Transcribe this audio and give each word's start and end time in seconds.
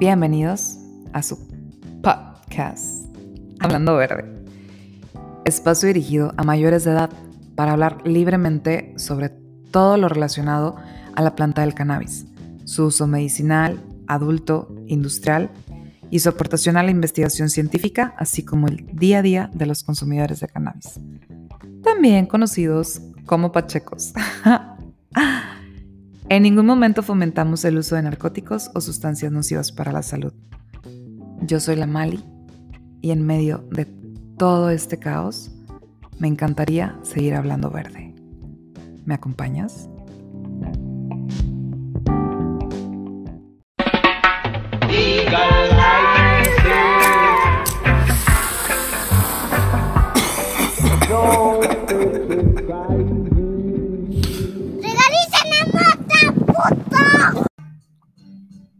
Bienvenidos 0.00 0.78
a 1.12 1.22
su 1.22 1.36
podcast 2.02 3.04
Hablando 3.58 3.96
Verde, 3.96 4.24
espacio 5.44 5.88
dirigido 5.88 6.32
a 6.38 6.42
mayores 6.42 6.84
de 6.84 6.92
edad 6.92 7.10
para 7.54 7.72
hablar 7.72 7.98
libremente 8.06 8.94
sobre 8.96 9.28
todo 9.28 9.98
lo 9.98 10.08
relacionado 10.08 10.76
a 11.14 11.20
la 11.20 11.36
planta 11.36 11.60
del 11.60 11.74
cannabis, 11.74 12.24
su 12.64 12.86
uso 12.86 13.06
medicinal, 13.06 13.78
adulto, 14.06 14.74
industrial 14.86 15.50
y 16.10 16.20
su 16.20 16.30
aportación 16.30 16.78
a 16.78 16.82
la 16.82 16.92
investigación 16.92 17.50
científica, 17.50 18.14
así 18.16 18.42
como 18.42 18.68
el 18.68 18.86
día 18.94 19.18
a 19.18 19.22
día 19.22 19.50
de 19.52 19.66
los 19.66 19.84
consumidores 19.84 20.40
de 20.40 20.48
cannabis, 20.48 20.98
también 21.82 22.24
conocidos 22.24 23.02
como 23.26 23.52
pachecos. 23.52 24.14
en 26.30 26.44
ningún 26.44 26.64
momento 26.64 27.02
fomentamos 27.02 27.64
el 27.64 27.76
uso 27.76 27.96
de 27.96 28.02
narcóticos 28.02 28.70
o 28.74 28.80
sustancias 28.80 29.32
nocivas 29.32 29.72
para 29.72 29.90
la 29.90 30.02
salud. 30.02 30.32
Yo 31.42 31.58
soy 31.58 31.74
la 31.74 31.88
Mali 31.88 32.24
y 33.02 33.10
en 33.10 33.26
medio 33.26 33.66
de 33.72 33.86
todo 34.38 34.70
este 34.70 34.98
caos, 34.98 35.50
me 36.20 36.28
encantaría 36.28 36.96
seguir 37.02 37.34
hablando 37.34 37.68
verde. 37.70 38.14
¿Me 39.04 39.14
acompañas? 39.14 39.88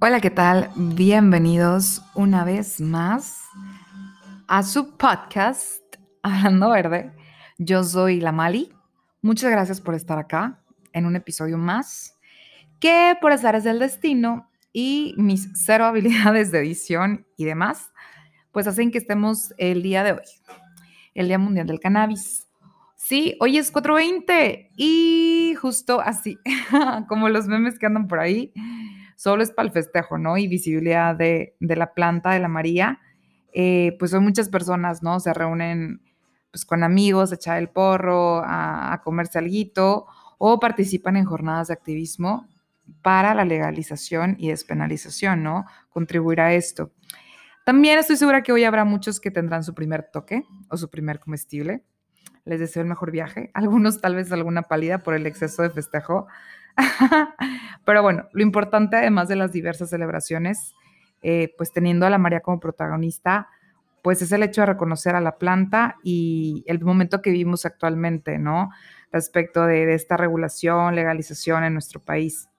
Hola, 0.03 0.23
¿qué 0.23 0.31
tal? 0.31 0.71
Bienvenidos 0.77 2.03
una 2.15 2.43
vez 2.43 2.81
más 2.81 3.45
a 4.49 4.63
su 4.63 4.97
podcast 4.97 5.83
Hablando 6.23 6.71
Verde. 6.71 7.13
Yo 7.59 7.85
soy 7.85 8.19
la 8.19 8.33
Mali. 8.33 8.73
Muchas 9.21 9.51
gracias 9.51 9.83
por 9.83 9.95
estar 9.95 10.19
acá 10.19 10.63
en 10.95 11.05
un 11.05 11.17
episodio 11.17 11.59
más 11.59 12.19
que 12.79 13.15
por 13.21 13.33
azares 13.33 13.63
del 13.63 13.79
destino 13.79 14.49
y 14.73 15.13
mis 15.19 15.51
cero 15.53 15.85
habilidades 15.87 16.51
de 16.51 16.61
edición 16.61 17.27
y 17.37 17.45
demás, 17.45 17.93
pues 18.53 18.67
hacen 18.67 18.91
que 18.93 18.97
estemos 18.97 19.53
el 19.59 19.83
día 19.83 20.03
de 20.03 20.13
hoy, 20.13 20.29
el 21.13 21.29
Día 21.29 21.39
Mundial 21.39 21.67
del 21.67 21.79
Cannabis. 21.79 22.49
Sí, 22.97 23.37
hoy 23.39 23.59
es 23.59 23.71
4.20 23.71 24.71
y 24.79 25.55
justo 25.61 26.01
así, 26.01 26.39
como 27.07 27.29
los 27.29 27.49
memes 27.49 27.79
que 27.79 27.85
andan 27.85 28.09
por 28.09 28.19
ahí, 28.19 28.55
solo 29.21 29.43
es 29.43 29.51
para 29.51 29.67
el 29.67 29.73
festejo, 29.73 30.17
¿no? 30.17 30.39
Y 30.39 30.49
visibilidad 30.49 31.15
de, 31.15 31.55
la 31.61 31.93
planta 31.93 32.31
de 32.31 32.39
la 32.39 32.49
María. 32.49 33.01
Eh, 33.53 33.95
pues 33.99 34.15
hoy 34.15 34.21
muchas 34.21 34.49
personas, 34.49 35.03
¿no? 35.03 35.21
Se 35.21 35.35
reúnen 35.35 36.01
pues 36.51 36.65
con 36.65 36.83
amigos, 36.83 37.31
a 37.31 37.35
echar 37.35 37.59
el 37.59 37.69
porro, 37.69 38.39
a, 38.43 38.95
a 38.95 39.03
comerse 39.03 39.39
algo 39.39 40.07
o 40.39 40.59
participan 40.59 41.19
en 41.19 41.27
jornadas 41.27 41.69
de 41.69 41.75
activismo 41.75 42.49
para 43.03 43.35
la 43.35 43.45
legalización 43.45 44.37
y 44.39 44.49
despenalización, 44.49 45.43
¿no? 45.43 45.67
Contribuir 45.91 46.41
a 46.41 46.55
esto. 46.55 46.91
También 47.67 47.99
estoy 47.99 48.17
segura 48.17 48.43
que 48.43 48.53
hoy 48.53 48.65
habrá 48.65 48.87
muchos 48.87 49.21
que 49.21 49.31
tendrán 49.31 49.65
su 49.65 49.75
primer 49.75 50.09
toque 50.11 50.45
o 50.71 50.79
su 50.79 50.89
primer 50.89 51.21
comestible. 51.21 51.85
Les 52.47 52.59
deseo 52.59 52.83
el 52.83 52.89
mejor 52.89 53.11
viaje. 53.11 53.51
Algunos 53.55 54.01
tal 54.01 54.15
vez 54.15 54.33
alguna 54.33 54.63
pálida 54.63 55.03
por 55.03 55.13
el 55.13 55.27
exceso 55.27 55.63
de 55.63 55.69
festejo. 55.69 56.27
Pero 57.85 58.03
bueno, 58.03 58.29
lo 58.33 58.43
importante 58.43 58.97
además 58.97 59.29
de 59.29 59.37
las 59.37 59.53
diversas 59.53 59.91
celebraciones, 59.91 60.75
eh, 61.23 61.55
pues 61.57 61.73
teniendo 61.73 62.07
a 62.07 62.11
la 62.11 62.19
María 62.19 62.41
como 62.41 62.61
protagonista, 62.61 63.49
pues 64.03 64.23
es 64.23 64.33
el 64.33 64.43
hecho 64.43 64.63
de 64.63 64.67
reconocer 64.67 65.15
a 65.15 65.21
la 65.21 65.39
planta 65.39 65.97
y 66.03 66.65
el 66.67 66.81
momento 66.81 67.21
que 67.21 67.31
vivimos 67.31 67.67
actualmente, 67.67 68.39
¿no? 68.39 68.71
Respecto 69.13 69.67
de, 69.67 69.87
de 69.87 69.95
esta 69.95 70.17
regulación, 70.17 70.95
legalización 70.95 71.65
en 71.65 71.75
nuestro 71.75 72.01
país 72.01 72.51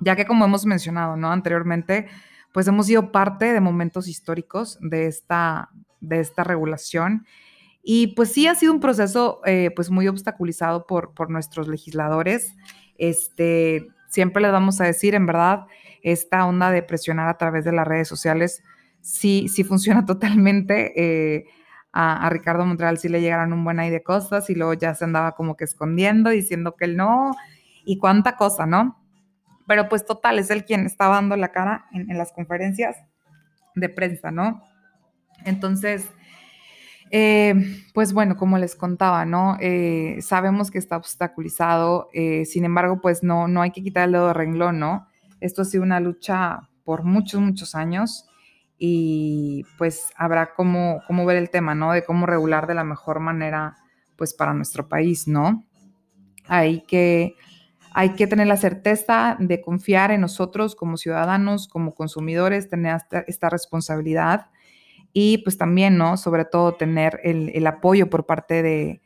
ya 0.00 0.16
que 0.16 0.26
como 0.26 0.44
hemos 0.44 0.66
mencionado 0.66 1.16
¿no? 1.16 1.30
anteriormente, 1.30 2.08
pues 2.52 2.66
hemos 2.68 2.86
sido 2.86 3.12
parte 3.12 3.52
de 3.52 3.60
momentos 3.60 4.08
históricos 4.08 4.78
de 4.80 5.06
esta, 5.06 5.70
de 6.00 6.20
esta 6.20 6.44
regulación. 6.44 7.26
Y 7.82 8.08
pues 8.08 8.32
sí 8.32 8.46
ha 8.46 8.54
sido 8.54 8.72
un 8.72 8.80
proceso 8.80 9.40
eh, 9.44 9.70
pues 9.76 9.90
muy 9.90 10.08
obstaculizado 10.08 10.86
por, 10.86 11.14
por 11.14 11.30
nuestros 11.30 11.68
legisladores. 11.68 12.56
Este, 12.98 13.88
siempre 14.08 14.42
les 14.42 14.52
vamos 14.52 14.80
a 14.80 14.84
decir, 14.84 15.14
en 15.14 15.26
verdad, 15.26 15.66
esta 16.02 16.46
onda 16.46 16.70
de 16.70 16.82
presionar 16.82 17.28
a 17.28 17.38
través 17.38 17.64
de 17.64 17.72
las 17.72 17.86
redes 17.86 18.08
sociales 18.08 18.62
sí, 19.00 19.48
sí 19.48 19.64
funciona 19.64 20.04
totalmente. 20.06 20.92
Eh, 21.36 21.44
a, 21.92 22.28
Ricardo 22.30 22.66
Montreal 22.66 22.98
sí 22.98 23.08
le 23.08 23.20
llegaron 23.20 23.52
un 23.52 23.64
buen 23.64 23.80
ahí 23.80 23.90
de 23.90 24.02
cosas 24.02 24.50
y 24.50 24.54
luego 24.54 24.74
ya 24.74 24.94
se 24.94 25.04
andaba 25.04 25.32
como 25.32 25.56
que 25.56 25.64
escondiendo, 25.64 26.30
diciendo 26.30 26.76
que 26.76 26.84
él 26.84 26.96
no 26.96 27.32
y 27.84 27.98
cuánta 27.98 28.36
cosa, 28.36 28.66
¿no? 28.66 29.00
pero 29.66 29.88
pues 29.88 30.04
total, 30.04 30.38
es 30.38 30.50
él 30.50 30.64
quien 30.64 30.86
está 30.86 31.08
dando 31.08 31.36
la 31.36 31.48
cara 31.48 31.86
en, 31.92 32.16
las 32.16 32.32
conferencias 32.32 32.96
de 33.74 33.88
prensa, 33.88 34.30
¿no? 34.30 34.62
Entonces, 35.44 36.08
eh, 37.10 37.54
pues 37.94 38.12
bueno, 38.12 38.36
como 38.36 38.58
les 38.58 38.74
contaba, 38.74 39.24
¿no? 39.24 39.56
Eh, 39.60 40.18
sabemos 40.20 40.70
que 40.70 40.78
está 40.78 40.96
obstaculizado, 40.96 42.08
eh, 42.12 42.44
sin 42.44 42.64
embargo, 42.64 43.00
pues 43.00 43.22
no, 43.22 43.48
no 43.48 43.62
hay 43.62 43.70
que 43.70 43.82
quitar 43.82 44.04
el 44.04 44.12
dedo 44.12 44.28
de 44.28 44.34
renglón, 44.34 44.78
¿no? 44.78 45.06
Esto 45.40 45.62
ha 45.62 45.64
sido 45.64 45.82
una 45.82 46.00
lucha 46.00 46.68
por 46.84 47.04
muchos, 47.04 47.40
muchos 47.40 47.74
años 47.74 48.26
y 48.78 49.64
pues 49.78 50.12
habrá 50.16 50.54
cómo, 50.54 51.00
cómo 51.06 51.24
ver 51.24 51.36
el 51.36 51.50
tema, 51.50 51.74
¿no? 51.74 51.92
De 51.92 52.04
cómo 52.04 52.26
regular 52.26 52.66
de 52.66 52.74
la 52.74 52.84
mejor 52.84 53.20
manera, 53.20 53.76
pues 54.16 54.34
para 54.34 54.54
nuestro 54.54 54.88
país, 54.88 55.28
¿no? 55.28 55.64
Hay 56.48 56.82
que 56.82 57.36
hay 57.98 58.10
que 58.10 58.26
tener 58.26 58.46
la 58.46 58.58
certeza 58.58 59.38
de 59.40 59.62
confiar 59.62 60.10
en 60.10 60.20
nosotros 60.20 60.76
como 60.76 60.98
ciudadanos, 60.98 61.66
como 61.66 61.94
consumidores, 61.94 62.68
tener 62.68 63.00
esta, 63.26 63.48
responsabilidad 63.48 64.48
y 65.18 65.38
pues 65.38 65.56
también, 65.56 65.96
¿no? 65.96 66.18
Sobre 66.18 66.44
todo 66.44 66.74
tener 66.74 67.20
el, 67.24 67.66
apoyo 67.66 68.10
por 68.10 68.26
parte 68.26 68.62
de, 68.62 69.00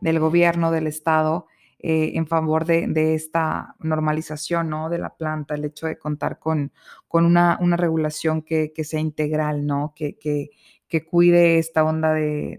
del 0.00 0.18
gobierno, 0.18 0.72
del 0.72 0.88
Estado, 0.88 1.46
eh, 1.78 2.14
en 2.16 2.26
favor 2.26 2.64
de, 2.64 3.14
esta 3.14 3.76
normalización, 3.78 4.68
¿no? 4.68 4.90
De 4.90 4.98
la 4.98 5.14
planta, 5.14 5.54
el 5.54 5.64
hecho 5.64 5.86
de 5.86 6.00
contar 6.00 6.40
con, 6.40 6.72
con 7.06 7.24
una, 7.24 7.58
una 7.60 7.76
regulación 7.76 8.42
que, 8.42 8.72
sea 8.82 8.98
integral, 8.98 9.64
¿no? 9.64 9.92
Que, 9.94 10.18
que, 10.18 11.06
cuide 11.06 11.58
esta 11.60 11.84
onda 11.84 12.12
de 12.12 12.58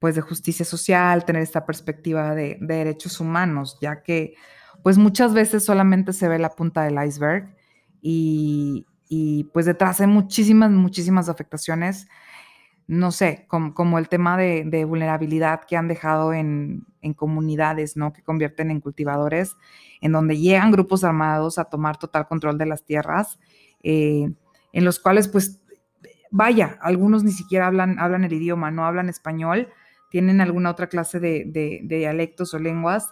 pues 0.00 0.16
de 0.16 0.22
justicia 0.22 0.64
social, 0.64 1.24
tener 1.24 1.42
esta 1.42 1.64
perspectiva 1.64 2.34
de, 2.34 2.58
derechos 2.60 3.20
humanos, 3.20 3.78
ya 3.80 4.02
que 4.02 4.34
pues 4.82 4.98
muchas 4.98 5.32
veces 5.32 5.64
solamente 5.64 6.12
se 6.12 6.26
ve 6.26 6.40
la 6.40 6.56
punta 6.56 6.82
del 6.82 6.98
iceberg 7.06 7.54
y, 8.02 8.86
pues 9.52 9.66
detrás 9.66 10.00
hay 10.00 10.06
muchísimas, 10.06 10.70
muchísimas 10.70 11.28
afectaciones, 11.28 12.08
no 12.86 13.12
sé, 13.12 13.46
como, 13.48 13.98
el 13.98 14.08
tema 14.08 14.36
de, 14.36 14.84
vulnerabilidad 14.84 15.62
que 15.64 15.76
han 15.76 15.88
dejado 15.88 16.32
en, 16.32 16.86
comunidades, 17.16 17.96
¿no? 17.96 18.12
Que 18.12 18.22
convierten 18.22 18.70
en 18.70 18.80
cultivadores, 18.80 19.56
en 20.00 20.12
donde 20.12 20.38
llegan 20.38 20.70
grupos 20.70 21.04
armados 21.04 21.58
a 21.58 21.64
tomar 21.64 21.98
total 21.98 22.26
control 22.28 22.58
de 22.58 22.66
las 22.66 22.84
tierras, 22.84 23.38
eh, 23.82 24.32
en 24.72 24.84
los 24.84 24.98
cuales 25.00 25.28
pues 25.28 25.60
vaya, 26.30 26.78
algunos 26.80 27.24
ni 27.24 27.32
siquiera 27.32 27.66
hablan, 27.66 27.98
hablan 27.98 28.24
el 28.24 28.32
idioma, 28.32 28.70
no 28.70 28.84
hablan 28.84 29.08
español, 29.08 29.68
tienen 30.10 30.40
alguna 30.40 30.70
otra 30.70 30.88
clase 30.88 31.20
de, 31.20 31.80
dialectos 31.84 32.54
o 32.54 32.58
lenguas 32.58 33.10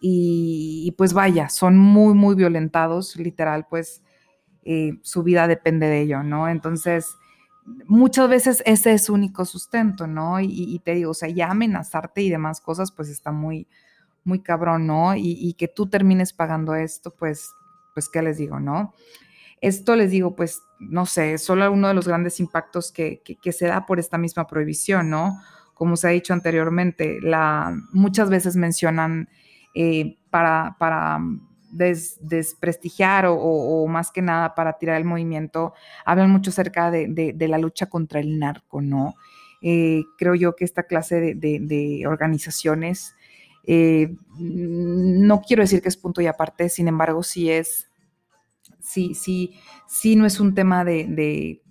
y, 0.00 0.94
pues 0.96 1.12
vaya, 1.12 1.48
son 1.48 1.76
muy, 1.78 2.14
muy 2.14 2.34
violentados, 2.34 3.16
literal, 3.16 3.66
pues 3.68 4.02
eh, 4.64 4.98
su 5.02 5.22
vida 5.22 5.46
depende 5.48 5.86
de 5.86 6.02
ello, 6.02 6.22
¿no? 6.22 6.48
Entonces, 6.48 7.16
muchas 7.86 8.28
veces 8.28 8.62
ese 8.66 8.92
es 8.92 9.04
su 9.04 9.14
único 9.14 9.44
sustento, 9.44 10.06
¿no? 10.06 10.40
Y, 10.40 10.80
te 10.84 10.94
digo, 10.94 11.12
o 11.12 11.14
sea, 11.14 11.28
ya 11.28 11.50
amenazarte 11.50 12.22
y 12.22 12.30
demás 12.30 12.60
cosas, 12.60 12.92
pues 12.92 13.08
está 13.08 13.32
muy, 13.32 13.66
muy 14.24 14.40
cabrón, 14.40 14.86
¿no? 14.86 15.14
Y, 15.14 15.54
que 15.58 15.68
tú 15.68 15.86
termines 15.88 16.32
pagando 16.32 16.74
esto, 16.74 17.14
pues, 17.16 17.50
pues, 17.94 18.08
¿qué 18.08 18.22
les 18.22 18.38
digo, 18.38 18.60
no? 18.60 18.94
Esto 19.60 19.96
les 19.96 20.10
digo, 20.10 20.36
pues, 20.36 20.62
no 20.78 21.06
sé, 21.06 21.38
solo 21.38 21.70
uno 21.72 21.88
de 21.88 21.94
los 21.94 22.06
grandes 22.06 22.38
impactos 22.40 22.92
que, 22.92 23.22
que 23.22 23.52
se 23.52 23.66
da 23.66 23.86
por 23.86 23.98
esta 23.98 24.18
misma 24.18 24.46
prohibición, 24.46 25.10
¿no? 25.10 25.38
como 25.78 25.96
se 25.96 26.08
ha 26.08 26.10
dicho 26.10 26.32
anteriormente, 26.32 27.20
muchas 27.92 28.28
veces 28.28 28.56
mencionan 28.56 29.28
eh, 29.74 30.18
para, 30.28 30.74
para 30.76 31.20
desprestigiar 31.70 33.26
o, 33.28 33.86
más 33.88 34.10
que 34.10 34.22
nada 34.22 34.54
para 34.54 34.78
tirar 34.78 34.96
el 34.96 35.04
movimiento, 35.04 35.74
hablan 36.04 36.30
mucho 36.30 36.50
acerca 36.50 36.90
de, 36.90 37.34
la 37.38 37.58
lucha 37.58 37.86
contra 37.86 38.20
el 38.20 38.38
narco, 38.38 38.80
¿no? 38.80 39.14
Eh, 39.60 40.02
creo 40.16 40.34
yo 40.34 40.54
que 40.54 40.64
esta 40.64 40.84
clase 40.84 41.34
de, 41.34 42.04
organizaciones, 42.06 43.14
eh, 43.66 44.14
no 44.38 45.42
quiero 45.42 45.62
decir 45.62 45.82
que 45.82 45.88
es 45.88 45.96
punto 45.96 46.20
y 46.20 46.26
aparte, 46.26 46.68
sin 46.68 46.88
embargo, 46.88 47.22
sí 47.22 47.50
es 47.50 47.88
sí, 48.80 49.14
sí, 49.14 49.54
sí 49.86 50.16
no 50.16 50.26
es 50.26 50.40
un 50.40 50.54
tema 50.54 50.84
de, 50.84 51.62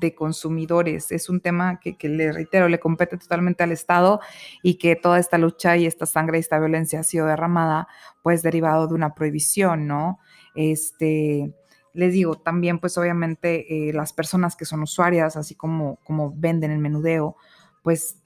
de, 0.00 0.14
consumidores, 0.14 1.12
es 1.12 1.28
un 1.28 1.40
tema 1.40 1.80
que, 1.80 1.96
que, 1.96 2.08
le 2.08 2.32
reitero, 2.32 2.68
le 2.68 2.80
compete 2.80 3.16
totalmente 3.16 3.62
al 3.62 3.72
Estado 3.72 4.20
y 4.62 4.74
que 4.74 4.96
toda 4.96 5.18
esta 5.18 5.38
lucha 5.38 5.76
y 5.76 5.86
esta 5.86 6.06
sangre 6.06 6.38
y 6.38 6.40
esta 6.40 6.58
violencia 6.58 7.00
ha 7.00 7.04
sido 7.04 7.26
derramada, 7.26 7.88
pues 8.22 8.42
derivado 8.42 8.88
de 8.88 8.94
una 8.94 9.14
prohibición, 9.14 9.86
¿no? 9.86 10.18
Este, 10.54 11.52
les 11.94 12.12
digo, 12.12 12.36
también 12.36 12.78
pues 12.78 12.96
obviamente 12.98 13.88
eh, 13.88 13.92
las 13.92 14.12
personas 14.12 14.56
que 14.56 14.64
son 14.64 14.82
usuarias, 14.82 15.36
así 15.36 15.54
como, 15.54 15.96
como 16.04 16.32
venden 16.34 16.70
el 16.70 16.78
menudeo, 16.78 17.36
pues 17.82 18.18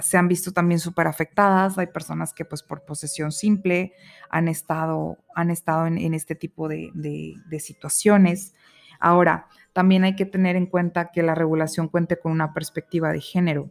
se 0.00 0.16
han 0.16 0.26
visto 0.28 0.52
también 0.52 0.80
súper 0.80 1.06
afectadas. 1.06 1.78
Hay 1.78 1.86
personas 1.88 2.32
que 2.32 2.44
pues 2.44 2.62
por 2.62 2.84
posesión 2.84 3.32
simple 3.32 3.92
han 4.30 4.48
estado, 4.48 5.18
han 5.34 5.50
estado 5.50 5.86
en, 5.86 6.14
este 6.14 6.34
tipo 6.34 6.68
de, 6.68 6.90
de, 6.94 7.60
situaciones. 7.60 8.54
Ahora, 8.98 9.46
también 9.78 10.02
hay 10.02 10.16
que 10.16 10.26
tener 10.26 10.56
en 10.56 10.66
cuenta 10.66 11.12
que 11.12 11.22
la 11.22 11.36
regulación 11.36 11.86
cuente 11.86 12.18
con 12.18 12.32
una 12.32 12.52
perspectiva 12.52 13.12
de 13.12 13.20
género. 13.20 13.70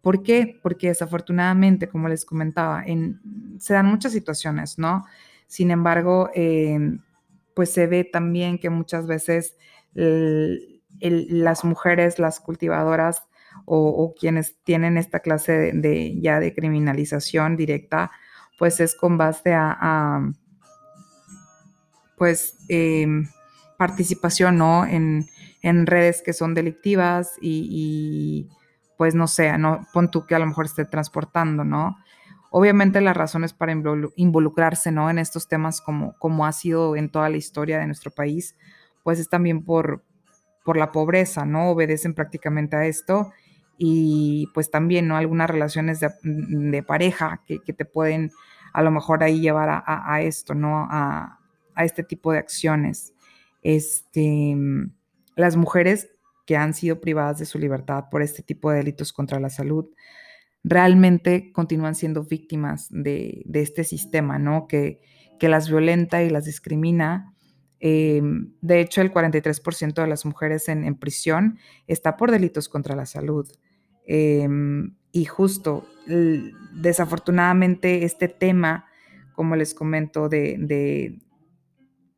¿Por 0.00 0.22
qué? 0.22 0.58
Porque 0.62 0.88
desafortunadamente, 0.88 1.90
como 1.90 2.08
les 2.08 2.24
comentaba, 2.24 2.82
en, 2.82 3.20
se 3.60 3.74
dan 3.74 3.84
muchas 3.84 4.12
situaciones, 4.12 4.78
¿no? 4.78 5.04
Sin 5.46 5.70
embargo, 5.70 6.30
eh, 6.34 6.78
pues 7.52 7.70
se 7.70 7.86
ve 7.86 8.04
también 8.04 8.58
que 8.58 8.70
muchas 8.70 9.06
veces 9.06 9.58
las 9.92 11.64
mujeres, 11.66 12.18
las 12.18 12.40
cultivadoras 12.40 13.22
o, 13.66 14.14
quienes 14.18 14.56
tienen 14.64 14.96
esta 14.96 15.20
clase 15.20 15.72
de, 15.74 16.18
ya 16.18 16.40
de 16.40 16.54
criminalización 16.54 17.58
directa, 17.58 18.10
pues 18.58 18.80
es 18.80 18.94
con 18.94 19.18
base 19.18 19.52
a, 19.52 20.32
pues 22.16 22.56
em, 22.70 23.28
participación, 23.76 24.56
¿no? 24.56 24.86
En, 24.86 25.26
redes 25.62 26.22
que 26.22 26.32
son 26.32 26.54
delictivas 26.54 27.36
y, 27.40 28.48
pues 28.96 29.14
no 29.14 29.26
sé, 29.28 29.56
no 29.58 29.86
pon 29.92 30.10
tú 30.10 30.26
que 30.26 30.34
a 30.34 30.38
lo 30.38 30.46
mejor 30.46 30.66
esté 30.66 30.84
transportando, 30.84 31.64
¿no? 31.64 31.96
Obviamente 32.50 33.00
las 33.00 33.16
razones 33.16 33.54
para 33.54 33.72
involucrarse 33.72 34.92
¿no? 34.92 35.08
en 35.08 35.18
estos 35.18 35.48
temas 35.48 35.80
como, 35.80 36.18
como 36.18 36.44
ha 36.44 36.52
sido 36.52 36.96
en 36.96 37.08
toda 37.08 37.30
la 37.30 37.38
historia 37.38 37.78
de 37.78 37.86
nuestro 37.86 38.10
país, 38.10 38.56
pues 39.02 39.18
es 39.18 39.30
también 39.30 39.64
por, 39.64 40.04
por 40.62 40.76
la 40.76 40.92
pobreza, 40.92 41.46
¿no? 41.46 41.70
Obedecen 41.70 42.12
prácticamente 42.12 42.76
a 42.76 42.84
esto 42.84 43.32
y 43.78 44.48
pues 44.52 44.70
también, 44.70 45.08
¿no? 45.08 45.16
Algunas 45.16 45.48
relaciones 45.48 45.98
de, 46.00 46.82
pareja 46.82 47.42
que, 47.46 47.58
te 47.72 47.84
pueden 47.84 48.30
a 48.74 48.82
lo 48.82 48.90
mejor 48.90 49.22
ahí 49.22 49.40
llevar 49.40 49.82
a, 49.86 50.20
esto, 50.20 50.54
¿no? 50.54 50.86
A, 50.90 51.38
a, 51.74 51.84
este 51.84 52.02
tipo 52.02 52.32
de 52.32 52.38
acciones. 52.38 53.14
Este, 53.62 54.56
las 55.36 55.56
mujeres 55.56 56.10
que 56.46 56.56
han 56.56 56.74
sido 56.74 57.00
privadas 57.00 57.38
de 57.38 57.46
su 57.46 57.58
libertad 57.58 58.04
por 58.10 58.22
este 58.22 58.42
tipo 58.42 58.70
de 58.70 58.78
delitos 58.78 59.12
contra 59.12 59.40
la 59.40 59.50
salud, 59.50 59.88
realmente 60.64 61.52
continúan 61.52 61.94
siendo 61.94 62.24
víctimas 62.24 62.88
de, 62.90 63.44
este 63.52 63.84
sistema, 63.84 64.38
¿no? 64.38 64.66
Que, 64.66 65.00
que, 65.38 65.48
las 65.48 65.68
violenta 65.68 66.22
y 66.22 66.30
las 66.30 66.44
discrimina. 66.44 67.34
Em, 67.80 68.52
de 68.60 68.80
hecho, 68.80 69.00
el 69.00 69.12
43% 69.12 70.02
de 70.02 70.06
las 70.06 70.24
mujeres 70.24 70.68
en, 70.68 70.94
prisión 70.96 71.58
está 71.86 72.16
por 72.16 72.30
delitos 72.30 72.68
contra 72.68 72.94
la 72.94 73.06
salud. 73.06 73.50
Em, 74.06 74.94
y 75.10 75.24
justo, 75.24 75.86
desafortunadamente, 76.06 78.04
este 78.04 78.28
tema, 78.28 78.86
como 79.34 79.56
les 79.56 79.74
comento, 79.74 80.28
de, 80.28 81.18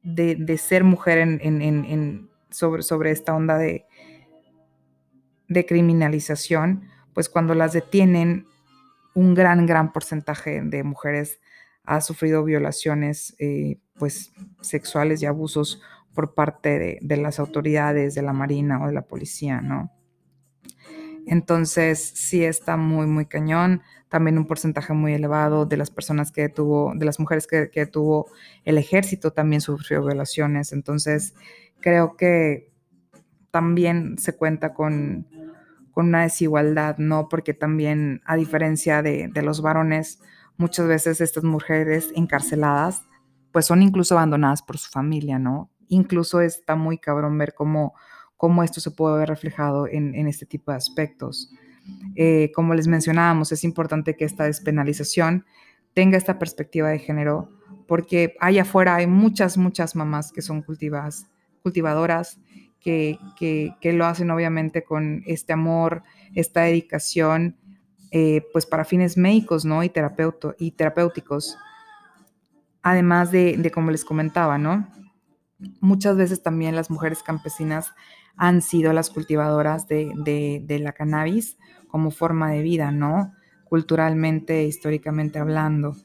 de, 0.02 0.58
ser 0.58 0.84
mujer 0.84 1.18
en, 1.18 2.28
sobre, 2.54 2.82
sobre 2.82 3.10
esta 3.10 3.34
onda 3.34 3.58
de, 3.58 3.86
de 5.48 5.66
criminalización, 5.66 6.88
pues 7.12 7.28
cuando 7.28 7.54
las 7.54 7.72
detienen, 7.72 8.46
un 9.14 9.34
gran, 9.34 9.64
gran 9.66 9.92
porcentaje 9.92 10.60
de 10.62 10.82
mujeres 10.82 11.40
ha 11.84 12.00
sufrido 12.00 12.44
violaciones 12.44 13.34
eh, 13.38 13.78
pues, 13.98 14.32
sexuales 14.60 15.22
y 15.22 15.26
abusos 15.26 15.80
por 16.14 16.34
parte 16.34 17.00
de, 17.00 17.16
las 17.16 17.38
autoridades, 17.38 18.14
de 18.14 18.22
la 18.22 18.32
Marina 18.32 18.82
o 18.82 18.86
de 18.86 18.92
la 18.92 19.02
policía, 19.02 19.60
¿no? 19.60 19.92
Entonces, 21.26 22.12
sí 22.14 22.44
está 22.44 22.76
muy, 22.76 23.06
muy 23.06 23.26
cañón. 23.26 23.82
También 24.08 24.38
un 24.38 24.46
porcentaje 24.46 24.92
muy 24.92 25.14
elevado 25.14 25.66
de 25.66 25.76
las 25.76 25.90
personas 25.90 26.30
que 26.30 26.48
tuvo, 26.48 26.92
de 26.94 27.04
las 27.04 27.18
mujeres 27.18 27.46
que, 27.46 27.70
que 27.70 27.86
tuvo 27.86 28.30
el 28.64 28.78
ejército 28.78 29.32
también 29.32 29.60
sufrió 29.60 30.04
violaciones. 30.04 30.72
Entonces, 30.72 31.34
creo 31.84 32.16
que 32.16 32.72
también 33.50 34.16
se 34.16 34.34
cuenta 34.34 34.72
con, 34.72 35.26
con 35.90 36.06
una 36.06 36.22
desigualdad, 36.22 36.96
¿no? 36.96 37.28
Porque 37.28 37.52
también, 37.52 38.22
a 38.24 38.36
diferencia 38.36 39.02
de, 39.02 39.30
los 39.42 39.60
varones, 39.60 40.18
muchas 40.56 40.88
veces 40.88 41.20
estas 41.20 41.44
mujeres 41.44 42.10
encarceladas, 42.16 43.02
pues 43.52 43.66
son 43.66 43.82
incluso 43.82 44.14
abandonadas 44.14 44.62
por 44.62 44.78
su 44.78 44.88
familia, 44.88 45.38
¿no? 45.38 45.70
Incluso 45.88 46.40
está 46.40 46.74
muy 46.74 46.96
cabrón 46.96 47.36
ver 47.36 47.52
cómo, 47.52 47.92
cómo 48.38 48.62
esto 48.62 48.80
se 48.80 48.90
puede 48.90 49.18
ver 49.18 49.28
reflejado 49.28 49.86
en, 49.86 50.26
este 50.26 50.46
tipo 50.46 50.70
de 50.70 50.78
aspectos. 50.78 51.50
Eh, 52.16 52.50
como 52.54 52.72
les 52.72 52.88
mencionábamos, 52.88 53.52
es 53.52 53.62
importante 53.62 54.16
que 54.16 54.24
esta 54.24 54.44
despenalización 54.44 55.44
tenga 55.92 56.16
esta 56.16 56.38
perspectiva 56.38 56.88
de 56.88 56.98
género, 56.98 57.50
porque 57.86 58.36
allá 58.40 58.62
afuera 58.62 58.94
hay 58.94 59.06
muchas, 59.06 59.58
muchas 59.58 59.94
mamás 59.94 60.32
que 60.32 60.40
son 60.40 60.62
cultivas, 60.62 61.26
cultivadoras, 61.64 62.38
que, 62.78 63.18
lo 63.82 64.04
hacen 64.04 64.30
obviamente 64.30 64.84
con 64.84 65.22
este 65.26 65.54
amor, 65.54 66.02
esta 66.34 66.60
dedicación, 66.60 67.56
eh, 68.10 68.42
pues 68.52 68.66
para 68.66 68.84
fines 68.84 69.16
médicos, 69.16 69.64
¿no? 69.64 69.82
Y, 69.82 69.90
y 70.58 70.70
terapéuticos. 70.72 71.56
Además 72.82 73.30
de, 73.32 73.70
como 73.72 73.90
les 73.90 74.04
comentaba, 74.04 74.58
¿no? 74.58 74.86
Muchas 75.80 76.16
veces 76.18 76.42
también 76.42 76.76
las 76.76 76.90
mujeres 76.90 77.22
campesinas 77.22 77.92
han 78.36 78.60
sido 78.60 78.92
las 78.92 79.08
cultivadoras 79.08 79.88
de, 79.88 80.78
la 80.82 80.92
cannabis 80.92 81.56
como 81.88 82.10
forma 82.10 82.50
de 82.50 82.60
vida, 82.60 82.90
¿no? 82.90 83.32
Culturalmente, 83.64 84.64
históricamente 84.64 85.38
hablando. 85.38 85.96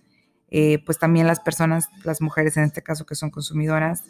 Eh, 0.48 0.82
pues 0.86 0.98
también 0.98 1.28
las 1.28 1.42
personas, 1.42 1.90
las 2.06 2.22
mujeres 2.22 2.56
en 2.56 2.64
este 2.64 2.82
caso 2.82 3.06
que 3.06 3.16
son 3.16 3.30
consumidoras, 3.30 4.04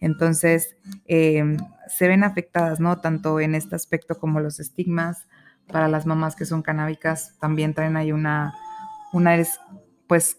entonces, 0.00 0.76
em, 1.06 1.56
se 1.88 2.08
ven 2.08 2.24
afectadas, 2.24 2.80
¿no? 2.80 2.98
Tanto 3.00 3.40
en 3.40 3.54
este 3.54 3.74
aspecto 3.74 4.18
como 4.18 4.40
los 4.40 4.60
estigmas. 4.60 5.26
Para 5.66 5.88
las 5.88 6.06
mamás 6.06 6.36
que 6.36 6.44
son 6.44 6.62
canábicas, 6.62 7.36
también 7.40 7.74
traen 7.74 7.96
ahí 7.96 8.12
una, 8.12 8.54
una 9.12 9.36
pues, 10.06 10.36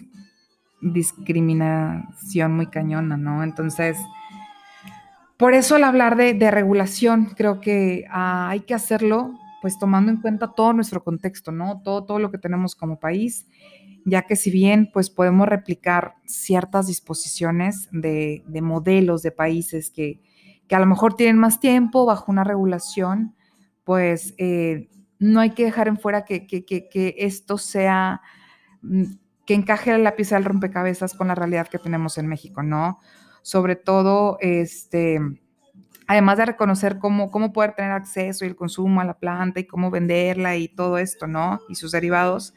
discriminación 0.82 2.56
muy 2.56 2.68
cañona, 2.68 3.18
¿no? 3.18 3.44
Entonces, 3.44 3.98
por 5.36 5.54
eso 5.54 5.76
al 5.76 5.84
hablar 5.84 6.16
de, 6.16 6.52
regulación, 6.52 7.26
creo 7.36 7.60
que 7.60 8.06
ah, 8.10 8.50
hay 8.50 8.62
que 8.62 8.74
hacerlo, 8.74 9.34
pues 9.62 9.78
tomando 9.78 10.12
en 10.12 10.22
cuenta 10.22 10.54
todo 10.56 10.72
nuestro 10.74 11.04
contexto, 11.04 11.52
¿no? 11.52 11.82
Todo, 11.84 12.06
todo 12.06 12.20
lo 12.20 12.32
que 12.32 12.38
tenemos 12.38 12.76
como 12.76 13.00
país 13.00 13.48
ya 14.08 14.22
que 14.22 14.38
si 14.38 14.52
bien 14.52 14.90
pues 14.94 15.10
podemos 15.10 15.50
replicar 15.50 16.16
ciertas 16.26 16.88
disposiciones 16.88 17.90
de, 17.92 18.42
modelos 18.62 19.22
de 19.22 19.32
países 19.32 19.92
que, 19.92 20.22
a 20.72 20.80
lo 20.80 20.86
mejor 20.86 21.16
tienen 21.16 21.38
más 21.38 21.60
tiempo 21.60 22.06
bajo 22.06 22.32
una 22.32 22.46
regulación, 22.46 23.36
pues 23.84 24.34
eh, 24.38 24.90
no 25.20 25.42
hay 25.42 25.50
que 25.50 25.66
dejar 25.66 25.90
en 25.90 25.98
fuera 25.98 26.24
que, 26.24 26.46
esto 27.18 27.58
sea, 27.58 28.22
mm, 28.82 29.04
que 29.46 29.54
encaje 29.54 29.98
la 29.98 30.16
pieza 30.16 30.36
del 30.36 30.46
rompecabezas 30.46 31.14
con 31.14 31.28
la 31.28 31.36
realidad 31.36 31.68
que 31.68 31.78
tenemos 31.78 32.18
en 32.18 32.28
México, 32.28 32.64
¿no? 32.64 33.00
Sobre 33.42 33.76
todo, 33.76 34.38
este, 34.40 35.20
además 36.08 36.38
de 36.38 36.46
reconocer 36.46 36.98
cómo, 36.98 37.30
cómo 37.30 37.52
poder 37.52 37.74
tener 37.74 37.92
acceso 37.92 38.46
y 38.46 38.48
el 38.48 38.56
consumo 38.56 39.02
a 39.02 39.06
la 39.06 39.20
planta 39.20 39.60
y 39.60 39.68
cómo 39.68 39.92
venderla 39.92 40.56
y 40.56 40.70
todo 40.70 40.98
esto, 40.98 41.28
¿no? 41.28 41.60
Y 41.68 41.76
sus 41.76 41.92
derivados, 41.92 42.54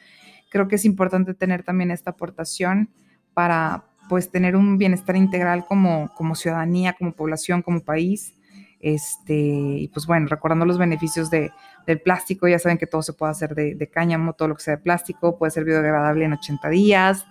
creo 0.51 0.69
que 0.69 0.77
es 0.77 0.85
importante 0.85 1.33
tener 1.33 1.63
también 1.63 1.91
esta 1.91 2.11
aportación 2.11 2.91
para 3.33 3.85
pues 4.11 4.31
tener 4.31 4.57
un 4.57 4.77
bienestar 4.77 5.17
integral 5.17 5.65
como, 5.65 6.13
como 6.15 6.35
ciudadanía, 6.35 6.95
como 6.95 7.13
población, 7.13 7.63
como 7.63 7.81
país. 7.81 8.35
Este, 8.81 9.35
y 9.35 9.89
pues 9.89 10.07
bueno, 10.07 10.27
recordando 10.27 10.67
los 10.67 10.79
beneficios 10.79 11.31
de, 11.31 11.53
del 11.87 12.01
plástico, 12.01 12.49
ya 12.49 12.59
saben 12.59 12.79
que 12.79 12.87
todo 12.87 13.03
se 13.03 13.13
puede 13.13 13.33
hacer 13.33 13.55
de, 13.55 13.91
cáñamo, 13.93 14.33
todo 14.33 14.49
lo 14.49 14.57
que 14.57 14.63
sea 14.63 14.77
de 14.77 14.83
plástico, 14.83 15.39
puede 15.39 15.53
ser 15.53 15.65
biodegradable 15.65 16.25
en 16.25 16.33
80 16.33 16.69
días, 16.71 17.27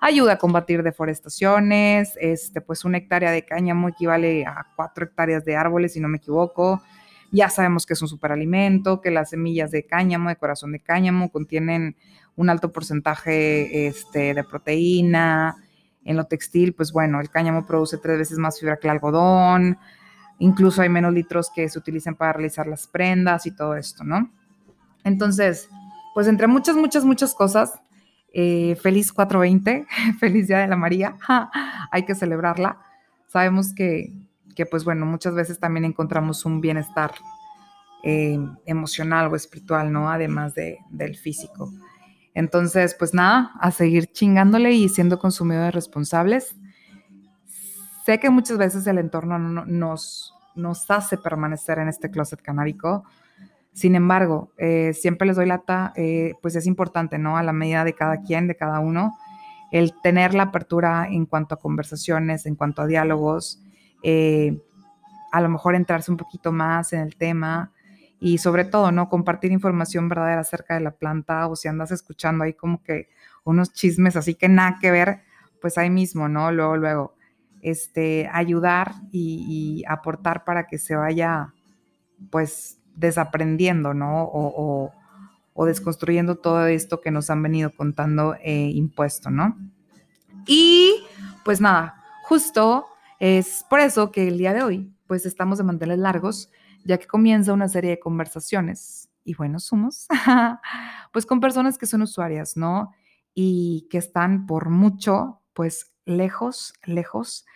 ayuda 0.00 0.32
a 0.32 0.38
combatir 0.38 0.82
deforestaciones, 0.82 2.16
este, 2.20 2.60
pues 2.60 2.84
una 2.84 2.98
hectárea 2.98 3.30
de 3.30 3.44
cáñamo 3.44 3.88
equivale 3.88 4.44
a 4.44 4.66
cuatro 4.74 5.04
hectáreas 5.04 5.44
de 5.44 5.56
árboles, 5.56 5.92
si 5.92 6.00
no 6.00 6.08
me 6.08 6.16
equivoco. 6.16 6.82
Ya 7.30 7.50
sabemos 7.50 7.84
que 7.84 7.94
es 7.94 8.02
un 8.02 8.08
superalimento, 8.08 9.00
que 9.00 9.10
las 9.10 9.30
semillas 9.30 9.70
de 9.70 9.86
cáñamo, 9.86 10.28
de 10.30 10.36
corazón 10.36 10.72
de 10.72 10.80
cáñamo, 10.80 11.30
contienen 11.30 11.96
un 12.36 12.50
alto 12.50 12.72
porcentaje 12.72 13.86
este, 13.86 14.34
de 14.34 14.44
proteína, 14.44 15.56
En 16.04 16.16
lo 16.16 16.24
textil, 16.24 16.74
pues 16.74 16.92
bueno, 16.92 17.20
el 17.20 17.30
cáñamo 17.30 17.66
produce 17.66 17.96
tres 17.98 18.18
veces 18.18 18.38
más 18.38 18.60
fibra 18.60 18.76
que 18.76 18.88
el 18.88 18.92
algodón, 18.92 19.78
incluso 20.38 20.82
hay 20.82 20.88
menos 20.88 21.12
litros 21.14 21.50
que 21.54 21.68
se 21.68 21.78
utilizan 21.78 22.14
para 22.14 22.34
realizar 22.34 22.66
las 22.66 22.86
prendas 22.86 23.46
y 23.46 23.52
todo 23.52 23.74
esto, 23.74 24.04
¿no? 24.04 24.30
Entonces, 25.02 25.68
pues 26.14 26.26
entre 26.26 26.46
muchas, 26.46 26.76
muchas, 26.76 27.04
muchas 27.04 27.34
cosas, 27.34 27.80
eh, 28.32 28.76
feliz 28.82 29.12
420, 29.12 29.86
feliz 30.18 30.48
Día 30.48 30.58
de 30.58 30.68
la 30.68 30.76
María, 30.76 31.16
hay 31.90 32.04
que 32.04 32.14
celebrarla. 32.14 32.78
Sabemos 33.28 33.72
que, 33.74 34.12
que, 34.54 34.66
pues 34.66 34.84
bueno, 34.84 35.06
muchas 35.06 35.34
veces 35.34 35.58
también 35.58 35.84
encontramos 35.84 36.44
un 36.44 36.60
bienestar 36.60 37.12
eh, 38.02 38.38
emocional 38.66 39.32
o 39.32 39.36
espiritual, 39.36 39.90
¿no? 39.92 40.10
Además 40.10 40.54
de, 40.54 40.78
del 40.90 41.16
físico. 41.16 41.72
Entonces, 42.34 42.96
pues 42.98 43.14
nada, 43.14 43.52
a 43.60 43.70
seguir 43.70 44.12
chingándole 44.12 44.72
y 44.72 44.88
siendo 44.88 45.18
consumidores 45.18 45.74
responsables. 45.74 46.56
Sé 48.04 48.18
que 48.18 48.28
muchas 48.28 48.58
veces 48.58 48.86
el 48.86 48.98
entorno 48.98 49.38
nos, 49.38 50.34
nos 50.54 50.90
hace 50.90 51.16
permanecer 51.16 51.78
en 51.78 51.88
este 51.88 52.10
closet 52.10 52.42
canábico. 52.42 53.04
Sin 53.72 53.94
embargo, 53.94 54.52
eh, 54.58 54.92
siempre 54.94 55.26
les 55.26 55.36
doy 55.36 55.46
lata, 55.46 55.92
eh, 55.96 56.34
pues 56.42 56.54
es 56.56 56.66
importante, 56.66 57.18
¿no? 57.18 57.36
A 57.36 57.42
la 57.42 57.52
medida 57.52 57.84
de 57.84 57.94
cada 57.94 58.20
quien, 58.20 58.46
de 58.46 58.56
cada 58.56 58.80
uno, 58.80 59.16
el 59.70 59.92
tener 60.02 60.34
la 60.34 60.44
apertura 60.44 61.06
en 61.08 61.26
cuanto 61.26 61.54
a 61.54 61.58
conversaciones, 61.58 62.46
en 62.46 62.56
cuanto 62.56 62.82
a 62.82 62.86
diálogos, 62.86 63.60
eh, 64.02 64.60
a 65.32 65.40
lo 65.40 65.48
mejor 65.48 65.74
entrarse 65.74 66.10
un 66.12 66.16
poquito 66.16 66.52
más 66.52 66.92
en 66.92 67.00
el 67.00 67.16
tema, 67.16 67.72
y 68.20 68.38
sobre 68.38 68.64
todo, 68.64 68.92
¿no? 68.92 69.08
Compartir 69.08 69.52
información 69.52 70.08
verdadera 70.08 70.40
acerca 70.40 70.74
de 70.74 70.80
la 70.80 70.92
planta 70.92 71.46
o 71.46 71.56
si 71.56 71.68
andas 71.68 71.90
escuchando 71.90 72.44
ahí 72.44 72.54
como 72.54 72.82
que 72.82 73.08
unos 73.44 73.72
chismes 73.72 74.16
así 74.16 74.34
que 74.34 74.48
nada 74.48 74.78
que 74.80 74.90
ver, 74.90 75.22
pues 75.60 75.78
ahí 75.78 75.90
mismo, 75.90 76.28
¿no? 76.28 76.50
Luego, 76.52 76.76
luego, 76.76 77.14
este, 77.62 78.28
ayudar 78.32 78.92
y, 79.12 79.84
aportar 79.88 80.44
para 80.44 80.66
que 80.66 80.78
se 80.78 80.94
vaya, 80.94 81.54
pues, 82.30 82.78
desaprendiendo, 82.94 83.94
¿no? 83.94 84.24
O, 84.24 84.92
desconstruyendo 85.66 86.36
todo 86.36 86.66
esto 86.66 87.00
que 87.00 87.10
nos 87.10 87.30
han 87.30 87.42
venido 87.42 87.74
contando 87.74 88.34
eh, 88.42 88.70
impuesto, 88.74 89.30
¿no? 89.30 89.56
Y, 90.46 91.02
pues 91.44 91.60
nada, 91.60 92.02
justo 92.24 92.86
es 93.18 93.64
por 93.70 93.80
eso 93.80 94.12
que 94.12 94.28
el 94.28 94.36
día 94.36 94.52
de 94.52 94.62
hoy, 94.62 94.92
pues, 95.06 95.24
estamos 95.24 95.56
de 95.58 95.64
manteles 95.64 95.98
largos 95.98 96.50
ya 96.84 96.98
que 96.98 97.06
comienza 97.06 97.52
una 97.52 97.68
serie 97.68 97.90
de 97.90 98.00
conversaciones, 98.00 99.10
y 99.24 99.34
bueno, 99.34 99.58
somos, 99.58 100.06
pues 101.12 101.26
con 101.26 101.40
personas 101.40 101.78
que 101.78 101.86
son 101.86 102.02
usuarias, 102.02 102.56
¿no? 102.56 102.92
Y 103.34 103.88
que 103.90 103.98
están 103.98 104.46
por 104.46 104.68
mucho, 104.68 105.40
pues 105.54 105.92
lejos, 106.04 106.74
lejos 106.84 107.46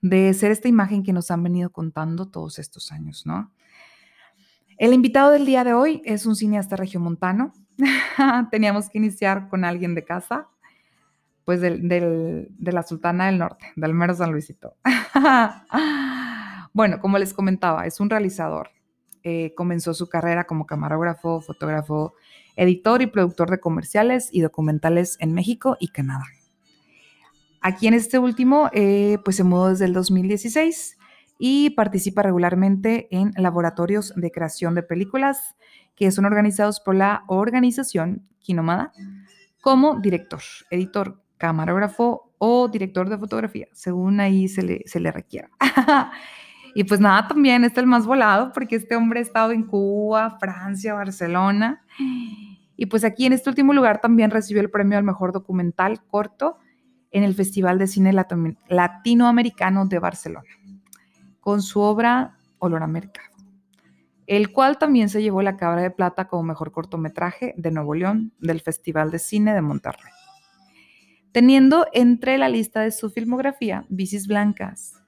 de 0.00 0.32
ser 0.32 0.50
esta 0.50 0.68
imagen 0.68 1.02
que 1.02 1.12
nos 1.12 1.30
han 1.30 1.42
venido 1.42 1.70
contando 1.70 2.30
todos 2.30 2.58
estos 2.58 2.92
años, 2.92 3.26
¿no? 3.26 3.52
El 4.78 4.94
invitado 4.94 5.32
del 5.32 5.44
día 5.44 5.64
de 5.64 5.74
hoy 5.74 6.02
es 6.04 6.24
un 6.24 6.36
cineasta 6.36 6.76
regiomontano. 6.76 7.52
Teníamos 8.50 8.88
que 8.88 8.98
iniciar 8.98 9.48
con 9.48 9.64
alguien 9.64 9.96
de 9.96 10.04
casa, 10.04 10.48
pues 11.44 11.60
del, 11.60 11.88
de 11.88 12.72
la 12.72 12.82
Sultana 12.84 13.26
del 13.26 13.38
Norte, 13.38 13.72
del 13.74 13.92
mero 13.92 14.14
San 14.14 14.30
Luisito. 14.30 14.76
bueno, 16.72 17.00
como 17.00 17.18
les 17.18 17.34
comentaba, 17.34 17.86
es 17.86 17.98
un 17.98 18.08
realizador, 18.08 18.70
eh, 19.28 19.52
comenzó 19.54 19.92
su 19.92 20.08
carrera 20.08 20.44
como 20.44 20.64
camarógrafo, 20.64 21.42
fotógrafo, 21.42 22.14
editor 22.56 23.02
y 23.02 23.08
productor 23.08 23.50
de 23.50 23.60
comerciales 23.60 24.30
y 24.32 24.40
documentales 24.40 25.18
en 25.20 25.34
México 25.34 25.76
y 25.78 25.88
Canadá. 25.88 26.24
Aquí 27.60 27.88
en 27.88 27.92
este 27.92 28.18
último, 28.18 28.70
eh, 28.72 29.18
pues 29.26 29.36
se 29.36 29.44
mudó 29.44 29.68
desde 29.68 29.84
el 29.84 29.92
2016 29.92 30.96
y 31.38 31.70
participa 31.70 32.22
regularmente 32.22 33.06
en 33.10 33.32
laboratorios 33.36 34.14
de 34.16 34.30
creación 34.30 34.74
de 34.74 34.82
películas 34.82 35.56
que 35.94 36.10
son 36.10 36.24
organizados 36.24 36.80
por 36.80 36.94
la 36.94 37.24
organización 37.26 38.26
Kinomada 38.38 38.94
como 39.60 40.00
director, 40.00 40.40
editor, 40.70 41.22
camarógrafo 41.36 42.32
o 42.38 42.68
director 42.68 43.10
de 43.10 43.18
fotografía, 43.18 43.66
según 43.74 44.20
ahí 44.20 44.48
se 44.48 44.62
le, 44.62 44.82
se 44.86 45.00
le 45.00 45.12
requiera. 45.12 45.50
Y 46.74 46.84
pues 46.84 47.00
nada, 47.00 47.28
también 47.28 47.64
es 47.64 47.76
el 47.76 47.86
más 47.86 48.06
volado 48.06 48.52
porque 48.52 48.76
este 48.76 48.96
hombre 48.96 49.20
ha 49.20 49.22
estado 49.22 49.52
en 49.52 49.64
Cuba, 49.64 50.38
Francia, 50.38 50.94
Barcelona. 50.94 51.82
Y 52.76 52.86
pues 52.86 53.04
aquí 53.04 53.26
en 53.26 53.32
este 53.32 53.50
último 53.50 53.72
lugar 53.72 54.00
también 54.00 54.30
recibió 54.30 54.62
el 54.62 54.70
premio 54.70 54.98
al 54.98 55.04
mejor 55.04 55.32
documental 55.32 56.00
corto 56.04 56.58
en 57.10 57.24
el 57.24 57.34
Festival 57.34 57.78
de 57.78 57.86
Cine 57.86 58.12
Latinoamericano 58.68 59.86
de 59.86 59.98
Barcelona, 59.98 60.48
con 61.40 61.62
su 61.62 61.80
obra 61.80 62.36
Olor 62.58 62.82
a 62.82 62.86
Mercado, 62.86 63.34
el 64.26 64.52
cual 64.52 64.78
también 64.78 65.08
se 65.08 65.22
llevó 65.22 65.42
la 65.42 65.56
Cabra 65.56 65.82
de 65.82 65.90
Plata 65.90 66.28
como 66.28 66.42
mejor 66.42 66.70
cortometraje 66.70 67.54
de 67.56 67.70
Nuevo 67.70 67.94
León 67.94 68.32
del 68.38 68.60
Festival 68.60 69.10
de 69.10 69.18
Cine 69.18 69.54
de 69.54 69.62
Monterrey. 69.62 70.12
Teniendo 71.32 71.86
entre 71.92 72.38
la 72.38 72.48
lista 72.48 72.80
de 72.80 72.90
su 72.90 73.10
filmografía 73.10 73.86
Bicis 73.88 74.26
Blancas, 74.26 75.02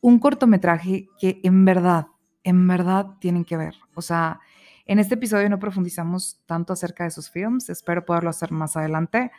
un 0.00 0.18
cortometraje 0.18 1.08
que 1.18 1.40
en 1.42 1.64
verdad, 1.64 2.06
en 2.44 2.66
verdad 2.66 3.16
tienen 3.20 3.44
que 3.44 3.56
ver. 3.56 3.74
O 3.94 4.02
sea, 4.02 4.40
en 4.86 4.98
este 4.98 5.14
episodio 5.14 5.48
no 5.50 5.58
profundizamos 5.58 6.40
tanto 6.46 6.72
acerca 6.72 7.04
de 7.04 7.10
sus 7.10 7.30
films, 7.30 7.68
espero 7.68 8.04
poderlo 8.04 8.30
hacer 8.30 8.52
más 8.52 8.76
adelante. 8.76 9.30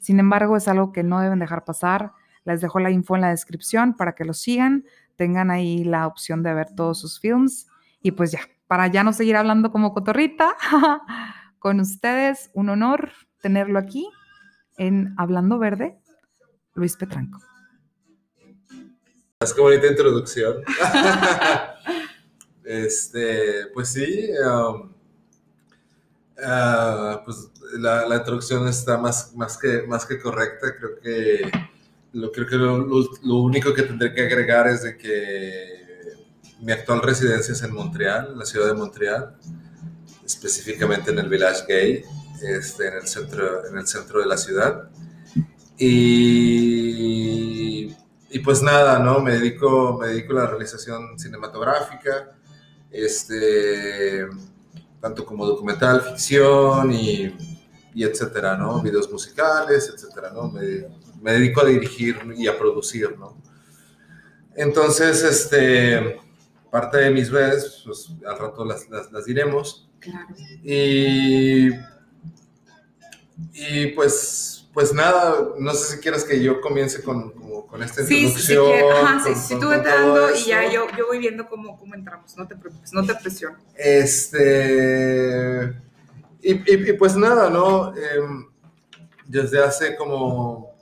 Sin 0.00 0.18
embargo, 0.18 0.56
es 0.56 0.68
algo 0.68 0.92
que 0.92 1.02
no 1.02 1.20
deben 1.20 1.38
dejar 1.38 1.64
pasar. 1.64 2.12
Les 2.44 2.60
dejo 2.60 2.80
la 2.80 2.90
info 2.90 3.14
en 3.14 3.22
la 3.22 3.30
descripción 3.30 3.94
para 3.94 4.14
que 4.14 4.24
lo 4.24 4.34
sigan, 4.34 4.84
tengan 5.16 5.50
ahí 5.50 5.84
la 5.84 6.06
opción 6.06 6.42
de 6.42 6.54
ver 6.54 6.74
todos 6.74 7.00
sus 7.00 7.20
films. 7.20 7.66
Y 8.02 8.12
pues 8.12 8.32
ya, 8.32 8.40
para 8.66 8.86
ya 8.88 9.04
no 9.04 9.12
seguir 9.12 9.36
hablando 9.36 9.70
como 9.70 9.92
cotorrita, 9.92 10.54
con 11.58 11.80
ustedes, 11.80 12.50
un 12.54 12.68
honor 12.68 13.12
tenerlo 13.40 13.78
aquí 13.78 14.08
en 14.76 15.14
Hablando 15.16 15.58
Verde, 15.58 15.98
Luis 16.74 16.96
Petranco. 16.96 17.40
Es 19.38 19.52
que 19.52 19.60
bonita 19.60 19.86
introducción. 19.86 20.62
este, 22.64 23.66
pues 23.74 23.90
sí, 23.90 24.30
um, 24.42 24.90
ah, 26.42 27.20
pues 27.22 27.50
la, 27.74 28.16
introducción 28.16 28.66
está 28.66 28.96
más, 28.96 29.34
más, 29.34 29.58
que, 29.58 29.82
más 29.82 30.06
que 30.06 30.18
correcta. 30.18 30.74
Creo 30.78 30.98
que 31.00 31.50
lo, 32.14 32.32
creo 32.32 32.46
que 32.46 32.56
lo, 32.56 33.36
único 33.36 33.74
que 33.74 33.82
tendré 33.82 34.14
que 34.14 34.22
agregar 34.22 34.68
es 34.68 34.84
de 34.84 34.96
que 34.96 36.14
mi 36.62 36.72
actual 36.72 37.02
residencia 37.02 37.52
es 37.52 37.62
en 37.62 37.74
Montreal, 37.74 38.30
en 38.32 38.38
la 38.38 38.46
ciudad 38.46 38.68
de 38.68 38.74
Montreal, 38.74 39.36
específicamente 40.24 41.10
en 41.10 41.18
el 41.18 41.28
Village 41.28 41.66
Gay, 41.68 42.04
este, 42.42 42.88
en, 42.88 42.94
el 42.94 43.06
centro, 43.06 43.66
en 43.66 43.76
el 43.76 43.86
centro 43.86 44.20
de 44.20 44.26
la 44.26 44.38
ciudad. 44.38 44.88
Y 45.76 47.94
y 48.30 48.40
pues 48.40 48.62
nada, 48.62 48.98
¿no? 48.98 49.20
Me 49.20 49.32
dedico, 49.32 49.98
me 50.00 50.08
dedico 50.08 50.32
a 50.32 50.42
la 50.42 50.46
realización 50.46 51.18
cinematográfica, 51.18 52.36
este, 52.90 54.26
tanto 55.00 55.24
como 55.24 55.46
documental, 55.46 56.02
ficción 56.02 56.92
y, 56.92 57.34
y 57.94 58.04
etcétera, 58.04 58.56
¿no? 58.56 58.82
Videos 58.82 59.10
musicales, 59.10 59.92
etcétera, 59.94 60.30
¿no? 60.32 60.50
Me, 60.50 60.88
me, 61.22 61.32
dedico 61.32 61.60
a 61.60 61.66
dirigir 61.66 62.18
y 62.36 62.48
a 62.48 62.58
producir, 62.58 63.16
¿no? 63.18 63.36
Entonces, 64.54 65.22
este, 65.22 66.20
parte 66.70 66.98
de 66.98 67.10
mis 67.10 67.30
redes, 67.30 67.82
pues 67.84 68.10
al 68.26 68.38
rato 68.38 68.64
las, 68.64 68.88
las, 68.90 69.12
las 69.12 69.24
diremos. 69.24 69.88
Claro. 70.00 70.26
Y, 70.64 71.68
y 73.52 73.86
pues, 73.94 74.68
pues 74.72 74.92
nada, 74.92 75.50
no 75.58 75.72
sé 75.72 75.94
si 75.96 76.00
quieres 76.00 76.24
que 76.24 76.42
yo 76.42 76.60
comience 76.60 77.02
con 77.02 77.32
con 77.64 77.82
esta 77.82 78.02
introducción. 78.02 78.64
Sí, 79.24 79.34
sí, 79.34 79.40
sí, 79.48 79.60
tú 79.60 79.68
vete 79.68 79.88
dando 79.88 80.34
y 80.34 80.44
ya 80.44 80.70
yo, 80.70 80.86
yo 80.96 81.06
voy 81.06 81.18
viendo 81.18 81.48
cómo, 81.48 81.78
cómo 81.78 81.94
entramos, 81.94 82.36
no 82.36 82.46
te 82.46 82.56
preocupes, 82.56 82.92
no 82.92 83.06
te 83.06 83.14
presiono. 83.14 83.56
Este, 83.74 85.74
y, 86.42 86.90
y, 86.90 86.92
pues 86.94 87.16
nada, 87.16 87.48
¿no? 87.48 87.94
Em, 87.96 88.46
desde 89.24 89.62
hace 89.62 89.96
como 89.96 90.76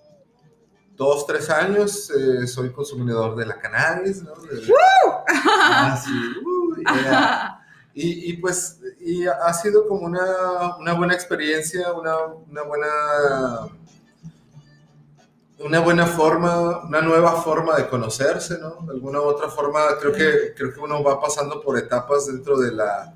dos, 0.97 1.27
tres 1.27 1.51
años 1.51 2.11
eh, 2.11 2.47
soy 2.47 2.73
consumidor 2.73 3.37
de 3.37 3.47
la 3.47 3.59
cannabis, 3.59 4.23
¿no? 4.23 4.33
ah, 5.47 6.01
sí, 6.05 6.11
uh, 6.45 6.75
y, 7.95 8.33
y, 8.33 8.37
pues 8.39 8.81
y 9.01 9.27
ha 9.27 9.53
sido 9.53 9.87
como 9.87 10.07
una, 10.07 10.77
una 10.79 10.95
buena 10.95 11.15
experiencia, 11.15 11.93
una, 11.93 12.27
una 12.27 12.63
buena 12.63 12.89
una 15.59 15.81
buena 15.81 16.07
forma, 16.07 16.85
una 16.85 17.01
nueva 17.01 17.43
forma 17.43 17.77
de 17.77 17.89
conocerse, 17.89 18.59
¿no? 18.59 18.85
De 18.87 18.93
alguna 18.93 19.21
otra 19.21 19.49
forma, 19.49 19.81
creo 20.01 20.13
que, 20.13 20.55
creo 20.57 20.73
que 20.73 20.81
uno 20.81 21.03
va 21.03 21.21
pasando 21.21 21.61
por 21.61 21.79
etapas 21.79 22.27
dentro 22.27 22.59
de 22.59 22.73
la, 22.73 23.15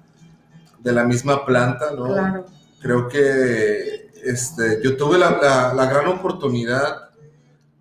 de 0.78 0.92
la 0.92 1.04
misma 1.04 1.44
planta, 1.44 1.90
¿no? 1.92 2.06
Claro. 2.06 2.44
Creo 2.80 3.08
que 3.08 4.10
este, 4.22 4.80
yo 4.82 4.96
tuve 4.96 5.18
la, 5.18 5.72
la, 5.74 5.86
gran 5.86 6.06
oportunidad 6.06 7.10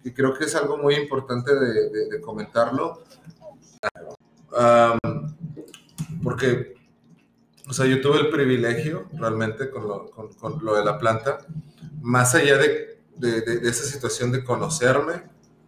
y 0.04 0.12
creo 0.12 0.34
que 0.34 0.46
es 0.46 0.56
algo 0.56 0.78
muy 0.78 0.96
importante 0.96 1.54
de, 1.54 2.22
comentarlo, 2.22 3.04
porque, 6.24 6.76
o 7.68 7.74
sea, 7.74 7.86
yo 7.86 8.02
tuve 8.02 8.22
el 8.22 8.30
privilegio 8.30 9.08
realmente 9.14 9.70
con 9.70 9.88
lo, 9.88 10.10
con, 10.10 10.64
lo 10.64 10.76
de 10.76 10.86
la 10.86 10.98
planta, 10.98 11.40
más 12.02 12.34
allá 12.36 12.58
de, 12.58 12.97
de, 13.18 13.62
esa 13.64 13.84
situación 13.84 14.32
de 14.32 14.44
conocerme 14.44 15.24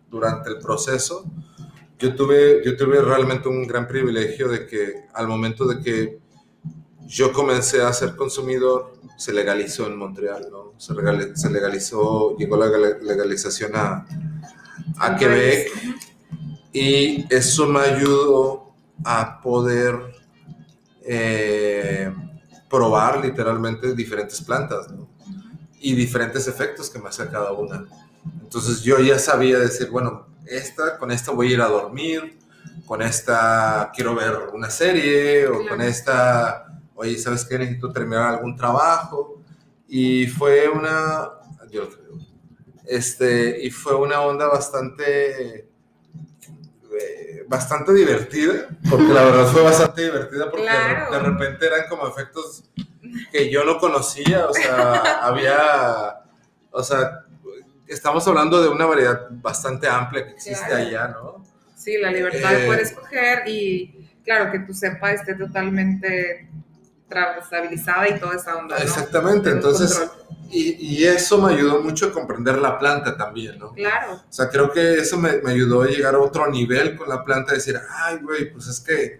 durante 0.10 0.50
el 0.50 0.60
proceso, 0.60 1.26
yo 1.98 2.16
tuve, 2.16 2.62
yo 2.64 2.78
tuve 2.78 3.02
realmente 3.02 3.50
un 3.50 3.68
gran 3.68 3.88
privilegio 3.88 4.48
de 4.48 4.66
que 4.66 5.06
al 5.14 5.28
momento 5.28 5.68
de 5.68 5.82
que 5.82 6.20
yo 7.06 7.34
comencé 7.34 7.82
a 7.82 7.92
ser 7.92 8.16
consumidor, 8.16 8.94
se 9.18 9.34
legalizó 9.34 9.88
en 9.88 9.98
Montreal, 9.98 10.48
¿no? 10.50 10.74
Se, 10.78 10.94
legalizó, 11.50 12.38
llegó 12.38 12.56
la 12.56 12.68
legalización 13.02 13.72
a, 13.76 14.06
a 14.98 15.16
Quebec 15.18 15.72
y 16.72 17.26
eso 17.34 17.68
me 17.68 17.82
ayudó 17.82 18.74
a 19.04 19.42
poder 19.42 20.00
eh, 21.02 22.14
probar 22.70 23.24
literalmente 23.24 23.96
diferentes 23.96 24.42
plantas 24.42 24.92
¿no? 24.92 25.10
Y 25.80 25.94
diferentes 25.96 26.48
efectos 26.48 26.90
que 26.90 27.00
me 27.00 27.10
hace 27.10 27.28
cada 27.28 27.52
una. 27.52 27.86
Entonces 28.42 28.82
yo 28.82 29.00
ya 29.00 29.18
sabía 29.20 29.60
decir, 29.60 29.90
bueno, 29.90 30.28
esta, 30.46 30.98
con 30.98 31.12
esta 31.12 31.32
voy 31.32 31.52
a 31.52 31.54
ir 31.54 31.62
a 31.62 31.68
dormir, 31.68 32.38
con 32.86 33.02
esta 33.02 33.92
quiero 33.94 34.16
ver 34.16 34.50
una 34.54 34.70
serie 34.70 35.48
o 35.48 35.68
con 35.68 35.82
esta 35.82 36.70
oye, 37.00 37.18
¿sabes 37.18 37.46
qué? 37.46 37.58
Necesito 37.58 37.92
terminar 37.92 38.34
algún 38.34 38.56
trabajo. 38.56 39.42
Y 39.88 40.28
fue 40.28 40.68
una, 40.68 41.30
yo 41.72 41.88
este, 42.86 43.64
y 43.64 43.72
fue 43.72 43.96
una 43.96 44.22
onda 44.22 44.48
bastante, 44.48 45.70
eh, 47.00 47.46
bastante 47.48 47.94
divertida, 47.94 48.68
porque 48.90 49.14
la 49.14 49.24
verdad 49.24 49.48
fue 49.48 49.64
bastante 49.64 50.04
divertida, 50.04 50.52
porque 50.52 50.70
de 51.12 51.20
repente 51.20 51.66
eran 51.68 51.88
como 51.88 52.08
efectos 52.08 52.66
que 53.32 53.50
yo 53.50 53.64
no 53.64 53.78
conocía, 53.78 54.48
o 54.48 54.54
sea, 54.54 55.20
había, 55.22 56.22
o 56.72 56.84
sea, 56.84 57.26
estamos 57.88 58.28
hablando 58.28 58.62
de 58.62 58.70
una 58.70 58.86
variedad 58.86 59.28
bastante 59.32 59.88
amplia 59.88 60.26
que 60.26 60.32
existe 60.32 60.74
allá, 60.74 61.08
¿no? 61.08 61.44
Sí, 61.76 61.98
la 61.98 62.12
libertad 62.12 62.52
de 62.52 62.66
poder 62.66 62.80
eh, 62.80 62.84
escoger 62.84 63.48
y 63.48 64.00
claro, 64.24 64.52
que 64.52 64.60
tu 64.60 64.74
cepa 64.74 65.12
esté 65.12 65.34
totalmente 65.36 66.50
estabilizada 67.42 68.08
y 68.10 68.20
toda 68.20 68.36
esa 68.36 68.56
onda. 68.56 68.78
Exactamente, 68.78 69.50
entonces, 69.50 70.10
y, 70.52 70.76
y, 70.80 71.06
eso 71.06 71.40
me 71.42 71.54
ayudó 71.54 71.82
mucho 71.82 72.08
a 72.08 72.12
comprender 72.12 72.60
la 72.60 72.78
planta 72.78 73.18
también, 73.18 73.58
¿no? 73.58 73.74
Claro. 73.74 74.14
O 74.14 74.32
sea, 74.32 74.50
creo 74.50 74.72
que 74.72 74.96
eso 75.00 75.18
me, 75.18 75.38
me 75.42 75.52
ayudó 75.52 75.84
a 75.84 75.88
llegar 75.88 76.16
a 76.16 76.20
otro 76.20 76.48
nivel 76.48 76.96
con 76.96 77.10
la 77.10 77.24
planta, 77.24 77.54
decir, 77.54 77.80
ay, 77.90 78.20
güey, 78.22 78.52
pues 78.52 78.68
es 78.68 78.80
que, 78.80 79.20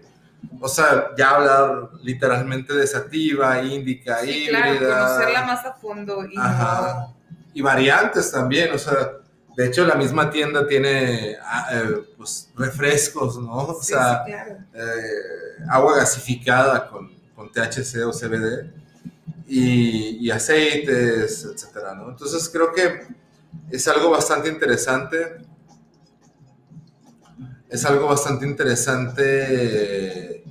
o 0.60 0.68
sea, 0.68 1.10
ya 1.16 1.30
hablar 1.30 1.90
literalmente 2.02 2.74
de 2.74 2.86
sativa, 2.86 3.62
índica, 3.62 4.20
sí, 4.20 4.30
híbrida. 4.30 4.78
Claro, 4.78 5.06
conocerla 5.06 5.42
más 5.46 5.64
a 5.66 5.72
fondo 5.74 6.24
y 6.26 6.36
Ajá. 6.36 7.08
Y 7.52 7.62
variantes 7.62 8.30
también, 8.30 8.72
o 8.72 8.78
sea, 8.78 9.12
de 9.56 9.66
hecho, 9.66 9.84
la 9.84 9.96
misma 9.96 10.30
tienda 10.30 10.66
tiene 10.66 11.36
ah, 11.42 11.68
eh, 11.72 12.14
pues, 12.16 12.50
refrescos, 12.56 13.36
¿no? 13.38 13.52
O 13.52 13.82
sea, 13.82 14.24
eh, 14.26 15.64
agua 15.68 15.96
gasificada 15.96 16.86
con 16.86 17.20
con 17.40 17.50
THC 17.50 18.04
o 18.04 18.12
CBD 18.12 18.70
y, 19.48 20.30
aceites, 20.30 21.46
etcétera, 21.46 21.94
¿no? 21.94 22.10
Entonces 22.10 22.50
creo 22.50 22.70
que 22.70 23.06
es 23.70 23.88
algo 23.88 24.10
bastante 24.10 24.50
interesante. 24.50 25.38
Es 27.70 27.84
algo 27.84 28.08
bastante 28.08 28.46
interesante 28.46 30.42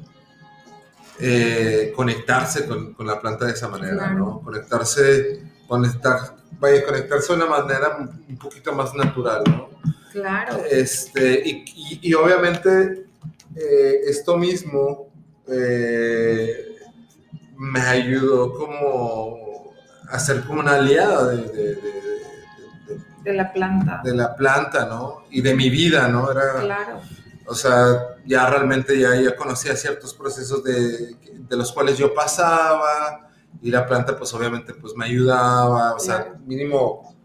eh, 1.22 1.92
conectarse 1.96 2.66
con, 2.66 2.94
con, 2.94 3.06
la 3.06 3.20
planta 3.20 3.46
de 3.46 3.52
esa 3.52 3.68
manera, 3.68 4.12
¿no? 4.12 4.40
Conectarse, 4.40 5.44
conectar, 5.68 6.18
vaya, 6.60 6.86
conectarse 6.86 7.34
de 7.34 7.44
una 7.44 7.46
manera 7.46 7.98
un 7.98 8.38
poquito 8.38 8.74
más 8.74 8.94
natural, 8.94 9.44
¿no? 9.46 9.70
Claro. 10.14 10.64
Este, 10.70 11.42
y, 11.46 12.00
y, 12.02 12.14
obviamente 12.14 13.06
eh, 13.56 14.00
esto 14.08 14.38
mismo 14.38 15.10
eh, 15.48 16.78
me 17.58 17.82
ayudó 17.82 18.54
como 18.54 19.74
a 20.10 20.20
ser 20.20 20.46
como 20.46 20.62
una 20.62 20.76
aliada 20.76 21.36
de, 21.36 21.76
de, 23.24 23.34
la 23.34 23.52
planta. 23.52 24.02
De 24.04 24.16
la 24.16 24.36
planta, 24.36 24.86
¿no? 24.86 25.24
Y 25.30 25.42
de 25.42 25.54
mi 25.54 25.70
vida, 25.70 26.08
¿no? 26.08 26.32
Era, 26.32 26.62
claro. 26.62 27.02
O 27.50 27.56
sea, 27.56 28.16
ya 28.26 28.50
realmente 28.50 28.98
ya, 29.00 29.16
ya 29.16 29.36
conocía 29.36 29.76
ciertos 29.76 30.14
procesos 30.14 30.64
de, 30.64 31.16
de 31.16 31.58
los 31.58 31.72
cuales 31.72 31.98
yo 31.98 32.14
pasaba 32.14 33.30
y 33.62 33.72
la 33.72 33.86
planta 33.86 34.16
pues 34.16 34.34
obviamente 34.34 34.74
pues 34.74 34.94
me 34.96 35.06
ayudaba, 35.06 35.96
o 35.96 36.00
sea, 36.00 36.36
mínimo 36.46 37.16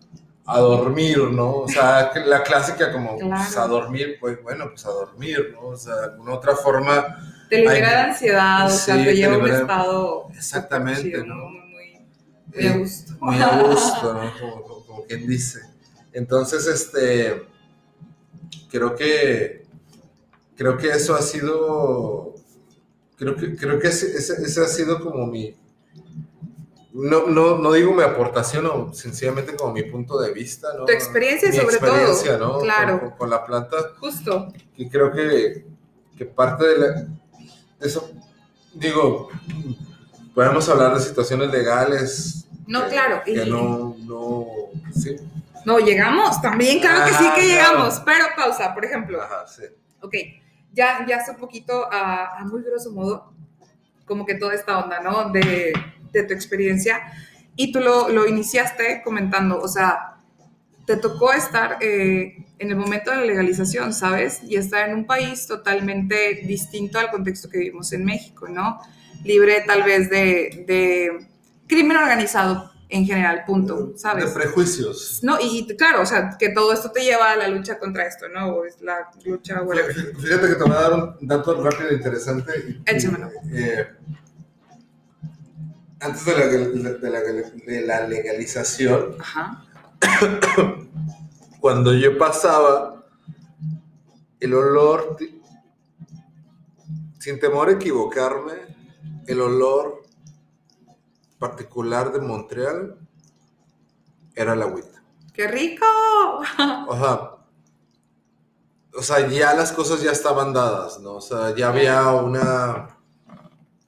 a 0.46 0.58
dormir, 0.58 1.18
¿no? 1.30 1.58
O 1.58 1.68
sea, 1.68 2.10
la 2.26 2.42
clásica 2.42 2.90
como 2.92 3.18
pues, 3.18 3.56
a 3.56 3.66
dormir, 3.66 4.16
pues 4.20 4.42
bueno, 4.42 4.66
pues 4.70 4.84
a 4.86 4.90
dormir, 4.90 5.50
¿no? 5.52 5.68
O 5.68 5.76
sea, 5.76 5.94
de 5.96 6.04
alguna 6.04 6.34
otra 6.34 6.56
forma 6.56 7.18
te 7.48 7.58
libera 7.58 7.90
de 7.90 7.96
ansiedad, 7.96 8.66
o 8.66 8.70
sea, 8.70 8.96
te 8.96 9.14
lleva 9.14 9.34
a 9.34 9.38
un 9.38 9.50
estado. 9.50 10.28
Exactamente, 10.34 11.24
¿no? 11.24 11.34
Muy, 11.34 12.06
muy, 12.48 12.66
a 12.66 12.76
gusto. 12.76 13.12
Muy 13.20 13.42
a 13.42 13.62
gusto, 13.62 14.14
¿no? 14.14 14.32
Como, 14.86 15.04
quien 15.06 15.26
dice. 15.26 15.60
Entonces, 16.12 16.66
este. 16.66 17.46
Creo 18.70 18.94
que. 18.94 19.63
Creo 20.56 20.76
que 20.76 20.88
eso 20.88 21.14
ha 21.14 21.22
sido. 21.22 22.34
Creo 23.16 23.36
que, 23.36 23.56
creo 23.56 23.78
que 23.78 23.88
ese, 23.88 24.16
ese, 24.16 24.60
ha 24.60 24.68
sido 24.68 25.00
como 25.00 25.26
mi. 25.26 25.56
No, 26.92 27.26
no, 27.26 27.58
no, 27.58 27.72
digo 27.72 27.92
mi 27.92 28.04
aportación 28.04 28.66
o 28.66 28.92
sencillamente 28.92 29.56
como 29.56 29.72
mi 29.72 29.82
punto 29.82 30.20
de 30.20 30.32
vista, 30.32 30.68
¿no? 30.78 30.84
Tu 30.84 30.92
experiencia 30.92 31.48
mi 31.48 31.56
sobre 31.56 31.76
experiencia, 31.76 32.38
todo. 32.38 32.58
¿no? 32.58 32.60
Claro. 32.60 33.00
Con, 33.00 33.10
con, 33.10 33.30
la 33.30 33.44
planta. 33.44 33.76
Justo. 33.98 34.52
Que 34.76 34.88
creo 34.88 35.10
que, 35.10 35.66
que 36.16 36.24
parte 36.24 36.66
de 36.66 36.78
la, 36.78 37.06
eso, 37.80 38.10
digo, 38.72 39.28
podemos 40.34 40.68
hablar 40.68 40.94
de 40.94 41.00
situaciones 41.00 41.50
legales. 41.50 42.46
No, 42.66 42.88
claro. 42.88 43.22
Que 43.24 43.44
no, 43.44 43.96
no, 43.98 44.46
sí. 44.94 45.16
No, 45.64 45.78
llegamos, 45.78 46.40
también, 46.40 46.80
claro 46.80 47.06
que 47.06 47.12
sí 47.12 47.24
que 47.34 47.46
llegamos, 47.46 48.00
pero 48.04 48.26
pausa, 48.36 48.74
por 48.74 48.84
ejemplo. 48.84 49.20
Ajá, 49.20 49.46
sí. 49.46 49.64
Ok, 50.00 50.14
ya, 50.74 51.06
ya 51.06 51.18
hace 51.18 51.30
un 51.30 51.38
poquito, 51.38 51.88
a, 51.90 52.44
muy 52.44 52.62
grosso 52.62 52.92
modo, 52.92 53.32
como 54.04 54.26
que 54.26 54.34
toda 54.34 54.54
esta 54.54 54.78
onda, 54.78 55.00
¿no? 55.00 55.30
De, 55.30 55.72
de 56.12 56.22
tu 56.24 56.34
experiencia. 56.34 57.00
Y 57.56 57.72
tú 57.72 57.80
lo, 57.80 58.08
lo, 58.08 58.26
iniciaste 58.26 59.02
comentando, 59.02 59.58
o 59.58 59.68
sea, 59.68 60.16
te 60.86 60.96
tocó 60.96 61.32
estar 61.32 61.78
eh, 61.80 62.44
en 62.58 62.70
el 62.70 62.76
momento 62.76 63.10
de 63.10 63.18
la 63.18 63.24
legalización, 63.24 63.94
¿sabes? 63.94 64.42
Y 64.42 64.56
está 64.56 64.86
en 64.86 64.94
un 64.94 65.06
país 65.06 65.46
totalmente 65.46 66.42
distinto 66.46 66.98
al 66.98 67.10
contexto 67.10 67.48
que 67.48 67.58
vivimos 67.58 67.92
en 67.92 68.04
México, 68.04 68.48
¿no? 68.48 68.80
Libre 69.22 69.62
tal 69.66 69.84
vez 69.84 70.10
de, 70.10 70.64
de 70.66 71.26
crimen 71.66 71.96
organizado 71.96 72.73
en 72.88 73.06
general, 73.06 73.44
punto, 73.46 73.92
¿sabes? 73.96 74.26
De 74.26 74.40
prejuicios. 74.40 75.20
No, 75.22 75.38
y, 75.40 75.66
claro, 75.76 76.02
o 76.02 76.06
sea, 76.06 76.36
que 76.38 76.50
todo 76.50 76.72
esto 76.72 76.90
te 76.90 77.02
lleva 77.02 77.32
a 77.32 77.36
la 77.36 77.48
lucha 77.48 77.78
contra 77.78 78.06
esto, 78.06 78.28
¿no? 78.28 78.56
O 78.56 78.64
es 78.64 78.80
la 78.80 79.10
lucha, 79.24 79.62
Fíjate 80.20 80.48
que 80.48 80.54
te 80.54 80.62
voy 80.62 80.72
a 80.72 80.80
dar 80.80 80.92
un 80.92 81.26
dato 81.26 81.62
rápido 81.62 81.90
e 81.90 81.94
interesante. 81.94 82.80
Échamelo. 82.86 83.30
Eh, 83.52 83.86
antes 86.00 86.24
de 86.24 86.32
la, 86.38 86.46
de 86.46 87.10
la, 87.10 87.20
de 87.20 87.86
la 87.86 88.06
legalización, 88.06 89.16
Ajá. 89.18 89.64
cuando 91.60 91.94
yo 91.94 92.18
pasaba, 92.18 93.06
el 94.40 94.52
olor, 94.52 95.16
sin 97.18 97.40
temor 97.40 97.70
a 97.70 97.72
equivocarme, 97.72 98.52
el 99.26 99.40
olor 99.40 100.03
particular 101.44 102.10
de 102.10 102.20
Montreal 102.20 102.96
era 104.34 104.56
la 104.56 104.64
agüita. 104.64 105.02
¡Qué 105.34 105.46
rico! 105.46 105.84
O 106.88 106.96
sea, 106.96 107.30
o 108.96 109.02
sea, 109.02 109.28
ya 109.28 109.54
las 109.54 109.72
cosas 109.72 110.02
ya 110.02 110.12
estaban 110.12 110.52
dadas, 110.52 111.00
¿no? 111.00 111.16
O 111.16 111.20
sea, 111.20 111.54
ya 111.54 111.68
había 111.68 112.10
una, 112.12 112.96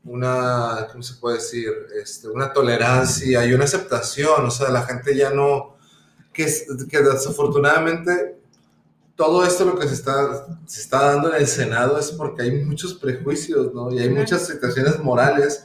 una, 0.05 0.89
¿cómo 0.91 1.03
se 1.03 1.15
puede 1.15 1.37
decir? 1.37 1.71
Este, 2.03 2.29
una 2.29 2.53
tolerancia 2.53 3.47
y 3.47 3.53
una 3.55 3.65
aceptación, 3.65 4.45
o 4.45 4.51
sea, 4.51 4.69
la 4.71 4.83
gente 4.83 5.17
ya 5.17 5.31
no, 5.31 5.77
que, 6.33 6.45
que 6.91 7.03
desafortunadamente 7.03 8.41
todo 9.15 9.45
esto 9.45 9.65
lo 9.65 9.79
que 9.79 9.89
se 9.89 9.95
está, 9.95 10.47
se 10.67 10.81
está 10.81 11.13
dando 11.13 11.29
en 11.31 11.41
el 11.41 11.47
Senado 11.47 11.99
es 11.99 12.11
porque 12.11 12.43
hay 12.43 12.65
muchos 12.65 12.95
prejuicios, 12.95 13.73
¿no? 13.73 13.91
Y 13.93 14.01
hay 14.01 14.11
muchas 14.11 14.47
situaciones 14.47 14.99
morales 14.99 15.65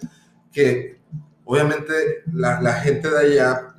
que 0.54 1.01
obviamente 1.52 2.24
la, 2.32 2.62
la 2.62 2.76
gente 2.76 3.10
de 3.10 3.20
allá 3.20 3.76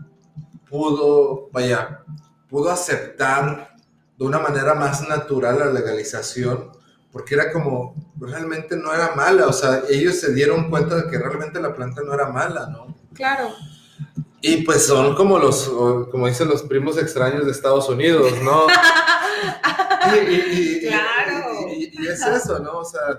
pudo, 0.69 1.49
vaya, 1.53 2.03
pudo 2.47 2.71
aceptar 2.71 3.75
de 4.19 4.25
una 4.27 4.39
manera 4.39 4.75
más 4.75 5.09
natural 5.09 5.59
la 5.59 5.73
legalización, 5.73 6.71
porque 7.11 7.35
era 7.35 7.51
como, 7.51 7.95
realmente 8.21 8.77
no 8.77 8.93
era 8.93 9.15
mala, 9.15 9.47
o 9.47 9.55
sea, 9.55 9.85
ellos 9.89 10.21
se 10.21 10.35
dieron 10.35 10.69
cuenta 10.69 10.97
de 10.97 11.11
que 11.11 11.17
realmente 11.17 11.63
la 11.63 11.75
planta 11.75 12.03
no 12.05 12.13
era 12.13 12.29
mala, 12.29 12.67
¿no? 12.67 12.95
Claro. 13.15 13.49
Y 14.43 14.59
pues 14.65 14.87
son 14.87 15.15
como 15.15 15.39
los, 15.39 15.67
como 16.11 16.27
dicen 16.27 16.49
los 16.49 16.65
primos 16.65 16.99
extraños 16.99 17.47
de 17.47 17.53
Estados 17.53 17.89
Unidos, 17.89 18.35
¿no? 18.43 18.67
y, 20.29 20.81
claro. 20.81 21.69
y, 21.75 22.07
es 22.07 22.21
eso, 22.21 22.59
¿no? 22.59 22.81
O 22.81 22.85
sea, 22.85 23.19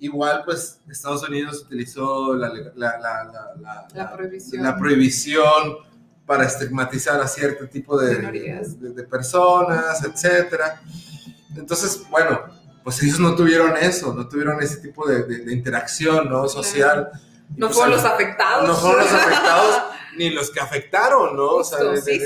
igual 0.00 0.42
pues 0.44 0.80
Estados 0.88 1.28
Unidos 1.28 1.62
utilizó 1.66 2.34
la, 2.34 2.52
la, 2.74 2.98
la, 2.98 3.86
la 3.94 4.12
prohibición. 4.12 4.62
la 4.62 4.76
prohibición 4.76 5.88
para 6.28 6.44
estigmatizar 6.44 7.20
a 7.22 7.26
cierto 7.26 7.66
tipo 7.68 7.98
de, 7.98 8.16
de, 8.16 9.02
personas, 9.04 10.04
etcétera. 10.04 10.82
Entonces, 11.56 12.02
bueno, 12.10 12.42
pues 12.84 13.02
ellos 13.02 13.18
no 13.18 13.34
tuvieron 13.34 13.74
eso, 13.78 14.12
no 14.12 14.28
tuvieron 14.28 14.62
ese 14.62 14.76
tipo 14.76 15.08
de, 15.08 15.50
interacción, 15.50 16.28
¿no? 16.28 16.46
Social. 16.46 17.10
No 17.56 17.68
pues, 17.68 17.78
fueron 17.78 17.96
los 17.96 18.04
afectados. 18.04 18.68
No 18.68 18.74
fueron 18.76 19.04
los 19.04 19.12
afectados, 19.12 19.82
ni 20.18 20.28
los 20.28 20.50
que 20.50 20.60
afectaron, 20.60 21.34
¿no? 21.34 21.46
o 21.56 21.64
sea, 21.64 21.96
sí, 21.96 22.20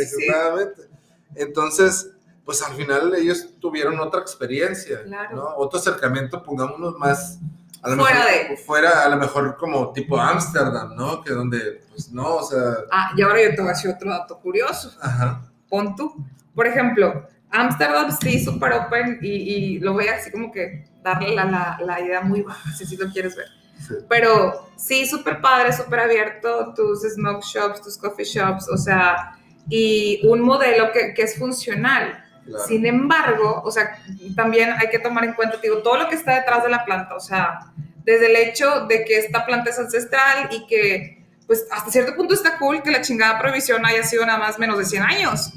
Entonces, 1.37 2.11
pues 2.45 2.61
al 2.61 2.75
final 2.75 3.15
ellos 3.15 3.51
tuvieron 3.61 4.01
otra 4.01 4.21
experiencia, 4.21 5.03
¿no? 5.33 5.55
Otro 5.57 5.79
acercamiento, 5.79 6.43
pongámonos 6.43 6.99
más 6.99 7.39
a 7.83 7.91
lo 7.91 7.97
fuera 7.97 8.25
mejor, 8.25 8.49
de. 8.49 8.57
Fuera, 8.57 9.05
a 9.05 9.09
lo 9.09 9.17
mejor 9.17 9.57
como 9.57 9.93
tipo 9.93 10.19
Ámsterdam, 10.19 10.95
¿no? 10.95 11.21
Que 11.23 11.33
donde, 11.33 11.83
pues 11.91 12.13
no, 12.13 12.37
o 12.37 12.43
sea. 12.45 12.61
Ah, 12.91 13.13
y 13.17 13.23
ahora 13.23 13.43
yo 13.43 13.51
te 13.51 13.61
voy 13.61 13.71
a 13.71 13.75
decir 13.75 13.91
otro 13.91 14.11
dato 14.11 14.39
curioso. 14.39 14.97
Ajá. 15.01 15.43
Pon 15.69 15.97
tú. 15.97 16.25
Por 16.55 16.67
ejemplo, 16.67 17.27
Ámsterdam 17.51 18.11
sí, 18.21 18.43
súper 18.43 18.73
open 18.73 19.19
y, 19.21 19.29
y, 19.29 19.79
lo 19.81 19.95
voy 19.95 20.07
así 20.07 20.31
como 20.31 20.53
que 20.53 20.85
darle 21.03 21.35
la, 21.35 21.45
la, 21.45 21.79
la 21.85 22.01
idea 22.01 22.21
muy 22.21 22.43
baja, 22.43 22.71
si, 22.73 22.87
si 22.87 22.97
lo 22.97 23.11
quieres 23.11 23.37
ver. 23.37 23.49
Sí. 23.79 23.95
Pero 24.09 24.69
sí, 24.77 25.07
súper 25.07 25.41
padre, 25.41 25.73
súper 25.73 26.01
abierto, 26.01 26.73
tus 26.75 27.03
smoke 27.03 27.43
shops, 27.43 27.83
tus 27.83 27.99
coffee 27.99 28.25
shops, 28.25 28.69
o 28.69 28.77
sea, 28.77 29.37
y 29.69 30.25
un 30.27 30.41
modelo 30.41 30.93
que, 30.93 31.15
que 31.15 31.23
es 31.23 31.37
funcional. 31.37 32.25
Claro. 32.45 32.65
Sin 32.67 32.85
embargo, 32.87 33.63
o 33.65 33.71
sea, 33.71 33.99
también 34.35 34.71
hay 34.73 34.89
que 34.91 34.99
tomar 34.99 35.25
en 35.25 35.35
cuenta, 35.35 35.59
digo, 35.63 35.79
todo 35.83 35.97
lo 35.97 36.09
que 36.09 36.17
está 36.17 36.35
detrás 36.35 36.65
de 36.65 36.71
la 36.71 36.85
planta, 36.85 37.15
o 37.15 37.21
sea, 37.21 37.73
desde 38.05 38.27
el 38.27 38.37
hecho 38.37 38.87
de 38.87 39.05
que 39.05 39.19
esta 39.19 39.47
planta 39.47 39.71
es 39.71 39.79
ancestral 39.79 40.49
y 40.51 40.67
que, 40.67 41.25
pues, 41.47 41.67
hasta 41.71 41.91
cierto 41.91 42.17
punto 42.17 42.35
está 42.35 42.59
cool 42.59 42.83
que 42.83 42.91
la 42.91 43.01
chingada 43.01 43.39
prohibición 43.39 43.85
haya 43.87 44.03
sido 44.03 44.27
nada 44.27 44.39
más 44.39 44.59
menos 44.59 44.79
de 44.79 44.85
100 44.85 45.03
años. 45.03 45.53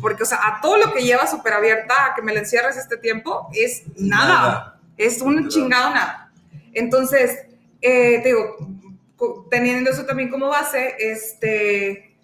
Porque, 0.00 0.22
o 0.22 0.26
sea, 0.26 0.38
a 0.42 0.60
todo 0.62 0.78
lo 0.78 0.94
que 0.94 1.02
lleva 1.02 1.26
súper 1.26 1.52
abierta 1.52 2.06
a 2.06 2.14
que 2.14 2.22
me 2.22 2.32
la 2.32 2.40
encierres 2.40 2.76
este 2.78 2.96
tiempo 2.96 3.48
es 3.52 3.82
nada. 3.96 4.28
nada. 4.28 4.80
Es 4.96 5.20
un 5.20 5.48
chingado 5.48 5.90
nada. 5.90 6.32
Entonces, 6.72 7.46
eh, 7.82 8.20
te 8.22 8.28
digo, 8.28 8.56
teniendo 9.50 9.90
eso 9.90 10.06
también 10.06 10.30
como 10.30 10.48
base, 10.48 10.96
este, 10.98 12.16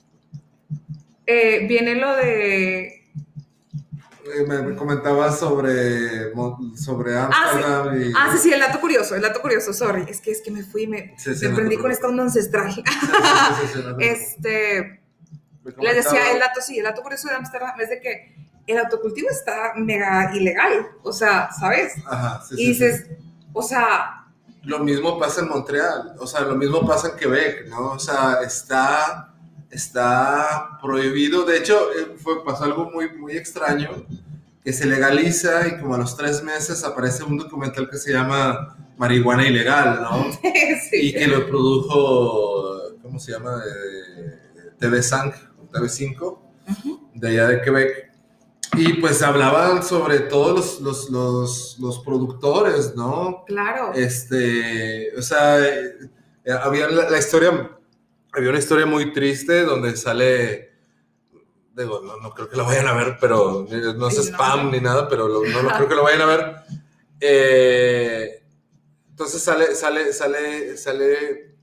eh, 1.27 1.67
viene 1.67 1.97
lo 1.97 2.17
de 2.17 3.06
eh, 4.35 4.45
me 4.47 4.75
comentabas 4.75 5.39
sobre, 5.39 6.33
sobre 6.77 7.17
Amsterdam 7.17 7.89
ah, 7.89 7.91
sí. 7.93 8.03
y... 8.03 8.13
Ah, 8.17 8.29
sí, 8.33 8.39
sí, 8.39 8.53
el 8.53 8.61
dato 8.61 8.81
curioso, 8.81 9.15
el 9.15 9.23
dato 9.23 9.41
curioso, 9.41 9.73
sorry, 9.73 10.05
es 10.09 10.21
que, 10.21 10.31
es 10.31 10.41
que 10.41 10.51
me 10.51 10.63
fui, 10.63 10.87
me, 10.87 11.15
sí, 11.19 11.35
sí, 11.35 11.49
me 11.49 11.55
prendí 11.55 11.77
con 11.77 11.91
esta 11.91 12.09
onda 12.09 12.25
ancestral. 12.25 12.83
este, 13.99 15.03
les 15.81 15.95
decía, 15.97 16.33
el 16.33 16.41
dato, 16.41 16.61
sí, 16.61 16.79
el 16.79 16.85
dato 16.85 17.03
curioso 17.03 17.29
de 17.29 17.35
Amsterdam 17.35 17.81
es 17.81 17.91
de 17.91 18.01
que 18.01 18.37
el 18.67 18.79
autocultivo 18.79 19.31
está 19.31 19.75
mega 19.77 20.35
ilegal, 20.35 20.89
o 21.03 21.13
sea, 21.13 21.51
¿sabes? 21.53 21.95
Ajá, 22.07 22.43
sí, 22.49 22.55
y 22.59 22.69
dices, 22.69 23.07
o 23.53 23.63
sea... 23.63 24.25
Lo 24.65 24.81
mismo 24.81 25.19
pasa 25.19 25.43
en 25.43 25.49
Montreal, 25.49 26.17
o 26.19 26.27
sea, 26.27 26.41
lo 26.41 26.57
mismo 26.57 26.85
pasa 26.85 27.11
en 27.11 27.17
Quebec, 27.17 27.69
¿no? 27.69 27.93
O 27.93 27.99
sea, 28.01 28.41
está 28.45 29.36
está 29.71 30.79
prohibido. 30.81 31.45
De 31.45 31.59
hecho, 31.59 31.93
eh, 31.93 32.17
fue, 32.19 32.45
pasó 32.45 32.65
algo 32.65 32.91
muy, 32.91 33.11
muy 33.17 33.37
extraño, 33.37 33.91
que 34.63 34.73
se 34.73 34.87
legaliza 34.87 35.69
y 35.69 35.79
como 35.79 35.95
a 35.95 35.99
los 35.99 36.17
tres 36.17 36.43
meses 36.43 36.83
aparece 36.85 37.23
un 37.25 37.37
documental 37.37 37.89
que 37.89 37.99
se 37.99 38.13
llama 38.13 38.77
Marihuana 38.97 39.47
Ilegal, 39.47 40.03
¿no? 40.03 40.27
Sí. 40.91 41.09
Y 41.09 41.13
que 41.13 41.27
lo 41.27 41.47
produjo, 41.47 42.97
¿cómo 43.03 43.19
se 43.19 43.33
llama? 43.33 43.63
TV5, 44.81 45.35
TV5, 45.73 46.23
uh 46.23 46.39
-huh. 46.67 47.11
de 47.15 47.29
allá 47.29 47.49
de 47.49 47.63
Quebec. 47.63 48.13
Y 48.77 48.95
pues 48.95 49.23
hablaban 49.23 49.83
sobre 49.83 50.21
todos 50.21 50.81
los, 50.81 50.81
los, 50.81 51.11
los, 51.11 51.79
los, 51.81 51.99
productores, 52.01 52.95
¿no? 52.95 53.45
Claro. 53.47 53.93
Este, 53.95 55.17
o 55.17 55.23
sea, 55.23 55.65
eh, 55.65 55.95
había 56.63 56.89
la, 56.89 57.09
la 57.09 57.19
historia 57.19 57.76
había 58.37 58.51
una 58.51 58.59
historia 58.59 58.85
muy 58.85 59.13
triste 59.13 59.63
donde 59.63 59.97
sale, 59.97 60.75
digo, 61.75 62.03
no, 62.03 62.19
no, 62.19 62.35
creo 62.35 62.49
que 62.49 62.57
la 62.57 62.65
vayan 62.65 62.87
a 62.87 62.93
ver, 62.93 63.17
pero 63.19 63.67
no 63.97 64.09
es 64.09 64.19
spam 64.19 64.71
ni 64.71 64.81
nada, 64.81 65.09
pero 65.09 65.27
lo, 65.27 65.45
no, 65.45 65.63
no 65.63 65.69
creo 65.77 65.89
que 65.89 65.95
lo 65.95 66.03
vayan 66.03 66.21
a 66.21 66.27
ver. 66.27 66.57
Eh, 67.19 68.43
entonces 69.09 69.43
sale, 69.43 69.75
sale, 69.75 70.13
sale, 70.13 70.77
sale, 70.77 71.57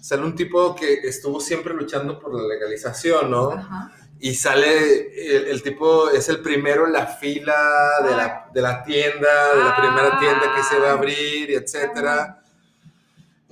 sale 0.00 0.22
un 0.22 0.36
tipo 0.36 0.76
que 0.76 0.94
estuvo 1.02 1.40
siempre 1.40 1.74
luchando 1.74 2.20
por 2.20 2.34
la 2.34 2.46
legalización, 2.46 3.30
¿no? 3.30 3.50
Ajá. 3.50 3.90
Y 4.20 4.36
sale, 4.36 5.36
el, 5.36 5.48
el, 5.48 5.62
tipo 5.64 6.08
es 6.10 6.28
el 6.28 6.40
primero 6.40 6.86
en 6.86 6.92
la 6.92 7.08
fila 7.08 7.90
de 8.04 8.10
la, 8.16 8.48
de 8.54 8.62
la 8.62 8.84
tienda, 8.84 9.56
de 9.56 9.64
la 9.64 9.76
primera 9.76 10.20
tienda 10.20 10.54
que 10.54 10.62
se 10.62 10.78
va 10.78 10.90
a 10.90 10.92
abrir, 10.92 11.50
y 11.50 11.54
etcétera 11.54 12.41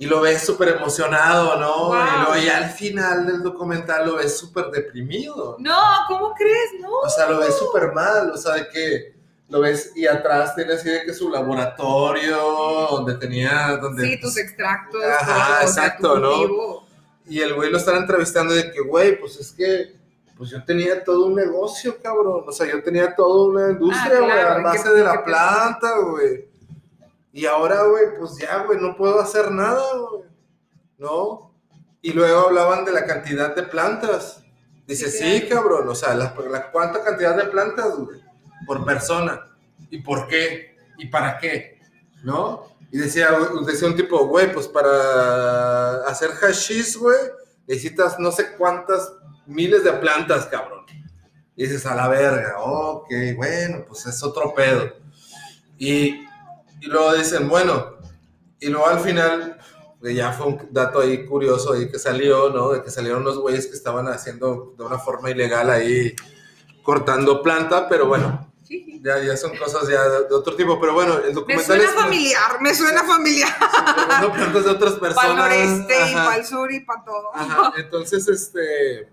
y 0.01 0.07
lo 0.07 0.19
ves 0.19 0.41
súper 0.41 0.69
emocionado, 0.69 1.59
¿no? 1.59 1.89
Wow. 1.89 1.95
Y 1.95 2.25
luego 2.25 2.35
ya 2.43 2.57
al 2.57 2.71
final 2.71 3.27
del 3.27 3.43
documental 3.43 4.07
lo 4.07 4.15
ves 4.15 4.35
súper 4.35 4.71
deprimido. 4.71 5.57
No, 5.59 5.79
¿cómo 6.07 6.33
crees? 6.33 6.71
No. 6.79 6.89
O 6.89 7.07
sea, 7.07 7.29
lo 7.29 7.37
ves 7.37 7.55
súper 7.55 7.91
mal, 7.93 8.31
o 8.31 8.35
sea, 8.35 8.55
de 8.55 8.69
que 8.69 9.13
lo 9.47 9.59
ves 9.59 9.91
y 9.95 10.07
atrás 10.07 10.55
tiene 10.55 10.73
así 10.73 10.89
de 10.89 11.03
que 11.03 11.13
su 11.13 11.29
laboratorio, 11.29 12.35
donde 12.89 13.13
tenía... 13.13 13.77
Donde, 13.79 14.03
sí, 14.03 14.19
tus 14.19 14.39
extractos. 14.39 15.03
Ajá, 15.03 15.59
todo, 15.59 15.67
exacto, 15.67 16.17
¿no? 16.17 16.87
Y 17.27 17.39
el 17.41 17.53
güey 17.53 17.69
lo 17.69 17.77
están 17.77 17.97
entrevistando 17.97 18.55
de 18.55 18.71
que, 18.71 18.81
güey, 18.81 19.19
pues 19.19 19.35
es 19.35 19.51
que 19.51 20.01
pues 20.35 20.49
yo 20.49 20.63
tenía 20.63 21.03
todo 21.03 21.27
un 21.27 21.35
negocio, 21.35 21.95
cabrón. 22.01 22.45
O 22.47 22.51
sea, 22.51 22.65
yo 22.65 22.81
tenía 22.81 23.15
toda 23.15 23.49
una 23.49 23.71
industria, 23.73 24.17
güey, 24.17 24.31
ah, 24.31 24.41
claro, 24.41 24.59
a 24.61 24.63
base 24.63 24.89
de 24.89 25.03
la 25.03 25.23
planta, 25.23 25.99
güey. 25.99 26.50
Y 27.33 27.45
ahora, 27.45 27.83
güey, 27.83 28.17
pues 28.17 28.37
ya, 28.37 28.63
güey, 28.63 28.79
no 28.79 28.95
puedo 28.95 29.19
hacer 29.19 29.51
nada, 29.51 29.83
güey. 29.95 30.23
¿No? 30.97 31.53
Y 32.01 32.13
luego 32.13 32.47
hablaban 32.47 32.83
de 32.85 32.91
la 32.91 33.05
cantidad 33.05 33.55
de 33.55 33.63
plantas. 33.63 34.43
Dice, 34.87 35.09
sí, 35.09 35.39
sí 35.39 35.47
cabrón, 35.47 35.87
o 35.87 35.95
sea, 35.95 36.13
la, 36.15 36.35
la, 36.49 36.71
¿cuánta 36.71 37.03
cantidad 37.03 37.35
de 37.35 37.45
plantas, 37.45 37.95
güey? 37.95 38.19
Por 38.65 38.83
persona. 38.83 39.47
¿Y 39.89 39.99
por 40.01 40.27
qué? 40.27 40.75
¿Y 40.97 41.07
para 41.07 41.37
qué? 41.37 41.79
¿No? 42.23 42.65
Y 42.91 42.97
decía, 42.97 43.29
decía 43.65 43.87
un 43.87 43.95
tipo, 43.95 44.27
güey, 44.27 44.51
pues 44.51 44.67
para 44.67 46.03
hacer 46.07 46.31
hashish, 46.31 46.97
güey, 46.97 47.17
necesitas 47.67 48.19
no 48.19 48.31
sé 48.31 48.55
cuántas 48.57 49.13
miles 49.45 49.83
de 49.83 49.93
plantas, 49.93 50.45
cabrón. 50.47 50.85
Y 51.55 51.63
dices, 51.63 51.85
a 51.85 51.95
la 51.95 52.07
verga, 52.07 52.55
ok, 52.59 53.09
bueno, 53.37 53.85
pues 53.87 54.05
es 54.07 54.21
otro 54.23 54.53
pedo. 54.53 54.91
Y 55.77 56.25
y 56.81 56.87
luego 56.87 57.13
dicen, 57.13 57.47
bueno, 57.47 57.97
y 58.59 58.67
luego 58.67 58.87
al 58.87 58.99
final, 58.99 59.57
ya 60.01 60.31
fue 60.31 60.47
un 60.47 60.67
dato 60.71 60.99
ahí 60.99 61.25
curioso 61.25 61.73
ahí 61.73 61.89
que 61.89 61.99
salió, 61.99 62.49
¿no? 62.49 62.71
De 62.71 62.81
que 62.81 62.89
salieron 62.89 63.23
los 63.23 63.37
güeyes 63.37 63.67
que 63.67 63.73
estaban 63.73 64.07
haciendo 64.07 64.73
de 64.77 64.83
una 64.83 64.97
forma 64.97 65.29
ilegal 65.29 65.69
ahí, 65.69 66.15
cortando 66.81 67.43
planta, 67.43 67.87
pero 67.87 68.07
bueno, 68.07 68.51
ya, 69.01 69.19
ya 69.19 69.37
son 69.37 69.55
cosas 69.57 69.87
ya 69.87 70.03
de, 70.09 70.33
otro 70.33 70.55
tipo, 70.55 70.79
pero 70.79 70.93
bueno, 70.93 71.19
el 71.19 71.35
documental 71.35 71.77
Me 71.77 71.83
suena 71.83 71.83
es, 71.83 71.91
familiar, 71.91 72.61
me 72.61 72.73
suena 72.73 73.03
familiar. 73.03 73.55
Cortando 73.59 74.33
plantas 74.33 74.63
de 74.65 74.69
otras 74.71 74.93
personas. 74.93 75.15
Para 75.15 75.55
el 75.55 75.69
noreste 75.69 75.95
ajá, 75.95 76.11
y 76.11 76.15
para 76.15 76.35
el 76.37 76.45
sur 76.45 76.71
y 76.71 76.79
para 76.79 77.03
todo. 77.03 77.35
Ajá, 77.35 77.73
entonces, 77.77 78.27
este, 78.27 79.07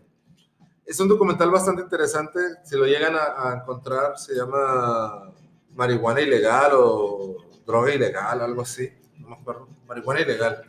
es 0.86 1.00
un 1.00 1.08
documental 1.08 1.50
bastante 1.50 1.82
interesante, 1.82 2.40
si 2.64 2.76
lo 2.76 2.86
llegan 2.86 3.14
a, 3.14 3.50
a 3.50 3.56
encontrar, 3.56 4.18
se 4.18 4.34
llama 4.34 5.32
Marihuana 5.74 6.22
Ilegal 6.22 6.72
o 6.74 7.47
droga 7.68 7.94
ilegal, 7.94 8.40
algo 8.40 8.62
así, 8.62 8.90
no 9.18 9.28
me 9.28 9.34
acuerdo, 9.36 9.68
marihuana 9.86 10.22
ilegal, 10.22 10.62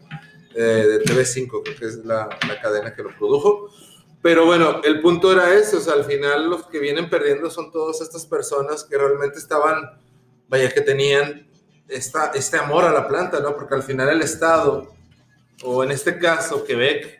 eh, 0.54 0.62
de 0.62 1.04
TV5, 1.04 1.64
creo 1.64 1.76
que 1.78 1.86
es 1.86 1.96
la, 2.04 2.28
la, 2.46 2.62
cadena 2.62 2.94
que 2.94 3.04
lo 3.04 3.16
produjo. 3.18 3.70
Pero 4.22 4.46
bueno, 4.46 4.82
el 4.84 5.00
punto 5.00 5.32
era 5.32 5.54
ese, 5.54 5.78
o 5.78 5.80
sea, 5.80 5.94
al 5.94 6.04
final 6.04 6.50
los 6.50 6.68
que 6.68 6.80
vienen 6.80 7.10
perdiendo 7.10 7.50
son 7.50 7.72
todas 7.72 8.02
estas 8.02 8.26
personas 8.26 8.84
que 8.84 8.98
realmente 8.98 9.40
estaban, 9.40 9.98
vaya, 10.50 10.70
que 10.72 10.82
tenían 10.82 11.48
esta, 11.88 12.32
este 12.36 12.58
amor 12.58 12.84
a 12.84 12.92
la 12.92 13.08
planta, 13.08 13.40
¿no? 13.40 13.56
Porque 13.56 13.76
al 13.76 13.84
final 13.84 14.10
el 14.10 14.22
Estado, 14.22 14.94
o 15.64 15.84
en 15.86 15.92
este 15.92 16.20
caso 16.20 16.66
Quebec, 16.66 17.18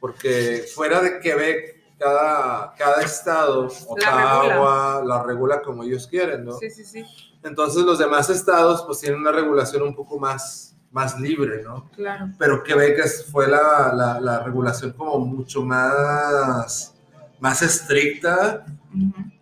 porque 0.00 0.64
fuera 0.74 1.02
de 1.02 1.20
Quebec, 1.20 1.77
cada, 1.98 2.74
cada 2.76 3.02
estado, 3.02 3.68
Ottawa, 3.86 5.02
la 5.04 5.22
regula 5.22 5.60
como 5.62 5.82
ellos 5.82 6.06
quieren, 6.06 6.44
¿no? 6.44 6.52
Sí, 6.58 6.70
sí, 6.70 6.84
sí. 6.84 7.04
Entonces 7.42 7.82
los 7.82 7.98
demás 7.98 8.30
estados 8.30 8.82
pues 8.86 9.00
tienen 9.00 9.20
una 9.20 9.32
regulación 9.32 9.82
un 9.82 9.94
poco 9.94 10.18
más, 10.18 10.76
más 10.90 11.18
libre, 11.20 11.62
¿no? 11.62 11.90
Claro. 11.94 12.30
Pero 12.38 12.62
Quebec 12.62 13.04
fue 13.30 13.48
la, 13.48 13.92
la, 13.94 14.20
la 14.20 14.42
regulación 14.44 14.92
como 14.92 15.18
mucho 15.18 15.62
más, 15.62 16.94
más 17.40 17.62
estricta. 17.62 18.64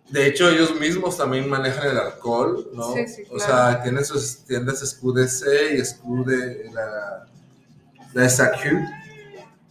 De 0.09 0.25
hecho, 0.25 0.49
ellos 0.49 0.79
mismos 0.79 1.17
también 1.17 1.49
manejan 1.49 1.87
el 1.87 1.97
alcohol, 1.97 2.69
¿no? 2.73 2.93
Sí, 2.93 3.07
sí, 3.07 3.23
O 3.29 3.39
sea, 3.39 3.81
tienen 3.83 4.05
sus 4.05 4.45
tiendas 4.45 4.79
SQDC 4.79 5.73
y 5.73 5.83
SQD, 5.83 6.73
la, 6.73 7.25
la 8.13 8.29
SAQ. 8.29 8.57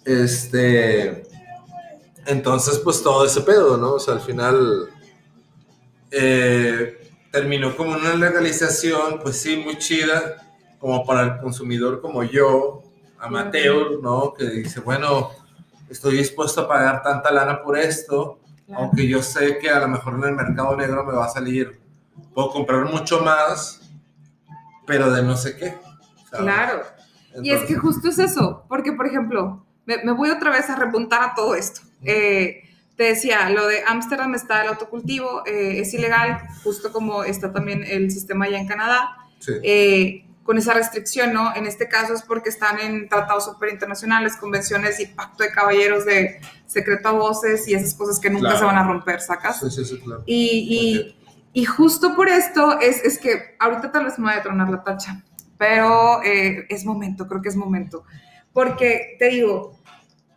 Este, 0.04 1.26
entonces, 2.26 2.78
pues 2.78 3.02
todo 3.02 3.24
ese 3.24 3.40
pedo, 3.42 3.76
¿no? 3.76 3.94
O 3.94 3.98
sea, 3.98 4.14
al 4.14 4.20
final 4.20 4.88
eh, 6.10 7.10
terminó 7.30 7.76
como 7.76 7.92
una 7.92 8.14
legalización, 8.14 9.20
pues 9.22 9.36
sí, 9.36 9.56
muy 9.56 9.78
chida, 9.78 10.36
como 10.78 11.04
para 11.04 11.22
el 11.22 11.40
consumidor 11.40 12.00
como 12.00 12.22
yo, 12.22 12.82
amateur, 13.18 14.00
¿no? 14.02 14.34
Que 14.34 14.44
dice, 14.50 14.80
bueno, 14.80 15.30
estoy 15.88 16.18
dispuesto 16.18 16.62
a 16.62 16.68
pagar 16.68 17.02
tanta 17.02 17.30
lana 17.30 17.62
por 17.62 17.78
esto 17.78 18.40
aunque 18.74 19.06
yo 19.06 19.22
sé 19.22 19.58
que 19.58 19.70
a 19.70 19.80
lo 19.80 19.88
mejor 19.88 20.14
en 20.14 20.24
el 20.24 20.34
mercado 20.34 20.76
negro 20.76 21.04
me 21.04 21.12
va 21.12 21.26
a 21.26 21.28
salir, 21.28 21.78
puedo 22.34 22.50
comprar 22.50 22.84
mucho 22.86 23.20
más, 23.20 23.80
pero 24.86 25.10
de 25.10 25.22
no 25.22 25.36
sé 25.36 25.56
qué. 25.56 25.74
Claro. 26.30 26.82
y 27.42 27.50
es 27.50 27.62
que 27.62 27.76
justo 27.76 28.08
es 28.08 28.18
eso, 28.18 28.64
porque 28.68 28.92
por 28.92 29.06
ejemplo, 29.06 29.64
me, 29.86 30.12
voy 30.12 30.30
otra 30.30 30.50
vez 30.50 30.68
a 30.68 30.76
repuntar 30.76 31.22
a 31.22 31.34
todo 31.34 31.54
esto. 31.54 31.82
Eh, 32.02 32.62
te 32.96 33.04
decía, 33.04 33.50
lo 33.50 33.66
de 33.66 33.82
Ámsterdam 33.86 34.34
está 34.34 34.62
el 34.62 34.68
autocultivo, 34.68 35.44
eh, 35.46 35.80
es 35.80 35.92
ilegal, 35.92 36.40
justo 36.64 36.92
como 36.92 37.24
está 37.24 37.52
también 37.52 37.84
el 37.84 38.10
sistema 38.10 38.46
allá 38.46 38.58
en 38.58 38.66
Canadá. 38.66 39.16
Sí. 39.38 39.52
Eh, 39.62 40.26
con 40.46 40.56
esa 40.56 40.72
restricción, 40.72 41.32
¿no? 41.32 41.54
En 41.56 41.66
este 41.66 41.88
caso 41.88 42.14
es 42.14 42.22
porque 42.22 42.48
están 42.48 42.78
en 42.78 43.08
tratados 43.08 43.46
super 43.46 43.68
internacionales, 43.68 44.36
convenciones 44.36 45.00
y 45.00 45.06
pacto 45.06 45.42
de 45.42 45.50
caballeros 45.50 46.06
de 46.06 46.40
secreto 46.66 47.08
a 47.08 47.12
voces 47.12 47.66
y 47.66 47.74
esas 47.74 47.92
cosas 47.94 48.20
que 48.20 48.30
nunca 48.30 48.56
se 48.56 48.64
van 48.64 48.76
a 48.76 48.84
romper, 48.84 49.20
¿sacas? 49.20 49.58
Sí, 49.58 49.70
sí, 49.70 49.84
sí, 49.84 50.00
claro. 50.00 50.22
Y, 50.24 51.16
y, 51.52 51.60
y, 51.60 51.64
justo 51.64 52.14
por 52.14 52.28
esto 52.28 52.78
es, 52.78 53.04
es, 53.04 53.18
que 53.18 53.56
ahorita 53.58 53.90
tal 53.90 54.04
vez 54.04 54.18
me 54.20 54.26
voy 54.26 54.34
a 54.34 54.42
tronar 54.42 54.70
la 54.70 54.84
tacha, 54.84 55.24
pero 55.58 56.22
eh, 56.22 56.64
es 56.68 56.84
momento, 56.84 57.26
creo 57.26 57.42
que 57.42 57.48
es 57.48 57.56
momento. 57.56 58.04
Porque 58.52 59.16
te 59.18 59.28
digo, 59.28 59.75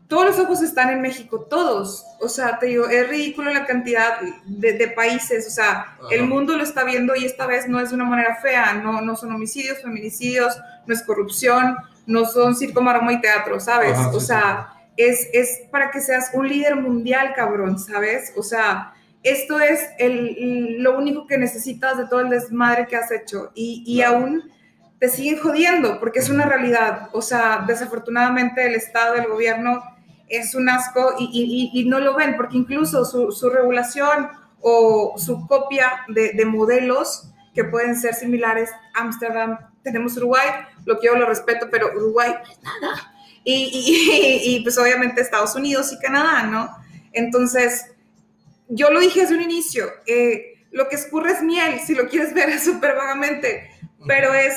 todos 0.10 0.26
los 0.26 0.40
ojos 0.40 0.64
están 0.64 0.90
en 0.90 1.02
México, 1.02 1.42
todos. 1.42 2.04
O 2.20 2.28
sea, 2.28 2.58
te 2.58 2.66
digo, 2.66 2.90
es 2.90 3.08
ridículo 3.08 3.54
la 3.54 3.68
cantidad 3.68 4.20
de, 4.46 4.88
países, 4.88 5.48
o 5.48 5.52
sea, 5.52 5.98
el 6.10 6.24
mundo 6.24 6.58
lo 6.58 6.64
está 6.64 6.84
viendo 6.84 7.16
y 7.16 7.26
esta 7.26 7.46
vez 7.46 7.70
no 7.70 7.80
es 7.80 7.90
de 7.90 7.96
una 7.96 8.06
manera 8.06 8.38
fea, 8.42 8.74
no, 8.74 9.02
no 9.02 9.16
son 9.16 9.32
homicidios, 9.32 9.84
feminicidios, 9.84 10.60
no 10.88 10.94
es 10.96 11.04
corrupción, 11.04 11.78
no 12.08 12.26
son 12.26 12.56
circo, 12.56 12.82
maroma 12.82 13.14
y 13.14 13.22
teatro, 13.22 13.60
¿sabes? 13.60 13.98
o 14.12 14.20
sea, 14.20 14.74
es, 14.98 15.30
es 15.32 15.62
para 15.72 15.92
que 15.92 16.02
seas 16.02 16.32
un 16.34 16.50
líder 16.50 16.76
mundial, 16.76 17.34
cabrón, 17.36 17.78
¿sabes? 17.78 18.34
O 18.36 18.42
sea, 18.42 18.94
esto 19.22 19.60
es 19.60 19.80
el, 20.00 20.82
lo 20.82 20.98
único 20.98 21.28
que 21.28 21.38
necesitas 21.38 22.00
de 22.00 22.08
todo 22.08 22.22
el 22.22 22.30
desmadre 22.30 22.88
que 22.88 22.96
has 22.96 23.12
hecho 23.12 23.52
y, 23.54 23.84
y 23.86 24.02
aún 24.02 24.52
te 25.00 25.08
siguen 25.08 25.40
jodiendo 25.40 26.00
porque 26.00 26.20
es 26.20 26.30
una 26.30 26.46
realidad. 26.46 27.10
O 27.14 27.22
sea, 27.22 27.64
desafortunadamente 27.66 28.66
el 28.66 28.76
Estado, 28.76 29.16
el 29.16 29.28
gobierno 29.28 29.82
es 30.30 30.54
un 30.56 30.70
asco 30.70 31.16
y, 31.20 31.86
no 31.88 32.00
lo 32.00 32.16
ven, 32.16 32.36
porque 32.38 32.58
incluso 32.58 33.04
su, 33.04 33.50
regulación 33.50 34.30
o 34.62 35.16
su 35.18 35.48
copia 35.48 36.06
de, 36.08 36.46
modelos 36.46 37.30
que 37.54 37.64
pueden 37.64 38.00
ser 38.00 38.14
similares, 38.14 38.70
Ámsterdam, 38.94 39.58
tenemos 39.84 40.16
Uruguay, 40.18 40.48
lo 40.86 41.00
que 41.00 41.08
yo 41.08 41.16
lo 41.16 41.26
respeto, 41.26 41.68
pero 41.72 41.92
Uruguay 41.96 42.32
no 42.32 42.52
es 42.52 42.60
nada. 42.64 43.14
Y, 43.52 44.60
pues 44.62 44.78
obviamente 44.78 45.22
Estados 45.22 45.56
Unidos 45.56 45.92
y 45.92 45.98
Canadá, 45.98 46.44
¿no? 46.44 46.70
Entonces, 47.14 47.86
yo 48.68 48.92
lo 48.92 49.00
dije 49.00 49.22
desde 49.22 49.34
un 49.34 49.42
inicio, 49.42 49.88
eh, 50.06 50.66
lo 50.72 50.88
que 50.88 50.98
escurre 50.98 51.32
es 51.32 51.42
miel, 51.42 51.80
si 51.80 51.96
lo 51.96 52.08
quieres 52.08 52.34
ver 52.36 52.60
súper 52.60 52.96
vagamente, 52.96 53.72
pero 54.06 54.36
es, 54.36 54.54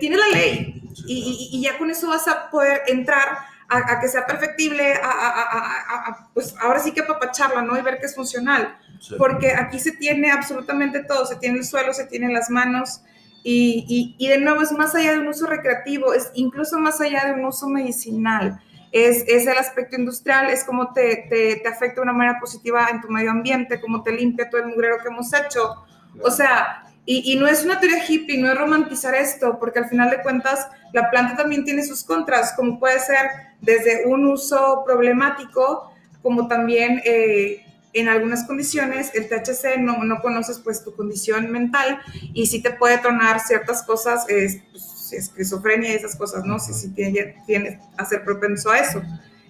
tiene 0.00 0.16
la 0.16 0.28
ley 0.28 0.82
y 1.06 1.60
ya 1.62 1.76
con 1.76 1.90
eso 1.90 2.08
vas 2.08 2.26
a 2.26 2.48
poder 2.48 2.84
entrar 2.86 3.36
a, 3.68 4.00
que 4.00 4.08
sea 4.08 4.26
perfectible, 4.26 4.94
a, 5.02 6.28
pues 6.34 6.54
ahora 6.60 6.78
sí 6.78 6.92
que 6.92 7.00
apapacharla, 7.00 7.62
¿no? 7.62 7.78
Y 7.78 7.82
ver 7.82 7.98
que 7.98 8.06
es 8.06 8.14
funcional. 8.14 8.78
Porque 9.18 9.52
aquí 9.52 9.78
se 9.78 9.92
tiene 9.92 10.30
absolutamente 10.30 11.04
todo, 11.04 11.26
se 11.26 11.36
tiene 11.36 11.58
el 11.58 11.64
suelo, 11.64 11.92
se 11.92 12.06
tienen 12.06 12.32
las 12.32 12.50
manos, 12.50 13.02
y, 13.48 14.16
y, 14.18 14.28
de 14.28 14.38
nuevo 14.38 14.60
es 14.62 14.72
más 14.72 14.92
allá 14.96 15.12
de 15.12 15.20
un 15.20 15.28
uso 15.28 15.46
recreativo, 15.46 16.12
es 16.12 16.32
incluso 16.34 16.80
más 16.80 17.00
allá 17.00 17.26
de 17.26 17.32
un 17.34 17.44
uso 17.44 17.68
medicinal. 17.68 18.60
Es, 18.90 19.24
es 19.28 19.46
el 19.46 19.56
aspecto 19.56 19.94
industrial, 19.94 20.50
es 20.50 20.64
cómo 20.64 20.92
te, 20.92 21.26
te, 21.28 21.60
te, 21.62 21.68
afecta 21.68 21.96
de 21.96 22.00
una 22.00 22.12
manera 22.12 22.40
positiva 22.40 22.88
en 22.90 23.00
tu 23.00 23.08
medio 23.08 23.30
ambiente, 23.30 23.80
cómo 23.80 24.02
te 24.02 24.10
limpia 24.10 24.50
todo 24.50 24.62
el 24.62 24.68
mugrero 24.68 24.96
que 25.00 25.08
hemos 25.08 25.32
hecho. 25.32 25.84
O 26.22 26.30
sea, 26.32 26.85
y, 27.06 27.32
y, 27.32 27.36
no 27.36 27.46
es 27.46 27.64
una 27.64 27.78
teoría 27.80 28.04
hippie, 28.06 28.36
no 28.36 28.50
es 28.50 28.58
romantizar 28.58 29.14
esto, 29.14 29.58
porque 29.58 29.78
al 29.78 29.88
final 29.88 30.10
de 30.10 30.22
cuentas 30.22 30.66
la 30.92 31.08
planta 31.10 31.36
también 31.36 31.64
tiene 31.64 31.84
sus 31.84 32.02
contras, 32.02 32.52
como 32.54 32.78
puede 32.80 32.98
ser 32.98 33.30
desde 33.60 34.06
un 34.06 34.26
uso 34.26 34.82
problemático, 34.84 35.92
como 36.22 36.48
también 36.48 37.00
eh, 37.04 37.64
en 37.92 38.08
algunas 38.08 38.44
condiciones 38.44 39.10
el 39.14 39.28
THC 39.28 39.78
no, 39.78 40.04
no, 40.04 40.20
conoces 40.20 40.58
pues 40.58 40.84
tu 40.84 40.94
condición 40.94 41.50
mental 41.50 42.00
y 42.34 42.46
sí 42.46 42.60
te 42.60 42.70
puede 42.72 42.98
tronar 42.98 43.40
ciertas 43.40 43.82
cosas, 43.82 44.28
es, 44.28 44.60
pues, 44.70 45.12
esquizofrenia 45.12 45.92
y 45.92 45.94
esas 45.94 46.16
cosas, 46.16 46.44
¿no? 46.44 46.58
Si, 46.58 46.74
si 46.74 46.90
tiene, 46.90 47.36
tiene 47.46 47.80
a 47.96 48.04
ser 48.04 48.24
propenso 48.24 48.70
a 48.70 48.78
eso. 48.78 49.02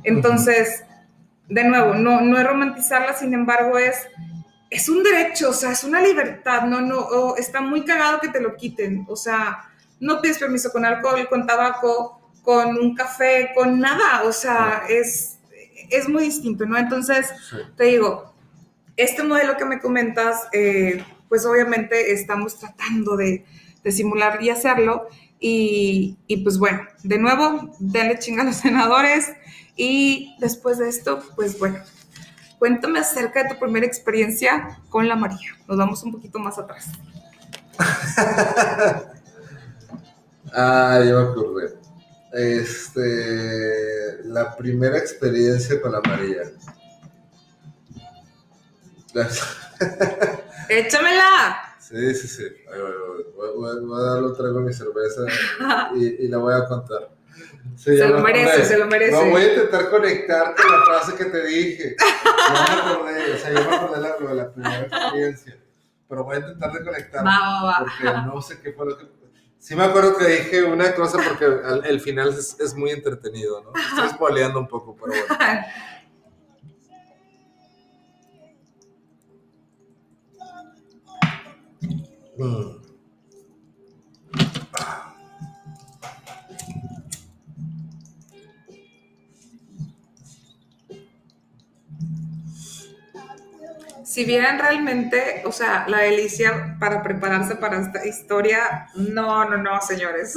Entonces, 0.05 0.85
de 1.49 1.65
nuevo, 1.65 1.95
no, 1.95 2.21
no 2.21 2.39
es 2.39 2.47
romantizarla, 2.47 3.15
sin 3.15 3.35
embargo, 3.35 3.79
es 3.79 3.97
es 4.71 4.89
un 4.89 5.03
derecho, 5.03 5.51
o 5.51 5.53
sea, 5.53 5.73
es 5.73 5.85
una 5.85 6.01
libertad, 6.01 6.63
no, 6.63 6.81
no, 6.81 7.37
está 7.37 7.61
muy 7.61 7.85
cagado 7.85 8.21
que 8.21 8.29
te 8.29 8.41
lo 8.41 8.57
quiten, 8.57 9.07
o 9.09 9.17
sea, 9.17 9.65
no 10.01 10.21
pides 10.21 10.39
permiso 10.39 10.73
con 10.73 10.85
alcohol, 10.85 11.29
con 11.29 11.47
tabaco, 11.47 12.21
con 12.43 12.77
un 12.79 12.95
café, 12.95 13.51
con 13.55 13.81
nada, 13.81 14.23
o 14.25 14.33
sea, 14.33 14.85
es, 14.89 15.39
es 15.91 16.09
muy 16.09 16.25
distinto, 16.25 16.67
¿no? 16.67 16.77
Entonces, 16.77 17.31
te 17.77 17.85
digo, 17.85 18.35
este 18.97 19.23
modelo 19.23 19.57
que 19.57 19.65
me 19.65 19.81
comentas, 19.81 20.49
eh, 20.53 21.05
pues 21.29 21.45
obviamente 21.45 22.13
estamos 22.13 22.59
tratando 22.59 23.17
de, 23.17 23.45
simular 23.89 24.43
y 24.43 24.51
hacerlo, 24.51 25.09
y, 25.39 26.17
y, 26.27 26.39
pues 26.39 26.59
bueno, 26.59 26.81
de 27.05 27.19
nuevo, 27.19 27.73
denle 27.79 28.19
chinga 28.19 28.43
a 28.43 28.47
los 28.47 28.57
senadores, 28.67 29.33
y 29.77 30.35
después 30.41 30.79
de 30.79 30.89
esto, 30.89 31.23
pues 31.37 31.59
bueno, 31.59 31.79
Cuéntame 32.59 33.01
acerca 33.01 33.43
de 33.43 33.51
tu 33.51 33.59
primera 33.59 33.87
experiencia 33.87 34.79
con 34.89 35.07
la 35.07 35.15
María. 35.17 35.55
Nos 35.69 35.77
vamos 35.77 36.03
un 36.03 36.13
poquito 36.13 36.39
más 36.39 36.59
atrás. 36.59 36.87
ah, 40.55 41.03
yo 41.07 41.21
me 41.21 41.31
acordé. 41.31 41.75
Este, 42.33 44.25
la 44.25 44.57
primera 44.57 44.97
experiencia 44.97 45.81
con 45.81 45.93
la 45.93 46.01
María. 46.01 46.43
¡Échamela! 50.69 51.77
Sí, 51.79 52.15
sí, 52.15 52.29
sí. 52.29 52.45
Voy, 53.37 53.71
a 53.71 54.03
darle 54.03 54.29
un 54.29 54.37
trago 54.37 54.59
a 54.59 54.63
mi 54.63 54.73
cerveza 54.73 55.23
y, 55.95 56.25
y 56.25 56.29
la 56.29 56.39
voy 56.39 56.55
a 56.55 56.67
contar 56.67 57.16
se 57.75 58.09
lo 58.09 58.21
merece, 58.21 58.65
se 58.65 58.79
lo 58.79 58.87
merece. 58.87 59.13
No 59.13 59.31
voy 59.31 59.43
a 59.43 59.49
intentar 59.49 59.91
conectarte 59.91 60.63
la 60.71 60.85
frase 60.85 61.17
que 61.17 61.25
te 61.27 61.45
dije. 61.47 61.97
Yo 62.49 62.55
me 62.55 62.93
acordé, 62.93 63.35
o 63.35 63.39
sea, 63.39 63.51
yo 63.53 63.71
me 63.71 63.77
acordé 63.77 64.01
la, 64.01 64.17
de 64.17 64.35
la 64.35 64.53
primera 64.53 64.81
experiencia. 64.83 65.59
Pero 66.09 66.25
voy 66.25 66.37
a 66.37 66.39
intentar 66.39 66.73
de 66.73 66.85
conectar. 66.85 67.25
Porque 67.79 68.19
no 68.27 68.41
sé 68.41 68.61
qué 68.61 68.73
fue 68.73 68.87
lo 68.87 68.97
que. 68.97 69.07
Sí 69.59 69.75
me 69.75 69.83
acuerdo 69.83 70.17
que 70.17 70.27
dije 70.27 70.63
una 70.63 70.95
cosa 70.95 71.19
porque 71.19 71.45
el, 71.89 72.01
final 72.01 72.29
es, 72.29 72.57
es, 72.61 72.75
muy 72.75 72.91
entretenido, 72.91 73.65
¿no? 73.65 73.73
Estoy 73.91 74.11
spoileando 74.11 74.61
un 74.61 74.69
poco, 74.69 74.97
pero 74.97 75.13
bueno. 75.29 75.65
Mm. 82.39 82.86
si 94.17 94.25
vieran 94.25 94.59
realmente, 94.59 95.43
o 95.45 95.53
sea, 95.53 95.87
la 95.89 95.99
delicia 95.99 96.79
para 96.81 97.03
prepararse 97.03 97.57
para 97.57 97.79
esta 97.79 98.07
historia, 98.07 98.89
no, 98.95 99.45
no, 99.45 99.59
no, 99.59 99.79
señores, 99.83 100.35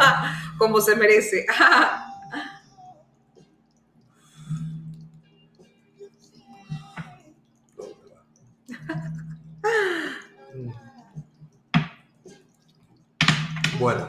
como 0.58 0.80
se 0.80 0.96
merece. 0.96 1.44
bueno, 13.78 14.08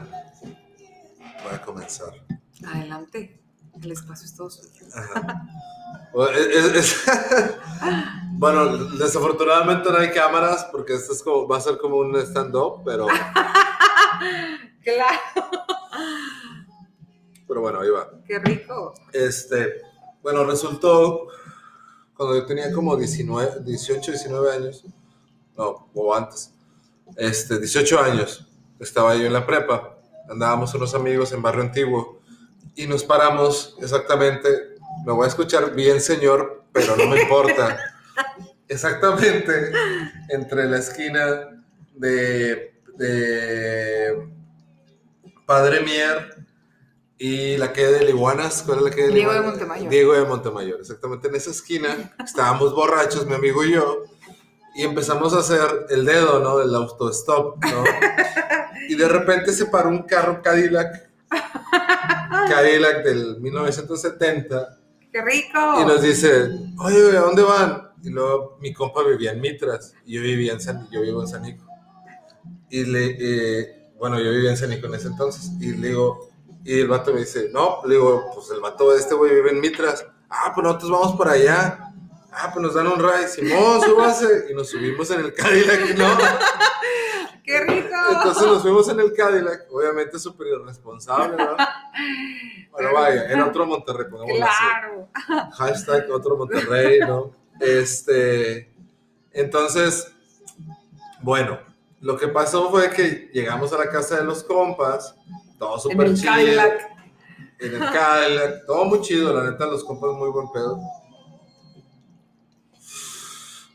voy 1.42 1.52
a 1.52 1.60
comenzar. 1.60 2.14
Adelante. 2.66 3.39
El 3.82 3.92
espacio 3.92 4.26
es 4.26 4.34
todo 4.36 4.50
suyo. 4.50 4.68
Ajá. 4.94 5.46
Bueno, 6.12 6.36
es- 6.38 6.74
es- 6.74 7.04
bueno, 8.32 8.76
desafortunadamente 8.96 9.90
no 9.90 9.96
hay 9.98 10.10
cámaras 10.10 10.66
porque 10.70 10.94
esto 10.94 11.12
es 11.12 11.22
como, 11.22 11.46
va 11.48 11.56
a 11.56 11.60
ser 11.60 11.78
como 11.78 11.96
un 11.98 12.16
stand-up, 12.16 12.82
pero, 12.84 13.06
Claro. 14.84 15.18
pero 17.46 17.60
bueno, 17.60 17.80
ahí 17.80 17.90
va. 17.90 18.10
Qué 18.26 18.38
rico. 18.38 18.94
Este, 19.12 19.82
bueno, 20.22 20.44
resultó 20.44 21.28
cuando 22.14 22.36
yo 22.36 22.46
tenía 22.46 22.72
como 22.72 22.96
19, 22.96 23.60
18, 23.64 24.12
19 24.12 24.52
años, 24.52 24.84
no, 25.56 25.88
o 25.94 26.14
antes, 26.14 26.52
este, 27.16 27.58
18 27.58 27.98
años, 28.00 28.46
estaba 28.78 29.14
yo 29.16 29.26
en 29.26 29.32
la 29.32 29.46
prepa, 29.46 29.96
andábamos 30.28 30.72
unos 30.74 30.94
amigos 30.94 31.32
en 31.32 31.42
Barrio 31.42 31.62
Antiguo 31.62 32.19
y 32.74 32.86
nos 32.86 33.04
paramos 33.04 33.76
exactamente, 33.80 34.48
me 35.04 35.12
voy 35.12 35.24
a 35.24 35.28
escuchar 35.28 35.74
bien 35.74 36.00
señor, 36.00 36.64
pero 36.72 36.96
no 36.96 37.06
me 37.06 37.22
importa, 37.22 37.78
exactamente 38.68 39.72
entre 40.28 40.66
la 40.66 40.78
esquina 40.78 41.62
de, 41.94 42.74
de 42.96 44.28
Padre 45.46 45.80
Mier 45.80 46.36
y 47.18 47.56
la 47.58 47.72
calle 47.72 47.92
de 47.92 48.04
Liguanas, 48.06 48.62
¿cuál 48.64 48.78
es 48.78 48.84
la 48.84 48.90
calle 48.90 49.08
de 49.08 49.12
Diego 49.12 49.32
de? 49.32 49.40
Montemayor. 49.42 49.90
Diego 49.90 50.12
de 50.14 50.24
Montemayor, 50.24 50.80
exactamente 50.80 51.28
en 51.28 51.34
esa 51.34 51.50
esquina, 51.50 52.14
estábamos 52.24 52.74
borrachos, 52.74 53.26
mi 53.26 53.34
amigo 53.34 53.62
y 53.64 53.72
yo, 53.72 54.04
y 54.74 54.82
empezamos 54.84 55.34
a 55.34 55.40
hacer 55.40 55.86
el 55.90 56.04
dedo, 56.04 56.40
¿no? 56.40 56.60
El 56.60 56.74
auto-stop, 56.74 57.62
¿no? 57.64 57.84
Y 58.88 58.96
de 58.96 59.06
repente 59.06 59.52
se 59.52 59.66
paró 59.66 59.88
un 59.88 60.02
carro 60.02 60.42
Cadillac, 60.42 61.09
Cadillac 62.48 63.04
del 63.04 63.40
1970, 63.40 64.78
Qué 65.12 65.22
rico. 65.22 65.80
y 65.80 65.84
nos 65.84 66.02
dice, 66.02 66.50
oye, 66.78 67.16
¿a 67.16 67.20
dónde 67.20 67.42
van? 67.42 67.90
Y 68.02 68.10
luego 68.10 68.56
mi 68.60 68.72
compa 68.72 69.02
vivía 69.02 69.32
en 69.32 69.40
Mitras 69.40 69.94
y 70.04 70.14
yo 70.14 70.22
vivía 70.22 70.52
en 70.52 70.60
San, 70.60 70.88
yo 70.90 71.02
vivo 71.02 71.20
en 71.22 71.28
Sanico. 71.28 71.64
Y 72.70 72.84
le, 72.84 73.16
eh, 73.18 73.90
bueno, 73.98 74.18
yo 74.20 74.30
vivía 74.30 74.50
en 74.50 74.56
Sanico 74.56 74.86
en 74.86 74.94
ese 74.94 75.08
entonces. 75.08 75.50
Y 75.60 75.74
le 75.74 75.88
digo, 75.88 76.30
y 76.64 76.80
el 76.80 76.88
vato 76.88 77.12
me 77.12 77.20
dice, 77.20 77.50
no, 77.52 77.80
le 77.84 77.94
digo, 77.96 78.30
pues 78.34 78.50
el 78.50 78.60
vato 78.60 78.90
de 78.92 78.98
este 78.98 79.14
güey 79.14 79.34
vive 79.34 79.50
en 79.50 79.60
Mitras. 79.60 80.06
Ah, 80.28 80.52
pues 80.54 80.64
nosotros 80.64 80.90
vamos 80.90 81.16
por 81.16 81.28
allá. 81.28 81.92
Ah, 82.32 82.50
pues 82.52 82.62
nos 82.64 82.74
dan 82.74 82.86
un 82.86 82.98
ride. 82.98 83.28
Simón, 83.28 83.80
súbase. 83.82 84.46
Y 84.50 84.54
nos 84.54 84.70
subimos 84.70 85.10
en 85.10 85.20
el 85.20 85.34
Cadillac, 85.34 85.96
¿no? 85.98 86.06
Qué 87.50 87.60
rico. 87.64 87.94
Entonces 88.12 88.46
nos 88.46 88.62
fuimos 88.62 88.88
en 88.88 89.00
el 89.00 89.12
Cadillac, 89.12 89.66
obviamente 89.72 90.18
súper 90.18 90.46
irresponsable, 90.48 91.36
¿no? 91.36 91.56
Bueno, 92.70 92.94
vaya, 92.94 93.24
era 93.24 93.46
otro 93.46 93.66
Monterrey, 93.66 94.06
pongámoslo 94.08 94.44
así 94.44 94.64
Claro. 95.26 95.50
hashtag 95.54 96.10
otro 96.12 96.36
Monterrey, 96.36 97.00
¿no? 97.00 97.32
Este, 97.58 98.72
entonces, 99.32 100.10
bueno, 101.20 101.58
lo 102.00 102.16
que 102.16 102.28
pasó 102.28 102.70
fue 102.70 102.88
que 102.90 103.28
llegamos 103.34 103.72
a 103.72 103.78
la 103.78 103.90
casa 103.90 104.18
de 104.18 104.24
los 104.24 104.44
compas, 104.44 105.16
todo 105.58 105.74
En 105.74 105.80
súper 105.80 106.06
el 106.06 106.16
chido. 106.16 106.32
Cadillac. 106.32 106.90
En 107.58 107.74
el 107.74 107.90
Cadillac, 107.90 108.66
todo 108.66 108.84
muy 108.84 109.00
chido, 109.00 109.34
la 109.34 109.50
neta, 109.50 109.66
los 109.66 109.82
compas 109.84 110.12
muy 110.12 110.30
buen 110.30 110.50
pedo. 110.52 110.80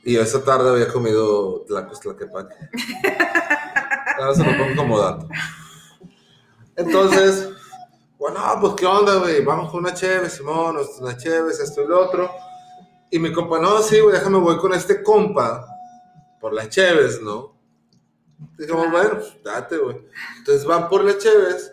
Y 0.03 0.17
esa 0.17 0.43
tarde 0.43 0.69
había 0.69 0.87
comido 0.87 1.65
tacos 1.67 1.99
tlaquepaque. 1.99 2.55
Ahora 4.17 4.35
se 4.35 4.43
lo 4.43 4.57
pongo 4.57 4.75
como 4.75 4.99
dato. 4.99 5.27
Entonces, 6.75 7.49
bueno, 8.17 8.39
pues 8.59 8.73
qué 8.75 8.85
onda, 8.85 9.15
güey, 9.15 9.43
vamos 9.43 9.71
con 9.71 9.81
una 9.81 9.93
cheve, 9.93 10.29
Simón, 10.29 10.77
una 10.99 11.17
cheve, 11.17 11.51
esto 11.51 11.83
y 11.83 11.87
lo 11.87 12.05
otro. 12.05 12.31
Y 13.11 13.19
mi 13.19 13.31
compa, 13.31 13.59
no, 13.59 13.81
sí, 13.81 13.99
güey, 13.99 14.15
déjame, 14.15 14.39
voy 14.39 14.57
con 14.57 14.73
este 14.73 15.03
compa 15.03 15.65
por 16.39 16.53
las 16.53 16.69
cheves, 16.69 17.21
¿no? 17.21 17.55
Dijimos, 18.57 18.91
bueno, 18.91 19.11
pues, 19.11 19.43
date, 19.43 19.77
güey. 19.77 19.97
Entonces 20.37 20.65
van 20.65 20.89
por 20.89 21.03
las 21.03 21.17
cheves 21.19 21.71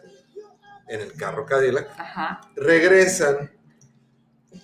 en 0.89 1.01
el 1.01 1.15
carro 1.15 1.47
Cadillac 1.47 1.89
Ajá. 1.99 2.41
regresan, 2.55 3.51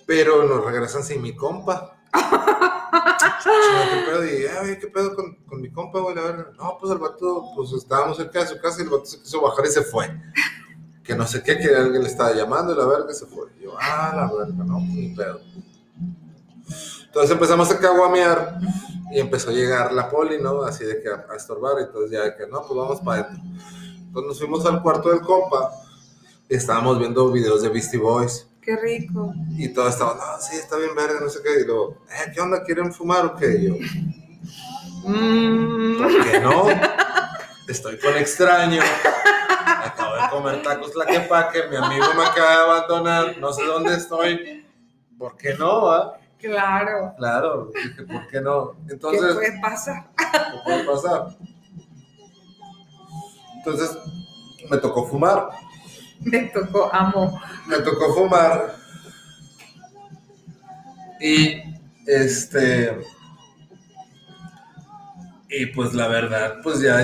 pero 0.06 0.44
nos 0.44 0.64
regresan 0.64 1.02
sin 1.02 1.22
mi 1.22 1.34
compa. 1.34 1.97
Y, 4.24 4.46
"Ah, 4.46 4.60
güey, 4.60 4.78
¿qué 4.78 4.86
pedo 4.88 5.14
con, 5.14 5.34
con 5.46 5.60
mi 5.60 5.70
compa, 5.70 6.00
güey? 6.00 6.14
No, 6.14 6.78
pues 6.80 6.92
el 6.92 6.98
vato, 6.98 7.50
pues 7.54 7.72
estábamos 7.72 8.16
cerca 8.16 8.40
de 8.40 8.46
su 8.48 8.60
casa 8.60 8.80
y 8.80 8.84
el 8.84 8.90
vato 8.90 9.06
se 9.06 9.20
quiso 9.20 9.40
bajar 9.40 9.64
y 9.66 9.70
se 9.70 9.82
fue. 9.82 10.10
Que 11.02 11.14
no 11.14 11.26
sé 11.26 11.42
qué, 11.42 11.58
que 11.58 11.74
alguien 11.74 12.02
le 12.02 12.08
estaba 12.08 12.32
llamando 12.34 12.72
y 12.74 12.76
la 12.76 12.86
verga 12.86 13.14
se 13.14 13.26
fue. 13.26 13.46
Y 13.58 13.64
yo, 13.64 13.72
ah, 13.80 14.12
la 14.14 14.26
verga, 14.32 14.64
no, 14.64 14.74
pues 14.78 14.88
ni 14.88 15.08
pedo. 15.14 15.40
Entonces 17.06 17.30
empezamos 17.30 17.70
a 17.70 17.78
caguamear 17.78 18.58
y 19.10 19.20
empezó 19.20 19.50
a 19.50 19.54
llegar 19.54 19.92
la 19.92 20.10
poli, 20.10 20.40
¿no? 20.40 20.62
Así 20.62 20.84
de 20.84 21.00
que 21.00 21.08
a, 21.08 21.26
a 21.30 21.36
estorbar 21.36 21.74
y 21.80 21.84
entonces 21.84 22.10
ya 22.10 22.22
de 22.24 22.36
que, 22.36 22.46
no, 22.46 22.60
pues 22.62 22.76
vamos 22.78 23.00
para 23.00 23.22
adentro. 23.22 23.42
Entonces 24.06 24.28
nos 24.28 24.38
fuimos 24.38 24.66
al 24.66 24.82
cuarto 24.82 25.08
del 25.10 25.20
compa 25.22 25.70
y 26.48 26.56
estábamos 26.56 26.98
viendo 26.98 27.30
videos 27.30 27.62
de 27.62 27.68
Beastie 27.70 27.98
Boys. 27.98 28.47
Qué 28.68 28.76
rico. 28.76 29.32
Y 29.56 29.70
todos 29.70 29.94
estaban, 29.94 30.18
no, 30.18 30.24
sí, 30.42 30.56
está 30.56 30.76
bien 30.76 30.94
verga, 30.94 31.20
no 31.22 31.30
sé 31.30 31.38
qué. 31.42 31.62
Y 31.62 31.64
luego, 31.64 32.02
eh, 32.10 32.30
¿qué 32.34 32.38
onda? 32.42 32.62
¿Quieren 32.62 32.92
fumar 32.92 33.24
o 33.24 33.34
qué? 33.34 33.50
Y 33.50 33.66
yo, 33.68 33.74
Mm. 35.04 35.96
¿por 35.96 36.22
qué 36.30 36.38
no? 36.40 36.66
Estoy 37.66 37.98
con 37.98 38.14
extraño. 38.18 38.82
Acabo 39.84 40.14
de 40.16 40.28
comer 40.30 40.62
tacos 40.62 40.94
la 40.96 41.06
que 41.06 41.20
paque, 41.20 41.62
mi 41.70 41.76
amigo 41.76 42.04
me 42.14 42.22
acaba 42.24 42.50
de 42.50 42.56
abandonar, 42.62 43.38
no 43.38 43.54
sé 43.54 43.64
dónde 43.64 43.94
estoy. 43.94 44.66
¿Por 45.16 45.34
qué 45.38 45.54
no? 45.54 45.84
va? 45.86 46.18
Claro. 46.38 47.14
Claro, 47.16 47.70
dije, 47.74 48.02
¿por 48.02 48.28
qué 48.28 48.42
no? 48.42 48.72
¿Qué 48.86 48.92
Entonces, 48.92 49.34
puede 49.34 49.60
pasar? 49.62 50.10
¿qué 50.14 50.58
puede 50.62 50.84
pasar? 50.84 51.38
Entonces, 53.56 53.96
me 54.70 54.76
tocó 54.76 55.06
fumar. 55.06 55.48
Me 56.24 56.40
tocó, 56.48 56.92
amo. 56.92 57.40
me 57.66 57.78
tocó 57.78 58.14
fumar 58.14 58.76
y 61.20 61.62
este 62.06 62.98
y 65.48 65.66
pues 65.66 65.94
la 65.94 66.08
verdad 66.08 66.56
pues 66.62 66.80
ya 66.80 67.02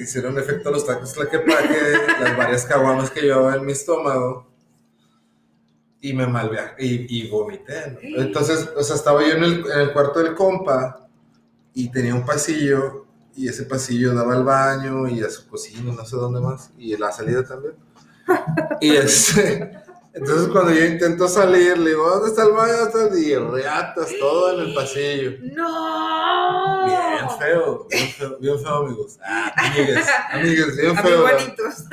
hicieron 0.00 0.38
efecto 0.38 0.70
los 0.70 0.86
tacos 0.86 1.16
la 1.16 1.28
que 1.28 1.38
las 2.20 2.36
varias 2.36 2.64
caguamas 2.64 3.10
que 3.10 3.22
llevaba 3.22 3.56
en 3.56 3.64
mi 3.64 3.72
estómago 3.72 4.46
y 6.00 6.12
me 6.12 6.26
malviajé 6.26 6.84
y, 6.84 7.06
y 7.08 7.30
vomité 7.30 7.98
¿no? 8.02 8.20
entonces 8.22 8.70
o 8.76 8.82
sea 8.82 8.96
estaba 8.96 9.22
yo 9.26 9.34
en 9.34 9.44
el, 9.44 9.64
en 9.70 9.80
el 9.80 9.92
cuarto 9.92 10.20
del 10.22 10.34
compa 10.34 11.08
y 11.74 11.90
tenía 11.90 12.14
un 12.14 12.24
pasillo 12.24 13.06
y 13.34 13.48
ese 13.48 13.64
pasillo 13.64 14.14
daba 14.14 14.34
al 14.34 14.44
baño 14.44 15.08
y 15.08 15.22
a 15.22 15.30
su 15.30 15.46
cocina 15.48 15.92
no 15.92 16.04
sé 16.04 16.16
dónde 16.16 16.40
más 16.40 16.70
y 16.78 16.96
la 16.96 17.12
salida 17.12 17.44
también 17.44 17.74
y 18.80 18.96
este, 18.96 19.70
entonces 20.12 20.48
cuando 20.48 20.72
yo 20.72 20.84
intento 20.84 21.28
salir, 21.28 21.76
le 21.78 21.90
digo, 21.90 22.08
¿dónde 22.08 22.28
está 22.28 22.44
el 22.44 22.52
baño? 22.52 22.72
¿Dónde 22.72 22.86
está 22.86 23.14
el-?" 23.16 23.18
Y 23.22 23.34
reatas 23.36 24.08
todo 24.18 24.52
en 24.54 24.68
el 24.68 24.74
pasillo. 24.74 25.30
¡No! 25.54 26.86
Bien 26.86 27.30
feo, 27.38 27.86
bien 27.90 28.08
feo, 28.08 28.36
bien 28.40 28.58
feo, 28.60 28.74
amigos. 28.76 29.18
Ah, 29.24 29.52
amigues, 29.56 30.06
amigues, 30.32 30.76
bien 30.76 30.96
feo. 30.96 31.24
mis 31.26 31.84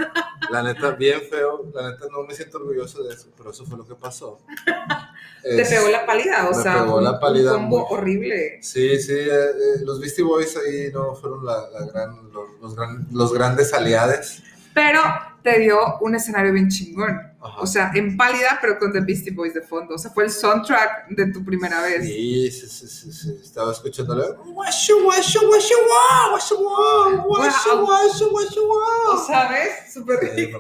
La, 0.52 0.62
neta, 0.64 0.92
bien 0.92 1.22
feo. 1.30 1.66
La 1.74 1.92
neta, 1.92 2.06
no 2.12 2.24
me 2.24 2.34
siento 2.36 2.58
orgulloso 2.58 3.04
de 3.04 3.14
eso, 3.14 3.28
pero 3.38 3.52
eso 3.52 3.66
fue 3.66 3.78
lo 3.78 3.88
que 3.88 3.96
pasó. 3.96 4.40
Te 5.44 5.62
Es- 5.62 5.70
pegó 5.70 5.90
la 5.90 6.06
pálida, 6.06 6.48
o 6.50 6.56
me 6.56 6.64
sea, 6.64 6.84
pegó 6.84 7.02
la 7.02 7.20
pálida 7.20 7.56
un 7.56 7.64
combo 7.64 7.78
muy- 7.80 7.88
horrible. 7.90 8.60
Sí, 8.62 8.98
sí, 9.02 9.12
eh, 9.14 9.28
eh, 9.30 9.82
los 9.84 10.00
Beastie 10.00 10.24
Boys 10.24 10.56
ahí 10.56 10.90
no 10.94 11.14
fueron 11.16 11.46
la, 11.46 11.70
la 11.70 11.86
gran, 11.86 12.32
los, 12.32 12.50
los 12.62 12.76
gran- 12.76 13.08
los 13.12 13.34
grandes 13.34 13.74
aliados. 13.74 14.42
Pero 14.74 15.02
te 15.44 15.60
dio 15.60 15.78
un 16.02 16.16
escenario 16.16 16.54
bien 16.54 16.70
chingón. 16.70 17.20
Ajá. 17.42 17.60
O 17.60 17.68
sea, 17.68 17.92
en 17.94 18.16
pálida, 18.16 18.58
pero 18.62 18.80
con 18.80 18.94
The 18.94 19.02
Beastie 19.02 19.34
Boys 19.34 19.54
de 19.54 19.62
fondo. 19.62 19.96
O 19.96 19.98
sea, 19.98 20.10
fue 20.12 20.24
el 20.24 20.32
soundtrack 20.32 21.10
de 21.10 21.32
tu 21.34 21.44
primera 21.44 21.82
vez. 21.82 22.06
Sí, 22.06 22.50
sí, 22.50 22.68
sí, 22.70 22.88
sí, 22.88 23.12
sí. 23.12 23.38
Estaba 23.44 23.74
escuchándole. 23.74 24.24
Guashu, 24.46 25.04
guashu, 25.04 25.46
guashu, 25.46 25.76
guau, 25.86 26.30
guashu, 26.32 26.56
guau, 26.58 27.22
guashu, 27.28 27.70
Guau. 27.72 27.86
guashu, 27.86 28.30
guashu, 28.30 28.66
guau. 28.66 29.12
¿O 29.12 29.26
sabes? 29.28 29.94
Súper 29.94 30.20
rico. 30.36 30.58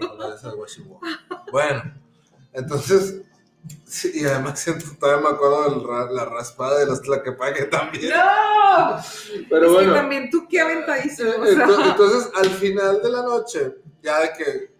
Bueno, 1.51 1.83
entonces, 2.51 3.21
sí, 3.85 4.11
y 4.15 4.25
además 4.25 4.59
siento, 4.59 4.85
todavía 4.99 5.29
me 5.29 5.35
acuerdo 5.35 5.79
de 6.09 6.13
la, 6.13 6.25
raspada 6.25 6.79
de 6.79 6.85
los 6.85 7.01
tlaquepaque 7.01 7.63
también. 7.65 8.09
¡No! 8.09 8.97
Pero 9.49 9.61
es 9.65 9.67
que 9.67 9.73
bueno, 9.73 9.93
también 9.93 10.29
tú 10.29 10.45
qué 10.49 10.59
aventadísimo. 10.59 11.29
o 11.39 11.45
sea. 11.45 11.65
ento- 11.65 11.91
entonces 11.91 12.29
al 12.35 12.49
final 12.49 13.01
de 13.01 13.09
la 13.09 13.21
noche, 13.23 13.77
ya 14.01 14.19
de 14.19 14.33
que 14.33 14.72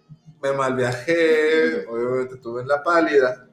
me 0.44 0.52
malviajé, 0.52 1.88
obviamente 1.88 2.36
tuve 2.36 2.62
en 2.62 2.68
la 2.68 2.84
pálida, 2.84 3.48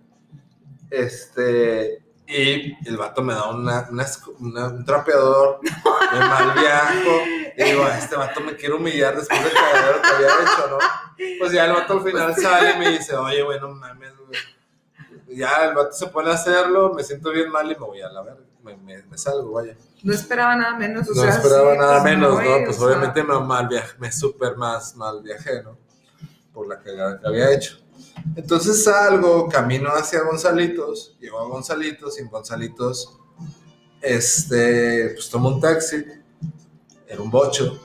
este, 0.91 2.03
y 2.27 2.89
el 2.89 2.97
vato 2.97 3.23
me 3.23 3.33
da 3.33 3.49
una, 3.51 3.89
una 3.91 4.67
un 4.67 4.85
trapeador, 4.85 5.61
me 5.63 6.19
malviajo, 6.19 7.23
Y 7.57 7.63
digo, 7.63 7.87
este 7.87 8.17
vato 8.17 8.41
me 8.41 8.57
quiere 8.57 8.75
humillar 8.75 9.17
después 9.17 9.43
del 9.43 9.53
cagadero 9.53 10.03
que 10.03 10.09
había 10.09 10.29
hecho, 10.29 10.69
¿no? 10.69 10.79
Pues 11.39 11.53
ya 11.53 11.67
el 11.67 11.73
vato 11.73 11.93
al 11.93 12.03
final 12.03 12.35
sale 12.35 12.73
y 12.73 12.79
me 12.79 12.91
dice, 12.91 13.15
oye, 13.15 13.43
bueno, 13.43 13.69
mames, 13.69 14.13
güey. 14.17 15.37
Ya 15.37 15.67
el 15.67 15.75
vato 15.75 15.93
se 15.93 16.09
pone 16.09 16.31
a 16.31 16.35
hacerlo, 16.35 16.93
me 16.93 17.05
siento 17.05 17.31
bien 17.31 17.51
mal 17.51 17.67
y 17.71 17.75
me 17.75 17.87
voy 17.87 18.01
a 18.01 18.09
la 18.09 18.23
verga. 18.23 18.41
Me, 18.65 18.77
me, 18.77 19.03
me 19.05 19.17
salgo, 19.17 19.53
vaya. 19.53 19.77
No 20.03 20.13
esperaba 20.13 20.57
nada 20.57 20.77
menos. 20.77 21.09
O 21.09 21.15
no 21.15 21.23
sea, 21.23 21.31
esperaba 21.31 21.73
sí, 21.73 21.79
nada 21.79 22.03
pues, 22.03 22.05
menos, 22.05 22.35
¿no? 22.35 22.65
Pues 22.65 22.77
sea, 22.77 22.87
obviamente 22.87 23.23
me 23.23 23.41
mal 23.41 23.69
viajé, 23.69 23.97
me 23.99 24.11
súper 24.11 24.57
más 24.57 24.97
mal 24.97 25.23
viajé, 25.23 25.63
¿no? 25.63 25.79
Por 26.53 26.67
la 26.69 26.81
cagada 26.81 27.21
que 27.21 27.27
había 27.27 27.53
hecho. 27.53 27.79
Entonces 28.37 28.85
salgo, 28.85 29.49
camino 29.49 29.91
hacia 29.91 30.23
Gonzalitos, 30.23 31.17
llego 31.21 31.39
a 31.39 31.45
Gonzalitos 31.49 32.19
y 32.19 32.23
en 32.23 32.29
Gonzalitos, 32.29 33.19
este, 34.01 35.11
pues 35.15 35.29
tomo 35.31 35.49
un 35.51 35.61
taxi, 35.61 36.05
era 37.07 37.23
un 37.23 37.31
bocho. 37.31 37.81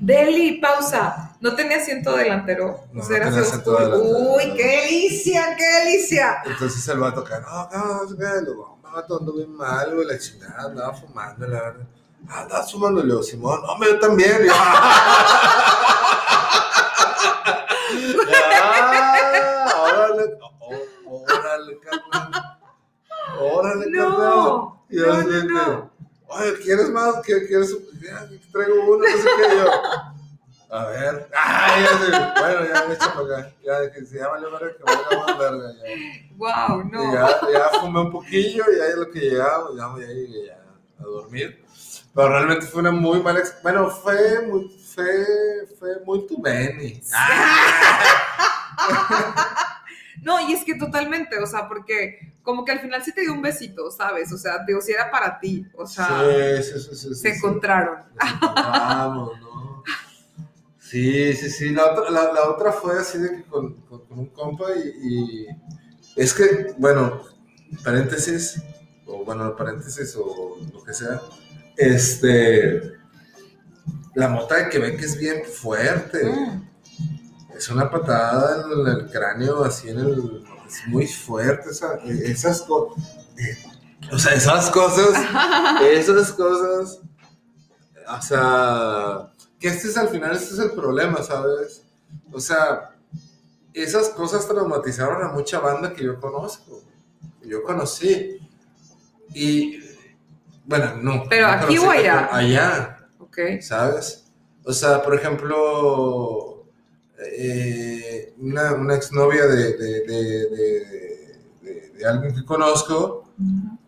Deli, 0.00 0.60
pausa. 0.60 1.36
No 1.40 1.54
tenía 1.54 1.78
asiento 1.78 2.14
delantero. 2.16 2.84
No, 2.92 3.02
era 3.08 3.26
tenía 3.26 3.40
asiento 3.40 3.72
delantero. 3.72 4.02
Uy, 4.34 4.54
qué 4.56 4.66
delicia, 4.82 5.56
qué 5.56 5.64
delicia. 5.84 6.42
Entonces 6.44 6.86
el 6.88 6.98
vato 6.98 7.20
acá, 7.20 7.40
no, 7.40 7.68
no, 7.70 8.04
no, 8.04 8.40
no, 8.42 8.78
no, 8.82 8.92
vato, 8.92 9.18
ando 9.20 9.32
bien 9.34 9.52
mal, 9.54 9.94
güey, 9.94 10.06
la 10.06 10.18
chingada, 10.18 10.64
andaba 10.64 10.92
fumando, 10.94 11.46
la 11.46 11.62
verdad. 11.62 11.86
Ah, 12.28 12.40
andaba 12.42 12.66
fumando, 12.66 13.00
le 13.02 13.06
digo, 13.12 13.22
Simón, 13.22 13.60
hombre, 13.66 13.90
yo 13.92 13.98
también. 14.00 14.46
Y 17.92 18.12
yo, 18.12 18.18
ya, 18.24 19.66
órale, 19.80 20.38
ó- 20.40 21.24
órale, 21.24 21.78
carnal. 21.78 22.58
Órale. 23.38 23.86
No, 23.90 24.84
Y 24.88 24.96
yo 24.98 25.06
no, 25.06 25.12
así 25.12 25.46
no. 25.46 25.90
Oye, 26.28 26.54
¿quieres 26.62 26.90
más? 26.90 27.16
¿Quieres? 27.24 27.48
Ya, 28.02 28.20
aquí 28.20 28.40
traigo 28.52 28.74
uno, 28.84 28.98
no 28.98 29.04
sé 29.22 29.28
qué 29.36 29.56
yo. 29.56 29.70
A 30.68 30.84
ver. 30.86 31.28
Ay, 31.34 31.84
ya 31.84 31.98
sé. 31.98 32.10
Bueno, 32.40 32.60
ya 32.74 32.84
me 32.88 32.94
echo 32.94 33.12
para 33.14 33.38
acá. 33.38 33.52
Ya, 33.64 33.92
que 33.92 34.04
se 34.04 34.18
llama 34.18 34.40
verga, 34.40 34.76
que 34.76 34.82
valga 34.82 35.26
más 35.26 35.38
verga. 35.38 35.72
Ya. 35.72 36.36
Wow, 36.36 36.82
Y 36.82 36.90
no. 36.90 37.14
ya, 37.14 37.40
ya 37.52 37.80
fumé 37.80 38.00
un 38.00 38.10
poquillo 38.12 38.64
y 38.70 38.80
ahí 38.80 38.90
es 38.90 38.96
lo 38.96 39.10
que 39.10 39.20
llegaba, 39.20 39.68
ya, 39.76 39.94
ya 40.00 40.06
llegué 40.06 40.46
ya 40.46 40.58
a 40.98 41.02
dormir. 41.04 41.64
Pero 42.14 42.28
realmente 42.30 42.66
fue 42.66 42.80
una 42.80 42.90
muy 42.90 43.22
mala 43.22 43.40
Bueno, 43.62 43.88
fue 43.90 44.40
muy, 44.46 44.68
fue, 44.94 45.66
fue 45.78 46.00
muy 46.04 46.26
tu 46.26 46.40
Benny. 46.42 47.00
No, 50.26 50.40
y 50.40 50.52
es 50.52 50.64
que 50.64 50.74
totalmente, 50.74 51.38
o 51.38 51.46
sea, 51.46 51.68
porque 51.68 52.34
como 52.42 52.64
que 52.64 52.72
al 52.72 52.80
final 52.80 53.00
sí 53.04 53.12
te 53.14 53.20
dio 53.20 53.32
un 53.32 53.42
besito, 53.42 53.92
¿sabes? 53.92 54.32
O 54.32 54.36
sea, 54.36 54.64
digo, 54.66 54.80
si 54.80 54.90
era 54.90 55.08
para 55.08 55.38
ti, 55.38 55.64
o 55.76 55.86
sea, 55.86 56.20
sí, 56.60 56.64
sí, 56.64 56.80
sí, 56.80 56.96
sí, 56.96 57.14
se 57.14 57.28
encontraron. 57.36 58.00
Encontramos, 58.20 59.40
¿no? 59.40 59.84
Sí, 60.80 61.32
sí, 61.32 61.48
sí. 61.48 61.70
La 61.70 61.92
otra, 61.92 62.10
la, 62.10 62.32
la 62.32 62.50
otra 62.50 62.72
fue 62.72 62.98
así 62.98 63.18
de 63.18 63.36
que 63.36 63.44
con, 63.44 63.74
con, 63.82 64.04
con 64.04 64.18
un 64.18 64.26
compa 64.30 64.64
y, 64.74 65.44
y 65.44 65.46
es 66.16 66.34
que, 66.34 66.74
bueno, 66.76 67.22
paréntesis, 67.84 68.60
o 69.06 69.24
bueno, 69.24 69.54
paréntesis 69.54 70.16
o 70.16 70.56
lo 70.72 70.82
que 70.82 70.92
sea, 70.92 71.20
este, 71.76 72.94
la 74.16 74.26
mota 74.28 74.56
de 74.56 74.70
Quebec 74.70 75.00
es 75.00 75.16
bien 75.16 75.44
fuerte. 75.44 76.24
Mm. 76.24 76.65
Es 77.56 77.68
una 77.70 77.90
patada 77.90 78.64
en 78.72 78.86
el 78.86 79.10
cráneo, 79.10 79.64
así 79.64 79.88
en 79.88 79.98
el... 80.00 80.44
Es 80.66 80.86
muy 80.88 81.06
fuerte 81.06 81.70
esa, 81.70 81.94
esas 82.04 82.62
cosas. 82.62 83.04
O 84.12 84.18
sea, 84.18 84.34
esas 84.34 84.70
cosas 84.70 85.16
esas 85.82 86.32
cosas, 86.32 87.00
o 88.08 88.22
sea, 88.22 89.32
que 89.58 89.68
este 89.68 89.88
es 89.88 89.96
al 89.96 90.08
final, 90.08 90.32
este 90.32 90.54
es 90.54 90.60
el 90.60 90.72
problema, 90.72 91.22
¿sabes? 91.22 91.84
O 92.32 92.40
sea, 92.40 92.90
esas 93.72 94.08
cosas 94.10 94.46
traumatizaron 94.46 95.22
a 95.22 95.32
mucha 95.32 95.60
banda 95.60 95.92
que 95.92 96.04
yo 96.04 96.20
conozco, 96.20 96.82
que 97.42 97.48
yo 97.48 97.62
conocí. 97.62 98.38
Y, 99.34 99.80
bueno, 100.64 100.94
no. 101.02 101.24
¿Pero 101.28 101.48
no 101.48 101.52
aquí 101.52 101.78
o 101.78 101.90
allá? 101.90 102.28
Allá, 102.32 103.08
Ok. 103.18 103.38
¿sabes? 103.60 104.24
O 104.64 104.72
sea, 104.72 105.02
por 105.02 105.14
ejemplo, 105.14 106.55
eh, 107.24 108.34
una, 108.38 108.72
una 108.74 108.94
exnovia 108.94 109.46
de, 109.46 109.76
de, 109.76 110.00
de, 110.02 110.50
de- 110.50 112.06
alguien 112.06 112.34
que 112.34 112.44
conozco, 112.44 113.30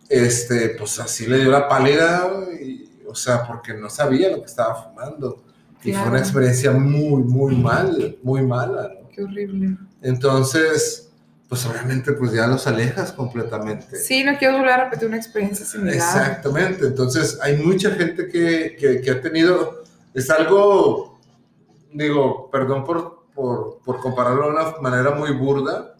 este, 0.09 0.69
pues 0.69 0.99
así 0.99 1.27
le 1.27 1.37
dio 1.39 1.49
la 1.51 1.67
pálida, 1.69 2.27
y, 2.59 2.89
o 3.07 3.13
sea, 3.15 3.45
porque 3.47 3.73
no 3.73 3.89
sabía 3.89 4.31
lo 4.31 4.39
que 4.39 4.45
estaba 4.47 4.75
fumando. 4.83 5.43
Y 5.83 5.93
fue 5.93 6.09
una 6.09 6.19
experiencia 6.19 6.71
muy, 6.71 7.23
muy 7.23 7.55
mal, 7.55 8.17
muy 8.23 8.41
mala, 8.41 8.91
¿no? 9.01 9.07
Qué 9.09 9.23
horrible. 9.23 9.77
Entonces, 10.01 11.09
pues 11.47 11.65
obviamente, 11.65 12.11
pues 12.13 12.31
ya 12.33 12.47
los 12.47 12.67
alejas 12.67 13.11
completamente. 13.13 13.95
Sí, 13.97 14.23
no 14.23 14.37
quiero 14.37 14.57
volver 14.57 14.71
a 14.73 14.83
repetir 14.85 15.07
una 15.07 15.17
experiencia 15.17 15.65
similar. 15.65 15.95
Exactamente, 15.95 16.85
entonces 16.87 17.37
hay 17.41 17.57
mucha 17.57 17.91
gente 17.91 18.27
que, 18.27 18.75
que, 18.77 19.01
que 19.01 19.11
ha 19.11 19.21
tenido, 19.21 19.83
es 20.13 20.29
algo, 20.29 21.19
digo, 21.93 22.49
perdón 22.51 22.83
por, 22.83 23.18
por, 23.39 23.79
por 23.85 24.01
compararlo 24.01 24.47
de 24.47 24.49
una 24.49 24.71
manera 24.81 25.11
muy 25.11 25.31
burda, 25.31 25.95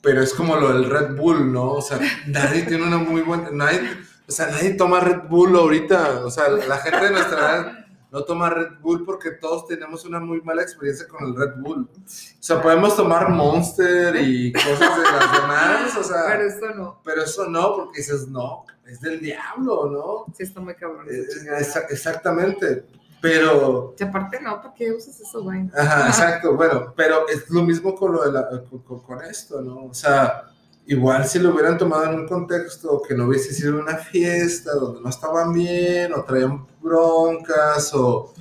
pero 0.00 0.22
es 0.22 0.32
como 0.32 0.56
lo 0.56 0.72
del 0.72 0.88
Red 0.88 1.16
Bull, 1.16 1.52
¿no? 1.52 1.72
O 1.72 1.82
sea, 1.82 2.00
nadie 2.26 2.62
tiene 2.62 2.84
una 2.84 2.96
muy 2.96 3.20
buena, 3.20 3.50
nadie, 3.52 3.82
o 4.26 4.32
sea, 4.32 4.46
nadie 4.46 4.70
toma 4.70 5.00
Red 5.00 5.28
Bull 5.28 5.54
ahorita, 5.54 6.24
o 6.24 6.30
sea, 6.30 6.48
la 6.48 6.78
gente 6.78 7.04
de 7.04 7.10
nuestra 7.10 7.38
edad 7.38 7.72
no 8.10 8.24
toma 8.24 8.48
Red 8.48 8.78
Bull 8.80 9.04
porque 9.04 9.32
todos 9.32 9.66
tenemos 9.66 10.06
una 10.06 10.18
muy 10.18 10.40
mala 10.40 10.62
experiencia 10.62 11.06
con 11.06 11.26
el 11.26 11.36
Red 11.36 11.56
Bull. 11.58 11.90
O 11.94 12.42
sea, 12.42 12.62
podemos 12.62 12.96
tomar 12.96 13.28
Monster 13.28 14.16
y 14.16 14.50
cosas 14.54 14.96
de 14.96 15.02
las 15.02 15.32
demás, 15.42 15.94
o 15.94 16.02
sea... 16.02 16.22
Pero 16.26 16.48
esto 16.48 16.70
no. 16.70 17.02
Pero 17.04 17.22
eso 17.22 17.46
no, 17.50 17.74
porque 17.76 17.98
dices, 17.98 18.28
no, 18.28 18.64
es 18.86 19.02
del 19.02 19.20
diablo, 19.20 19.90
¿no? 19.90 20.34
Sí, 20.34 20.44
está 20.44 20.58
muy 20.60 20.74
cabrón. 20.74 21.06
esa 21.10 21.80
Eh, 21.80 21.86
exactamente. 21.90 22.86
Pero, 23.20 23.94
Y 23.98 24.02
aparte, 24.04 24.40
no, 24.40 24.60
¿para 24.62 24.74
qué 24.74 24.92
usas 24.92 25.18
eso, 25.20 25.42
güey? 25.42 25.68
ajá, 25.76 26.08
exacto, 26.08 26.54
bueno, 26.54 26.92
pero 26.96 27.28
es 27.28 27.50
lo 27.50 27.62
mismo 27.62 27.94
con, 27.94 28.12
lo 28.12 28.24
de 28.24 28.32
la- 28.32 28.48
con, 28.86 29.00
con- 29.00 29.22
esto, 29.24 29.60
¿no? 29.60 29.86
O 29.86 29.94
sea, 29.94 30.44
igual 30.86 31.26
si 31.26 31.38
lo 31.40 31.50
hubieran 31.52 31.76
tomado 31.78 32.04
en 32.04 32.20
un 32.20 32.28
contexto 32.28 33.02
que 33.06 33.14
no 33.14 33.26
hubiese 33.26 33.52
sido 33.52 33.78
una 33.78 33.96
fiesta 33.96 34.72
donde 34.74 35.00
no 35.00 35.08
estaban 35.08 35.52
bien, 35.52 36.12
o 36.14 36.22
traían 36.22 36.64
broncas, 36.80 37.92
o, 37.94 38.32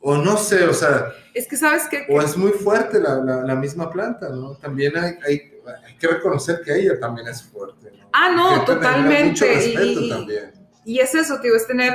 o 0.00 0.16
no 0.16 0.36
sé, 0.38 0.64
o 0.64 0.72
sea, 0.72 1.08
Es 1.34 1.46
que, 1.46 1.56
¿sabes 1.56 1.82
qué? 1.90 2.06
o 2.08 2.20
es 2.22 2.36
muy 2.36 2.52
fuerte 2.52 3.00
la, 3.00 3.16
la- 3.16 3.42
la 3.42 3.54
misma 3.54 3.90
planta, 3.90 4.28
¿no? 4.30 4.56
También 4.56 4.96
hay, 4.96 5.14
hay, 5.26 5.52
hay 5.86 5.96
que 5.98 6.06
reconocer 6.08 6.62
que 6.64 6.74
ella 6.74 6.98
también 6.98 7.28
es 7.28 7.42
fuerte, 7.42 7.92
¿no? 7.98 8.08
Ah, 8.14 8.30
no, 8.34 8.64
que 8.64 8.72
totalmente, 8.72 9.30
Mucho 9.30 9.44
respeto 9.44 10.00
y- 10.00 10.08
también. 10.08 10.52
Y 10.86 11.00
es 11.00 11.14
eso, 11.14 11.38
tío, 11.40 11.54
es 11.54 11.66
tener, 11.66 11.92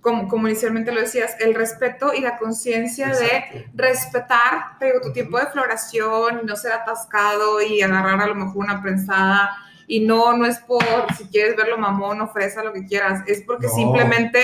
como, 0.00 0.28
como 0.28 0.48
inicialmente 0.48 0.92
lo 0.92 1.00
decías, 1.00 1.36
el 1.40 1.54
respeto 1.54 2.12
y 2.14 2.20
la 2.20 2.38
conciencia 2.38 3.08
de 3.08 3.68
respetar, 3.74 4.78
digo, 4.80 5.00
tu 5.02 5.12
tiempo 5.12 5.38
de 5.38 5.46
floración 5.46 6.46
no 6.46 6.56
ser 6.56 6.72
atascado 6.72 7.60
y 7.60 7.82
agarrar 7.82 8.20
a 8.20 8.26
lo 8.26 8.34
mejor 8.34 8.56
una 8.64 8.80
prensada. 8.80 9.50
Y 9.86 10.00
no, 10.00 10.36
no 10.36 10.46
es 10.46 10.58
por 10.58 10.82
si 11.18 11.24
quieres 11.24 11.56
verlo 11.56 11.76
mamón 11.76 12.20
o 12.20 12.28
fresa, 12.28 12.62
lo 12.62 12.72
que 12.72 12.86
quieras, 12.86 13.22
es 13.26 13.42
porque 13.42 13.66
No. 13.66 13.72
simplemente 13.74 14.42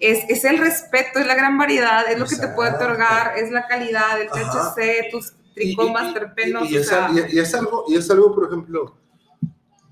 es, 0.00 0.24
es 0.28 0.44
el 0.44 0.58
respeto, 0.58 1.18
es 1.20 1.26
la 1.26 1.34
gran 1.34 1.56
variedad, 1.56 2.10
es 2.10 2.18
lo 2.18 2.26
que 2.26 2.36
te 2.36 2.48
puede 2.48 2.72
otorgar, 2.74 3.38
es 3.38 3.50
la 3.50 3.66
calidad, 3.66 4.20
el. 4.20 4.28
THC, 4.28 5.10
tus 5.10 5.32
tricomas, 5.54 6.04
y- 6.06 6.10
y- 6.10 6.14
terpenos, 6.14 6.70
Y, 6.70 6.76
o 6.76 6.80
es, 6.80 6.88
sea, 6.88 7.08
y- 7.12 7.36
y 7.36 7.38
es 7.38 7.54
algo, 7.54 7.84
y 7.88 7.96
es 7.96 8.10
algo, 8.10 8.34
por 8.34 8.46
ejemplo, 8.48 8.96